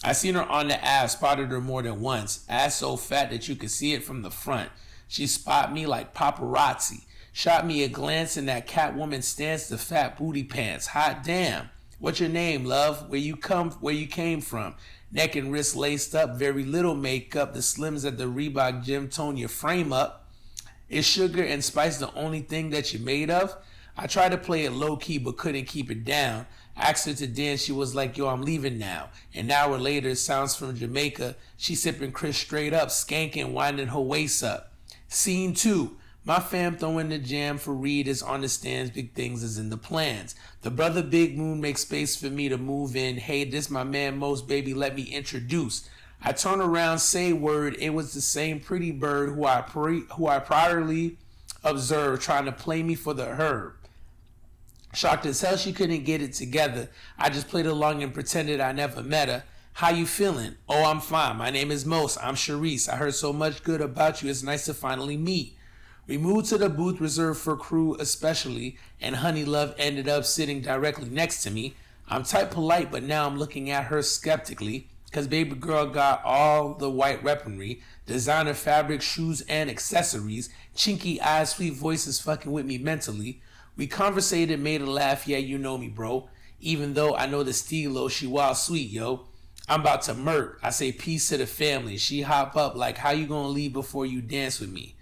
I 0.05 0.13
seen 0.13 0.35
her 0.35 0.45
on 0.45 0.69
the 0.69 0.85
ass, 0.85 1.13
spotted 1.13 1.51
her 1.51 1.61
more 1.61 1.83
than 1.83 2.01
once. 2.01 2.45
Ass 2.49 2.77
so 2.77 2.97
fat 2.97 3.31
that 3.31 3.49
you 3.49 3.57
could 3.57 3.73
see 3.73 3.95
it 3.95 4.05
from 4.05 4.23
the 4.23 4.31
front. 4.31 4.71
She 5.09 5.27
spot 5.27 5.73
me 5.73 5.87
like 5.87 6.15
paparazzi. 6.15 7.07
Shot 7.33 7.67
me 7.67 7.83
a 7.83 7.89
glance 7.89 8.37
in 8.37 8.47
that 8.47 8.69
Catwoman 8.69 9.25
stance, 9.25 9.69
the 9.69 9.79
fat 9.79 10.17
booty 10.17 10.45
pants. 10.45 10.89
Hot 10.89 11.25
damn. 11.25 11.71
What's 12.01 12.21
your 12.21 12.29
name, 12.29 12.65
love? 12.65 13.11
Where 13.11 13.19
you 13.19 13.35
come 13.35 13.73
where 13.73 13.93
you 13.93 14.07
came 14.07 14.41
from? 14.41 14.77
Neck 15.11 15.35
and 15.35 15.51
wrist 15.51 15.75
laced 15.75 16.15
up, 16.15 16.37
very 16.37 16.63
little 16.63 16.95
makeup. 16.95 17.55
The 17.55 17.59
slims 17.59 18.07
at 18.07 18.17
the 18.17 18.25
Reebok 18.25 18.85
gym 18.85 19.09
tone 19.09 19.37
your 19.37 19.49
frame 19.49 19.93
up. 19.93 20.29
Is 20.89 21.05
sugar 21.05 21.43
and 21.43 21.65
spice 21.65 21.99
the 21.99 22.15
only 22.15 22.41
thing 22.41 22.71
that 22.71 22.93
you're 22.93 23.03
made 23.03 23.31
of? 23.31 23.57
I 23.97 24.07
tried 24.07 24.29
to 24.29 24.39
play 24.39 24.65
it 24.65 24.71
low 24.71 24.97
key 24.97 25.19
but 25.19 25.39
couldn't 25.39 25.65
keep 25.65 25.91
it 25.91 26.05
down. 26.05 26.47
Asked 26.77 27.07
her 27.07 27.15
to 27.15 27.27
dance, 27.27 27.65
she 27.65 27.73
was 27.73 27.97
like, 27.97 28.17
Yo, 28.17 28.29
I'm 28.29 28.43
leaving 28.43 28.79
now. 28.79 29.09
An 29.35 29.51
hour 29.51 29.77
later, 29.77 30.15
sounds 30.15 30.55
from 30.55 30.77
Jamaica. 30.77 31.35
She 31.57 31.75
sipping 31.75 32.13
Chris 32.13 32.37
straight 32.37 32.73
up, 32.73 32.91
skanking, 32.91 33.51
winding 33.51 33.89
her 33.89 34.01
waist 34.01 34.45
up. 34.45 34.73
Scene 35.09 35.53
two. 35.53 35.97
My 36.29 36.41
fam 36.41 36.77
throwing 36.77 37.09
the 37.09 37.19
jam 37.19 37.57
for 37.57 37.73
Reed 37.73 38.07
is 38.07 38.23
on 38.23 38.43
the 38.43 38.51
stands, 38.51 38.91
big 38.91 39.15
things 39.15 39.43
is 39.43 39.57
in 39.57 39.71
the 39.71 39.79
plans. 39.79 40.35
The 40.61 40.71
brother 40.71 41.03
Big 41.03 41.39
Moon 41.39 41.59
makes 41.59 41.81
space 41.81 42.17
for 42.17 42.27
me 42.27 42.51
to 42.51 42.59
move 42.59 42.95
in. 42.95 43.17
Hey, 43.17 43.45
this 43.45 43.71
my 43.71 43.83
man 43.83 44.19
Mos, 44.19 44.43
baby, 44.43 44.75
let 44.75 44.95
me 44.95 45.05
introduce. 45.05 45.89
I 46.23 46.33
turn 46.33 46.61
around, 46.61 46.99
say 46.99 47.33
word, 47.33 47.77
it 47.79 47.95
was 47.95 48.13
the 48.13 48.21
same 48.21 48.61
pretty 48.61 48.91
bird 48.91 49.31
who 49.31 49.47
I 49.47 49.63
pre- 49.63 50.05
who 50.17 50.27
I 50.27 50.39
priorly 50.39 51.17
observed 51.65 52.21
trying 52.21 52.45
to 52.45 52.53
play 52.53 52.83
me 52.83 52.95
for 52.95 53.15
the 53.15 53.25
herb. 53.25 53.77
Shocked 54.93 55.25
as 55.25 55.41
hell 55.41 55.57
she 55.57 55.73
couldn't 55.73 56.05
get 56.05 56.21
it 56.21 56.35
together. 56.35 56.91
I 57.19 57.31
just 57.31 57.49
played 57.49 57.65
along 57.65 58.03
and 58.03 58.13
pretended 58.13 58.61
I 58.61 58.73
never 58.73 59.03
met 59.03 59.29
her. 59.29 59.45
How 59.73 59.89
you 59.89 60.05
feeling? 60.05 60.57
Oh, 60.69 60.85
I'm 60.85 61.01
fine. 61.01 61.39
My 61.39 61.49
name 61.49 61.71
is 61.71 61.87
Mos. 61.87 62.19
I'm 62.19 62.35
Sharice. 62.35 62.87
I 62.87 62.97
heard 62.97 63.15
so 63.15 63.33
much 63.33 63.63
good 63.63 63.81
about 63.81 64.23
you. 64.23 64.29
It's 64.29 64.43
nice 64.43 64.67
to 64.67 64.75
finally 64.75 65.17
meet. 65.17 65.55
We 66.09 66.17
moved 66.17 66.47
to 66.47 66.57
the 66.57 66.71
booth 66.71 67.03
reserved 67.03 67.39
for 67.39 67.55
crew 67.55 67.95
especially, 68.01 68.79
and 68.99 69.17
Honey 69.17 69.45
Love 69.45 69.75
ended 69.77 70.09
up 70.09 70.25
sitting 70.25 70.63
directly 70.63 71.11
next 71.11 71.43
to 71.43 71.51
me. 71.51 71.75
I'm 72.09 72.23
type 72.23 72.51
polite, 72.51 72.91
but 72.91 73.03
now 73.03 73.27
I'm 73.27 73.37
looking 73.39 73.69
at 73.69 73.85
her 73.85 74.01
skeptically, 74.01 74.89
cause 75.13 75.27
baby 75.27 75.55
girl 75.55 75.85
got 75.85 76.25
all 76.25 76.73
the 76.73 76.89
white 76.89 77.23
weaponry, 77.23 77.83
designer 78.07 78.55
fabric, 78.55 79.03
shoes, 79.03 79.43
and 79.51 79.69
accessories, 79.69 80.49
chinky 80.75 81.21
eyes, 81.21 81.51
sweet 81.51 81.75
voices 81.75 82.19
fucking 82.19 82.53
with 82.53 82.65
me 82.65 82.79
mentally. 82.79 83.43
We 83.77 83.87
conversated, 83.87 84.61
made 84.61 84.81
a 84.81 84.91
laugh, 84.91 85.29
yeah, 85.29 85.37
you 85.37 85.59
know 85.59 85.77
me, 85.77 85.89
bro. 85.89 86.31
Even 86.59 86.95
though 86.95 87.17
I 87.17 87.27
know 87.27 87.43
the 87.43 87.53
stilo, 87.53 88.09
she 88.09 88.27
wild 88.27 88.57
sweet, 88.57 88.89
yo. 88.89 89.27
I'm 89.69 89.83
about 89.83 90.01
to 90.03 90.15
murk. 90.15 90.59
I 90.63 90.71
say 90.71 90.91
peace 90.91 91.29
to 91.29 91.37
the 91.37 91.47
family. 91.47 91.99
She 91.99 92.23
hop 92.23 92.57
up 92.57 92.77
like, 92.77 92.97
how 92.97 93.11
you 93.11 93.27
gonna 93.27 93.49
leave 93.49 93.75
before 93.75 94.07
you 94.07 94.23
dance 94.23 94.59
with 94.59 94.71
me? 94.71 94.95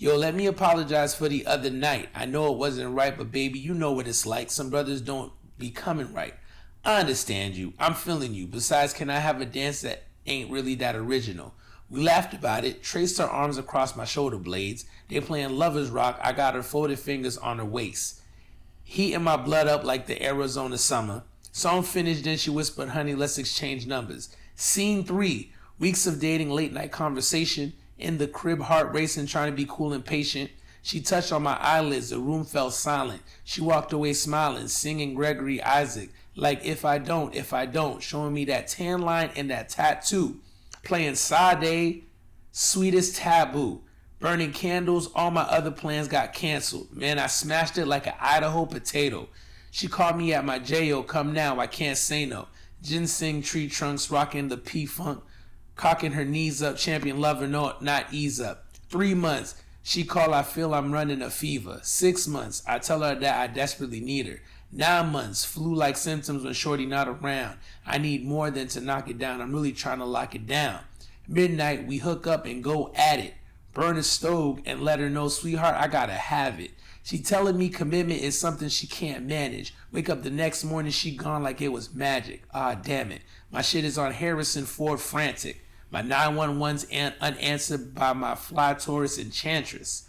Yo, 0.00 0.16
let 0.16 0.34
me 0.34 0.46
apologize 0.46 1.14
for 1.14 1.28
the 1.28 1.44
other 1.44 1.68
night. 1.68 2.08
I 2.14 2.24
know 2.24 2.50
it 2.50 2.56
wasn't 2.56 2.94
right, 2.94 3.14
but 3.18 3.30
baby, 3.30 3.58
you 3.58 3.74
know 3.74 3.92
what 3.92 4.08
it's 4.08 4.24
like. 4.24 4.50
Some 4.50 4.70
brothers 4.70 5.02
don't 5.02 5.30
be 5.58 5.68
coming 5.68 6.14
right. 6.14 6.32
I 6.82 7.00
understand 7.00 7.54
you. 7.54 7.74
I'm 7.78 7.92
feeling 7.92 8.32
you. 8.32 8.46
Besides, 8.46 8.94
can 8.94 9.10
I 9.10 9.18
have 9.18 9.42
a 9.42 9.44
dance 9.44 9.82
that 9.82 10.04
ain't 10.24 10.50
really 10.50 10.74
that 10.76 10.96
original? 10.96 11.52
We 11.90 12.00
laughed 12.00 12.32
about 12.32 12.64
it, 12.64 12.82
traced 12.82 13.18
her 13.18 13.26
arms 13.26 13.58
across 13.58 13.94
my 13.94 14.06
shoulder 14.06 14.38
blades. 14.38 14.86
They 15.10 15.20
playing 15.20 15.58
lovers 15.58 15.90
rock. 15.90 16.18
I 16.22 16.32
got 16.32 16.54
her 16.54 16.62
folded 16.62 16.98
fingers 16.98 17.36
on 17.36 17.58
her 17.58 17.64
waist. 17.66 18.22
Heating 18.82 19.22
my 19.22 19.36
blood 19.36 19.68
up 19.68 19.84
like 19.84 20.06
the 20.06 20.24
Arizona 20.24 20.78
summer. 20.78 21.24
Song 21.52 21.82
finished, 21.82 22.24
then 22.24 22.38
she 22.38 22.48
whispered, 22.48 22.88
Honey, 22.88 23.14
let's 23.14 23.36
exchange 23.36 23.86
numbers. 23.86 24.34
Scene 24.54 25.04
three 25.04 25.52
weeks 25.78 26.06
of 26.06 26.20
dating, 26.20 26.48
late 26.48 26.72
night 26.72 26.90
conversation. 26.90 27.74
In 28.00 28.16
the 28.16 28.26
crib, 28.26 28.62
heart 28.62 28.92
racing, 28.94 29.26
trying 29.26 29.50
to 29.50 29.56
be 29.56 29.66
cool 29.68 29.92
and 29.92 30.04
patient. 30.04 30.50
She 30.82 31.00
touched 31.00 31.32
on 31.32 31.42
my 31.42 31.58
eyelids, 31.58 32.08
the 32.08 32.18
room 32.18 32.44
fell 32.44 32.70
silent. 32.70 33.20
She 33.44 33.60
walked 33.60 33.92
away 33.92 34.14
smiling, 34.14 34.68
singing 34.68 35.14
Gregory 35.14 35.62
Isaac, 35.62 36.10
like 36.34 36.64
If 36.64 36.86
I 36.86 36.96
Don't, 36.96 37.34
If 37.34 37.52
I 37.52 37.66
Don't, 37.66 38.02
showing 38.02 38.32
me 38.32 38.46
that 38.46 38.68
tan 38.68 39.02
line 39.02 39.30
and 39.36 39.50
that 39.50 39.68
tattoo. 39.68 40.40
Playing 40.82 41.16
Sade, 41.16 42.04
Sweetest 42.52 43.16
Taboo. 43.16 43.82
Burning 44.18 44.52
candles, 44.52 45.10
all 45.14 45.30
my 45.30 45.42
other 45.42 45.70
plans 45.70 46.08
got 46.08 46.32
canceled. 46.32 46.94
Man, 46.94 47.18
I 47.18 47.26
smashed 47.26 47.76
it 47.76 47.86
like 47.86 48.06
an 48.06 48.14
Idaho 48.18 48.64
potato. 48.66 49.28
She 49.70 49.88
called 49.88 50.16
me 50.16 50.32
at 50.32 50.44
my 50.44 50.58
J.O. 50.58 51.02
Come 51.02 51.32
now, 51.32 51.60
I 51.60 51.66
can't 51.66 51.98
say 51.98 52.24
no. 52.26 52.48
Ginseng 52.82 53.42
tree 53.42 53.68
trunks, 53.68 54.10
rocking 54.10 54.48
the 54.48 54.56
P 54.56 54.86
Funk, 54.86 55.22
cocking 55.80 56.12
her 56.12 56.26
knees 56.26 56.62
up, 56.62 56.76
champion 56.76 57.18
lover, 57.18 57.46
no, 57.46 57.74
not 57.80 58.12
ease 58.12 58.38
up. 58.38 58.66
Three 58.90 59.14
months, 59.14 59.54
she 59.82 60.04
call, 60.04 60.34
I 60.34 60.42
feel 60.42 60.74
I'm 60.74 60.92
running 60.92 61.22
a 61.22 61.30
fever. 61.30 61.80
Six 61.82 62.28
months, 62.28 62.62
I 62.68 62.78
tell 62.78 63.00
her 63.00 63.14
that 63.14 63.40
I 63.40 63.46
desperately 63.46 64.00
need 64.00 64.26
her. 64.26 64.40
Nine 64.70 65.10
months, 65.10 65.46
flu-like 65.46 65.96
symptoms 65.96 66.44
when 66.44 66.52
Shorty 66.52 66.84
not 66.84 67.08
around. 67.08 67.56
I 67.86 67.96
need 67.96 68.26
more 68.26 68.50
than 68.50 68.68
to 68.68 68.82
knock 68.82 69.08
it 69.08 69.16
down. 69.16 69.40
I'm 69.40 69.54
really 69.54 69.72
trying 69.72 70.00
to 70.00 70.04
lock 70.04 70.34
it 70.34 70.46
down. 70.46 70.80
Midnight, 71.26 71.86
we 71.86 71.96
hook 71.96 72.26
up 72.26 72.44
and 72.44 72.62
go 72.62 72.92
at 72.94 73.18
it. 73.18 73.32
Burn 73.72 73.96
a 73.96 74.02
stove 74.02 74.60
and 74.66 74.82
let 74.82 75.00
her 75.00 75.08
know, 75.08 75.28
sweetheart, 75.28 75.76
I 75.76 75.88
gotta 75.88 76.12
have 76.12 76.60
it. 76.60 76.72
She 77.02 77.20
telling 77.20 77.56
me 77.56 77.70
commitment 77.70 78.20
is 78.20 78.38
something 78.38 78.68
she 78.68 78.86
can't 78.86 79.24
manage. 79.24 79.74
Wake 79.92 80.10
up 80.10 80.24
the 80.24 80.30
next 80.30 80.62
morning, 80.62 80.92
she 80.92 81.16
gone 81.16 81.42
like 81.42 81.62
it 81.62 81.68
was 81.72 81.94
magic. 81.94 82.42
Ah, 82.52 82.74
damn 82.74 83.10
it. 83.10 83.22
My 83.50 83.62
shit 83.62 83.86
is 83.86 83.96
on 83.96 84.12
Harrison 84.12 84.66
Ford 84.66 85.00
frantic. 85.00 85.64
My 85.90 86.02
911's 86.02 86.84
an- 86.90 87.14
unanswered 87.20 87.94
by 87.94 88.12
my 88.12 88.34
fly 88.34 88.74
Taurus 88.74 89.18
enchantress. 89.18 90.06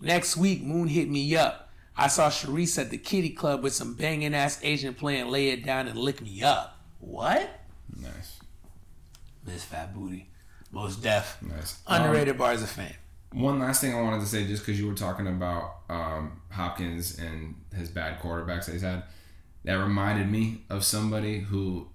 Next 0.00 0.36
week, 0.36 0.62
Moon 0.62 0.88
hit 0.88 1.08
me 1.08 1.34
up. 1.36 1.70
I 1.96 2.08
saw 2.08 2.28
Sharice 2.28 2.78
at 2.78 2.90
the 2.90 2.98
kitty 2.98 3.30
club 3.30 3.62
with 3.62 3.72
some 3.74 3.94
banging 3.94 4.34
ass 4.34 4.58
Asian 4.62 4.94
playing 4.94 5.28
lay 5.28 5.48
it 5.50 5.64
down 5.64 5.88
and 5.88 5.98
lick 5.98 6.20
me 6.20 6.42
up. 6.42 6.78
What? 7.00 7.60
Nice. 8.00 8.40
Miss 9.46 9.64
Fat 9.64 9.94
Booty. 9.94 10.28
Mos 10.70 10.96
Def. 10.96 11.38
Nice. 11.42 11.80
Underrated 11.86 12.38
bars 12.38 12.62
of 12.62 12.70
fame. 12.70 12.94
One 13.32 13.58
last 13.58 13.80
thing 13.80 13.94
I 13.94 14.00
wanted 14.00 14.20
to 14.20 14.26
say, 14.26 14.46
just 14.46 14.64
because 14.64 14.78
you 14.80 14.86
were 14.86 14.94
talking 14.94 15.26
about 15.26 15.76
um, 15.88 16.40
Hopkins 16.50 17.18
and 17.18 17.54
his 17.74 17.88
bad 17.88 18.20
quarterbacks 18.20 18.66
that 18.66 18.72
he's 18.72 18.82
had, 18.82 19.04
that 19.64 19.74
reminded 19.74 20.30
me 20.30 20.64
of 20.68 20.84
somebody 20.84 21.40
who, 21.40 21.88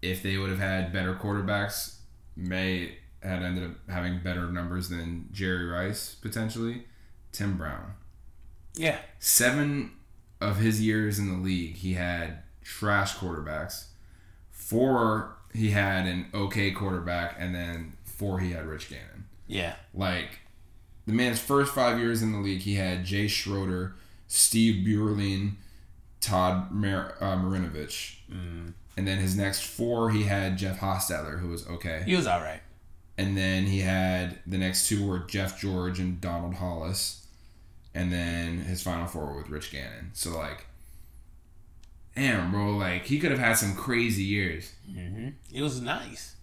if 0.00 0.22
they 0.22 0.38
would 0.38 0.50
have 0.50 0.58
had 0.58 0.92
better 0.92 1.14
quarterbacks, 1.14 1.93
may 2.36 2.98
had 3.22 3.42
ended 3.42 3.64
up 3.64 3.76
having 3.88 4.20
better 4.20 4.50
numbers 4.50 4.88
than 4.88 5.28
Jerry 5.32 5.66
Rice 5.66 6.14
potentially. 6.14 6.84
Tim 7.32 7.56
Brown. 7.56 7.94
Yeah. 8.76 8.98
Seven 9.18 9.92
of 10.40 10.58
his 10.58 10.80
years 10.80 11.18
in 11.18 11.28
the 11.28 11.38
league, 11.38 11.76
he 11.76 11.94
had 11.94 12.42
trash 12.62 13.16
quarterbacks. 13.16 13.86
Four, 14.50 15.36
he 15.52 15.70
had 15.70 16.06
an 16.06 16.26
okay 16.34 16.70
quarterback, 16.70 17.36
and 17.38 17.54
then 17.54 17.94
four, 18.04 18.40
he 18.40 18.52
had 18.52 18.66
Rich 18.66 18.90
Gannon. 18.90 19.26
Yeah. 19.46 19.74
Like 19.92 20.40
the 21.06 21.12
man's 21.12 21.40
first 21.40 21.74
five 21.74 21.98
years 21.98 22.22
in 22.22 22.32
the 22.32 22.38
league, 22.38 22.60
he 22.60 22.74
had 22.74 23.04
Jay 23.04 23.26
Schroeder, 23.26 23.96
Steve 24.26 24.86
Beuerlein, 24.86 25.54
Todd 26.20 26.70
Mar- 26.70 27.14
uh, 27.20 27.36
Marinovich, 27.36 28.16
and 28.96 29.06
then 29.08 29.18
his 29.18 29.36
next 29.36 29.62
four, 29.64 30.10
he 30.10 30.24
had 30.24 30.56
Jeff 30.58 30.80
Hostetler, 30.80 31.40
who 31.40 31.48
was 31.48 31.66
okay, 31.66 32.02
He 32.06 32.14
was 32.16 32.26
all 32.26 32.40
right. 32.40 32.60
and 33.18 33.36
then 33.36 33.66
he 33.66 33.80
had 33.80 34.38
the 34.46 34.58
next 34.58 34.88
two 34.88 35.06
were 35.06 35.20
Jeff 35.20 35.60
George 35.60 35.98
and 36.00 36.20
Donald 36.20 36.54
Hollas, 36.54 37.24
and 37.94 38.12
then 38.12 38.58
his 38.58 38.82
final 38.82 39.06
four 39.06 39.26
were 39.26 39.36
with 39.38 39.48
Rich 39.50 39.70
Gannon. 39.72 40.10
So 40.14 40.36
like, 40.36 40.66
damn, 42.16 42.50
bro, 42.50 42.76
like 42.76 43.06
he 43.06 43.18
could 43.18 43.30
have 43.30 43.40
had 43.40 43.54
some 43.54 43.74
crazy 43.74 44.22
years. 44.24 44.72
Mm-hmm. 44.90 45.28
It 45.52 45.62
was 45.62 45.80
nice. 45.80 46.36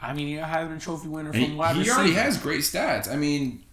I 0.00 0.12
mean, 0.14 0.28
you're 0.28 0.44
a 0.44 0.78
Trophy 0.78 1.08
winner 1.08 1.30
And 1.30 1.44
from 1.46 1.56
wide 1.56 1.74
he 1.74 1.80
receiver. 1.80 1.96
already 1.98 2.14
has 2.14 2.38
great 2.38 2.60
stats. 2.60 3.10
I 3.12 3.16
mean, 3.16 3.64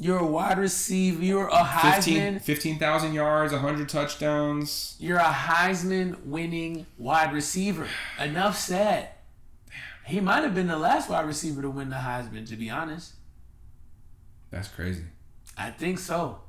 You're 0.00 0.18
a 0.18 0.26
wide 0.26 0.58
receiver. 0.58 1.22
You're 1.24 1.48
a 1.48 1.56
Heisman. 1.64 2.40
15,000 2.40 3.12
yards, 3.14 3.52
100 3.52 3.88
touchdowns. 3.88 4.94
You're 5.00 5.18
a 5.18 5.24
Heisman 5.24 6.24
winning 6.26 6.86
wide 6.98 7.32
receiver. 7.32 7.86
Enough 8.20 8.56
said. 8.56 9.08
He 10.06 10.20
might 10.20 10.42
have 10.44 10.54
been 10.54 10.68
the 10.68 10.78
last 10.78 11.10
wide 11.10 11.26
receiver 11.26 11.60
to 11.62 11.70
win 11.70 11.90
the 11.90 11.96
Heisman, 11.96 12.48
to 12.48 12.56
be 12.56 12.70
honest. 12.70 13.14
That's 14.50 14.68
crazy. 14.68 15.04
I 15.56 15.70
think 15.70 15.98
so. 15.98 16.40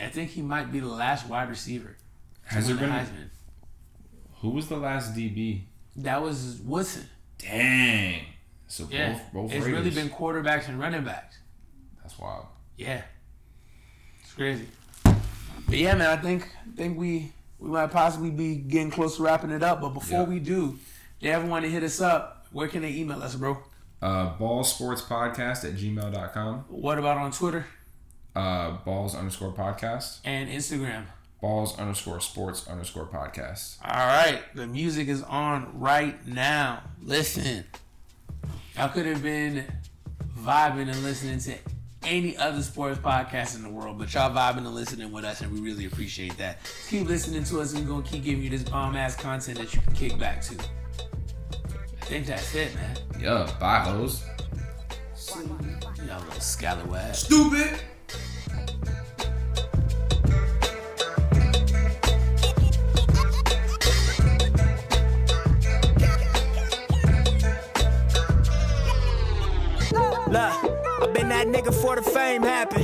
I 0.00 0.08
think 0.08 0.30
he 0.30 0.42
might 0.42 0.70
be 0.70 0.78
the 0.80 0.86
last 0.86 1.26
wide 1.26 1.48
receiver. 1.48 1.96
Has 2.44 2.68
there 2.68 2.76
been 2.76 2.90
Heisman? 2.90 3.30
who 4.40 4.50
was 4.50 4.68
the 4.68 4.76
last 4.76 5.14
DB? 5.16 5.62
That 5.96 6.22
was 6.22 6.60
Woodson. 6.62 7.08
Dang. 7.38 8.26
So 8.68 8.86
Yeah. 8.90 9.14
both 9.14 9.22
both 9.32 9.52
it's 9.52 9.64
Raiders. 9.64 9.84
really 9.84 9.90
been 9.90 10.10
quarterbacks 10.10 10.68
and 10.68 10.78
running 10.78 11.04
backs. 11.04 11.38
That's 12.02 12.18
wild. 12.18 12.46
Yeah. 12.76 13.02
It's 14.22 14.32
crazy. 14.34 14.66
But 15.04 15.78
yeah, 15.78 15.94
man, 15.94 16.18
I 16.18 16.20
think 16.20 16.48
I 16.66 16.76
think 16.76 16.98
we 16.98 17.32
we 17.58 17.68
might 17.70 17.90
possibly 17.90 18.30
be 18.30 18.56
getting 18.56 18.90
close 18.90 19.16
to 19.16 19.22
wrapping 19.22 19.50
it 19.50 19.62
up. 19.62 19.80
But 19.80 19.90
before 19.90 20.24
we 20.24 20.38
do, 20.38 20.78
they 21.20 21.30
ever 21.30 21.46
want 21.46 21.64
to 21.64 21.70
hit 21.70 21.82
us 21.82 22.00
up, 22.00 22.46
where 22.52 22.68
can 22.68 22.82
they 22.82 22.92
email 22.94 23.22
us, 23.22 23.34
bro? 23.34 23.58
Uh, 24.02 24.36
ball 24.36 24.62
sports 24.62 25.00
podcast 25.02 25.64
at 25.64 25.74
gmail.com. 25.74 26.64
What 26.68 26.98
about 26.98 27.16
on 27.16 27.32
Twitter 27.32 27.66
Uh, 28.34 28.72
balls 28.84 29.14
underscore 29.14 29.52
podcast. 29.52 30.18
and 30.24 30.50
Instagram? 30.50 31.04
Balls 31.40 31.78
underscore 31.78 32.20
sports 32.20 32.66
underscore 32.68 33.06
podcast. 33.06 33.76
All 33.84 34.06
right, 34.06 34.40
the 34.54 34.66
music 34.66 35.08
is 35.08 35.22
on 35.22 35.80
right 35.80 36.24
now. 36.26 36.82
Listen, 37.02 37.64
I 38.76 38.88
could 38.88 39.06
have 39.06 39.22
been 39.22 39.64
vibing 40.38 40.90
and 40.90 41.02
listening 41.02 41.38
to 41.40 41.54
any 42.06 42.36
other 42.36 42.62
sports 42.62 42.98
podcast 42.98 43.56
in 43.56 43.62
the 43.62 43.68
world, 43.68 43.98
but 43.98 44.14
y'all 44.14 44.34
vibing 44.34 44.58
and 44.58 44.74
listening 44.74 45.10
with 45.10 45.24
us, 45.24 45.40
and 45.40 45.52
we 45.52 45.60
really 45.60 45.86
appreciate 45.86 46.36
that. 46.38 46.58
Keep 46.88 47.08
listening 47.08 47.44
to 47.44 47.60
us, 47.60 47.74
and 47.74 47.82
we're 47.84 47.94
gonna 47.94 48.06
keep 48.06 48.22
giving 48.22 48.42
you 48.42 48.50
this 48.50 48.62
bomb 48.62 48.96
ass 48.96 49.16
content 49.16 49.58
that 49.58 49.74
you 49.74 49.80
can 49.82 49.94
kick 49.94 50.18
back 50.18 50.40
to. 50.42 50.54
I 52.00 52.04
think 52.04 52.26
that's 52.26 52.54
it, 52.54 52.74
man. 52.76 52.96
Yeah, 53.20 53.50
bye 53.58 53.80
hoes. 53.80 54.24
Y'all 56.06 56.20
little 56.20 56.40
scallywag. 56.40 57.14
Stupid. 57.14 57.80
Look, 70.28 70.75
I've 71.06 71.14
been 71.14 71.28
that 71.28 71.46
nigga 71.46 71.72
for 71.72 71.94
the 71.94 72.02
fame 72.02 72.42
happen. 72.42 72.82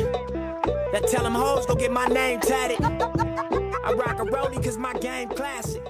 That 0.92 1.08
tell 1.08 1.24
them 1.24 1.34
hoes 1.34 1.66
go 1.66 1.74
get 1.74 1.90
my 1.90 2.06
name 2.06 2.38
tatted. 2.38 2.80
I 2.80 3.92
rock 3.94 4.20
a 4.20 4.24
rollie 4.24 4.62
cause 4.62 4.78
my 4.78 4.92
game 4.94 5.28
classic. 5.28 5.82